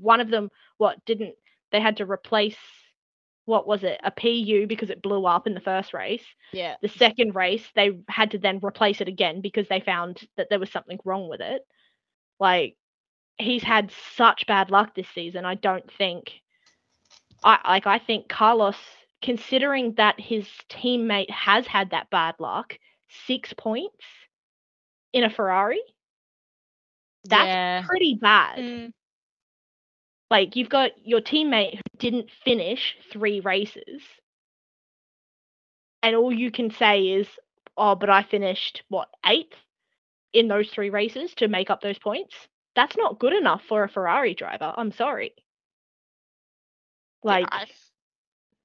one 0.00 0.20
of 0.20 0.28
them 0.28 0.50
what 0.78 1.04
didn't 1.04 1.34
they 1.70 1.80
had 1.80 1.98
to 1.98 2.04
replace 2.04 2.56
what 3.44 3.66
was 3.66 3.84
it 3.84 4.00
a 4.02 4.10
pu 4.10 4.66
because 4.66 4.90
it 4.90 5.00
blew 5.02 5.24
up 5.24 5.46
in 5.46 5.54
the 5.54 5.60
first 5.60 5.94
race 5.94 6.24
Yeah. 6.52 6.74
the 6.82 6.88
second 6.88 7.34
race 7.36 7.64
they 7.76 7.92
had 8.08 8.32
to 8.32 8.38
then 8.38 8.58
replace 8.62 9.00
it 9.00 9.08
again 9.08 9.40
because 9.40 9.68
they 9.68 9.80
found 9.80 10.26
that 10.36 10.48
there 10.50 10.58
was 10.58 10.70
something 10.70 10.98
wrong 11.04 11.28
with 11.28 11.40
it 11.40 11.62
like 12.40 12.76
he's 13.38 13.62
had 13.62 13.92
such 14.16 14.46
bad 14.46 14.70
luck 14.70 14.94
this 14.96 15.08
season 15.14 15.44
i 15.44 15.54
don't 15.54 15.90
think 15.92 16.32
i 17.44 17.58
like 17.68 17.86
i 17.86 17.98
think 17.98 18.28
carlos 18.28 18.76
considering 19.22 19.94
that 19.96 20.18
his 20.20 20.46
teammate 20.70 21.30
has 21.30 21.66
had 21.66 21.90
that 21.90 22.10
bad 22.10 22.34
luck 22.38 22.78
six 23.26 23.52
points 23.54 24.04
in 25.12 25.24
a 25.24 25.30
ferrari 25.30 25.80
that's 27.24 27.46
yeah. 27.46 27.82
pretty 27.86 28.14
bad 28.20 28.58
Mm. 28.58 28.92
like 30.30 30.56
you've 30.56 30.68
got 30.68 30.92
your 31.06 31.20
teammate 31.20 31.74
who 31.76 31.82
didn't 31.98 32.30
finish 32.44 32.96
three 33.12 33.40
races, 33.40 34.02
and 36.02 36.14
all 36.16 36.32
you 36.32 36.50
can 36.50 36.70
say 36.70 37.08
is, 37.08 37.28
"Oh, 37.76 37.94
but 37.94 38.10
I 38.10 38.22
finished 38.22 38.82
what 38.88 39.08
eighth 39.26 39.56
in 40.32 40.48
those 40.48 40.70
three 40.70 40.90
races 40.90 41.34
to 41.36 41.48
make 41.48 41.70
up 41.70 41.80
those 41.80 41.98
points." 41.98 42.48
That's 42.74 42.96
not 42.96 43.18
good 43.18 43.32
enough 43.32 43.62
for 43.64 43.84
a 43.84 43.88
Ferrari 43.88 44.34
driver. 44.34 44.72
I'm 44.76 44.92
sorry. 44.92 45.34
Yeah, 47.24 47.40
Like, 47.40 47.48
I, 47.50 47.62
f- 47.62 47.90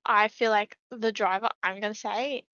I 0.05 0.27
feel 0.29 0.51
like 0.51 0.77
the 0.91 1.11
driver. 1.11 1.49
I'm 1.63 1.79
gonna 1.81 1.93
say, 1.95 2.45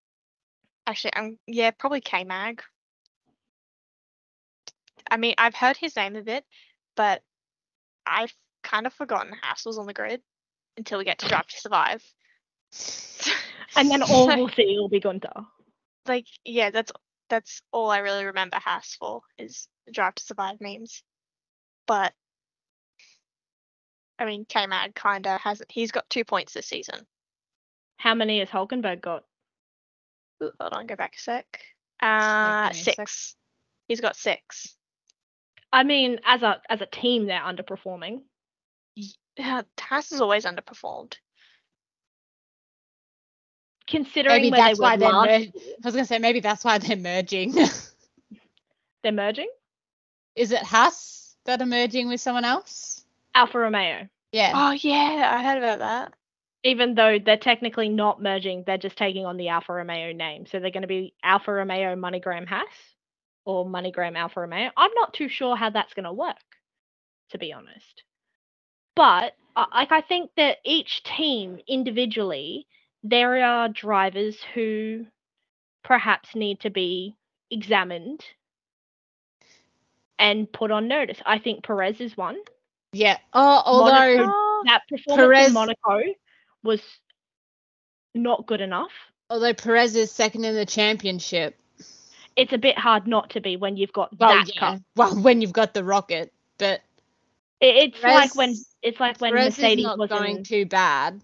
actually, 0.88 1.16
I'm 1.16 1.40
yeah 1.48 1.72
probably 1.72 2.02
K 2.02 2.24
Mag. 2.24 2.64
I 5.10 5.18
mean, 5.18 5.36
I've 5.38 5.56
heard 5.56 5.78
his 5.78 5.96
name 5.96 6.16
a 6.16 6.22
bit, 6.22 6.46
but 6.96 7.24
I've 8.06 8.34
kind 8.64 8.86
of 8.88 8.94
forgotten 8.94 9.34
Haas 9.42 9.66
was 9.66 9.78
on 9.78 9.86
the 9.88 9.94
grid 9.94 10.22
until 10.78 10.98
we 11.00 11.06
get 11.06 11.20
to 11.20 11.28
Drive 11.28 11.48
to 11.48 11.58
Survive. 11.60 12.04
And 13.76 13.90
then 13.92 14.04
all 14.04 14.34
we'll 14.34 14.50
see 14.50 14.78
will 14.78 14.90
be 14.90 15.00
Gunter. 15.00 15.32
like 16.08 16.26
yeah, 16.46 16.70
that's 16.72 16.92
that's 17.30 17.62
all 17.72 17.90
I 17.92 18.00
really 18.00 18.26
remember 18.26 18.58
Haas 18.58 18.96
for 19.00 19.22
is 19.38 19.68
Drive 19.92 20.16
to 20.16 20.24
Survive 20.24 20.60
memes. 20.62 21.04
But 21.88 22.14
I 24.20 24.26
mean, 24.26 24.46
K 24.46 24.68
Mag 24.68 24.94
kinda 24.96 25.38
hasn't. 25.38 25.72
he's 25.72 25.92
got 25.92 26.10
two 26.10 26.26
points 26.26 26.54
this 26.54 26.68
season. 26.68 27.08
How 27.98 28.14
many 28.14 28.40
has 28.40 28.50
Hulkenberg 28.50 29.02
got? 29.02 29.24
Ooh, 30.44 30.52
hold 30.60 30.74
on, 30.74 30.88
go 30.88 30.96
back 30.96 31.16
a 31.16 31.20
sec. 31.20 31.46
Uh, 32.02 32.68
give 32.68 32.78
me 32.78 32.84
six. 32.84 33.36
He's 33.88 34.02
got 34.02 34.16
six. 34.16 34.76
I 35.72 35.84
mean, 35.84 36.20
as 36.26 36.44
a 36.44 36.62
as 36.70 36.82
a 36.82 36.86
team, 36.86 37.26
they're 37.26 37.40
underperforming. 37.40 38.22
Yeah, 39.38 39.62
Haas 39.80 40.10
has 40.10 40.22
always 40.22 40.46
underperformed. 40.46 41.16
Considering 43.88 44.36
Maybe 44.36 44.52
where 44.52 44.60
that's 44.60 44.80
they 44.80 44.84
why 44.84 44.98
they're 44.98 45.12
last 45.12 45.28
mer- 45.28 45.62
I 45.62 45.86
was 45.86 45.96
gonna 45.96 46.06
say 46.06 46.20
maybe 46.20 46.42
that's 46.42 46.64
why 46.64 46.78
they're 46.78 46.98
merging. 46.98 47.54
they're 49.04 49.12
merging. 49.12 49.50
Is 50.36 50.52
it 50.52 50.62
Haas 50.62 51.36
that 51.46 51.62
are 51.62 51.66
merging 51.66 52.08
with 52.08 52.22
someone 52.22 52.46
else? 52.46 52.99
Alfa 53.34 53.60
Romeo. 53.60 54.08
Yeah. 54.32 54.52
Oh 54.56 54.72
yeah, 54.72 55.32
I 55.34 55.44
heard 55.44 55.58
about 55.58 55.80
that. 55.80 56.14
Even 56.64 56.96
though 56.96 57.20
they're 57.24 57.38
technically 57.38 57.90
not 57.90 58.22
merging, 58.22 58.64
they're 58.66 58.78
just 58.78 58.98
taking 58.98 59.26
on 59.26 59.38
the 59.38 59.48
Alfa 59.50 59.74
Romeo 59.74 60.12
name. 60.12 60.46
So 60.46 60.60
they're 60.60 60.72
going 60.72 60.82
to 60.82 60.88
be 60.88 61.14
Alfa 61.24 61.54
Romeo 61.54 61.96
MoneyGram 61.96 62.48
Haas 62.48 62.68
or 63.46 63.66
MoneyGram 63.66 64.18
Alfa 64.18 64.42
Romeo. 64.42 64.70
I'm 64.76 64.94
not 64.96 65.14
too 65.14 65.30
sure 65.30 65.56
how 65.56 65.70
that's 65.70 65.94
going 65.94 66.04
to 66.04 66.14
work, 66.14 66.36
to 67.32 67.38
be 67.38 67.54
honest. 67.54 68.04
But 68.96 69.34
uh, 69.56 69.66
like 69.74 69.92
I 69.92 70.02
think 70.02 70.32
that 70.36 70.58
each 70.66 71.04
team 71.04 71.60
individually, 71.68 72.68
there 73.04 73.42
are 73.44 73.70
drivers 73.70 74.38
who 74.54 75.06
perhaps 75.84 76.36
need 76.36 76.60
to 76.62 76.70
be 76.70 77.16
examined 77.50 78.24
and 80.20 80.52
put 80.52 80.72
on 80.72 80.88
notice. 80.88 81.20
I 81.26 81.40
think 81.40 81.64
Perez 81.64 82.02
is 82.02 82.18
one. 82.18 82.38
Yeah. 82.92 83.18
Oh, 83.34 83.62
although 83.66 84.18
Monaco- 84.18 84.64
That 84.66 84.82
performance 84.90 85.26
Perez- 85.28 85.48
in 85.48 85.54
Monaco 85.54 86.02
was 86.64 86.82
not 88.16 88.46
good 88.46 88.62
enough. 88.62 88.92
although 89.30 89.54
Perez 89.54 89.96
is 89.96 90.12
second 90.12 90.44
in 90.44 90.56
the 90.56 90.66
championship. 90.66 91.56
It's 92.36 92.52
a 92.54 92.58
bit 92.58 92.78
hard 92.78 93.06
not 93.06 93.30
to 93.32 93.42
be 93.42 93.58
when 93.58 93.78
you've 93.78 93.94
got 93.94 94.18
Well, 94.18 94.30
that 94.34 94.54
yeah. 94.56 94.60
car. 94.60 94.80
Well, 94.96 95.22
when 95.22 95.42
you've 95.42 95.54
got 95.54 95.74
the 95.74 95.84
rocket, 95.84 96.34
but 96.58 96.82
It, 97.60 97.94
it's 97.94 98.04
like 98.04 98.34
when 98.36 98.50
Perez- 98.50 98.76
it's 98.82 99.00
like 99.00 99.20
when 99.22 99.32
Perez 99.34 99.58
Mercedes 99.58 99.80
is 99.80 99.84
not 99.86 100.00
was 100.00 100.10
going 100.10 100.38
in, 100.38 100.44
too 100.44 100.66
bad. 100.66 101.22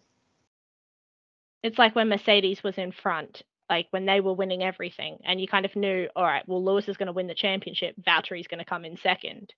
it's 1.63 1.77
like 1.79 1.95
when 1.95 2.09
Mercedes 2.09 2.61
was 2.63 2.77
in 2.77 2.91
front, 2.91 3.41
like 3.69 3.87
when 3.89 4.05
they 4.05 4.19
were 4.21 4.33
winning 4.33 4.61
everything, 4.61 5.17
and 5.23 5.41
you 5.41 5.47
kind 5.47 5.65
of 5.65 5.75
knew, 5.75 6.07
all 6.15 6.23
right, 6.23 6.47
well 6.47 6.63
Lewis 6.63 6.87
is 6.87 6.97
going 6.97 7.07
to 7.07 7.13
win 7.13 7.27
the 7.27 7.33
championship, 7.35 7.95
Valtteri's 8.05 8.47
going 8.47 8.59
to 8.59 8.65
come 8.65 8.85
in 8.85 8.97
second. 8.97 9.53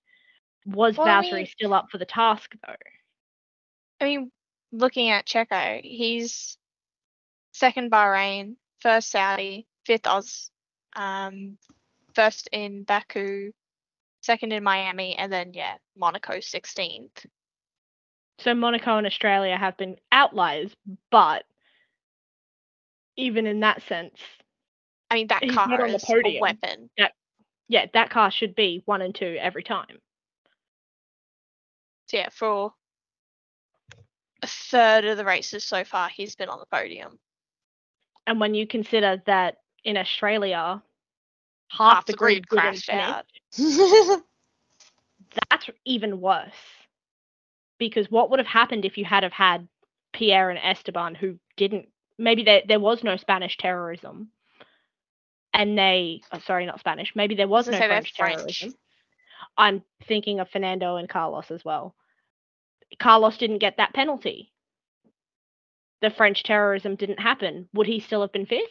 Was 0.66 0.96
Well, 0.96 1.08
I 1.08 1.20
mean- 1.22 1.46
still 1.46 1.74
up 1.74 1.90
for 1.90 1.98
the 1.98 2.04
task 2.04 2.54
though? 2.66 2.74
I 4.00 4.04
mean, 4.04 4.30
looking 4.70 5.10
at 5.10 5.26
Checo, 5.26 5.80
he's 5.82 6.56
second 7.52 7.90
Bahrain, 7.90 8.56
first 8.80 9.10
Saudi, 9.10 9.66
fifth 9.86 10.06
Oz, 10.06 10.50
um, 10.94 11.58
first 12.14 12.48
in 12.52 12.84
Baku, 12.84 13.52
second 14.22 14.52
in 14.52 14.62
Miami, 14.62 15.16
and 15.16 15.32
then 15.32 15.52
yeah, 15.54 15.76
Monaco 15.96 16.40
sixteenth. 16.40 17.26
So 18.40 18.54
Monaco 18.54 18.98
and 18.98 19.06
Australia 19.06 19.56
have 19.56 19.76
been 19.76 19.96
outliers, 20.12 20.72
but 21.10 21.44
even 23.16 23.46
in 23.46 23.60
that 23.60 23.82
sense, 23.82 24.14
I 25.10 25.14
mean, 25.14 25.26
that 25.28 25.42
car 25.50 25.66
not 25.68 25.80
on 25.80 25.88
the 25.88 25.96
is 25.96 26.08
a 26.08 26.40
weapon. 26.40 26.90
yeah, 27.68 27.86
that 27.94 28.10
car 28.10 28.30
should 28.30 28.54
be 28.54 28.82
one 28.84 29.02
and 29.02 29.14
two 29.14 29.36
every 29.40 29.64
time. 29.64 29.98
Yeah, 32.12 32.28
for 32.32 32.72
a 34.42 34.46
third 34.46 35.04
of 35.04 35.16
the 35.16 35.24
races 35.24 35.64
so 35.64 35.84
far, 35.84 36.08
he's 36.08 36.36
been 36.36 36.48
on 36.48 36.58
the 36.58 36.66
podium. 36.66 37.18
And 38.26 38.40
when 38.40 38.54
you 38.54 38.66
consider 38.66 39.22
that 39.26 39.58
in 39.84 39.96
Australia, 39.96 40.82
half, 41.68 41.94
Half 41.94 42.06
the 42.06 42.12
the 42.12 42.16
grid 42.18 42.48
grid 42.48 42.62
crashed 42.62 42.90
out. 42.90 43.24
that's 45.50 45.70
even 45.84 46.20
worse. 46.20 46.52
Because 47.78 48.10
what 48.10 48.30
would 48.30 48.38
have 48.38 48.46
happened 48.46 48.84
if 48.84 48.98
you 48.98 49.04
had 49.04 49.22
have 49.22 49.32
had 49.32 49.68
Pierre 50.12 50.50
and 50.50 50.58
Esteban 50.58 51.14
who 51.14 51.38
didn't 51.56 51.88
maybe 52.18 52.42
there 52.42 52.62
there 52.66 52.80
was 52.80 53.04
no 53.04 53.16
Spanish 53.16 53.56
terrorism 53.56 54.30
and 55.54 55.78
they 55.78 56.20
oh, 56.32 56.38
sorry 56.40 56.66
not 56.66 56.80
Spanish 56.80 57.14
maybe 57.14 57.34
there 57.34 57.48
was 57.48 57.68
no 57.68 57.76
French 57.76 58.14
French. 58.16 58.34
terrorism. 58.34 58.74
I'm 59.56 59.82
thinking 60.06 60.40
of 60.40 60.48
Fernando 60.50 60.96
and 60.96 61.08
Carlos 61.08 61.50
as 61.50 61.64
well. 61.64 61.94
Carlos 62.98 63.36
didn't 63.38 63.58
get 63.58 63.76
that 63.76 63.94
penalty. 63.94 64.52
The 66.00 66.10
French 66.10 66.42
terrorism 66.42 66.96
didn't 66.96 67.20
happen. 67.20 67.68
Would 67.74 67.86
he 67.86 68.00
still 68.00 68.20
have 68.20 68.32
been 68.32 68.46
fifth, 68.46 68.62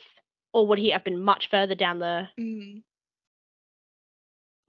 or 0.54 0.66
would 0.68 0.80
he 0.80 0.92
have 0.92 1.04
been 1.04 1.22
much 1.22 1.50
further 1.50 1.76
down 1.76 2.00
the 2.00 2.30
Mm. 2.40 2.84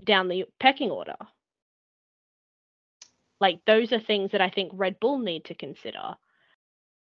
down 0.05 0.29
the 0.29 0.45
pecking 0.61 0.91
order. 0.91 1.17
Like 3.41 3.61
those 3.67 3.93
are 3.93 4.01
things 4.01 4.33
that 4.33 4.41
I 4.41 4.51
think 4.51 4.73
Red 4.75 4.99
Bull 5.01 5.19
need 5.19 5.45
to 5.47 5.55
consider. 5.55 6.17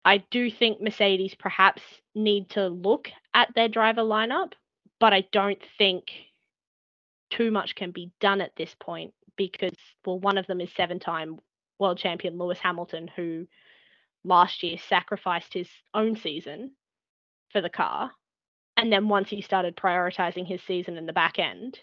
I 0.04 0.18
do 0.30 0.50
think 0.50 0.80
Mercedes 0.80 1.34
perhaps 1.38 1.82
need 2.14 2.50
to 2.50 2.68
look 2.68 3.10
at 3.34 3.52
their 3.54 3.68
driver 3.68 4.02
lineup, 4.02 4.52
but 4.98 5.12
I 5.12 5.22
don't 5.32 5.60
think 5.76 6.04
too 7.30 7.50
much 7.50 7.74
can 7.74 7.90
be 7.90 8.10
done 8.20 8.40
at 8.40 8.56
this 8.56 8.74
point 8.80 9.12
because 9.36 9.72
well 10.04 10.18
one 10.18 10.38
of 10.38 10.46
them 10.46 10.60
is 10.60 10.70
seven-time 10.74 11.38
world 11.78 11.98
champion 11.98 12.38
Lewis 12.38 12.58
Hamilton 12.58 13.08
who 13.16 13.46
last 14.24 14.62
year 14.62 14.76
sacrificed 14.78 15.54
his 15.54 15.68
own 15.94 16.16
season 16.16 16.72
for 17.50 17.60
the 17.60 17.70
car. 17.70 18.12
And 18.76 18.92
then 18.92 19.08
once 19.08 19.28
he 19.30 19.42
started 19.42 19.76
prioritizing 19.76 20.46
his 20.46 20.62
season 20.62 20.96
in 20.96 21.06
the 21.06 21.12
back 21.12 21.38
end, 21.38 21.78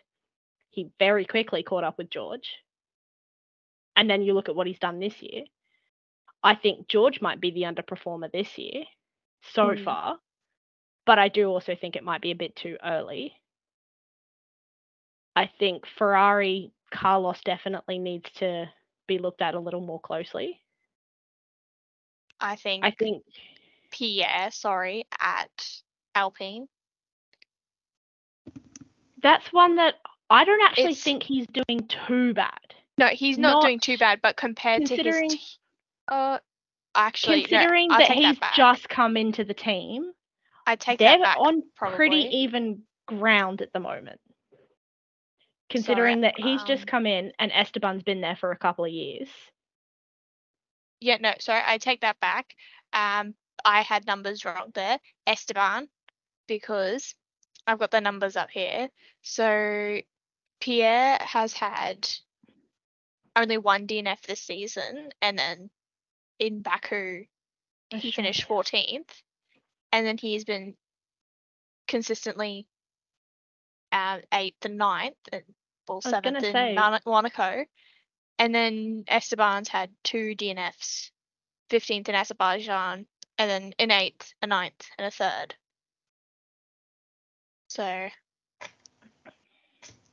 he 0.70 0.92
very 1.00 1.26
quickly 1.26 1.64
caught 1.64 1.84
up 1.84 1.98
with 1.98 2.10
George. 2.10 2.56
And 3.96 4.10
then 4.10 4.22
you 4.22 4.34
look 4.34 4.50
at 4.50 4.56
what 4.56 4.68
he's 4.68 4.80
done 4.80 5.00
this 5.00 5.22
year. 5.22 5.44
I 6.44 6.56
think 6.56 6.88
George 6.88 7.22
might 7.22 7.42
be 7.42 7.52
the 7.52 7.64
underperformer 7.64 8.32
this 8.32 8.58
year 8.58 8.86
so 9.54 9.76
Hmm. 9.76 9.84
far, 9.84 10.20
but 11.06 11.20
I 11.20 11.30
do 11.30 11.48
also 11.50 11.76
think 11.76 11.96
it 11.96 12.04
might 12.04 12.22
be 12.22 12.32
a 12.32 12.36
bit 12.36 12.56
too 12.56 12.78
early. 12.84 13.34
I 15.38 15.52
think 15.60 15.86
Ferrari, 16.00 16.72
Carlos 16.92 17.40
definitely 17.46 18.00
needs 18.00 18.28
to 18.38 18.68
be 19.08 19.20
looked 19.20 19.42
at 19.44 19.54
a 19.54 19.60
little 19.60 19.82
more 19.82 20.00
closely. 20.00 20.62
I 22.40 22.56
think 22.56 22.84
I 22.84 22.90
think 22.92 23.24
Pierre, 23.92 24.50
sorry, 24.52 25.06
at 25.20 25.50
Alpine. 26.16 26.68
that's 29.22 29.52
one 29.54 29.76
that 29.76 29.96
I 30.30 30.44
don't 30.44 30.62
actually 30.62 30.84
It's- 30.86 31.04
think 31.04 31.22
he's 31.24 31.46
doing 31.48 31.88
too 31.88 32.34
bad. 32.34 32.60
No, 32.98 33.08
he's 33.08 33.38
not, 33.38 33.62
doing 33.62 33.80
too 33.80 33.98
bad, 34.00 34.22
but 34.24 34.38
compared 34.38 34.88
to 34.88 34.96
his, 34.96 35.34
t- 35.34 35.40
uh, 36.08 36.40
actually, 36.96 37.44
Considering 37.44 37.92
I'll 37.92 38.00
that 38.00 38.10
he's 38.12 38.40
that 38.40 38.54
just 38.56 38.90
come 38.90 39.16
into 39.16 39.44
the 39.44 39.54
team, 39.54 40.12
I 40.66 40.76
take 40.76 40.98
that. 40.98 41.06
they're 41.06 41.18
that 41.20 41.38
back. 41.38 41.38
on 41.38 41.62
pretty 41.76 42.22
even 42.38 42.82
ground 43.06 43.62
at 43.62 43.72
the 43.72 43.80
moment. 43.80 44.20
Considering 45.70 46.22
that 46.22 46.36
he's 46.38 46.64
just 46.64 46.84
um, 46.84 46.88
come 46.88 47.06
in 47.06 47.34
and 47.40 47.52
Esteban's 47.52 48.04
been 48.04 48.22
there 48.22 48.38
for 48.38 48.52
a 48.52 48.58
couple 48.58 48.86
of 48.86 48.92
years. 48.92 49.28
Yeah, 51.02 51.18
no, 51.20 51.34
sorry, 51.40 51.62
I 51.66 51.78
take 51.78 52.02
that 52.02 52.20
back. 52.20 52.56
Um, 52.94 53.36
I 53.66 53.82
had 53.82 54.08
numbers 54.08 54.46
wrong 54.46 54.72
there. 54.74 55.00
Esteban, 55.28 55.90
because 56.48 57.14
I've 57.68 57.80
got 57.80 57.92
the 57.92 58.02
numbers 58.02 58.36
up 58.36 58.50
here. 58.50 58.90
So 59.22 60.00
Pierre 60.62 61.18
has 61.20 61.54
had 61.54 62.10
only 63.36 63.58
one 63.58 63.88
DNF 63.88 64.22
this 64.22 64.42
season, 64.42 65.10
and 65.22 65.38
then 65.38 65.70
in 66.40 66.62
Baku 66.62 67.26
he 67.90 68.12
finished 68.12 68.48
14th, 68.48 69.10
and 69.92 70.06
then 70.06 70.18
he's 70.18 70.44
been 70.44 70.76
consistently 71.88 72.68
um, 73.92 74.22
eighth 74.34 74.66
and 74.66 74.78
ninth, 74.78 75.16
and 75.32 75.44
well, 75.88 75.96
I 75.96 75.96
was 75.98 76.04
gonna 76.06 76.24
seventh 76.42 76.44
in 76.44 76.54
say- 76.54 76.76
Monaco. 77.06 77.66
And 78.40 78.54
then 78.54 79.04
Esteban's 79.08 79.68
had 79.68 79.90
two 80.04 80.36
DNFs, 80.36 81.10
15th 81.72 82.08
in 82.08 82.14
Azerbaijan, 82.16 83.08
and 83.40 83.50
then 83.50 83.74
in 83.80 83.90
eighth, 83.90 84.34
a 84.44 84.48
ninth, 84.48 84.86
and 84.98 85.08
a 85.08 85.12
third. 85.12 85.56
So, 87.70 88.10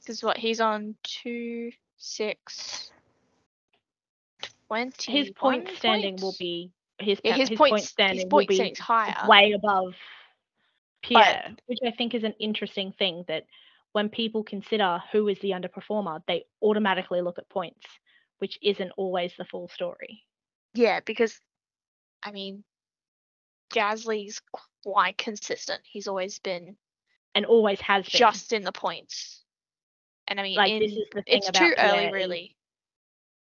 this 0.06 0.16
is 0.16 0.22
what 0.22 0.38
he's 0.38 0.60
on 0.60 0.96
two, 1.02 1.70
six, 1.98 2.90
twenty. 4.68 5.12
his 5.12 5.30
point 5.30 5.68
standing 5.76 6.16
will 6.20 6.34
be 6.38 6.70
his 6.98 7.20
Yeah, 7.24 7.34
his 7.34 7.48
his 7.50 7.58
points- 7.58 7.70
point 7.70 7.80
his 7.82 7.90
standing 7.90 8.28
point 8.30 8.48
will 8.50 8.58
be 8.58 8.74
higher. 8.78 9.28
way 9.28 9.52
above 9.52 9.94
Pierre, 11.04 11.54
which 11.66 11.78
I 11.86 11.90
think 11.90 12.14
is 12.14 12.24
an 12.24 12.34
interesting 12.40 12.92
thing 12.98 13.24
that 13.28 13.44
when 13.92 14.08
people 14.08 14.42
consider 14.42 15.00
who 15.12 15.28
is 15.28 15.38
the 15.40 15.50
underperformer, 15.50 16.20
they 16.26 16.44
automatically 16.62 17.20
look 17.22 17.38
at 17.38 17.48
points, 17.48 17.86
which 18.38 18.58
isn't 18.62 18.90
always 18.96 19.32
the 19.38 19.44
full 19.44 19.68
story. 19.68 20.24
Yeah, 20.74 21.00
because 21.04 21.38
I 22.22 22.32
mean, 22.32 22.64
Gasly's 23.72 24.40
quite 24.82 25.18
consistent. 25.18 25.80
He's 25.84 26.08
always 26.08 26.38
been 26.38 26.76
And 27.34 27.46
always 27.46 27.80
has 27.80 28.04
been. 28.08 28.18
just 28.18 28.52
in 28.52 28.62
the 28.62 28.72
points. 28.72 29.42
And 30.26 30.40
I 30.40 30.42
mean, 30.42 30.56
like 30.56 30.72
in, 30.72 30.80
this 30.80 30.92
is 30.92 31.06
the 31.12 31.22
thing 31.22 31.36
it's 31.38 31.48
about 31.48 31.58
too 31.60 31.74
early, 31.78 31.98
Pierre 31.98 32.06
is 32.08 32.12
really. 32.12 32.56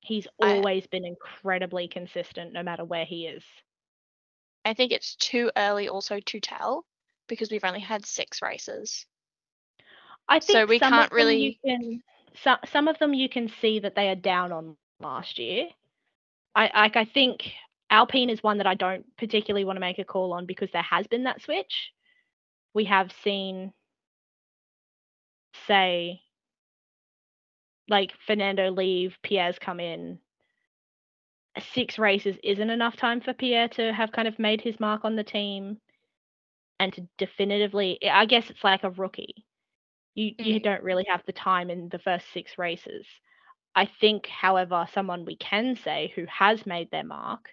He's 0.02 0.28
I- 0.42 0.56
always 0.56 0.88
been 0.88 1.06
incredibly 1.06 1.88
consistent 1.88 2.54
no 2.54 2.64
matter 2.64 2.86
where 2.86 3.06
he 3.06 3.28
is. 3.28 3.44
I 4.66 4.74
think 4.74 4.92
it's 4.92 5.16
too 5.16 5.52
early 5.56 5.90
also 5.90 6.20
to 6.20 6.40
tell 6.40 6.86
because 7.30 7.50
we've 7.52 7.64
only 7.64 7.80
had 7.80 8.06
six 8.06 8.42
races. 8.42 9.06
I 10.28 10.40
think 10.40 10.58
So 10.58 10.66
we 10.66 10.80
some 10.80 10.92
can't 10.92 11.12
really- 11.12 11.60
can, 11.66 12.04
some 12.44 12.58
some 12.72 12.88
of 12.88 13.00
them 13.00 13.14
you 13.14 13.30
can 13.30 13.48
see 13.62 13.80
that 13.80 13.96
they 13.96 14.10
are 14.10 14.16
down 14.16 14.52
on 14.52 14.76
last 15.00 15.40
year. 15.40 15.70
I 16.56 16.70
like 16.74 16.96
I 16.98 17.06
think 17.06 17.52
Alpine 17.90 18.30
is 18.30 18.44
one 18.44 18.58
that 18.58 18.68
I 18.68 18.76
don't 18.76 19.06
particularly 19.18 19.66
want 19.66 19.78
to 19.78 19.82
make 19.82 20.00
a 20.00 20.04
call 20.04 20.34
on 20.34 20.46
because 20.46 20.70
there 20.72 20.82
has 20.84 21.08
been 21.08 21.24
that 21.24 21.42
switch. 21.42 21.92
We 22.74 22.86
have 22.86 23.12
seen 23.24 23.74
say 25.68 26.22
like 27.88 28.12
Fernando 28.28 28.70
leave, 28.70 29.18
Pierre's 29.24 29.58
come 29.58 29.80
in. 29.80 30.20
Six 31.74 31.98
races 31.98 32.38
isn't 32.44 32.70
enough 32.70 32.96
time 32.96 33.20
for 33.20 33.34
Pierre 33.34 33.68
to 33.70 33.92
have 33.92 34.12
kind 34.12 34.28
of 34.28 34.38
made 34.38 34.62
his 34.62 34.80
mark 34.80 35.04
on 35.04 35.16
the 35.16 35.24
team 35.24 35.80
and 36.80 36.94
to 36.94 37.08
definitively 37.18 38.00
I 38.10 38.26
guess 38.26 38.50
it's 38.50 38.64
like 38.64 38.84
a 38.84 38.92
rookie 38.92 39.46
you 40.16 40.34
you 40.42 40.60
Mhm. 40.60 40.64
don't 40.64 40.84
really 40.84 41.06
have 41.10 41.24
the 41.26 41.34
time 41.34 41.70
in 41.70 41.90
the 41.90 42.00
first 42.00 42.28
six 42.34 42.58
races. 42.58 43.06
I 43.76 43.86
think, 43.86 44.28
however, 44.28 44.86
someone 44.94 45.26
we 45.26 45.36
can 45.38 45.76
say 45.76 46.12
who 46.16 46.26
has 46.26 46.66
made 46.66 46.90
their 46.92 47.04
mark 47.04 47.50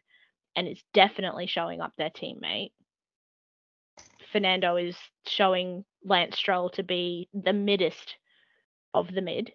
and 0.57 0.67
is 0.69 0.83
definitely 0.95 1.47
showing 1.47 1.81
up 1.81 1.93
their 1.97 2.11
teammate. 2.11 2.73
Fernando 4.33 4.77
is 4.77 4.97
showing 5.27 5.85
Lance 6.05 6.37
Stroll 6.37 6.69
to 6.71 6.83
be 6.83 7.29
the 7.33 7.53
middest 7.53 8.17
of 8.95 9.13
the 9.13 9.23
mid. 9.23 9.55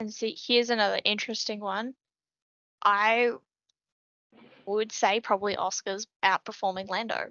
And 0.00 0.12
see, 0.12 0.34
here's 0.38 0.70
another 0.70 1.00
interesting 1.04 1.60
one. 1.60 1.94
I 2.84 3.32
would 4.66 4.92
say 4.92 5.20
probably 5.20 5.56
Oscar's 5.56 6.06
outperforming 6.24 6.88
Lando. 6.88 7.30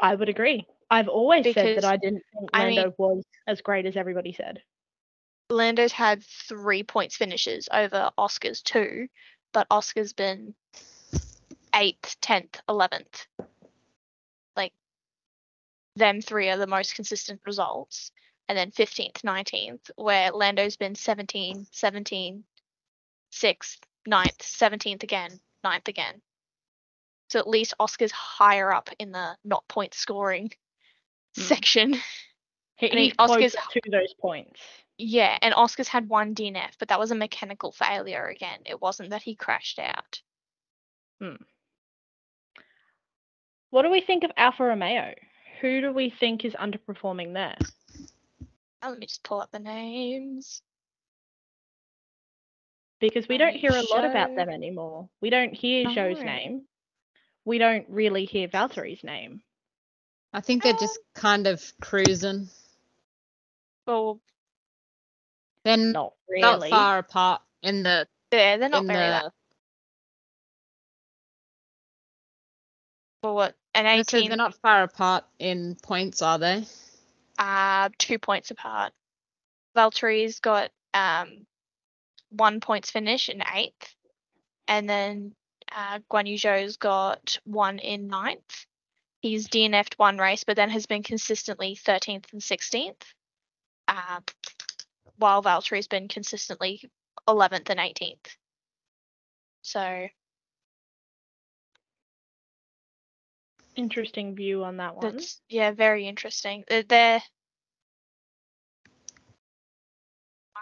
I 0.00 0.14
would 0.14 0.28
agree. 0.28 0.66
I've 0.90 1.08
always 1.08 1.44
said 1.52 1.78
that 1.78 1.84
I 1.84 1.96
didn't 1.96 2.22
think 2.32 2.50
I 2.52 2.66
mean- 2.66 2.76
Lando 2.76 2.94
was 2.98 3.24
as 3.46 3.60
great 3.60 3.86
as 3.86 3.96
everybody 3.96 4.32
said. 4.32 4.62
Lando's 5.50 5.92
had 5.92 6.24
three 6.24 6.82
points 6.82 7.16
finishes 7.16 7.68
over 7.70 8.10
Oscar's 8.16 8.62
two, 8.62 9.08
but 9.52 9.66
Oscar's 9.70 10.12
been 10.14 10.54
eighth, 11.74 12.16
tenth, 12.20 12.60
eleventh. 12.68 13.26
Like 14.56 14.72
them 15.96 16.22
three 16.22 16.48
are 16.48 16.56
the 16.56 16.66
most 16.66 16.94
consistent 16.94 17.40
results. 17.44 18.10
And 18.48 18.58
then 18.58 18.72
15th, 18.72 19.22
19th, 19.22 19.90
where 19.96 20.30
Lando's 20.30 20.76
been 20.76 20.94
17, 20.94 21.66
17, 21.70 22.44
6th, 23.32 23.78
9th, 24.06 24.38
17th 24.38 25.02
again, 25.02 25.40
9th 25.64 25.88
again. 25.88 26.20
So 27.30 27.38
at 27.38 27.48
least 27.48 27.74
Oscar's 27.80 28.12
higher 28.12 28.72
up 28.72 28.90
in 28.98 29.10
the 29.12 29.36
not 29.44 29.66
point 29.68 29.94
scoring 29.94 30.52
Hmm. 31.36 31.42
section. 31.42 31.94
He, 32.76 32.90
mean, 32.94 33.12
Oscar's- 33.18 33.56
to 33.70 33.80
those 33.90 34.14
points. 34.14 34.60
Yeah, 34.98 35.38
and 35.42 35.54
Oscar's 35.54 35.88
had 35.88 36.08
one 36.08 36.34
DNF, 36.34 36.76
but 36.78 36.88
that 36.88 36.98
was 37.00 37.10
a 37.10 37.16
mechanical 37.16 37.72
failure 37.72 38.26
again. 38.26 38.60
It 38.66 38.80
wasn't 38.80 39.10
that 39.10 39.22
he 39.22 39.34
crashed 39.34 39.78
out. 39.78 40.20
Hmm. 41.20 41.36
What 43.70 43.82
do 43.82 43.90
we 43.90 44.00
think 44.00 44.22
of 44.22 44.30
Alfa 44.36 44.64
Romeo? 44.64 45.14
Who 45.60 45.80
do 45.80 45.92
we 45.92 46.10
think 46.10 46.44
is 46.44 46.52
underperforming 46.54 47.32
there? 47.32 47.56
Oh, 48.82 48.90
let 48.90 48.98
me 48.98 49.06
just 49.06 49.22
pull 49.24 49.40
up 49.40 49.50
the 49.50 49.58
names. 49.58 50.62
Because 53.00 53.28
we 53.28 53.38
don't 53.38 53.54
hear 53.56 53.70
a 53.70 53.82
lot 53.92 54.04
about 54.04 54.34
them 54.36 54.48
anymore. 54.48 55.08
We 55.20 55.30
don't 55.30 55.52
hear 55.54 55.86
Zhou's 55.86 56.18
No. 56.18 56.24
name. 56.24 56.66
We 57.44 57.58
don't 57.58 57.86
really 57.88 58.24
hear 58.24 58.48
Valtteri's 58.48 59.04
name. 59.04 59.42
I 60.32 60.40
think 60.40 60.62
they're 60.62 60.72
just 60.72 60.98
kind 61.14 61.46
of 61.46 61.62
cruising. 61.80 62.48
Well, 63.86 64.20
They're 65.64 65.76
Not 65.76 66.14
not 66.28 66.60
really. 66.60 66.70
far 66.70 66.98
apart 66.98 67.42
in 67.62 67.82
the 67.82 68.08
yeah, 68.32 68.56
they're 68.56 68.68
not 68.68 68.82
in 68.82 68.86
very 68.86 69.06
the. 69.06 69.32
Well, 73.22 73.34
what 73.34 73.54
an 73.74 73.86
I 73.86 74.02
said 74.02 74.18
18, 74.18 74.28
they're 74.30 74.36
not 74.36 74.54
far 74.60 74.82
apart 74.82 75.24
in 75.38 75.76
points, 75.82 76.20
are 76.22 76.38
they? 76.38 76.64
uh, 77.38 77.88
two 77.98 78.18
points 78.18 78.50
apart. 78.50 78.92
Valtteri's 79.76 80.40
got 80.40 80.70
um 80.94 81.46
one 82.36 82.60
points 82.60 82.90
finish 82.90 83.28
in 83.28 83.42
eighth, 83.54 83.94
and 84.68 84.88
then 84.88 85.34
uh, 85.74 86.00
Guan 86.10 86.28
Yu 86.28 86.36
Zhou's 86.36 86.76
got 86.76 87.38
one 87.44 87.78
in 87.78 88.08
ninth. 88.08 88.66
He's 89.20 89.48
DNF'd 89.48 89.94
one 89.98 90.18
race, 90.18 90.44
but 90.44 90.56
then 90.56 90.70
has 90.70 90.86
been 90.86 91.02
consistently 91.02 91.78
13th 91.82 92.32
and 92.32 92.42
16th. 92.42 93.02
Uh, 93.88 94.20
while 95.16 95.42
Valtteri's 95.42 95.88
been 95.88 96.08
consistently 96.08 96.90
11th 97.28 97.70
and 97.70 97.80
18th. 97.80 98.36
So 99.62 100.08
Interesting 103.76 104.36
view 104.36 104.62
on 104.62 104.76
that 104.76 104.94
one. 104.94 105.12
that's 105.16 105.40
yeah, 105.48 105.72
very 105.72 106.06
interesting. 106.06 106.64
They're, 106.68 107.22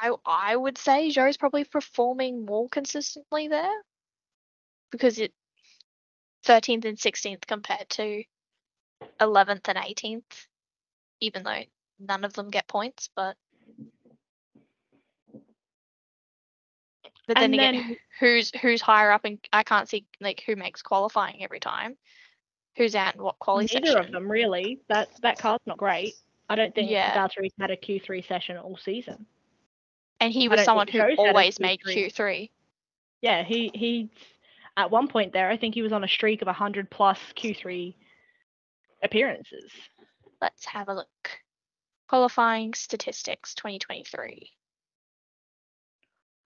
I 0.03 0.11
I 0.27 0.57
would 0.57 0.77
say 0.79 1.09
Zhou's 1.09 1.37
probably 1.37 1.65
performing 1.65 2.45
more 2.45 2.69
consistently 2.69 3.47
there 3.49 3.83
because 4.91 5.19
it 5.19 5.33
13th 6.45 6.85
and 6.85 6.99
16th 6.99 7.47
compared 7.47 7.89
to 7.91 8.25
11th 9.21 9.69
and 9.69 9.79
18th, 9.79 10.47
even 11.21 11.45
though 11.45 11.63
none 12.01 12.25
of 12.25 12.33
them 12.33 12.51
get 12.51 12.67
points, 12.67 13.11
but 13.15 13.37
but 17.29 17.37
then 17.37 17.45
And 17.45 17.55
again, 17.55 17.97
who's 18.19 18.51
who's 18.61 18.83
higher 18.83 19.13
up 19.13 19.25
and 19.25 19.39
I 19.53 19.63
can't 19.63 19.89
see 19.89 20.05
like 20.21 20.43
who 20.45 20.57
makes 20.57 20.83
qualifying 20.83 21.45
every 21.45 21.61
time. 21.61 21.97
Who's 22.77 22.97
out 22.97 23.15
and 23.15 23.23
what 23.23 23.39
quality 23.39 23.73
Neither 23.73 23.87
section? 23.87 24.07
of 24.07 24.13
them 24.13 24.31
really. 24.31 24.81
That 24.89 25.11
that 25.23 25.39
car's 25.39 25.61
not 25.67 25.77
great. 25.77 26.15
I 26.49 26.57
don't 26.57 26.75
think 26.75 26.91
Yeah. 26.91 27.29
Had 27.61 27.71
a 27.71 27.77
Q3 27.77 28.27
session 28.27 28.57
all 28.57 28.77
season. 28.77 29.27
And 30.23 30.33
he 30.33 30.49
was 30.49 30.63
someone 30.63 30.87
who 30.87 30.99
Zhou's 30.99 31.19
had 31.19 31.19
a 31.19 31.29
always 31.29 31.59
made 31.59 31.81
Q3. 31.81 32.07
Q3. 32.07 32.51
Yeah, 33.23 33.43
he 33.43 33.73
he 33.75 34.09
at 34.77 34.91
one 34.91 35.09
point 35.09 35.33
there, 35.33 35.51
I 35.51 35.57
think 35.57 35.75
he 35.75 35.83
was 35.83 35.93
on 35.93 36.05
a 36.05 36.09
streak 36.09 36.43
of 36.43 36.47
100 36.47 36.89
plus 36.91 37.19
Q3 37.37 37.93
appearances. 39.03 39.73
Let's 40.41 40.65
have 40.67 40.89
a 40.89 40.95
look. 40.95 41.09
Qualifying 42.09 42.73
statistics 42.75 43.55
2023. 43.57 44.49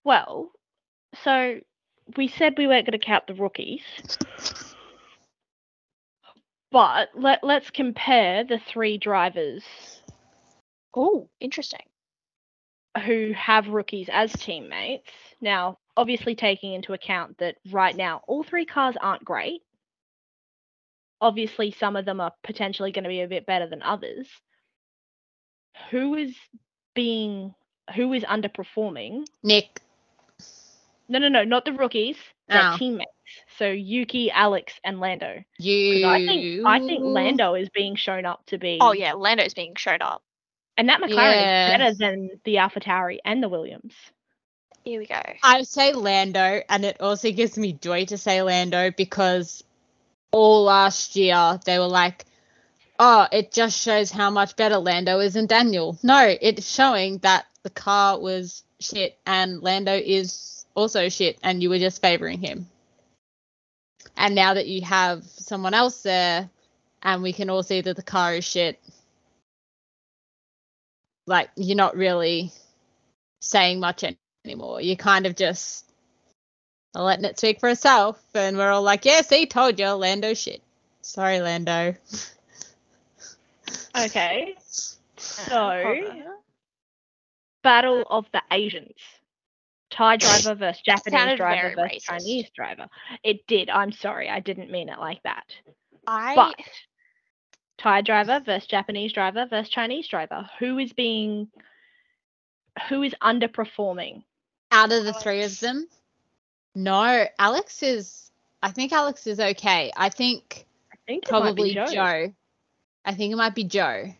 Well, 0.04 0.52
so 1.22 1.60
we 2.16 2.28
said 2.28 2.54
we 2.56 2.66
weren't 2.66 2.86
going 2.86 2.98
to 2.98 3.04
count 3.04 3.26
the 3.26 3.34
rookies. 3.34 3.82
But 6.72 7.10
let, 7.14 7.44
let's 7.44 7.70
compare 7.70 8.42
the 8.42 8.58
three 8.58 8.96
drivers 8.96 9.64
Oh, 10.96 11.28
interesting. 11.40 11.84
Who 13.04 13.32
have 13.36 13.68
rookies 13.68 14.08
as 14.10 14.32
teammates. 14.32 15.10
Now, 15.40 15.78
obviously, 15.96 16.34
taking 16.34 16.72
into 16.72 16.92
account 16.92 17.38
that 17.38 17.56
right 17.70 17.94
now 17.94 18.22
all 18.26 18.42
three 18.42 18.64
cars 18.64 18.96
aren't 19.00 19.24
great. 19.24 19.62
Obviously, 21.20 21.70
some 21.72 21.96
of 21.96 22.04
them 22.04 22.20
are 22.20 22.32
potentially 22.44 22.92
going 22.92 23.04
to 23.04 23.08
be 23.08 23.20
a 23.22 23.28
bit 23.28 23.46
better 23.46 23.68
than 23.68 23.82
others. 23.82 24.28
Who 25.90 26.14
is 26.14 26.34
being, 26.94 27.54
who 27.94 28.12
is 28.12 28.22
underperforming? 28.24 29.26
Nyck. 29.44 29.68
No, 31.08 31.18
no, 31.18 31.28
no, 31.28 31.44
not 31.44 31.64
the 31.64 31.72
rookies, 31.72 32.16
their 32.48 32.72
Oh. 32.72 32.76
teammates. 32.76 33.10
So 33.58 33.70
Yuki, 33.70 34.30
Alex, 34.30 34.72
and 34.84 35.00
Lando. 35.00 35.42
You. 35.58 36.06
I 36.06 36.24
think 36.26 36.66
I 36.66 36.78
think 36.78 37.02
Lando 37.04 37.54
is 37.54 37.68
being 37.70 37.96
shown 37.96 38.24
up 38.24 38.44
to 38.46 38.58
be. 38.58 38.78
Oh 38.80 38.92
yeah, 38.92 39.12
Lando 39.12 39.44
is 39.44 39.54
being 39.54 39.74
showed 39.76 40.02
up. 40.02 40.22
And 40.76 40.88
that 40.88 41.00
McLaren 41.00 41.40
Yeah. 41.40 41.66
is 41.66 41.78
better 41.78 41.94
than 41.94 42.30
the 42.44 42.56
AlphaTauri 42.56 43.18
and 43.24 43.42
the 43.42 43.48
Williams. 43.48 43.94
Here 44.84 45.00
we 45.00 45.06
go. 45.06 45.20
I 45.42 45.62
say 45.62 45.92
Lando, 45.94 46.62
and 46.68 46.84
it 46.84 47.00
also 47.00 47.32
gives 47.32 47.58
me 47.58 47.72
joy 47.72 48.04
to 48.06 48.18
say 48.18 48.42
Lando 48.42 48.90
because 48.90 49.64
all 50.30 50.64
last 50.64 51.16
year 51.16 51.58
they 51.64 51.78
were 51.78 51.88
like, 51.88 52.24
oh, 52.98 53.26
it 53.32 53.52
just 53.52 53.80
shows 53.80 54.10
how 54.10 54.30
much 54.30 54.54
better 54.56 54.78
Lando 54.78 55.18
is 55.20 55.34
than 55.34 55.46
Daniel. 55.46 55.98
No, 56.02 56.36
it's 56.40 56.70
showing 56.70 57.18
that 57.18 57.46
the 57.62 57.70
car 57.70 58.18
was 58.18 58.62
shit 58.80 59.18
and 59.26 59.62
Lando 59.62 59.92
is 59.94 60.64
also 60.74 61.08
shit, 61.08 61.38
and 61.42 61.62
you 61.62 61.70
were 61.70 61.78
just 61.78 62.02
favoring 62.02 62.38
him. 62.40 62.66
And 64.16 64.34
now 64.34 64.54
that 64.54 64.66
you 64.66 64.82
have 64.82 65.24
someone 65.24 65.74
else 65.74 66.02
there, 66.02 66.48
and 67.02 67.22
we 67.22 67.32
can 67.32 67.50
all 67.50 67.62
see 67.62 67.80
that 67.80 67.96
the 67.96 68.02
car 68.02 68.34
is 68.34 68.44
shit, 68.44 68.78
like 71.26 71.50
you're 71.56 71.76
not 71.76 71.96
really 71.96 72.52
saying 73.40 73.80
much 73.80 74.04
anymore. 74.44 74.80
You're 74.80 74.96
kind 74.96 75.26
of 75.26 75.36
just 75.36 75.84
letting 76.94 77.24
it 77.24 77.38
speak 77.38 77.60
for 77.60 77.68
itself, 77.68 78.22
and 78.34 78.56
we're 78.56 78.70
all 78.70 78.82
like, 78.82 79.04
"Yeah, 79.04 79.22
see, 79.22 79.46
told 79.46 79.78
you, 79.78 79.88
Lando 79.90 80.34
shit." 80.34 80.62
Sorry, 81.02 81.40
Lando. 81.40 81.94
Okay. 83.96 84.54
Uh, 84.56 84.60
So. 85.16 86.12
Battle 87.62 88.04
of 88.08 88.26
the 88.32 88.42
Asians. 88.52 88.92
Thai 89.90 90.16
driver 90.18 90.54
versus 90.54 90.82
Japanese 90.82 91.36
driver 91.36 91.74
versus 91.74 92.02
racist. 92.04 92.04
Chinese 92.04 92.50
driver. 92.54 92.86
It 93.24 93.46
did. 93.46 93.70
I'm 93.70 93.92
sorry. 93.92 94.28
I 94.28 94.40
didn't 94.40 94.70
mean 94.70 94.88
it 94.88 94.98
like 94.98 95.22
that. 95.22 95.44
I 96.06 96.34
But 96.34 96.54
Thai 97.78 98.02
driver 98.02 98.40
versus 98.44 98.66
Japanese 98.66 99.12
driver 99.12 99.46
versus 99.48 99.68
Chinese 99.70 100.08
driver. 100.08 100.48
Who 100.58 100.78
is 100.78 100.92
being 100.92 101.48
who 102.88 103.02
is 103.02 103.14
underperforming? 103.22 104.22
Out 104.72 104.92
of 104.92 105.04
the 105.04 105.12
three 105.12 105.42
of 105.42 105.58
them, 105.60 105.86
no, 106.74 107.26
Alex 107.38 107.82
is. 107.82 108.30
I 108.62 108.70
think 108.70 108.92
Alex 108.92 109.26
is 109.26 109.38
okay. 109.40 109.92
I 109.96 110.08
think 110.08 110.66
I 110.92 110.96
think 111.06 111.26
it 111.26 111.32
might 111.32 111.54
be 111.54 111.74
probably 111.74 111.74
Zhou. 111.74 111.94
Zhou. 111.94 112.34
I 113.04 113.14
think 113.14 113.32
it 113.32 113.36
might 113.36 113.54
be 113.54 113.64
Zhou. 113.64 114.14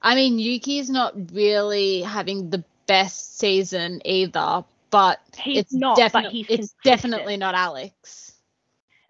I 0.00 0.14
mean, 0.14 0.38
Yuki's 0.38 0.90
not 0.90 1.32
really 1.32 2.02
having 2.02 2.50
the 2.50 2.64
best 2.86 3.38
season 3.38 4.00
either, 4.04 4.64
but 4.90 5.20
He's 5.36 5.58
it's 5.58 5.72
not, 5.72 5.96
but 5.96 6.02
definitely 6.02 6.30
he's 6.30 6.46
it's 6.46 6.56
consistent. 6.72 6.84
definitely 6.84 7.36
not 7.36 7.54
Alex. 7.54 8.34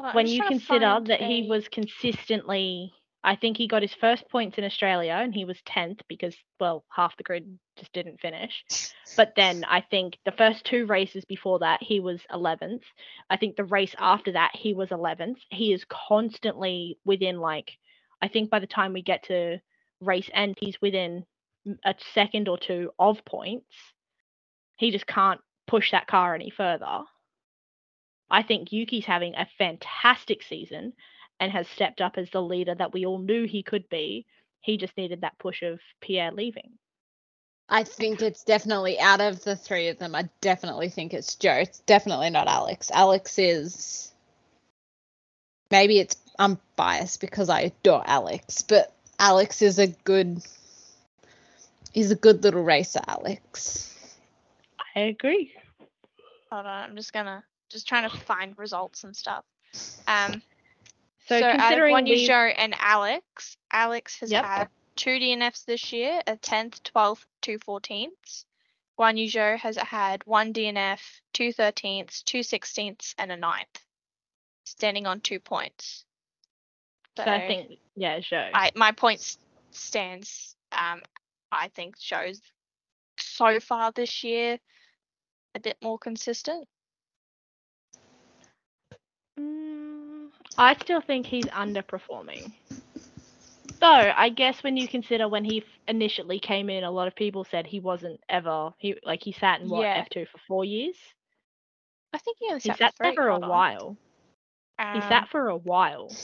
hold 0.00 0.14
when 0.14 0.26
you 0.26 0.42
consider 0.42 0.86
find 0.86 1.06
that 1.08 1.20
he 1.20 1.46
was 1.48 1.68
consistently 1.68 2.92
I 3.24 3.36
think 3.36 3.56
he 3.56 3.66
got 3.66 3.80
his 3.80 3.94
first 3.94 4.28
points 4.28 4.58
in 4.58 4.64
Australia 4.64 5.18
and 5.18 5.34
he 5.34 5.46
was 5.46 5.56
10th 5.66 6.00
because 6.08 6.36
well 6.60 6.84
half 6.94 7.16
the 7.16 7.22
grid 7.22 7.58
just 7.78 7.92
didn't 7.94 8.20
finish. 8.20 8.64
But 9.16 9.32
then 9.34 9.64
I 9.64 9.80
think 9.80 10.18
the 10.26 10.32
first 10.32 10.66
two 10.66 10.84
races 10.84 11.24
before 11.24 11.60
that 11.60 11.82
he 11.82 12.00
was 12.00 12.20
11th. 12.30 12.82
I 13.30 13.38
think 13.38 13.56
the 13.56 13.64
race 13.64 13.94
after 13.98 14.32
that 14.32 14.50
he 14.54 14.74
was 14.74 14.90
11th. 14.90 15.38
He 15.50 15.72
is 15.72 15.86
constantly 15.88 16.98
within 17.06 17.40
like 17.40 17.72
I 18.20 18.28
think 18.28 18.50
by 18.50 18.58
the 18.58 18.66
time 18.66 18.92
we 18.92 19.02
get 19.02 19.24
to 19.24 19.58
race 20.00 20.28
end 20.34 20.56
he's 20.60 20.80
within 20.82 21.24
a 21.82 21.94
second 22.12 22.48
or 22.48 22.58
two 22.58 22.90
of 22.98 23.24
points. 23.24 23.74
He 24.76 24.90
just 24.90 25.06
can't 25.06 25.40
push 25.66 25.92
that 25.92 26.06
car 26.06 26.34
any 26.34 26.50
further. 26.50 27.04
I 28.30 28.42
think 28.42 28.70
Yuki's 28.70 29.06
having 29.06 29.34
a 29.34 29.48
fantastic 29.56 30.42
season 30.42 30.92
and 31.40 31.52
has 31.52 31.68
stepped 31.68 32.00
up 32.00 32.16
as 32.16 32.30
the 32.30 32.42
leader 32.42 32.74
that 32.74 32.92
we 32.92 33.06
all 33.06 33.18
knew 33.18 33.46
he 33.46 33.62
could 33.62 33.88
be. 33.88 34.26
He 34.60 34.76
just 34.76 34.96
needed 34.96 35.20
that 35.20 35.38
push 35.38 35.62
of 35.62 35.80
Pierre 36.00 36.32
leaving. 36.32 36.72
I 37.68 37.84
think 37.84 38.20
it's 38.20 38.44
definitely 38.44 39.00
out 39.00 39.20
of 39.20 39.42
the 39.42 39.56
three 39.56 39.88
of 39.88 39.98
them. 39.98 40.14
I 40.14 40.28
definitely 40.40 40.90
think 40.90 41.14
it's 41.14 41.36
Zhou. 41.36 41.62
It's 41.62 41.80
definitely 41.80 42.30
not 42.30 42.46
Alex. 42.46 42.90
Alex 42.92 43.38
is 43.38 44.12
maybe 45.70 45.98
it's 45.98 46.16
I'm 46.38 46.58
biased 46.76 47.20
because 47.20 47.48
I 47.48 47.60
adore 47.60 48.02
Alex, 48.06 48.62
but 48.62 48.92
Alex 49.18 49.62
is 49.62 49.78
a 49.78 49.86
good 49.86 50.42
he's 51.92 52.10
a 52.10 52.16
good 52.16 52.42
little 52.42 52.62
racer, 52.62 53.00
Alex. 53.06 53.90
I 54.94 55.00
agree. 55.00 55.52
Hold 56.50 56.66
on, 56.66 56.90
I'm 56.90 56.96
just 56.96 57.12
gonna 57.12 57.42
just 57.70 57.88
trying 57.88 58.08
to 58.08 58.16
find 58.16 58.56
results 58.58 59.04
and 59.04 59.16
stuff. 59.16 59.44
Um, 60.06 60.42
So, 61.26 61.40
so, 61.40 61.46
out 61.46 61.58
considering 61.58 61.92
one 61.92 62.04
we, 62.04 62.28
and 62.28 62.74
Alex, 62.78 63.56
Alex 63.72 64.20
has 64.20 64.30
Yep. 64.30 64.44
had 64.44 64.68
two 64.96 65.18
DNFs 65.18 65.64
this 65.64 65.92
year, 65.92 66.22
a 66.26 66.36
10th, 66.36 66.82
12th, 66.82 67.24
two 67.40 67.58
14ths. 67.58 68.44
One 68.96 69.16
Zhou 69.16 69.58
has 69.58 69.76
had 69.76 70.24
one 70.26 70.52
DNF, 70.52 71.00
two 71.32 71.52
13ths, 71.52 72.22
two 72.24 72.40
16ths, 72.40 73.14
and 73.18 73.32
a 73.32 73.36
9th, 73.36 73.82
standing 74.64 75.06
on 75.06 75.20
two 75.20 75.40
points. 75.40 76.04
so 77.16 77.24
I 77.24 77.46
think 77.46 77.78
yeah, 77.96 78.18
Zhou. 78.20 78.50
I 78.52 78.70
my 78.74 78.92
points 78.92 79.38
stands. 79.70 80.54
Um, 80.72 81.02
I 81.50 81.68
think 81.68 81.96
shows 81.98 82.40
so 83.18 83.60
far 83.60 83.92
this 83.92 84.22
year 84.22 84.58
a 85.54 85.60
bit 85.60 85.76
more 85.82 85.98
consistent. 85.98 86.68
Mm, 89.38 89.93
I 90.58 90.74
still 90.74 91.00
think 91.00 91.26
he's 91.26 91.46
underperforming. 91.46 92.52
Though 93.80 94.12
I 94.16 94.28
guess 94.30 94.62
when 94.62 94.76
you 94.76 94.88
consider 94.88 95.28
when 95.28 95.44
he 95.44 95.64
initially 95.88 96.38
came 96.38 96.68
in, 96.70 96.84
a 96.84 96.90
lot 96.90 97.08
of 97.08 97.14
people 97.14 97.44
said 97.44 97.66
he 97.66 97.80
wasn't 97.80 98.20
ever 98.28 98.72
he 98.78 98.96
like 99.04 99.22
he 99.22 99.32
sat 99.32 99.60
in 99.60 99.68
what 99.68 99.88
Yeah. 99.88 99.94
F 99.94 100.08
two 100.10 100.26
for 100.26 100.38
four 100.46 100.64
years. 100.64 100.96
I 102.12 102.18
think 102.18 102.38
he 102.40 102.46
only 102.48 102.60
He 102.62 102.72
sat 102.72 102.78
sat 102.78 102.94
for 103.14 103.28
a 103.28 103.38
hold 103.38 103.44
on. 103.44 103.62
while. 103.62 103.96
He 104.92 105.00
Um, 105.00 105.02
sat 105.02 105.28
for 105.28 105.48
a 105.48 105.56
while. 105.56 106.16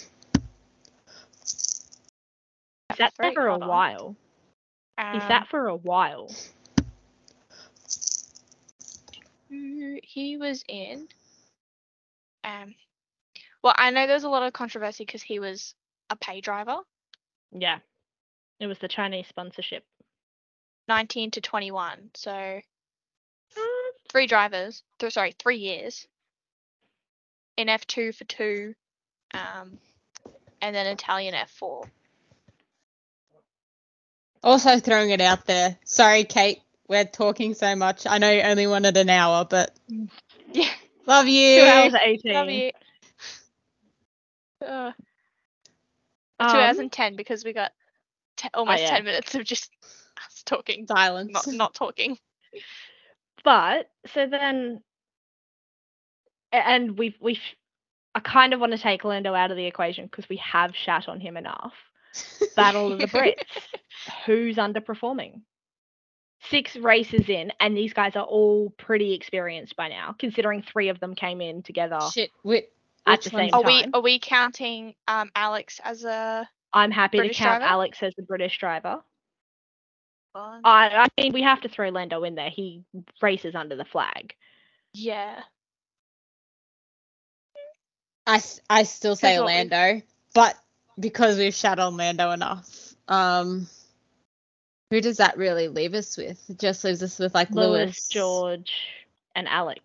He 2.89 2.94
sat 2.97 3.15
there 3.20 3.32
for 3.32 3.47
a 3.48 3.59
while. 3.59 4.16
He 5.11 5.20
um, 5.20 5.20
sat 5.20 5.48
for 5.48 5.69
a 5.69 5.77
while. 5.77 6.36
he 10.02 10.36
was 10.36 10.65
in. 10.69 11.09
Um, 12.44 12.74
well, 13.62 13.74
I 13.77 13.91
know 13.91 14.07
there's 14.07 14.24
a 14.24 14.28
lot 14.28 14.43
of 14.45 14.53
controversy 14.53 15.05
because 15.05 15.23
he 15.23 15.39
was 15.39 15.74
a 16.11 16.16
pay 16.16 16.41
driver, 16.41 16.78
Yeah. 17.53 17.78
It 18.61 18.66
was 18.66 18.78
the 18.78 18.89
Chinese 18.89 19.27
sponsorship. 19.28 19.85
19 20.89 21.32
to 21.32 21.41
21. 21.41 22.11
So 22.15 22.61
three 24.11 24.27
drivers, 24.27 24.82
th- 24.99 25.12
sorry, 25.12 25.32
three 25.39 25.59
years 25.59 26.07
in 27.57 27.69
F2 27.69 28.15
for 28.15 28.24
two, 28.24 28.74
um, 29.35 29.78
and 30.61 30.74
then 30.74 30.87
Italian 30.87 31.35
F4. 31.35 31.89
Also 34.43 34.78
throwing 34.78 35.11
it 35.11 35.20
out 35.20 35.47
there. 35.47 35.77
Sorry, 35.85 36.24
Kate, 36.24 36.61
we're 36.89 37.05
talking 37.05 37.55
so 37.55 37.77
much. 37.77 38.07
I 38.07 38.19
know 38.19 38.31
you 38.31 38.43
only 38.43 38.66
wanted 38.66 38.97
an 38.97 39.11
hour, 39.11 39.47
but 39.49 39.74
Yeah, 40.53 40.69
love 41.07 41.28
you. 41.28 41.61
Two 41.61 41.66
hours 41.69 41.95
eighteen. 42.03 42.35
love 42.35 42.51
you. 42.51 42.70
Uh, 44.65 44.93
Um, 46.41 46.53
2010 46.53 47.16
because 47.16 47.45
we 47.45 47.53
got 47.53 47.73
te- 48.37 48.49
almost 48.55 48.82
yeah. 48.82 48.91
10 48.91 49.05
minutes 49.05 49.35
of 49.35 49.45
just 49.45 49.70
us 50.27 50.43
talking, 50.45 50.87
Silence. 50.87 51.32
not 51.32 51.47
not 51.49 51.74
talking. 51.74 52.19
But 53.45 53.91
so 54.07 54.27
then, 54.27 54.82
and 56.53 56.99
we've 56.99 57.16
we've. 57.20 57.41
I 58.15 58.20
kind 58.20 58.53
of 58.53 58.59
want 58.59 58.73
to 58.73 58.78
take 58.78 59.05
Lando 59.05 59.35
out 59.35 59.53
of 59.53 59.57
the 59.57 59.66
equation 59.66 60.07
because 60.07 60.28
we 60.28 60.37
have 60.39 60.74
shat 60.74 61.09
on 61.09 61.20
him 61.20 61.37
enough. 61.37 61.74
Battle 62.57 62.93
of 62.93 62.99
the 62.99 63.07
Brits. 63.07 63.37
Who's 64.27 64.57
underperforming? 64.57 65.43
Six 66.51 66.74
races 66.74 67.28
in, 67.28 67.53
and 67.61 67.77
these 67.77 67.93
guys 67.93 68.16
are 68.16 68.24
all 68.24 68.70
pretty 68.70 69.12
experienced 69.12 69.77
by 69.77 69.89
now, 69.89 70.16
considering 70.19 70.62
three 70.62 70.89
of 70.89 70.99
them 70.99 71.15
came 71.15 71.41
in 71.41 71.62
together 71.62 72.01
Shit, 72.12 72.31
which, 72.43 72.65
at 73.06 73.22
the 73.22 73.31
one's 73.31 73.51
same 73.51 73.55
Are 73.55 73.62
time. 73.62 73.66
we 73.66 73.90
are 73.94 74.02
we 74.02 74.18
counting 74.18 74.94
um 75.09 75.31
Alex 75.35 75.81
as 75.85 76.05
a 76.05 76.48
I'm 76.72 76.90
happy 76.90 77.18
British 77.18 77.39
to 77.39 77.43
count 77.44 77.60
driver? 77.60 77.72
Alex 77.72 78.02
as 78.02 78.14
the 78.16 78.22
British 78.22 78.59
driver. 78.59 79.02
one? 80.32 80.60
I, 80.64 80.89
I 80.89 81.06
mean, 81.20 81.32
we 81.32 81.43
have 81.43 81.60
to 81.62 81.68
throw 81.68 81.89
Lando 81.89 82.22
in 82.24 82.35
there. 82.36 82.51
He 82.51 82.85
races 83.20 83.55
under 83.55 83.74
the 83.77 83.85
flag. 83.85 84.35
yeah. 84.94 85.40
I, 88.27 88.40
I 88.68 88.82
still 88.85 89.16
say 89.16 89.32
Because 89.35 89.40
what 89.40 89.47
we- 89.47 89.52
Lando, 89.70 90.02
but 90.35 90.56
because 90.98 91.39
we've 91.39 91.55
shat 91.55 91.78
on 91.81 91.97
Lando 91.97 92.31
enough, 92.31 92.94
um, 93.09 93.66
who 94.90 95.01
does 95.01 95.16
that 95.16 95.36
really 95.36 95.66
leave 95.68 95.94
us 95.94 96.16
with? 96.16 96.39
It 96.48 96.59
just 96.60 96.85
leaves 96.85 97.02
us 97.02 97.18
with 97.18 97.35
like 97.35 97.51
Lewis, 97.51 97.68
Lewis, 97.86 98.09
George, 98.09 98.72
and 99.35 99.48
Alex. 99.48 99.82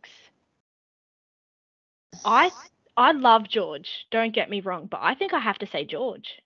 I 2.24 2.52
I 2.98 3.12
love 3.12 3.48
George. 3.50 4.08
Don't 4.12 4.34
get 4.34 4.50
me 4.50 4.62
wrong, 4.62 4.88
but 4.88 5.02
I 5.02 5.16
think 5.16 5.34
I 5.34 5.40
have 5.40 5.60
to 5.60 5.68
say 5.68 5.86
George. 5.86 6.42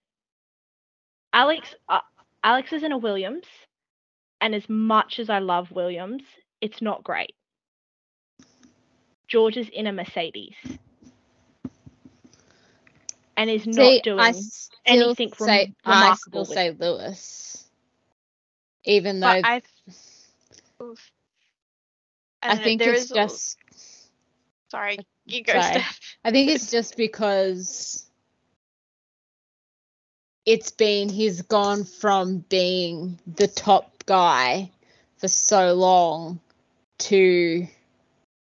Alex 1.33 1.75
uh, 1.87 2.01
Alex 2.43 2.73
is 2.73 2.83
in 2.83 2.91
a 2.91 2.97
Williams, 2.97 3.45
and 4.41 4.55
as 4.55 4.67
much 4.67 5.19
as 5.19 5.29
I 5.29 5.39
love 5.39 5.71
Williams, 5.71 6.23
it's 6.61 6.81
not 6.81 7.03
great. 7.03 7.33
George 9.27 9.57
is 9.57 9.69
in 9.69 9.85
a 9.87 9.93
Mercedes 9.93 10.55
and 13.37 13.49
is 13.49 13.65
not 13.67 13.75
See, 13.75 14.01
doing 14.03 14.19
I 14.19 14.31
still 14.31 15.15
anything 15.15 15.31
rem- 15.39 15.47
say 15.47 15.73
I 15.85 15.93
remarkable 15.93 16.15
still 16.15 16.45
with 16.45 16.57
say 16.57 16.71
Lewis, 16.71 17.69
even 18.85 19.19
though 19.19 19.27
I, 19.27 19.41
I, 19.43 19.61
think 22.57 22.81
it's 22.81 23.03
is 23.03 23.09
just 23.11 23.57
sorry, 24.71 24.97
you 25.31 25.43
go, 25.43 25.53
sorry. 25.53 25.63
Steph. 25.63 25.99
I 26.23 26.31
think 26.31 26.49
it's 26.49 26.71
just 26.71 26.97
because 26.97 28.09
it's 30.45 30.71
been 30.71 31.09
he's 31.09 31.41
gone 31.43 31.83
from 31.83 32.39
being 32.49 33.19
the 33.27 33.47
top 33.47 34.03
guy 34.05 34.71
for 35.17 35.27
so 35.27 35.73
long 35.73 36.39
to 36.97 37.67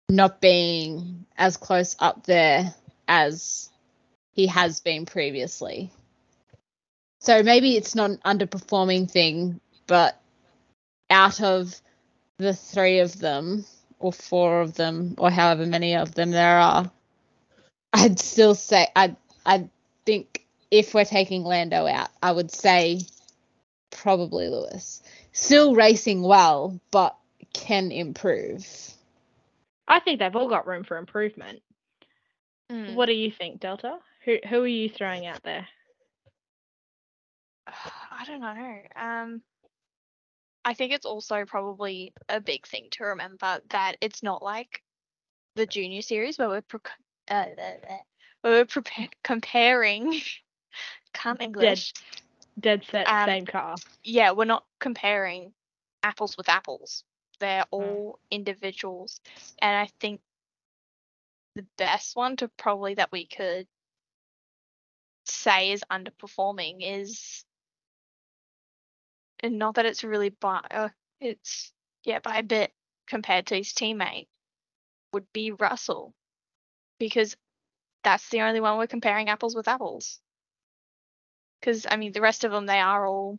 not 0.08 0.40
being 0.40 1.26
as 1.36 1.56
close 1.56 1.96
up 1.98 2.24
there 2.26 2.74
as 3.08 3.70
he 4.34 4.46
has 4.46 4.80
been 4.80 5.06
previously. 5.06 5.90
So 7.20 7.42
maybe 7.42 7.76
it's 7.76 7.94
not 7.94 8.10
an 8.10 8.18
underperforming 8.24 9.10
thing, 9.10 9.60
but 9.86 10.20
out 11.10 11.40
of 11.40 11.74
the 12.38 12.54
three 12.54 13.00
of 13.00 13.18
them, 13.18 13.64
or 13.98 14.12
four 14.12 14.60
of 14.60 14.74
them, 14.74 15.14
or 15.18 15.30
however 15.30 15.66
many 15.66 15.96
of 15.96 16.14
them 16.14 16.30
there 16.30 16.58
are, 16.58 16.90
I'd 17.92 18.18
still 18.18 18.54
say 18.54 18.88
I 18.94 19.16
I 19.44 19.68
think 20.04 20.44
if 20.70 20.94
we're 20.94 21.04
taking 21.04 21.44
Lando 21.44 21.86
out, 21.86 22.08
I 22.22 22.32
would 22.32 22.50
say 22.50 23.00
probably 23.90 24.48
Lewis. 24.48 25.02
Still 25.32 25.74
racing 25.74 26.22
well, 26.22 26.80
but 26.90 27.16
can 27.52 27.92
improve. 27.92 28.66
I 29.88 30.00
think 30.00 30.18
they've 30.18 30.34
all 30.34 30.48
got 30.48 30.66
room 30.66 30.84
for 30.84 30.96
improvement. 30.96 31.62
Mm. 32.70 32.94
What 32.94 33.06
do 33.06 33.12
you 33.12 33.30
think, 33.30 33.60
Delta? 33.60 33.98
Who 34.24 34.38
who 34.48 34.62
are 34.62 34.66
you 34.66 34.88
throwing 34.88 35.26
out 35.26 35.42
there? 35.42 35.66
I 37.66 38.24
don't 38.26 38.40
know. 38.40 38.78
Um, 38.96 39.42
I 40.66 40.74
think 40.74 40.92
it's 40.92 41.06
also 41.06 41.44
probably 41.46 42.12
a 42.28 42.40
big 42.40 42.66
thing 42.66 42.88
to 42.92 43.04
remember 43.04 43.60
that 43.70 43.96
it's 44.00 44.22
not 44.22 44.42
like 44.42 44.82
the 45.54 45.64
junior 45.64 46.02
series 46.02 46.38
where 46.38 46.48
we're 46.48 46.62
pro- 46.62 46.80
uh, 47.28 47.46
where 48.42 48.52
we're 48.52 48.64
prepa- 48.64 49.12
comparing. 49.22 50.20
Can't 51.14 51.40
English. 51.40 51.94
Dead 52.58 52.84
set, 52.90 53.06
Um, 53.08 53.26
same 53.26 53.46
car. 53.46 53.76
Yeah, 54.02 54.32
we're 54.32 54.44
not 54.44 54.64
comparing 54.80 55.54
apples 56.02 56.36
with 56.36 56.48
apples. 56.48 57.04
They're 57.38 57.62
Mm. 57.62 57.70
all 57.70 58.18
individuals, 58.32 59.20
and 59.62 59.76
I 59.76 59.86
think 60.00 60.20
the 61.54 61.66
best 61.78 62.16
one 62.16 62.36
to 62.38 62.48
probably 62.48 62.94
that 62.94 63.12
we 63.12 63.26
could 63.26 63.68
say 65.26 65.72
is 65.72 65.84
underperforming 65.90 66.78
is 66.80 67.45
and 69.40 69.58
not 69.58 69.74
that 69.74 69.86
it's 69.86 70.04
really 70.04 70.30
by 70.30 70.60
uh, 70.70 70.88
it's 71.20 71.72
yeah 72.04 72.18
by 72.18 72.38
a 72.38 72.42
bit 72.42 72.72
compared 73.06 73.46
to 73.46 73.56
his 73.56 73.72
teammate 73.72 74.26
would 75.12 75.26
be 75.32 75.52
Russell 75.52 76.14
because 76.98 77.36
that's 78.04 78.28
the 78.30 78.42
only 78.42 78.60
one 78.60 78.78
we're 78.78 78.86
comparing 78.86 79.28
apples 79.28 79.54
with 79.54 79.68
apples 79.68 80.20
because 81.60 81.86
I 81.88 81.96
mean 81.96 82.12
the 82.12 82.20
rest 82.20 82.44
of 82.44 82.52
them 82.52 82.66
they 82.66 82.80
are 82.80 83.06
all 83.06 83.38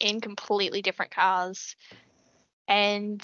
in 0.00 0.20
completely 0.20 0.82
different 0.82 1.12
cars 1.12 1.76
and 2.66 3.20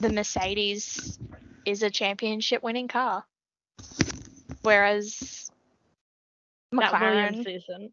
the 0.00 0.10
Mercedes 0.10 1.18
is 1.64 1.82
a 1.82 1.90
championship 1.90 2.62
winning 2.62 2.88
car 2.88 3.24
whereas 4.62 5.50
McLaren 6.74 7.00
Williams 7.00 7.46
isn't. 7.46 7.92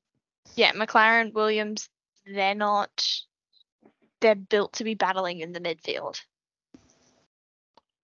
yeah, 0.55 0.71
McLaren, 0.73 1.33
Williams, 1.33 1.89
they're 2.33 2.55
not. 2.55 3.05
They're 4.21 4.35
built 4.35 4.73
to 4.73 4.83
be 4.83 4.95
battling 4.95 5.39
in 5.41 5.53
the 5.53 5.59
midfield, 5.59 6.19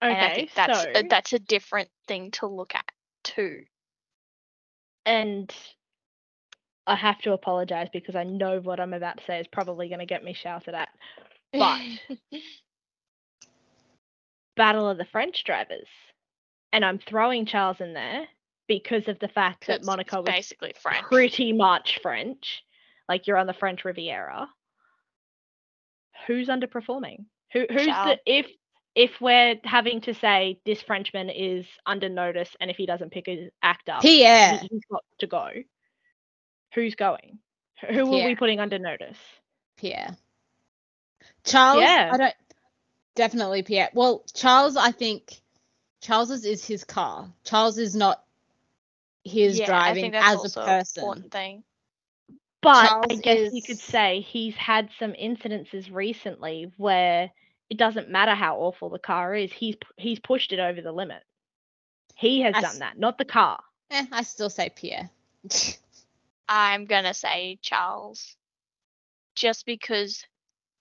Okay, 0.03 0.13
and 0.13 0.17
I 0.21 0.35
think 0.35 0.53
that's 0.53 0.83
so 0.83 0.91
a, 0.95 1.03
that's 1.03 1.33
a 1.33 1.39
different 1.39 1.89
thing 2.07 2.31
to 2.31 2.47
look 2.47 2.75
at 2.75 2.85
too. 3.23 3.63
and 5.05 5.51
I 6.85 6.95
have 6.95 7.19
to 7.21 7.31
apologize 7.33 7.87
because 7.93 8.15
I 8.15 8.23
know 8.23 8.59
what 8.59 8.79
I'm 8.79 8.93
about 8.93 9.17
to 9.17 9.23
say 9.25 9.39
is 9.39 9.47
probably 9.47 9.87
going 9.87 9.99
to 9.99 10.05
get 10.05 10.23
me 10.23 10.33
shouted 10.33 10.75
at. 10.75 10.89
But 11.51 11.79
Battle 14.55 14.87
of 14.89 14.97
the 14.97 15.05
French 15.05 15.43
drivers, 15.45 15.87
and 16.71 16.85
I'm 16.85 16.99
throwing 16.99 17.45
Charles 17.45 17.79
in 17.79 17.93
there 17.93 18.27
because 18.67 19.07
of 19.07 19.17
the 19.19 19.27
fact 19.29 19.65
that 19.67 19.83
Monaco 19.83 20.17
was 20.17 20.25
basically 20.25 20.73
French. 20.79 21.03
pretty 21.05 21.53
much 21.53 21.99
French, 22.03 22.63
like 23.09 23.27
you're 23.27 23.37
on 23.37 23.47
the 23.47 23.53
French 23.53 23.85
Riviera. 23.85 24.47
Who's 26.27 26.47
underperforming? 26.47 27.25
Who 27.51 27.65
who's 27.69 27.85
Charles. 27.85 28.17
the 28.25 28.37
if 28.37 28.47
if 28.95 29.19
we're 29.19 29.55
having 29.63 30.01
to 30.01 30.13
say 30.13 30.59
this 30.65 30.81
Frenchman 30.81 31.29
is 31.29 31.65
under 31.85 32.09
notice 32.09 32.49
and 32.59 32.69
if 32.69 32.77
he 32.77 32.85
doesn't 32.85 33.11
pick 33.11 33.25
his 33.25 33.49
act 33.61 33.89
up, 33.89 34.01
he- 34.01 34.19
Pierre. 34.19 34.59
he's 34.69 34.81
got 34.91 35.03
to 35.19 35.27
go. 35.27 35.49
Who's 36.75 36.95
going? 36.95 37.39
Who 37.89 38.01
are 38.01 38.05
we 38.05 38.11
Pierre. 38.21 38.35
putting 38.35 38.59
under 38.59 38.79
notice? 38.79 39.17
Pierre. 39.77 40.15
Charles, 41.43 41.81
Yeah. 41.81 42.09
I 42.13 42.17
don't 42.17 42.33
definitely 43.15 43.63
Pierre. 43.63 43.89
Well, 43.93 44.23
Charles, 44.33 44.77
I 44.77 44.91
think 44.91 45.41
Charles's 46.01 46.45
is 46.45 46.65
his 46.65 46.83
car. 46.83 47.27
Charles 47.43 47.77
is 47.77 47.95
not 47.95 48.23
his 49.23 49.57
yeah, 49.59 49.65
I 49.65 49.67
driving 49.67 50.01
think 50.03 50.13
that's 50.13 50.27
as 50.33 50.35
also 50.37 50.61
a 50.61 50.65
person. 50.65 51.03
important 51.03 51.31
thing. 51.31 51.63
But 52.63 52.95
I 53.09 53.15
Charles 53.15 53.15
guess 53.15 53.41
you 53.51 53.61
could 53.61 53.81
say 53.81 54.21
he's 54.21 54.55
had 54.55 54.89
some 54.99 55.13
incidences 55.13 55.91
recently 55.91 56.71
where 56.77 57.31
it 57.69 57.77
doesn't 57.77 58.09
matter 58.09 58.35
how 58.35 58.57
awful 58.57 58.89
the 58.89 58.99
car 58.99 59.35
is, 59.35 59.51
he's 59.53 59.75
he's 59.97 60.19
pushed 60.19 60.51
it 60.53 60.59
over 60.59 60.81
the 60.81 60.91
limit. 60.91 61.23
He 62.15 62.41
has 62.41 62.55
I 62.55 62.59
done 62.59 62.79
s- 62.79 62.79
that, 62.79 62.97
not 62.97 63.17
the 63.17 63.25
car. 63.25 63.63
Eh, 63.91 64.05
I 64.11 64.23
still 64.23 64.49
say 64.49 64.69
Pierre. 64.69 65.09
I'm 66.49 66.85
gonna 66.85 67.13
say 67.13 67.57
Charles, 67.61 68.35
just 69.35 69.65
because, 69.65 70.25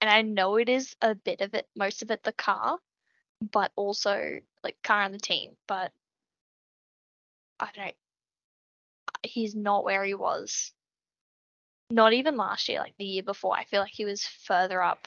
and 0.00 0.10
I 0.10 0.22
know 0.22 0.56
it 0.56 0.68
is 0.68 0.96
a 1.02 1.14
bit 1.14 1.40
of 1.40 1.54
it, 1.54 1.68
most 1.76 2.02
of 2.02 2.10
it 2.10 2.22
the 2.22 2.32
car, 2.32 2.78
but 3.52 3.72
also 3.76 4.40
like 4.62 4.82
car 4.82 5.02
and 5.02 5.14
the 5.14 5.18
team. 5.18 5.56
But 5.66 5.92
I 7.60 7.70
don't. 7.74 7.96
He's 9.22 9.54
not 9.54 9.84
where 9.84 10.04
he 10.04 10.14
was. 10.14 10.72
Not 11.92 12.14
even 12.14 12.36
last 12.38 12.68
year, 12.70 12.80
like 12.80 12.96
the 12.96 13.04
year 13.04 13.22
before. 13.22 13.54
I 13.54 13.64
feel 13.64 13.80
like 13.80 13.92
he 13.92 14.06
was 14.06 14.26
further 14.26 14.82
up 14.82 15.06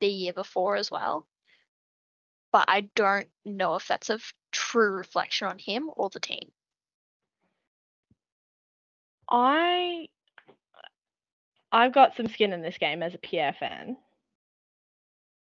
the 0.00 0.08
year 0.08 0.32
before 0.32 0.76
as 0.76 0.90
well. 0.90 1.26
But 2.52 2.64
I 2.68 2.82
don't 2.94 3.28
know 3.44 3.74
if 3.74 3.86
that's 3.86 4.08
a 4.08 4.18
true 4.50 4.92
reflection 4.92 5.46
on 5.48 5.58
him 5.58 5.90
or 5.94 6.08
the 6.08 6.20
team. 6.20 6.52
I 9.30 10.08
I've 11.72 11.92
got 11.92 12.16
some 12.16 12.28
skin 12.28 12.52
in 12.52 12.62
this 12.62 12.78
game 12.78 13.02
as 13.02 13.14
a 13.14 13.18
Pierre 13.18 13.52
fan. 13.52 13.96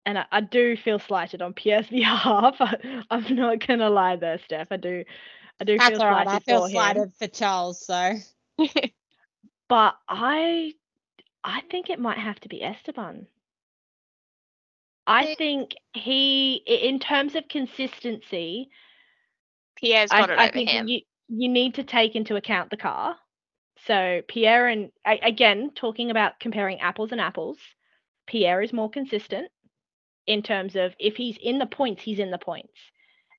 And 0.06 0.18
I, 0.20 0.26
I 0.32 0.42
do 0.42 0.78
feel 0.78 1.00
slighted 1.00 1.42
on 1.42 1.54
Pierre's 1.54 1.88
behalf. 1.90 2.56
I'm 3.12 3.36
not 3.36 3.66
gonna 3.66 3.90
lie 3.90 4.16
there, 4.16 4.40
Steph. 4.46 4.68
I 4.72 4.78
do 4.78 5.04
I 5.60 5.64
do 5.66 5.80
That's 5.80 5.90
feel 5.90 6.00
all 6.00 6.08
right. 6.08 6.26
slighted 6.26 6.28
I 6.28 6.40
feel 6.40 6.62
for 6.62 6.70
him. 6.70 6.72
slighted 6.72 7.14
for 7.18 7.28
Charles, 7.28 7.86
so 7.86 8.14
But 9.68 9.96
I 10.08 10.74
I 11.44 11.62
think 11.70 11.90
it 11.90 12.00
might 12.00 12.18
have 12.18 12.40
to 12.42 12.50
be 12.50 12.64
Esteban. 12.64 13.28
I 15.08 15.36
Think- 15.36 15.76
he 15.94 16.56
in 16.66 17.00
terms 17.00 17.36
of 17.36 17.48
consistency, 17.48 18.70
Pierre's 19.76 20.12
I, 20.12 20.22
got 20.22 20.30
it 20.32 20.40
I 20.40 20.44
over 20.46 20.54
think 20.54 20.70
him. 20.70 20.88
you 20.88 21.02
you 21.28 21.50
need 21.50 21.76
to 21.76 21.84
take 21.84 22.16
into 22.16 22.36
account 22.36 22.70
the 22.70 22.78
car. 22.78 23.16
So 23.86 24.22
Pierre 24.28 24.68
and 24.68 24.92
again 25.06 25.72
talking 25.76 26.10
about 26.12 26.40
comparing 26.40 26.80
apples 26.80 27.12
and 27.12 27.22
apples, 27.22 27.58
Pierre 28.28 28.62
is 28.62 28.74
more 28.74 28.90
consistent 28.90 29.52
in 30.26 30.42
terms 30.42 30.76
of 30.76 30.96
if 31.00 31.16
he's 31.16 31.38
in 31.38 31.60
the 31.60 31.68
points, 31.68 32.02
he's 32.04 32.20
in 32.20 32.32
the 32.32 32.38
points. 32.40 32.74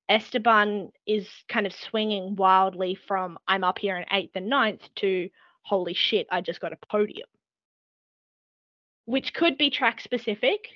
Esteban 0.09 0.93
is 1.05 1.29
kind 1.49 1.67
of 1.67 1.73
swinging 1.75 2.37
wildly 2.37 2.95
from 2.95 3.39
I'm 3.49 3.65
up 3.65 3.79
here 3.81 3.97
in 3.97 4.05
eighth 4.13 4.37
and 4.37 4.49
ninth 4.49 4.89
to 4.97 5.29
holy 5.67 5.95
shit, 5.95 6.29
I 6.31 6.41
just 6.41 6.61
got 6.61 6.73
a 6.73 6.77
podium. 6.89 7.29
Which 9.05 9.35
could 9.35 9.59
be 9.59 9.71
track 9.71 10.01
specific, 10.01 10.69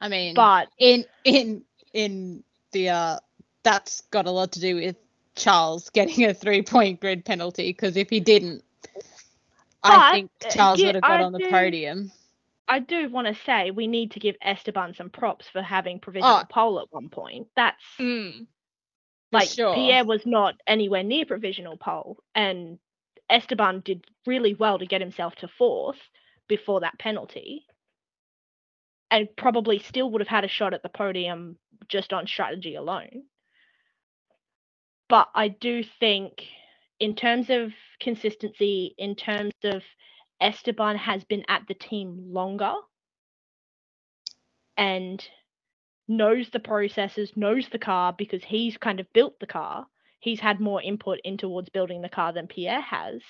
I 0.00 0.08
mean, 0.08 0.34
but 0.34 0.68
in 0.78 1.04
in 1.24 1.62
in 1.92 2.44
the 2.72 2.88
uh, 2.90 3.18
that's 3.62 4.02
got 4.10 4.26
a 4.26 4.30
lot 4.30 4.52
to 4.52 4.60
do 4.60 4.76
with 4.76 4.96
Charles 5.34 5.88
getting 5.90 6.24
a 6.26 6.34
three 6.34 6.62
point 6.62 7.00
grid 7.00 7.24
penalty 7.24 7.70
because 7.70 7.96
if 7.96 8.10
he 8.10 8.20
didn't, 8.20 8.62
I 9.82 10.12
think 10.12 10.30
uh, 10.44 10.50
Charles 10.50 10.80
yeah, 10.80 10.86
would 10.86 10.94
have 10.96 11.02
got 11.02 11.20
I 11.20 11.24
on 11.24 11.32
the 11.32 11.38
do- 11.38 11.48
podium. 11.50 12.12
I 12.70 12.80
do 12.80 13.08
want 13.08 13.26
to 13.26 13.34
say 13.46 13.70
we 13.70 13.86
need 13.86 14.10
to 14.10 14.20
give 14.20 14.36
Esteban 14.42 14.92
some 14.94 15.08
props 15.08 15.48
for 15.48 15.62
having 15.62 16.00
provisional 16.00 16.40
Oh. 16.42 16.46
pole 16.50 16.80
at 16.80 16.92
one 16.92 17.08
point. 17.08 17.46
That's 17.56 17.82
Mm. 17.98 18.46
Like 19.32 19.48
sure. 19.48 19.74
Pierre 19.74 20.04
was 20.04 20.26
not 20.26 20.56
anywhere 20.66 21.02
near 21.02 21.24
provisional 21.24 21.78
pole, 21.78 22.18
and 22.34 22.78
Esteban 23.30 23.80
did 23.84 24.04
really 24.26 24.54
well 24.54 24.78
to 24.78 24.86
get 24.86 25.00
himself 25.00 25.34
to 25.36 25.48
fourth 25.48 25.98
before 26.48 26.80
that 26.80 26.98
penalty, 26.98 27.66
and 29.10 29.28
probably 29.36 29.78
still 29.78 30.10
would 30.10 30.20
have 30.20 30.28
had 30.28 30.44
a 30.44 30.48
shot 30.48 30.74
at 30.74 30.82
the 30.82 30.88
podium 30.88 31.56
just 31.88 32.12
on 32.12 32.26
strategy 32.26 32.74
alone. 32.74 33.24
But 35.08 35.28
I 35.34 35.48
do 35.48 35.82
think, 35.82 36.44
in 37.00 37.14
terms 37.14 37.50
of 37.50 37.72
consistency, 38.00 38.94
in 38.98 39.14
terms 39.14 39.54
of 39.64 39.82
Esteban 40.40 40.96
has 40.96 41.24
been 41.24 41.44
at 41.48 41.66
the 41.66 41.74
team 41.74 42.32
longer 42.32 42.74
and 44.76 45.26
knows 46.06 46.50
the 46.50 46.60
processes, 46.60 47.32
knows 47.36 47.68
the 47.68 47.78
car 47.78 48.14
because 48.16 48.44
he's 48.44 48.76
kind 48.76 49.00
of 49.00 49.12
built 49.12 49.40
the 49.40 49.46
car. 49.46 49.86
He's 50.20 50.40
had 50.40 50.60
more 50.60 50.82
input 50.82 51.20
in 51.24 51.36
towards 51.36 51.68
building 51.68 52.02
the 52.02 52.08
car 52.08 52.32
than 52.32 52.46
Pierre 52.46 52.80
has. 52.80 53.20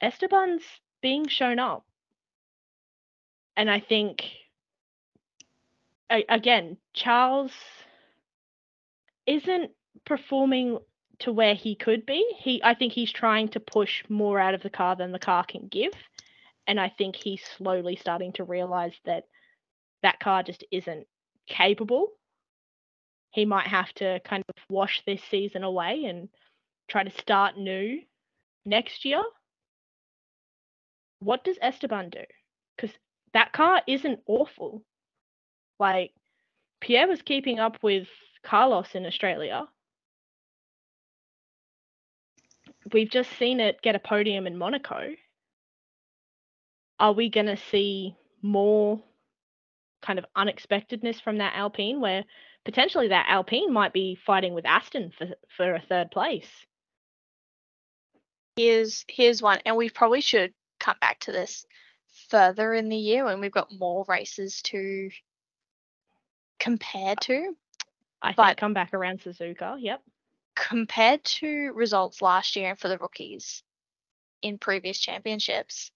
Esteban's 0.00 0.62
being 1.00 1.28
shown 1.28 1.58
up. 1.58 1.84
And 3.56 3.70
I 3.70 3.80
think, 3.80 4.24
again, 6.10 6.78
Charles 6.94 7.52
isn't 9.26 9.70
performing 10.06 10.78
to 11.20 11.32
where 11.32 11.54
he 11.54 11.76
could 11.76 12.06
be. 12.06 12.24
He, 12.38 12.62
I 12.64 12.74
think 12.74 12.92
he's 12.92 13.12
trying 13.12 13.48
to 13.48 13.60
push 13.60 14.02
more 14.08 14.40
out 14.40 14.54
of 14.54 14.62
the 14.62 14.70
car 14.70 14.96
than 14.96 15.12
the 15.12 15.18
car 15.18 15.44
can 15.44 15.68
give. 15.68 15.92
And 16.66 16.80
I 16.80 16.88
think 16.88 17.16
he's 17.16 17.42
slowly 17.56 17.96
starting 17.96 18.32
to 18.34 18.44
realize 18.44 18.94
that 19.04 19.24
that 20.02 20.18
car 20.18 20.42
just 20.42 20.64
isn't 20.70 21.06
capable. 21.46 22.12
He 23.32 23.44
might 23.46 23.66
have 23.66 23.92
to 23.94 24.20
kind 24.20 24.44
of 24.48 24.54
wash 24.68 25.02
this 25.06 25.22
season 25.30 25.64
away 25.64 26.04
and 26.04 26.28
try 26.88 27.02
to 27.02 27.10
start 27.10 27.56
new 27.56 28.00
next 28.64 29.04
year. 29.04 29.22
What 31.20 31.42
does 31.42 31.56
Esteban 31.60 32.10
do? 32.10 32.24
Because 32.76 32.94
that 33.32 33.52
car 33.52 33.82
isn't 33.86 34.20
awful. 34.26 34.82
Like, 35.78 36.12
Pierre 36.80 37.08
was 37.08 37.22
keeping 37.22 37.58
up 37.58 37.78
with 37.82 38.06
Carlos 38.42 38.94
in 38.94 39.06
Australia. 39.06 39.66
We've 42.92 43.10
just 43.10 43.30
seen 43.38 43.60
it 43.60 43.80
get 43.80 43.94
a 43.94 44.00
podium 44.00 44.46
in 44.46 44.58
Monaco. 44.58 45.14
Are 46.98 47.12
we 47.12 47.30
going 47.30 47.46
to 47.46 47.56
see 47.56 48.14
more 48.42 49.00
kind 50.02 50.18
of 50.18 50.26
unexpectedness 50.34 51.20
from 51.20 51.38
that 51.38 51.54
Alpine 51.54 52.00
where 52.00 52.24
potentially 52.64 53.08
that 53.08 53.26
Alpine 53.28 53.72
might 53.72 53.92
be 53.92 54.18
fighting 54.26 54.54
with 54.54 54.66
Aston 54.66 55.12
for 55.16 55.28
for 55.56 55.74
a 55.74 55.80
third 55.80 56.10
place. 56.10 56.48
Here's 58.56 59.04
here's 59.08 59.42
one, 59.42 59.60
and 59.64 59.76
we 59.76 59.88
probably 59.90 60.20
should 60.20 60.52
come 60.78 60.96
back 61.00 61.20
to 61.20 61.32
this 61.32 61.64
further 62.28 62.74
in 62.74 62.88
the 62.88 62.96
year 62.96 63.24
when 63.24 63.40
we've 63.40 63.52
got 63.52 63.72
more 63.72 64.04
races 64.08 64.60
to 64.62 65.10
compare 66.58 67.14
to. 67.16 67.56
I 68.20 68.32
But- 68.32 68.46
think 68.46 68.58
come 68.58 68.74
back 68.74 68.94
around 68.94 69.20
Suzuka. 69.20 69.76
Yep. 69.80 70.02
Compared 70.54 71.24
to 71.24 71.72
results 71.72 72.20
last 72.20 72.56
year 72.56 72.70
and 72.70 72.78
for 72.78 72.88
the 72.88 72.98
rookies 72.98 73.62
in 74.42 74.58
previous 74.58 74.98
championships, 74.98 75.90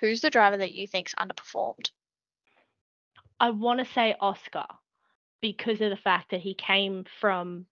who's 0.00 0.22
the 0.22 0.30
driver 0.30 0.56
that 0.56 0.72
you 0.72 0.86
think's 0.86 1.14
underperformed? 1.16 1.90
I 3.38 3.50
want 3.50 3.80
to 3.80 3.92
say 3.92 4.16
Oscar 4.18 4.66
because 5.42 5.82
of 5.82 5.90
the 5.90 5.96
fact 5.96 6.30
that 6.30 6.40
he 6.40 6.54
came 6.54 7.04
from 7.20 7.66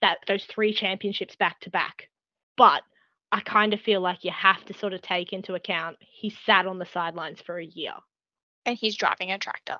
that 0.00 0.18
those 0.28 0.44
three 0.44 0.72
championships 0.72 1.34
back 1.34 1.58
to 1.60 1.70
back. 1.70 2.08
But 2.56 2.82
I 3.32 3.40
kind 3.40 3.74
of 3.74 3.80
feel 3.80 4.00
like 4.00 4.24
you 4.24 4.30
have 4.30 4.64
to 4.66 4.74
sort 4.74 4.92
of 4.92 5.02
take 5.02 5.32
into 5.32 5.54
account 5.54 5.96
he 6.00 6.30
sat 6.30 6.66
on 6.66 6.78
the 6.78 6.86
sidelines 6.86 7.40
for 7.40 7.58
a 7.58 7.64
year. 7.64 7.94
And 8.66 8.76
he's 8.76 8.96
driving 8.96 9.32
a 9.32 9.38
tractor. 9.38 9.78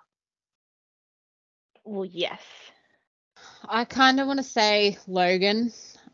Well, 1.84 2.06
yes. 2.06 2.40
I 3.68 3.84
kind 3.84 4.20
of 4.20 4.26
want 4.26 4.38
to 4.38 4.44
say 4.44 4.98
Logan. 5.06 5.72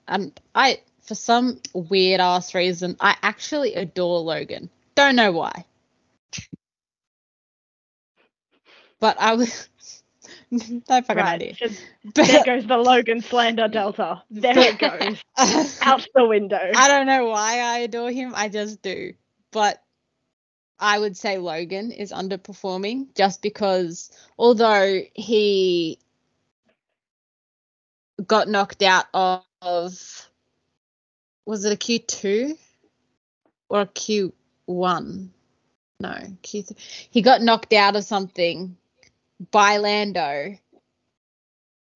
And 0.08 0.38
I, 0.54 0.80
for 1.02 1.14
some 1.14 1.60
weird 1.74 2.20
ass 2.20 2.54
reason, 2.54 2.96
I 3.00 3.16
actually 3.22 3.74
adore 3.74 4.20
Logan. 4.20 4.70
Don't 4.94 5.16
know 5.16 5.32
why. 5.32 5.64
But 8.98 9.20
I 9.20 9.34
was. 9.34 9.68
no 10.50 10.80
fucking 10.88 11.16
right. 11.16 11.34
idea. 11.34 11.52
Just- 11.54 11.84
there 12.14 12.44
goes 12.44 12.66
the 12.66 12.76
Logan 12.76 13.20
slander 13.20 13.68
delta. 13.68 14.22
There 14.30 14.58
it 14.58 14.78
goes. 15.38 15.78
Out 15.82 16.06
the 16.14 16.26
window. 16.26 16.70
I 16.74 16.88
don't 16.88 17.06
know 17.06 17.26
why 17.26 17.60
I 17.60 17.78
adore 17.78 18.10
him. 18.10 18.32
I 18.34 18.48
just 18.48 18.82
do. 18.82 19.14
But 19.50 19.82
I 20.78 20.98
would 20.98 21.16
say 21.16 21.38
Logan 21.38 21.90
is 21.90 22.12
underperforming 22.12 23.14
just 23.14 23.42
because 23.42 24.10
although 24.38 25.00
he 25.14 25.98
got 28.26 28.48
knocked 28.48 28.82
out 28.82 29.06
of, 29.14 30.28
was 31.44 31.64
it 31.64 31.72
a 31.72 31.76
Q2 31.76 32.56
or 33.68 33.80
a 33.82 33.86
Q1? 33.86 35.28
No, 35.98 36.14
Q3. 36.42 36.76
He 37.10 37.22
got 37.22 37.40
knocked 37.40 37.72
out 37.72 37.96
of 37.96 38.04
something 38.04 38.76
by 39.50 39.76
Lando 39.78 40.56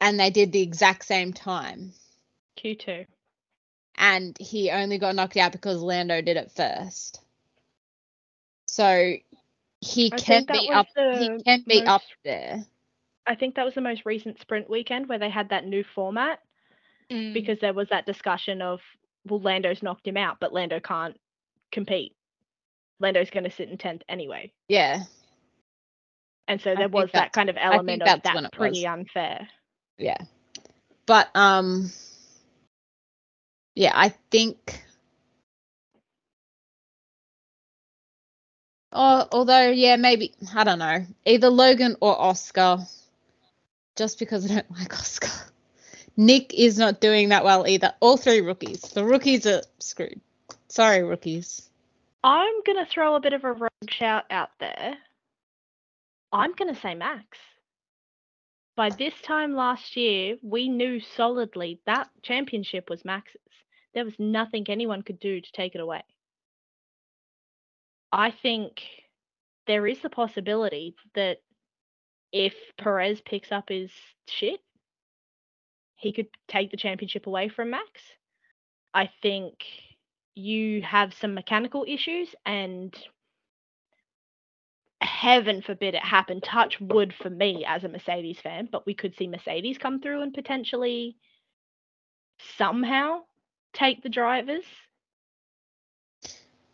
and 0.00 0.18
they 0.20 0.30
did 0.30 0.52
the 0.52 0.62
exact 0.62 1.04
same 1.04 1.32
time 1.32 1.92
Q2. 2.62 3.06
and 3.96 4.36
he 4.38 4.70
only 4.70 4.98
got 4.98 5.14
knocked 5.14 5.36
out 5.36 5.52
because 5.52 5.80
Lando 5.82 6.20
did 6.22 6.36
it 6.36 6.52
first. 6.52 7.20
So 8.66 9.14
he 9.80 10.12
I 10.12 10.16
can 10.16 10.44
be 10.44 10.70
up. 10.72 10.86
He 10.94 11.42
can 11.44 11.64
be 11.66 11.82
up 11.84 12.02
there. 12.24 12.64
I 13.26 13.34
think 13.34 13.54
that 13.54 13.64
was 13.64 13.74
the 13.74 13.80
most 13.80 14.02
recent 14.04 14.40
sprint 14.40 14.68
weekend 14.70 15.08
where 15.08 15.18
they 15.18 15.30
had 15.30 15.48
that 15.50 15.64
new 15.66 15.84
format 15.94 16.40
Mm. 17.10 17.34
because 17.34 17.58
there 17.60 17.72
was 17.74 17.88
that 17.88 18.06
discussion 18.06 18.62
of 18.62 18.80
well 19.26 19.40
Lando's 19.40 19.82
knocked 19.82 20.06
him 20.06 20.16
out, 20.16 20.38
but 20.38 20.52
Lando 20.52 20.78
can't 20.78 21.18
compete. 21.72 22.14
Lando's 23.00 23.30
going 23.30 23.42
to 23.44 23.50
sit 23.50 23.68
in 23.68 23.78
tenth 23.78 24.02
anyway, 24.08 24.52
Yeah, 24.68 25.02
and 26.50 26.60
so 26.60 26.74
there 26.74 26.88
was 26.88 27.10
that 27.12 27.32
kind 27.32 27.48
of 27.48 27.56
element 27.56 28.02
of 28.02 28.06
that's 28.06 28.22
that's 28.24 28.34
when 28.34 28.44
it 28.44 28.52
pretty 28.52 28.80
was. 28.80 28.84
unfair. 28.86 29.48
yeah. 29.98 30.18
But 31.06 31.30
um, 31.36 31.92
yeah, 33.76 33.92
I 33.94 34.08
think. 34.30 34.82
Oh, 38.92 39.28
although 39.30 39.70
yeah, 39.70 39.94
maybe 39.94 40.32
I 40.52 40.64
don't 40.64 40.80
know. 40.80 41.06
Either 41.24 41.50
Logan 41.50 41.96
or 42.00 42.20
Oscar. 42.20 42.78
Just 43.96 44.18
because 44.18 44.50
I 44.50 44.54
don't 44.54 44.70
like 44.78 44.92
Oscar. 44.92 45.30
Nyck 46.18 46.52
is 46.52 46.78
not 46.78 47.00
doing 47.00 47.28
that 47.28 47.44
well 47.44 47.66
either. 47.66 47.94
All 48.00 48.16
three 48.16 48.40
rookies. 48.40 48.80
The 48.80 49.04
rookies 49.04 49.46
are 49.46 49.62
screwed. 49.78 50.20
Sorry, 50.66 51.04
rookies. 51.04 51.70
I'm 52.24 52.62
going 52.64 52.84
to 52.84 52.90
throw 52.90 53.14
a 53.14 53.20
bit 53.20 53.32
of 53.32 53.44
a 53.44 53.52
rogue 53.52 53.70
shout 53.88 54.24
out 54.30 54.50
there. 54.58 54.96
I'm 56.32 56.54
going 56.54 56.72
to 56.72 56.80
say 56.80 56.94
Max. 56.94 57.38
By 58.76 58.90
this 58.90 59.14
time 59.22 59.54
last 59.54 59.96
year, 59.96 60.36
we 60.42 60.68
knew 60.68 61.00
solidly 61.00 61.80
that 61.86 62.08
championship 62.22 62.88
was 62.88 63.04
Max's. 63.04 63.40
There 63.94 64.04
was 64.04 64.14
nothing 64.18 64.64
anyone 64.68 65.02
could 65.02 65.18
do 65.18 65.40
to 65.40 65.52
take 65.52 65.74
it 65.74 65.80
away. 65.80 66.02
I 68.12 68.30
think 68.30 68.82
there 69.66 69.86
is 69.86 70.00
the 70.00 70.10
possibility 70.10 70.94
that 71.14 71.38
if 72.32 72.54
Perez 72.78 73.20
picks 73.20 73.50
up 73.52 73.68
his 73.68 73.90
shit, 74.28 74.60
he 75.96 76.12
could 76.12 76.28
take 76.48 76.70
the 76.70 76.76
championship 76.76 77.26
away 77.26 77.48
from 77.48 77.70
Max. 77.70 78.00
I 78.94 79.10
think 79.20 79.54
you 80.34 80.82
have 80.82 81.12
some 81.12 81.34
mechanical 81.34 81.84
issues 81.86 82.34
and 82.46 82.96
heaven 85.20 85.60
forbid 85.60 85.94
it 85.94 86.02
happen 86.02 86.40
touch 86.40 86.80
wood 86.80 87.12
for 87.12 87.28
me 87.28 87.62
as 87.66 87.84
a 87.84 87.88
mercedes 87.88 88.38
fan 88.40 88.66
but 88.72 88.86
we 88.86 88.94
could 88.94 89.14
see 89.16 89.26
mercedes 89.28 89.76
come 89.76 90.00
through 90.00 90.22
and 90.22 90.32
potentially 90.32 91.14
somehow 92.56 93.20
take 93.74 94.02
the 94.02 94.08
drivers 94.08 94.64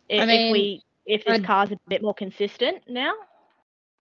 I- 0.09 0.13
if 0.23 0.51
we 0.53 0.81
if 1.05 1.25
this 1.25 1.35
I'd- 1.35 1.43
car's 1.45 1.71
a 1.71 1.79
bit 1.89 2.01
more 2.01 2.13
consistent 2.13 2.87
now 2.87 3.13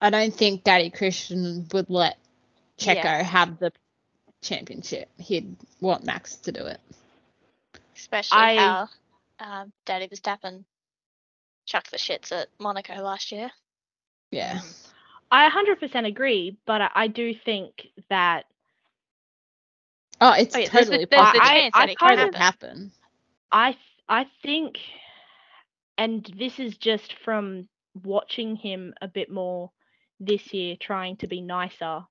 I 0.00 0.10
don't 0.10 0.32
think 0.34 0.62
Daddy 0.62 0.90
Christian 0.90 1.66
would 1.72 1.88
let 1.88 2.18
Checo 2.78 3.02
Yeah. 3.02 3.22
have 3.22 3.58
the 3.58 3.72
championship. 4.42 5.08
He'd 5.18 5.56
want 5.80 6.04
Max 6.04 6.36
to 6.36 6.52
do 6.52 6.66
it. 6.66 6.78
Especially 7.96 8.36
I- 8.38 8.56
how 8.56 8.88
um, 9.40 9.72
Daddy 9.86 10.06
Verstappen 10.08 10.64
chucked 11.64 11.90
the 11.90 11.96
shits 11.96 12.30
at 12.30 12.48
Monaco 12.60 12.94
last 13.02 13.32
year. 13.32 13.50
Yeah. 14.30 14.60
I 15.30 15.44
100% 15.44 16.06
agree, 16.06 16.58
but 16.66 16.80
I, 16.80 16.90
I 16.94 17.06
do 17.08 17.34
think 17.34 17.88
that 18.08 18.46
Oh, 20.20 20.32
it's 20.32 20.56
Oh, 20.56 20.58
yeah, 20.58 20.68
totally 20.68 20.86
the- 20.90 21.06
there's 21.10 21.30
the 21.30 21.40
possible. 21.40 21.40
chance 21.40 21.76
that 21.76 21.88
I 21.88 21.88
it 21.88 21.98
kind 21.98 22.18
can 22.18 22.18
of 22.20 22.34
happen. 22.34 22.34
happen. 22.34 22.92
I 23.52 23.76
I 24.08 24.24
think, 24.42 24.78
and 25.98 26.24
this 26.38 26.58
is 26.58 26.76
just 26.78 27.14
from 27.14 27.68
watching 27.94 28.56
him 28.56 28.94
a 29.00 29.08
bit 29.08 29.30
more 29.30 29.72
this 30.20 30.52
year, 30.52 30.76
trying 30.76 31.16
to 31.18 31.26
be 31.26 31.40
nicer 31.40 32.06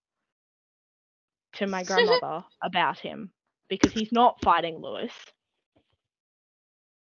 to 1.54 1.68
my 1.68 1.84
grandmother 1.84 2.44
about 2.62 3.00
him 3.00 3.32
because 3.70 3.94
he's 3.94 4.12
not 4.12 4.42
fighting 4.42 4.80
Lewis. 4.82 5.14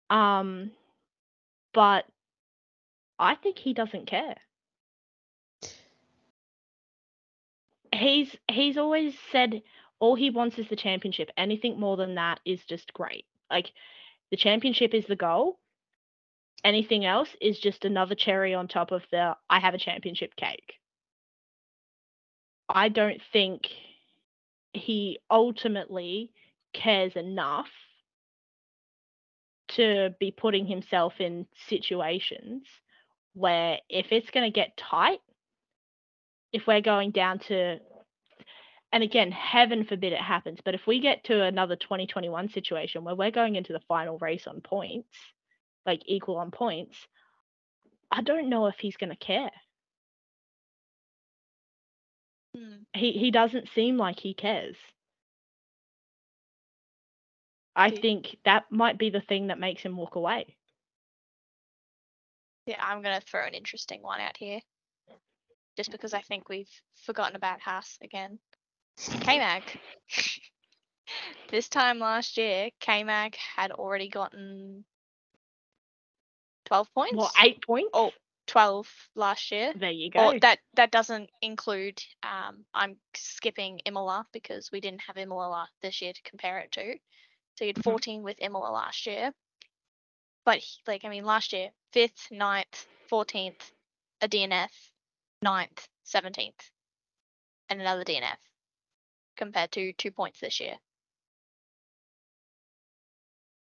Um, 0.10 0.72
but 1.74 2.06
I 3.20 3.36
think 3.36 3.58
he 3.60 3.74
doesn't 3.74 4.08
care. 4.08 4.36
He's 8.02 8.36
he's 8.50 8.78
always 8.78 9.14
said 9.32 9.62
all 10.00 10.16
he 10.16 10.32
wants 10.32 10.58
is 10.58 10.68
the 10.68 10.76
championship. 10.76 11.30
Anything 11.38 11.80
more 11.80 11.98
than 11.98 12.16
that 12.16 12.40
is 12.44 12.60
just 12.68 12.92
great. 12.94 13.26
Like 13.50 13.72
the 14.32 14.38
championship 14.38 14.96
is 14.96 15.06
the 15.06 15.16
goal. 15.16 15.60
Anything 16.64 17.06
else 17.06 17.30
is 17.40 17.60
just 17.60 17.86
another 17.86 18.16
cherry 18.16 18.56
on 18.56 18.68
top 18.68 18.92
of 18.92 19.04
the 19.12 19.36
I 19.50 19.60
have 19.60 19.76
a 19.76 19.78
championship 19.80 20.36
cake. 20.36 20.74
I 22.68 22.90
don't 22.90 23.22
think 23.32 23.68
he 24.74 25.20
ultimately 25.30 26.32
cares 26.74 27.16
enough 27.16 27.70
to 29.76 30.16
be 30.20 30.32
putting 30.32 30.66
himself 30.66 31.14
in 31.20 31.46
situations 31.68 32.64
where 33.34 33.78
if 33.90 34.08
it's 34.12 34.32
going 34.32 34.52
to 34.52 34.54
get 34.54 34.76
tight, 34.76 35.20
if 36.52 36.66
we're 36.66 36.82
going 36.82 37.12
down 37.12 37.40
to 37.40 37.80
and 38.92 39.04
again, 39.04 39.32
heaven 39.32 39.86
forbid 39.86 40.14
it 40.14 40.20
happens, 40.20 40.60
but 40.64 40.76
if 40.76 40.86
we 40.86 41.00
get 41.00 41.24
to 41.26 41.44
another 41.44 41.76
2021 41.76 42.50
situation 42.50 43.04
where 43.04 43.16
we're 43.16 43.32
going 43.32 43.56
into 43.56 43.74
the 43.74 43.80
final 43.88 44.18
race 44.18 44.48
on 44.48 44.62
points, 44.62 45.08
like 45.86 46.02
equal 46.06 46.38
on 46.38 46.52
points, 46.52 46.96
I 48.12 48.22
don't 48.22 48.50
know 48.50 48.68
if 48.68 48.76
he's 48.80 48.98
going 48.98 49.12
to 49.12 49.16
care. 49.16 49.52
Hmm. 52.56 52.84
He 52.94 53.14
he 53.14 53.32
doesn't 53.32 53.70
seem 53.70 53.98
like 53.98 54.20
he 54.20 54.34
cares. 54.34 54.76
I 57.74 57.90
think 57.90 58.38
that 58.44 58.66
might 58.70 58.98
be 58.98 59.10
the 59.10 59.22
thing 59.22 59.48
that 59.48 59.60
makes 59.60 59.82
him 59.82 59.96
walk 59.96 60.16
away. 60.16 60.58
Yeah, 62.66 62.84
I'm 62.84 63.02
gonna 63.02 63.22
throw 63.22 63.46
an 63.46 63.54
interesting 63.54 64.02
one 64.02 64.20
out 64.20 64.36
here. 64.36 64.60
Just 65.78 65.92
because 65.92 66.14
I 66.14 66.22
think 66.22 66.50
we've 66.50 66.70
forgotten 67.06 67.38
about 67.38 67.62
Haas 67.62 67.98
again. 68.04 68.40
K-Mag. 69.10 69.64
this 71.50 71.68
time 71.70 72.00
last 72.00 72.38
year, 72.38 72.70
K-Mag 72.80 73.36
had 73.56 73.72
already 73.72 74.10
gotten 74.10 74.86
12 76.66 76.94
points? 76.94 77.16
Well, 77.18 77.32
eight 77.44 77.62
points. 77.66 77.90
Oh, 77.94 78.12
12 78.48 78.88
last 79.16 79.52
year. 79.52 79.74
there 79.76 79.92
you 79.92 80.10
go. 80.12 80.30
Or 80.32 80.40
that 80.40 80.60
that 80.76 80.92
doesn't 80.92 81.30
include 81.42 82.02
um 82.24 82.66
I'm 82.74 82.98
skipping 83.16 83.80
Imola 83.86 84.26
because 84.34 84.72
we 84.72 84.82
didn't 84.82 85.02
have 85.02 85.18
Imola 85.18 85.68
this 85.82 86.02
year 86.02 86.14
to 86.14 86.22
compare 86.24 86.60
it 86.60 86.72
to. 86.74 86.96
So 87.56 87.66
you 87.66 87.70
had 87.70 87.78
Mhm. 87.78 87.84
14 87.84 88.24
with 88.24 88.42
Imola 88.42 88.72
last 88.72 89.06
year. 89.06 89.34
But 90.44 90.60
he- 90.60 90.82
like 90.88 91.06
I 91.06 91.10
mean 91.10 91.26
last 91.26 91.54
year, 91.54 91.72
5th, 91.94 92.32
9th, 92.32 92.88
14th, 93.10 93.72
a 94.22 94.28
DNF, 94.28 94.92
9th, 95.42 95.88
17th, 96.04 96.72
and 97.70 97.80
another 97.82 98.04
DNF 98.04 98.38
compared 99.42 99.72
to 99.72 99.94
2 99.94 100.12
points 100.12 100.40
this 100.40 100.60
year. 100.60 100.78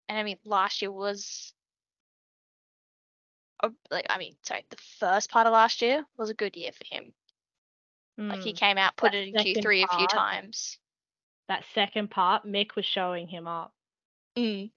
And 0.10 0.18
I 0.18 0.24
mean 0.24 0.38
last 0.46 0.82
year 0.82 0.92
was 0.92 1.54
like 3.90 4.08
I 4.10 4.18
mean, 4.18 4.36
sorry, 4.44 4.66
the 4.70 4.78
first 5.00 5.30
part 5.32 5.48
of 5.48 5.54
last 5.54 5.82
year 5.82 6.06
was 6.18 6.30
a 6.30 6.34
good 6.34 6.56
year 6.58 6.72
for 6.74 6.84
him. 6.96 7.14
Like 8.30 8.44
he 8.44 8.54
Mm, 8.54 8.58
came 8.60 8.78
out, 8.78 8.98
put 8.98 9.14
that 9.14 9.16
it 9.16 9.28
in 9.28 9.36
Q3 9.36 9.84
a 9.84 9.88
few 9.88 10.08
times. 10.08 10.80
that 11.48 11.64
second 11.74 12.12
part, 12.12 12.46
Mick 12.46 12.76
was 12.76 12.86
showing 12.86 13.28
him 13.28 13.48
up. 13.48 13.74
Mm. 14.38 14.72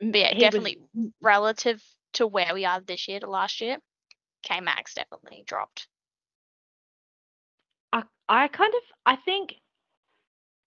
But 0.00 0.18
yeah, 0.20 0.34
He 0.34 0.40
was- 0.44 0.50
definitely 0.52 0.78
relative 1.20 1.82
to 2.14 2.26
where 2.26 2.54
we 2.54 2.64
are 2.64 2.80
this 2.80 3.08
year 3.08 3.20
to 3.20 3.26
last 3.30 3.60
year, 3.60 3.78
K-Mag 4.42 4.86
definitely 4.94 5.44
dropped. 5.46 5.88
I, 7.92 8.02
I 8.28 8.48
kind 8.48 8.74
of 8.74 8.82
I 9.06 9.16
think 9.16 9.54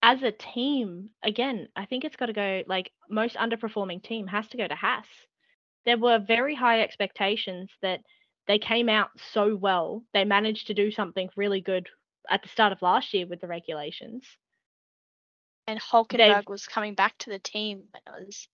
as 0.01 0.23
a 0.23 0.31
team, 0.31 1.09
again, 1.23 1.67
I 1.75 1.85
think 1.85 2.03
it's 2.03 2.15
got 2.15 2.27
to 2.27 2.33
go 2.33 2.63
like 2.67 2.91
most 3.09 3.35
underperforming 3.35 4.03
team 4.03 4.27
has 4.27 4.47
to 4.49 4.57
go 4.57 4.67
to 4.67 4.75
Haas. 4.75 5.05
There 5.85 5.97
were 5.97 6.19
very 6.19 6.55
high 6.55 6.81
expectations 6.81 7.69
that 7.81 8.01
they 8.47 8.59
came 8.59 8.89
out 8.89 9.09
so 9.33 9.55
well. 9.55 10.03
They 10.13 10.25
managed 10.25 10.67
to 10.67 10.73
do 10.73 10.91
something 10.91 11.29
really 11.35 11.61
good 11.61 11.87
at 12.29 12.43
the 12.43 12.49
start 12.49 12.71
of 12.71 12.81
last 12.81 13.13
year 13.13 13.27
with 13.27 13.41
the 13.41 13.47
regulations. 13.47 14.25
And 15.67 15.79
Hulkenberg 15.79 16.49
was 16.49 16.65
coming 16.65 16.95
back 16.95 17.17
to 17.19 17.29
the 17.29 17.39
team 17.39 17.83
and 17.93 18.15
it 18.15 18.25
was 18.25 18.47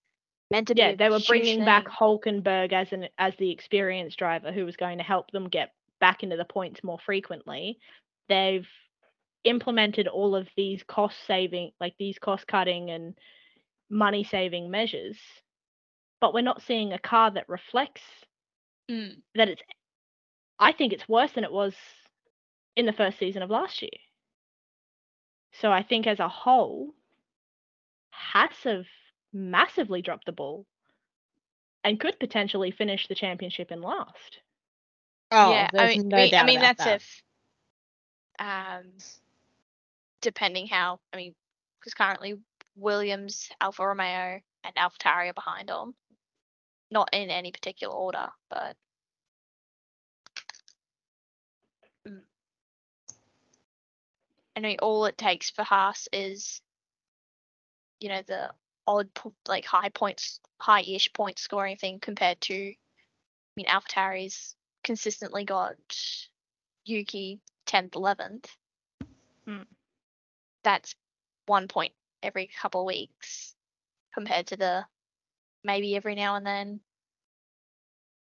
meant 0.52 0.68
to 0.68 0.76
be. 0.76 0.82
Yeah, 0.82 0.96
they 0.96 1.10
were 1.10 1.22
bringing 1.28 1.64
back 1.64 1.86
thing. 1.86 1.94
Hulkenberg 1.98 2.74
as 2.74 2.92
an 2.92 3.08
as 3.18 3.34
the 3.38 3.52
experienced 3.52 4.18
driver 4.18 4.52
who 4.52 4.66
was 4.66 4.76
going 4.76 4.98
to 4.98 5.04
help 5.04 5.32
them 5.32 5.48
get 5.48 5.72
back 6.02 6.24
into 6.24 6.36
the 6.36 6.46
points 6.46 6.84
more 6.84 7.00
frequently. 7.06 7.80
They've 8.28 8.68
implemented 9.46 10.08
all 10.08 10.36
of 10.36 10.50
these 10.58 10.84
cost 10.84 11.18
saving, 11.26 11.72
like 11.80 11.96
these 11.98 12.20
cost 12.20 12.48
cutting 12.48 12.92
and 12.92 13.18
money 13.90 14.24
saving 14.24 14.72
measures, 14.72 15.18
but 16.22 16.34
we're 16.34 16.42
not 16.42 16.62
seeing 16.62 16.94
a 16.94 17.00
car 17.00 17.32
that 17.32 17.50
reflects 17.50 18.26
Mm. 18.90 19.22
that 19.36 19.50
it's. 19.50 19.64
I 20.60 20.72
think 20.74 20.94
it's 20.94 21.08
worse 21.10 21.34
than 21.34 21.44
it 21.44 21.52
was 21.52 21.76
in 22.76 22.86
the 22.86 22.94
first 22.94 23.20
season 23.20 23.44
of 23.44 23.50
last 23.52 23.82
year. 23.82 23.92
So 25.52 25.72
I 25.72 25.84
think 25.84 26.08
as 26.08 26.20
a 26.20 26.28
whole, 26.30 26.96
Haas 28.12 28.64
have 28.64 28.88
massively 29.32 30.02
dropped 30.02 30.26
the 30.26 30.32
ball 30.32 30.68
and 31.84 32.00
could 32.00 32.20
potentially 32.20 32.72
finish 32.72 33.08
the 33.08 33.16
championship 33.16 33.72
in 33.72 33.82
last. 33.82 34.42
Oh, 35.32 35.68
yeah, 35.68 35.70
I 35.78 35.88
mean, 35.88 36.02
no 36.10 36.18
I 36.18 36.28
mean, 36.28 36.34
I 36.38 36.44
mean 36.44 36.60
about 36.60 36.62
that's 36.62 36.86
that. 36.86 37.02
if, 37.02 37.24
um, 38.40 39.04
depending 40.26 40.68
how 40.68 41.00
I 41.14 41.18
mean, 41.18 41.36
because 41.80 41.94
currently 41.94 42.34
Williams, 42.76 43.50
Alfa 43.62 43.86
Romeo, 43.88 44.42
and 44.64 44.76
AlphaTauri 44.76 45.30
are 45.30 45.34
behind 45.34 45.70
on, 45.70 45.94
not 46.92 47.10
in 47.14 47.30
any 47.30 47.52
particular 47.52 47.94
order, 47.94 48.30
but. 48.50 48.76
I 54.58 54.62
mean, 54.62 54.78
all 54.82 55.06
it 55.06 55.18
takes 55.18 55.50
for 55.50 55.64
Haas 55.64 56.08
is, 56.14 56.62
you 58.00 58.08
know, 58.08 58.22
the 58.26 58.52
odd, 58.88 59.10
like 59.50 59.66
high 59.66 59.90
points, 59.90 60.40
high-ish 60.62 61.12
point 61.12 61.40
scoring 61.40 61.76
thing 61.76 62.00
compared 62.00 62.40
to, 62.42 62.56
I 62.56 62.76
mean, 63.58 63.66
AlphaTauri's 63.66 64.56
consistently 64.82 65.44
got 65.44 65.76
Yuki 66.86 67.42
10th, 67.68 67.92
11th. 67.92 68.46
Mm. 69.46 69.66
That's 70.66 70.96
one 71.46 71.68
point 71.68 71.94
every 72.24 72.50
couple 72.60 72.82
of 72.82 72.88
weeks 72.88 73.56
compared 74.14 74.48
to 74.48 74.58
the 74.58 74.86
maybe 75.64 75.96
every 75.96 76.16
now 76.16 76.36
and 76.36 76.46
then 76.46 76.80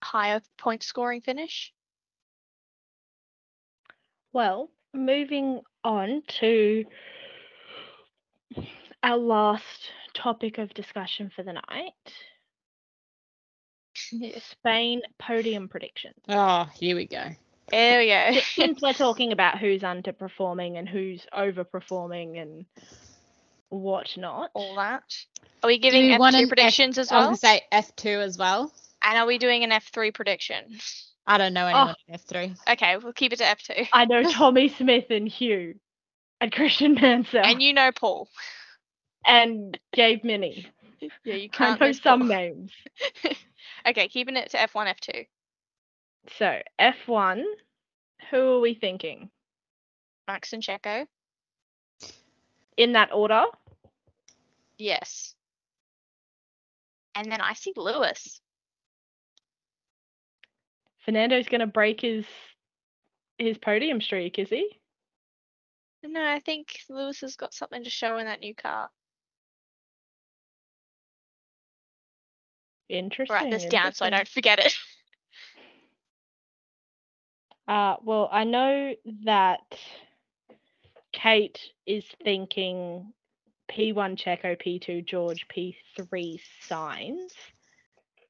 higher 0.04 0.42
point 0.58 0.84
scoring 0.84 1.22
finish. 1.22 1.74
Well, 4.32 4.70
moving 4.94 5.62
on 5.84 6.22
to 6.40 6.86
our 9.02 9.18
last 9.18 9.92
topic 10.14 10.60
of 10.60 10.72
discussion 10.76 11.32
for 11.36 11.42
the 11.42 11.54
night 11.54 11.94
Spain 14.40 15.02
podium 15.18 15.68
predictions. 15.68 16.16
Oh, 16.28 16.70
here 16.76 16.96
we 16.96 17.08
go. 17.08 17.32
There 17.72 18.00
we 18.00 18.08
go. 18.08 18.40
Since 18.54 18.82
we're 18.82 18.94
talking 18.94 19.32
about 19.32 19.58
who's 19.58 19.82
underperforming 19.82 20.78
and 20.78 20.88
who's 20.88 21.26
overperforming 21.34 22.42
and 22.42 22.66
whatnot. 23.70 24.52
All 24.54 24.76
that. 24.76 25.04
Are 25.64 25.68
we 25.68 25.80
giving 25.80 26.08
we 26.08 26.18
F2 26.18 26.28
an 26.28 26.36
F- 26.36 26.48
predictions 26.48 26.98
as 26.98 27.12
I 27.12 27.18
was 27.18 27.28
well? 27.28 27.36
say 27.38 27.62
F2 27.72 28.24
as 28.24 28.38
well. 28.38 28.74
And 29.02 29.18
are 29.18 29.26
we 29.26 29.38
doing 29.38 29.64
an 29.64 29.72
F3 29.72 30.14
prediction? 30.14 30.80
I 31.26 31.38
don't 31.38 31.54
know 31.54 31.68
anyone 31.68 31.96
oh. 31.98 32.14
in 32.14 32.16
F3. 32.16 32.58
Okay, 32.72 32.98
we'll 32.98 33.14
keep 33.14 33.34
it 33.34 33.38
to 33.38 33.44
F2. 33.44 33.88
I 33.94 34.06
know 34.06 34.24
Tommy 34.24 34.70
Smith 34.70 35.06
and 35.10 35.28
Hugh 35.28 35.76
and 36.42 36.52
Christian 36.52 36.96
Mansell 36.96 37.46
And 37.46 37.62
you 37.62 37.74
know 37.74 37.92
Paul. 37.92 38.28
and 39.26 39.78
Gabe 39.94 40.24
Minì. 40.24 40.66
Yeah, 41.24 41.36
you 41.36 41.50
can't 41.50 41.80
know 41.80 41.92
some 41.92 42.22
Paul. 42.22 42.30
names. 42.30 42.72
okay, 43.88 44.08
keeping 44.08 44.36
it 44.36 44.50
to 44.52 44.58
F1, 44.58 44.94
F2. 44.96 45.28
So 46.28 46.60
F1, 46.80 47.44
Who 48.30 48.38
are 48.38 48.60
we 48.60 48.74
thinking? 48.74 49.30
Max 50.28 50.54
and 50.54 50.62
Checo. 50.62 51.08
In 52.78 52.94
that 52.94 53.12
order? 53.12 53.46
Yes. 54.78 55.36
And 57.16 57.32
then 57.32 57.42
I 57.42 57.54
see 57.54 57.74
Lewis. 57.76 58.40
Fernando's 61.06 61.48
going 61.48 61.62
to 61.62 61.68
break 61.68 62.02
his 62.02 62.26
his 63.38 63.58
podium 63.58 64.02
streak, 64.02 64.38
is 64.38 64.50
he? 64.50 64.80
No, 66.04 66.24
I 66.24 66.40
think 66.40 66.68
Lewis 66.90 67.22
has 67.22 67.36
got 67.36 67.54
something 67.54 67.84
to 67.84 67.90
show 67.90 68.18
in 68.18 68.26
that 68.26 68.42
new 68.42 68.54
car. 68.54 68.90
Interesting. 72.90 73.36
Write 73.36 73.52
this 73.52 73.66
down 73.66 73.94
so 73.94 74.06
I 74.06 74.10
don't 74.10 74.28
forget 74.28 74.60
it. 74.60 74.74
Uh, 77.70 77.98
well, 78.04 78.28
I 78.32 78.46
know 78.46 78.96
that 79.26 79.60
Kate 81.14 81.60
is 81.86 82.04
thinking 82.24 83.14
P1 83.72 84.18
Checo, 84.20 84.60
P2 84.60 85.06
George, 85.06 85.46
P3 85.56 86.40
Sainz. 86.68 87.30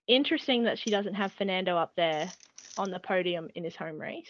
Interesting 0.07 0.63
that 0.65 0.77
she 0.77 0.89
doesn't 0.89 1.13
have 1.13 1.31
Fernando 1.31 1.77
up 1.77 1.93
there 1.95 2.29
on 2.77 2.91
the 2.91 2.99
podium 2.99 3.47
in 3.55 3.63
his 3.63 3.77
home 3.77 3.97
race. 3.97 4.27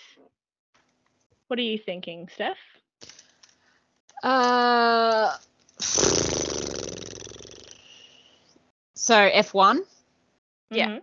What 1.48 1.58
are 1.58 1.64
you 1.64 1.80
thinking, 1.80 2.30
Steph? 2.36 2.58
Uh, 4.22 5.36
so 8.94 9.16
F1, 9.16 9.80
Yeah. 10.70 10.88
Mhm. 10.88 11.02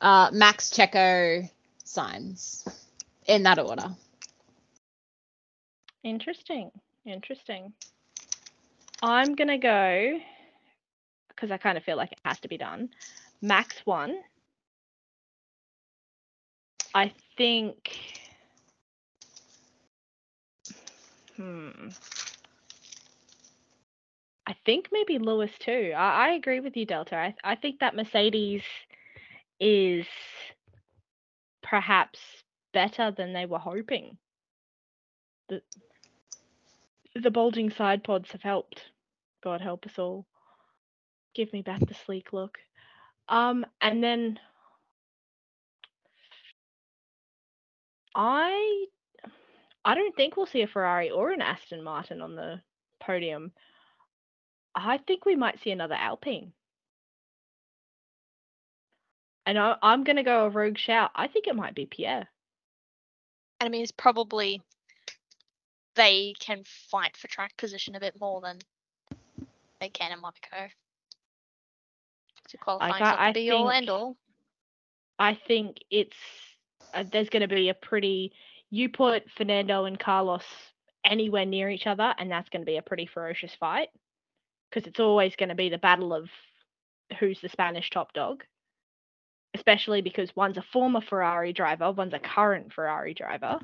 uh, 0.00 0.30
Max 0.32 0.70
Checo 0.70 1.50
Sainz 1.84 2.81
in 3.26 3.42
that 3.44 3.58
order. 3.58 3.94
Interesting. 6.04 6.70
Interesting. 7.06 7.72
I'm 9.02 9.34
gonna 9.34 9.58
go 9.58 10.18
because 11.28 11.50
I 11.50 11.56
kind 11.56 11.76
of 11.76 11.84
feel 11.84 11.96
like 11.96 12.12
it 12.12 12.20
has 12.24 12.38
to 12.40 12.48
be 12.48 12.56
done. 12.56 12.90
Max 13.40 13.74
one. 13.84 14.16
I 16.94 17.12
think. 17.36 17.90
Hmm. 21.36 21.88
I 24.46 24.54
think 24.66 24.88
maybe 24.92 25.18
Lewis 25.18 25.50
too. 25.58 25.92
I, 25.96 26.28
I 26.28 26.32
agree 26.32 26.60
with 26.60 26.76
you, 26.76 26.84
Delta. 26.84 27.16
I, 27.16 27.34
I 27.42 27.54
think 27.56 27.80
that 27.80 27.96
Mercedes 27.96 28.62
is 29.58 30.04
perhaps 31.62 32.18
better 32.72 33.10
than 33.10 33.32
they 33.32 33.46
were 33.46 33.58
hoping. 33.58 34.18
The 35.48 35.62
the 37.14 37.30
bulging 37.30 37.70
side 37.70 38.04
pods 38.04 38.30
have 38.32 38.42
helped. 38.42 38.82
God 39.42 39.60
help 39.60 39.86
us 39.86 39.98
all. 39.98 40.26
Give 41.34 41.52
me 41.52 41.62
back 41.62 41.80
the 41.80 41.94
sleek 41.94 42.32
look. 42.32 42.58
Um, 43.28 43.66
and 43.80 44.02
then 44.02 44.38
I 48.14 48.86
I 49.84 49.94
don't 49.94 50.14
think 50.14 50.36
we'll 50.36 50.46
see 50.46 50.62
a 50.62 50.66
Ferrari 50.66 51.10
or 51.10 51.30
an 51.30 51.42
Aston 51.42 51.82
Martin 51.82 52.22
on 52.22 52.36
the 52.36 52.60
podium. 53.00 53.52
I 54.74 54.98
think 54.98 55.24
we 55.26 55.36
might 55.36 55.60
see 55.60 55.70
another 55.70 55.96
Alpine. 55.96 56.52
And 59.44 59.58
I, 59.58 59.76
I'm 59.82 60.04
going 60.04 60.16
to 60.16 60.22
go 60.22 60.46
a 60.46 60.50
rogue 60.50 60.78
shout. 60.78 61.10
I 61.14 61.26
think 61.26 61.46
it 61.46 61.56
might 61.56 61.74
be 61.74 61.86
Pierre. 61.86 62.28
And 63.62 63.68
I 63.68 63.70
mean, 63.70 63.82
it's 63.84 63.92
probably 63.92 64.60
they 65.94 66.34
can 66.40 66.64
fight 66.90 67.16
for 67.16 67.28
track 67.28 67.56
position 67.56 67.94
a 67.94 68.00
bit 68.00 68.18
more 68.20 68.40
than 68.40 68.58
they 69.80 69.88
can 69.88 70.10
in 70.10 70.20
Monaco. 70.20 70.68
So 72.48 72.58
qualifying's 72.58 73.00
I- 73.00 73.14
the 73.14 73.20
I 73.20 73.32
be 73.32 73.50
all 73.52 73.68
think- 73.68 73.76
end 73.76 73.88
all. 73.88 74.16
I 75.20 75.38
think 75.46 75.76
it's 75.92 76.16
uh, 76.92 77.04
there's 77.12 77.28
going 77.28 77.42
to 77.42 77.54
be 77.54 77.68
a 77.68 77.74
pretty. 77.74 78.32
You 78.70 78.88
put 78.88 79.30
Fernando 79.36 79.84
and 79.84 79.96
Carlos 79.96 80.42
anywhere 81.04 81.46
near 81.46 81.70
each 81.70 81.86
other, 81.86 82.12
and 82.18 82.28
that's 82.28 82.48
going 82.48 82.62
to 82.62 82.66
be 82.66 82.78
a 82.78 82.82
pretty 82.82 83.06
ferocious 83.06 83.54
fight 83.60 83.90
because 84.68 84.88
it's 84.88 84.98
always 84.98 85.36
going 85.36 85.50
to 85.50 85.54
be 85.54 85.68
the 85.68 85.78
battle 85.78 86.12
of 86.12 86.28
who's 87.20 87.40
the 87.40 87.48
Spanish 87.48 87.90
top 87.90 88.12
dog. 88.12 88.42
Especially 89.54 90.00
because 90.00 90.34
one's 90.34 90.56
a 90.56 90.64
former 90.72 91.00
Ferrari 91.00 91.52
driver, 91.52 91.92
one's 91.92 92.14
a 92.14 92.18
current 92.18 92.72
Ferrari 92.72 93.14
driver. 93.14 93.60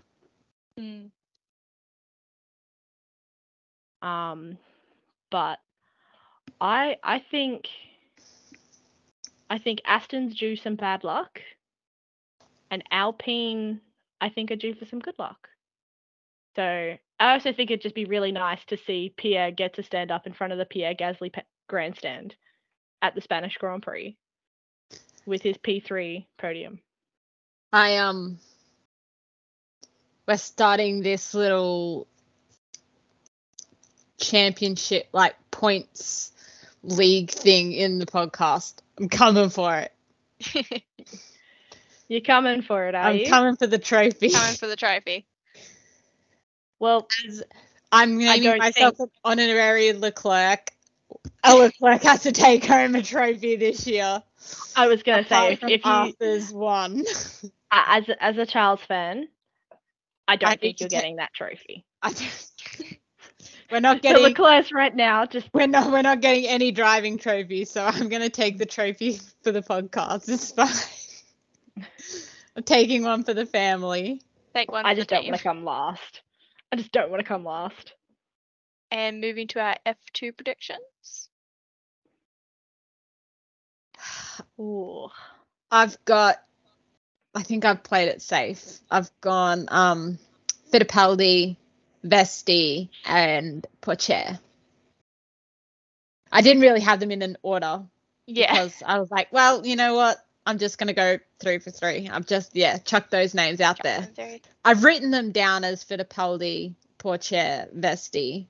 Mm. 0.78 1.10
Um, 4.02 4.58
but 5.30 5.58
I 6.60 6.96
I 7.02 7.22
think 7.30 7.68
I 9.50 9.58
think 9.58 9.80
Aston's 9.84 10.38
due 10.38 10.56
some 10.56 10.76
bad 10.76 11.04
luck, 11.04 11.40
and 12.70 12.84
Alpine 12.90 13.80
I 14.20 14.28
think 14.28 14.50
are 14.50 14.56
due 14.56 14.74
for 14.74 14.84
some 14.84 15.00
good 15.00 15.18
luck. 15.18 15.48
So 16.56 16.96
I 17.20 17.32
also 17.32 17.52
think 17.52 17.70
it'd 17.70 17.82
just 17.82 17.94
be 17.94 18.04
really 18.04 18.32
nice 18.32 18.64
to 18.66 18.76
see 18.76 19.14
Pierre 19.16 19.50
get 19.50 19.74
to 19.74 19.82
stand 19.82 20.10
up 20.10 20.26
in 20.26 20.32
front 20.32 20.52
of 20.52 20.58
the 20.58 20.64
Pierre 20.64 20.94
Gasly 20.94 21.32
pe- 21.32 21.42
grandstand 21.68 22.34
at 23.02 23.14
the 23.14 23.20
Spanish 23.20 23.56
Grand 23.58 23.82
Prix 23.82 24.16
with 25.28 25.42
his 25.42 25.56
P3 25.58 26.26
podium. 26.38 26.80
I 27.72 27.98
um, 27.98 28.38
we're 30.26 30.38
starting 30.38 31.02
this 31.02 31.34
little 31.34 32.08
championship 34.18 35.08
like 35.12 35.36
points 35.50 36.32
league 36.82 37.30
thing 37.30 37.72
in 37.72 37.98
the 37.98 38.06
podcast. 38.06 38.74
I'm 38.98 39.08
coming 39.08 39.50
for 39.50 39.76
it. 39.76 40.84
You're 42.08 42.22
coming 42.22 42.62
for 42.62 42.88
it, 42.88 42.94
are 42.94 43.08
I'm 43.08 43.16
you? 43.18 43.26
coming 43.26 43.56
for 43.56 43.66
the 43.66 43.78
trophy. 43.78 44.30
Coming 44.30 44.56
for 44.56 44.66
the 44.66 44.76
trophy. 44.76 45.26
well, 46.78 47.06
As 47.28 47.42
I'm 47.92 48.16
naming 48.16 48.42
don't 48.44 48.58
myself 48.58 48.98
an 48.98 49.10
honorary 49.24 49.92
Leclerc. 49.92 50.72
A 51.44 51.54
Leclerc 51.54 52.02
has 52.02 52.22
to 52.22 52.32
take 52.32 52.64
home 52.64 52.94
a 52.94 53.02
trophy 53.02 53.56
this 53.56 53.86
year. 53.86 54.22
I 54.76 54.86
was 54.88 55.02
gonna 55.02 55.26
say 55.26 55.52
if, 55.52 55.60
from 55.60 55.68
if 55.70 55.84
you 55.84 55.90
Arthur's 55.90 56.52
one. 56.52 57.04
as 57.70 58.08
a- 58.08 58.22
as 58.22 58.38
a 58.38 58.46
Charles 58.46 58.80
fan, 58.82 59.28
I 60.26 60.36
don't 60.36 60.50
need 60.50 60.60
think 60.60 60.80
you're 60.80 60.88
ta- 60.88 60.96
getting 60.96 61.16
that 61.16 61.32
trophy. 61.34 61.84
I 62.02 62.12
don't- 62.12 62.52
we're 63.70 63.80
not 63.80 63.96
So 63.98 64.00
getting 64.02 64.22
Leclerc's 64.22 64.72
right 64.72 64.94
now 64.94 65.26
just 65.26 65.48
we're 65.52 65.66
not 65.66 65.90
we're 65.90 66.02
not 66.02 66.20
getting 66.20 66.46
any 66.46 66.70
driving 66.70 67.18
trophies, 67.18 67.70
so 67.70 67.84
I'm 67.84 68.08
gonna 68.08 68.30
take 68.30 68.58
the 68.58 68.66
trophy 68.66 69.18
for 69.42 69.52
the 69.52 69.62
podcast. 69.62 70.28
It's 70.28 70.52
fine. 70.52 71.84
I'm 72.56 72.62
taking 72.62 73.02
one 73.04 73.24
for 73.24 73.34
the 73.34 73.46
family. 73.46 74.20
Take 74.54 74.72
one 74.72 74.84
I 74.86 74.94
just 74.94 75.08
don't 75.08 75.24
want 75.24 75.36
to 75.36 75.42
come 75.42 75.64
last. 75.64 76.22
I 76.72 76.76
just 76.76 76.92
don't 76.92 77.10
want 77.10 77.20
to 77.20 77.26
come 77.26 77.44
last. 77.44 77.92
And 78.90 79.20
moving 79.20 79.46
to 79.48 79.60
our 79.60 79.76
F2 79.86 80.36
predictions. 80.36 80.80
Ooh. 84.60 85.08
I've 85.70 86.02
got 86.04 86.42
I 87.34 87.42
think 87.42 87.64
I've 87.64 87.82
played 87.82 88.08
it 88.08 88.22
safe. 88.22 88.78
I've 88.90 89.10
gone 89.20 89.66
um 89.68 90.18
Fittipaldi, 90.72 91.56
Vesti, 92.04 92.88
and 93.06 93.66
Pourchaire. 93.82 94.38
I 96.30 96.42
didn't 96.42 96.62
really 96.62 96.80
have 96.80 97.00
them 97.00 97.10
in 97.10 97.22
an 97.22 97.36
order 97.42 97.82
Yeah. 98.26 98.52
because 98.52 98.82
I 98.84 98.98
was 98.98 99.10
like, 99.10 99.32
well, 99.32 99.66
you 99.66 99.76
know 99.76 99.94
what? 99.94 100.18
I'm 100.44 100.58
just 100.58 100.78
gonna 100.78 100.94
go 100.94 101.18
three 101.40 101.58
for 101.58 101.70
three. 101.70 102.08
I've 102.08 102.26
just 102.26 102.54
yeah, 102.56 102.78
chucked 102.78 103.10
those 103.10 103.34
names 103.34 103.60
out 103.60 103.82
there. 103.82 104.08
I've 104.64 104.82
written 104.84 105.10
them 105.10 105.30
down 105.32 105.64
as 105.64 105.84
Fittipaldi, 105.84 106.74
Pourchaire, 106.98 107.68
Vesti. 107.74 108.46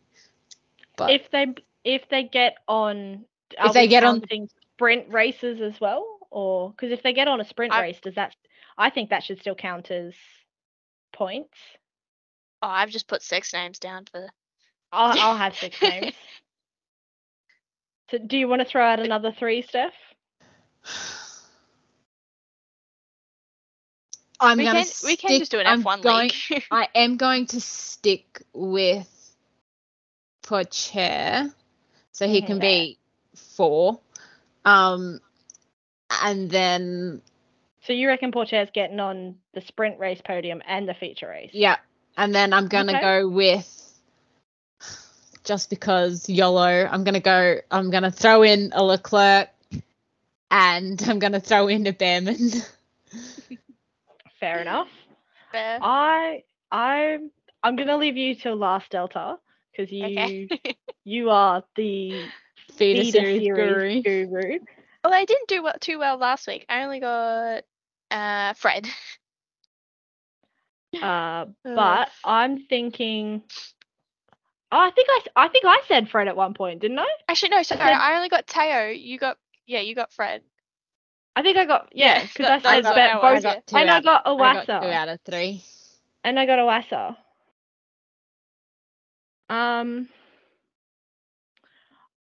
But 0.97 1.11
If 1.11 1.31
they 1.31 1.55
if 1.85 2.09
they 2.09 2.25
get 2.25 2.57
on, 2.67 3.25
If 3.51 3.73
they 3.73 3.89
get 3.89 4.05
on- 4.05 4.21
counting 4.21 4.49
sprint 4.79 5.13
races 5.13 5.61
as 5.61 5.81
well, 5.81 6.07
or 6.31 6.71
because 6.71 6.93
if 6.93 7.03
they 7.03 7.13
get 7.13 7.27
on 7.29 7.41
a 7.41 7.45
sprint 7.45 7.73
I- 7.73 7.83
race, 7.83 8.01
does 8.01 8.15
that? 8.15 8.35
I 8.79 8.91
think 8.91 9.11
that 9.11 9.25
should 9.25 9.41
still 9.41 9.57
count 9.57 9.91
as 9.91 10.15
points. 11.13 11.59
Oh, 12.63 12.69
I've 12.69 12.91
just 12.91 13.09
put 13.09 13.23
six 13.23 13.53
names 13.53 13.81
down 13.81 14.05
for. 14.11 14.29
I'll, 14.93 15.19
I'll 15.19 15.37
have 15.37 15.57
six 15.57 15.81
names. 15.83 16.15
So, 18.11 18.19
do 18.19 18.39
you 18.39 18.47
want 18.49 18.63
to 18.63 18.65
throw 18.69 18.85
out 18.85 19.01
another 19.01 19.33
three, 19.37 19.63
Steph? 19.63 19.93
I'm 24.41 24.59
we 24.59 24.65
gonna 24.65 24.85
can 24.85 24.93
we 25.05 25.17
can 25.17 25.29
stick- 25.31 25.39
just 25.41 25.51
do 25.51 25.59
an 25.59 25.67
I'm 25.67 25.83
F1 25.83 26.03
going, 26.03 26.31
league. 26.51 26.65
I 26.71 26.87
am 26.95 27.17
going 27.17 27.47
to 27.47 27.61
stick 27.61 28.43
with 28.53 29.09
Pourchaire, 30.45 31.53
so 32.13 32.29
he 32.29 32.43
can 32.43 32.59
Mhm. 32.59 32.61
be 32.61 32.99
four. 33.35 33.99
Um, 34.69 35.21
and 36.23 36.51
then 36.51 37.23
So 37.83 37.93
you 37.93 38.09
reckon 38.09 38.33
Pourchaire's 38.33 38.71
getting 38.73 39.01
on 39.01 39.37
the 39.53 39.61
the 39.61 39.67
sprint 39.67 39.99
race 39.99 40.21
podium 40.21 40.63
and 40.67 40.89
the 40.89 40.95
feature 40.95 41.29
race. 41.29 41.53
Yeah. 41.53 41.77
And 42.17 42.35
then 42.35 42.53
I'm 42.53 42.69
gonna 42.69 42.95
Okay. 42.95 42.99
go 42.99 43.29
with 43.29 43.75
just 45.45 45.71
because 45.71 46.29
YOLO, 46.29 46.87
I'm 46.91 47.05
gonna 47.05 47.21
go 47.21 47.57
I'm 47.71 47.91
gonna 47.91 48.11
throw 48.11 48.43
in 48.43 48.73
a 48.75 48.83
Leclerc 48.83 49.49
and 50.51 51.03
I'm 51.09 51.19
gonna 51.19 51.41
throw 51.41 51.69
in 51.69 51.87
a 51.87 51.93
Bearman. 51.93 52.63
Fair 54.41 54.61
enough. 54.61 54.89
Fair. 55.53 55.81
I 55.81 56.43
I'm 56.71 57.31
I'm 57.63 57.77
gonna 57.77 57.97
leave 57.97 58.17
you 58.17 58.35
till 58.35 58.57
last 58.57 58.91
Delta 58.91 59.39
because 59.73 59.93
you 59.93 60.51
Okay. 60.51 60.75
you 61.05 61.31
are 61.31 61.65
the 61.77 62.33
Feeder 62.79 63.03
feeder 63.03 63.19
series 63.21 63.43
series 63.43 64.03
guru. 64.05 64.27
guru. 64.29 64.59
well, 65.05 65.13
I 65.13 65.25
didn't 65.25 65.49
do 65.49 65.63
well, 65.63 65.75
too 65.81 65.99
well 65.99 66.17
last 66.17 66.47
week. 66.47 66.65
I 66.69 66.85
only 66.85 67.01
got 67.01 67.65
uh 68.11 68.55
Fred. 68.55 68.89
Uh, 71.03 71.45
but 71.65 72.09
I'm 72.25 72.65
thinking. 72.65 73.43
Oh, 74.73 74.79
I 74.81 74.91
think 74.91 75.09
I 75.11 75.17
s- 75.23 75.29
I 75.37 75.49
think 75.49 75.67
I 75.67 75.83
said 75.87 76.09
Fred 76.09 76.29
at 76.29 76.37
one 76.37 76.55
point, 76.55 76.81
didn't 76.81 76.99
I? 76.99 77.07
Actually, 77.29 77.51
no. 77.51 77.63
Sorry, 77.63 77.79
said- 77.79 77.93
I 77.93 78.17
only 78.17 78.31
got 78.31 78.47
Teo. 78.47 78.89
You 78.89 79.19
got 79.19 79.37
yeah, 79.67 79.81
you 79.81 79.95
got 79.95 80.15
Fred. 80.15 80.41
I 81.37 81.43
think 81.43 81.59
I 81.59 81.67
got 81.67 81.91
yeah 81.93 82.17
Yeah, 82.17 82.23
because 82.23 82.47
that- 82.63 82.67
I 82.67 82.77
said 82.81 82.85
what 82.85 82.95
bet 82.97 83.11
I 83.11 83.17
was, 83.35 83.45
both 83.45 83.53
yeah. 83.55 83.61
two 83.67 83.77
and 83.77 83.91
I 83.91 83.97
out- 83.99 84.05
got 84.05 84.23
I 84.27 84.55
got 84.55 84.65
two 84.67 84.73
Iwasa 84.73 84.93
out 84.95 85.09
of 85.09 85.21
three. 85.27 85.63
and 86.25 86.39
I 86.41 86.47
got 86.47 86.59
Iwasa. 86.59 87.17
Um, 89.51 90.09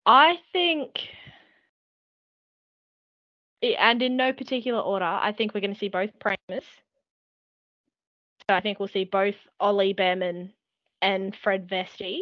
I 0.06 0.38
think, 0.52 1.08
and 3.62 4.02
in 4.02 4.16
no 4.16 4.32
particular 4.32 4.80
order, 4.80 5.04
I 5.04 5.32
think 5.32 5.54
we're 5.54 5.60
going 5.60 5.74
to 5.74 5.78
see 5.78 5.88
both 5.88 6.10
Premas. 6.18 6.64
So 8.48 8.54
I 8.56 8.60
think 8.60 8.78
we'll 8.78 8.88
see 8.88 9.04
both 9.04 9.36
Ollie 9.60 9.94
Bearman 9.94 10.52
and 11.02 11.36
Fred 11.36 11.68
Vesti. 11.68 12.20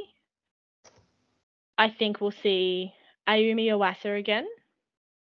I 1.78 1.90
think 1.90 2.20
we'll 2.20 2.32
see 2.32 2.92
Ayumu 3.28 3.66
Iwasa 3.66 4.18
again. 4.18 4.46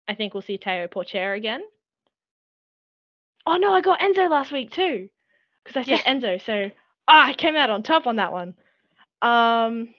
I 0.07 0.15
think 0.15 0.33
we'll 0.33 0.43
see 0.43 0.57
Teo 0.57 0.87
Pourchaire 0.87 1.35
again. 1.35 1.61
Oh 3.47 3.57
no, 3.57 3.73
I 3.73 3.81
got 3.81 3.99
Enzo 3.99 4.29
last 4.29 4.51
week 4.51 4.71
too, 4.71 5.09
because 5.63 5.77
I 5.77 5.83
said 5.83 6.05
Enzo. 6.05 6.41
So 6.45 6.71
ah, 7.07 7.27
I 7.27 7.33
came 7.33 7.55
out 7.55 7.69
on 7.69 7.83
top 7.83 8.07
on 8.07 8.17
that 8.17 8.31
one. 8.31 8.53
Um, 9.21 9.93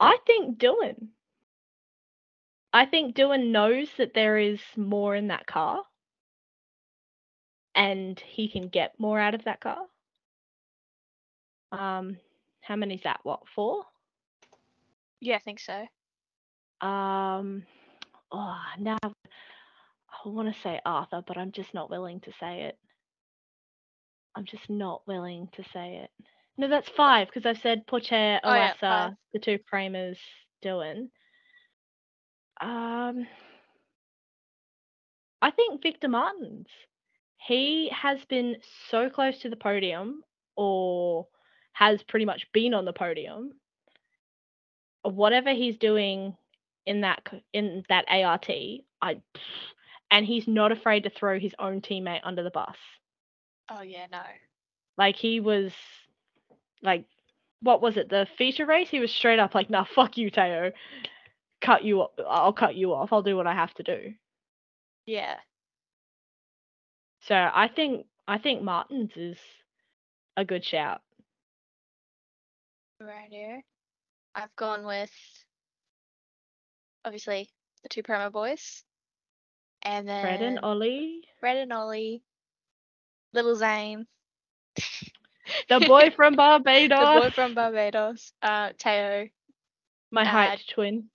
I 0.00 0.18
think 0.26 0.58
Dylan. 0.58 1.08
I 2.72 2.86
think 2.86 3.16
Dylan 3.16 3.50
knows 3.50 3.88
that 3.96 4.14
there 4.14 4.38
is 4.38 4.60
more 4.76 5.14
in 5.16 5.28
that 5.28 5.46
car, 5.46 5.82
and 7.74 8.18
he 8.20 8.48
can 8.48 8.68
get 8.68 8.98
more 8.98 9.18
out 9.18 9.34
of 9.34 9.44
that 9.44 9.60
car. 9.60 9.78
Um, 11.72 12.18
how 12.60 12.76
many's 12.76 13.02
that? 13.02 13.20
What 13.22 13.40
four? 13.54 13.84
Yeah, 15.20 15.36
I 15.36 15.40
think 15.40 15.60
so. 15.60 15.86
Um, 16.86 17.64
oh, 18.30 18.60
now 18.78 18.98
I 19.02 20.28
want 20.28 20.54
to 20.54 20.60
say 20.60 20.80
Arthur, 20.84 21.22
but 21.26 21.36
I'm 21.36 21.52
just 21.52 21.74
not 21.74 21.90
willing 21.90 22.20
to 22.20 22.32
say 22.38 22.62
it. 22.62 22.78
I'm 24.34 24.44
just 24.44 24.70
not 24.70 25.06
willing 25.08 25.48
to 25.56 25.64
say 25.72 25.96
it. 26.04 26.10
No, 26.58 26.68
that's 26.68 26.88
five 26.88 27.28
because 27.28 27.46
I've 27.46 27.62
said 27.62 27.86
Pourchaire, 27.86 28.40
Oh, 28.42 28.52
yeah, 28.52 28.74
five. 28.80 29.12
the 29.32 29.38
two 29.38 29.58
Premas, 29.72 30.18
Dylan. 30.62 31.08
Um, 32.60 33.28
I 35.40 35.52
think 35.52 35.82
Victor 35.82 36.08
Martins. 36.08 36.66
He 37.36 37.88
has 37.90 38.18
been 38.24 38.56
so 38.90 39.08
close 39.08 39.38
to 39.40 39.48
the 39.48 39.56
podium, 39.56 40.22
or 40.56 41.28
has 41.72 42.02
pretty 42.02 42.24
much 42.24 42.48
been 42.52 42.74
on 42.74 42.84
the 42.84 42.92
podium. 42.92 43.52
Whatever 45.02 45.50
he's 45.54 45.78
doing 45.78 46.36
in 46.84 47.02
that 47.02 47.22
in 47.52 47.84
that 47.88 48.06
ART, 48.08 48.50
I 49.00 49.20
and 50.10 50.26
he's 50.26 50.48
not 50.48 50.72
afraid 50.72 51.04
to 51.04 51.10
throw 51.10 51.38
his 51.38 51.54
own 51.60 51.80
teammate 51.80 52.22
under 52.24 52.42
the 52.42 52.50
bus. 52.50 52.76
Oh 53.70 53.82
yeah, 53.82 54.06
no. 54.10 54.22
Like 54.96 55.14
he 55.14 55.38
was 55.38 55.72
like 56.82 57.04
what 57.60 57.82
was 57.82 57.96
it, 57.96 58.08
the 58.08 58.26
feature 58.36 58.66
race? 58.66 58.88
He 58.88 59.00
was 59.00 59.10
straight 59.10 59.38
up 59.38 59.54
like, 59.54 59.70
nah, 59.70 59.84
fuck 59.84 60.16
you, 60.16 60.30
Teo. 60.30 60.72
Cut 61.60 61.82
you 61.84 62.02
off. 62.02 62.10
I'll 62.28 62.52
cut 62.52 62.76
you 62.76 62.94
off. 62.94 63.12
I'll 63.12 63.22
do 63.22 63.36
what 63.36 63.46
I 63.46 63.54
have 63.54 63.74
to 63.74 63.82
do. 63.82 64.12
Yeah. 65.06 65.36
So 67.22 67.34
I 67.34 67.68
think 67.68 68.06
I 68.28 68.38
think 68.38 68.62
Martins 68.62 69.10
is 69.16 69.38
a 70.36 70.44
good 70.44 70.64
shout. 70.64 71.00
Right 73.00 73.28
here. 73.30 73.62
I've 74.34 74.54
gone 74.54 74.84
with 74.84 75.10
obviously 77.04 77.50
the 77.82 77.88
two 77.88 78.02
promo 78.02 78.30
boys. 78.30 78.84
And 79.82 80.06
then 80.08 80.22
Fred 80.22 80.42
and 80.42 80.60
Ollie. 80.60 81.22
Fred 81.40 81.56
and 81.56 81.72
Ollie. 81.72 82.22
Little 83.32 83.56
Zane. 83.56 84.06
The 85.68 85.80
boy 85.86 86.10
from 86.14 86.34
Barbados. 86.36 86.98
the 86.98 87.20
boy 87.20 87.30
from 87.30 87.54
Barbados. 87.54 88.32
Uh 88.42 88.70
Teo, 88.78 89.28
My 90.10 90.22
uh, 90.22 90.26
height 90.26 90.64
twin. 90.72 91.08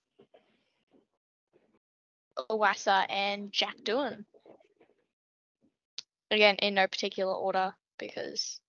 Iwasa, 2.50 3.06
and 3.08 3.52
Jack 3.52 3.76
Doohan. 3.84 4.24
Again, 6.30 6.56
in 6.56 6.74
no 6.74 6.86
particular 6.88 7.32
order 7.32 7.74
because 7.98 8.60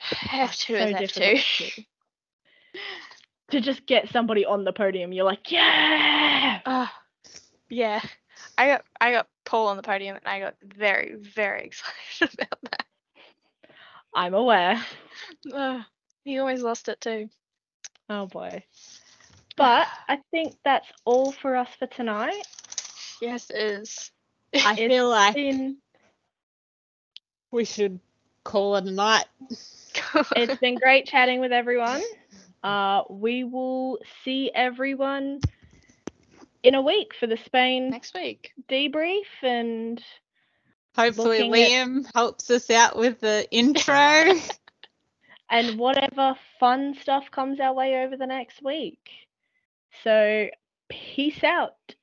F2 0.02 0.56
so 0.66 0.74
is 0.74 1.10
F2. 1.12 1.74
to- 1.74 1.82
To 3.50 3.60
just 3.60 3.86
get 3.86 4.08
somebody 4.10 4.44
on 4.44 4.62
the 4.64 4.72
podium, 4.72 5.12
you're 5.12 5.24
like, 5.24 5.50
yeah. 5.50 6.60
Ah, 6.66 6.94
yeah. 7.70 8.00
I 8.56 8.66
got 8.68 8.84
I 9.00 9.10
got 9.12 9.26
Paul 9.44 9.68
on 9.68 9.76
the 9.76 9.82
podium 9.82 10.16
and 10.16 10.26
I 10.26 10.38
got 10.38 10.54
very, 10.62 11.14
very 11.16 11.64
excited 11.64 12.34
about 12.34 12.58
that. 12.70 12.84
I'm 14.14 14.34
aware. 14.34 14.84
Ugh, 15.52 15.82
he 16.24 16.38
always 16.38 16.62
lost 16.62 16.88
it 16.88 17.00
too. 17.00 17.28
Oh 18.08 18.26
boy. 18.26 18.64
But 19.56 19.88
I 20.08 20.18
think 20.30 20.56
that's 20.64 20.88
all 21.04 21.32
for 21.32 21.56
us 21.56 21.68
for 21.78 21.86
tonight. 21.86 22.44
Yes, 23.20 23.50
it 23.50 23.56
is. 23.60 24.10
I 24.64 24.76
It's 24.76 24.88
feel 24.88 25.08
like 25.08 25.36
been 25.36 25.78
we 27.50 27.64
should 27.64 28.00
call 28.44 28.76
it 28.76 28.86
a 28.86 28.90
night. 28.90 29.26
it's 30.34 30.56
been 30.58 30.78
great 30.78 31.06
chatting 31.06 31.40
with 31.40 31.52
everyone. 31.52 32.02
Uh, 32.62 33.02
we 33.10 33.44
will 33.44 33.98
see 34.24 34.50
everyone 34.54 35.40
in 36.62 36.74
a 36.74 36.82
week 36.82 37.12
for 37.18 37.26
the 37.26 37.38
Spain 37.46 37.90
next 37.90 38.14
week. 38.14 38.52
debrief 38.68 39.26
and 39.42 40.02
Hopefully 40.98 41.48
Looking 41.48 41.54
at- 41.54 41.70
Liam 41.70 42.10
helps 42.14 42.50
us 42.50 42.68
out 42.70 42.96
with 42.96 43.20
the 43.20 43.46
intro. 43.52 43.94
and 45.50 45.78
whatever 45.78 46.34
fun 46.58 46.96
stuff 47.00 47.30
comes 47.30 47.60
our 47.60 47.72
way 47.72 48.02
over 48.04 48.16
the 48.16 48.26
next 48.26 48.62
week. 48.64 49.08
So 50.02 50.48
peace 50.88 51.44
out. 51.44 51.94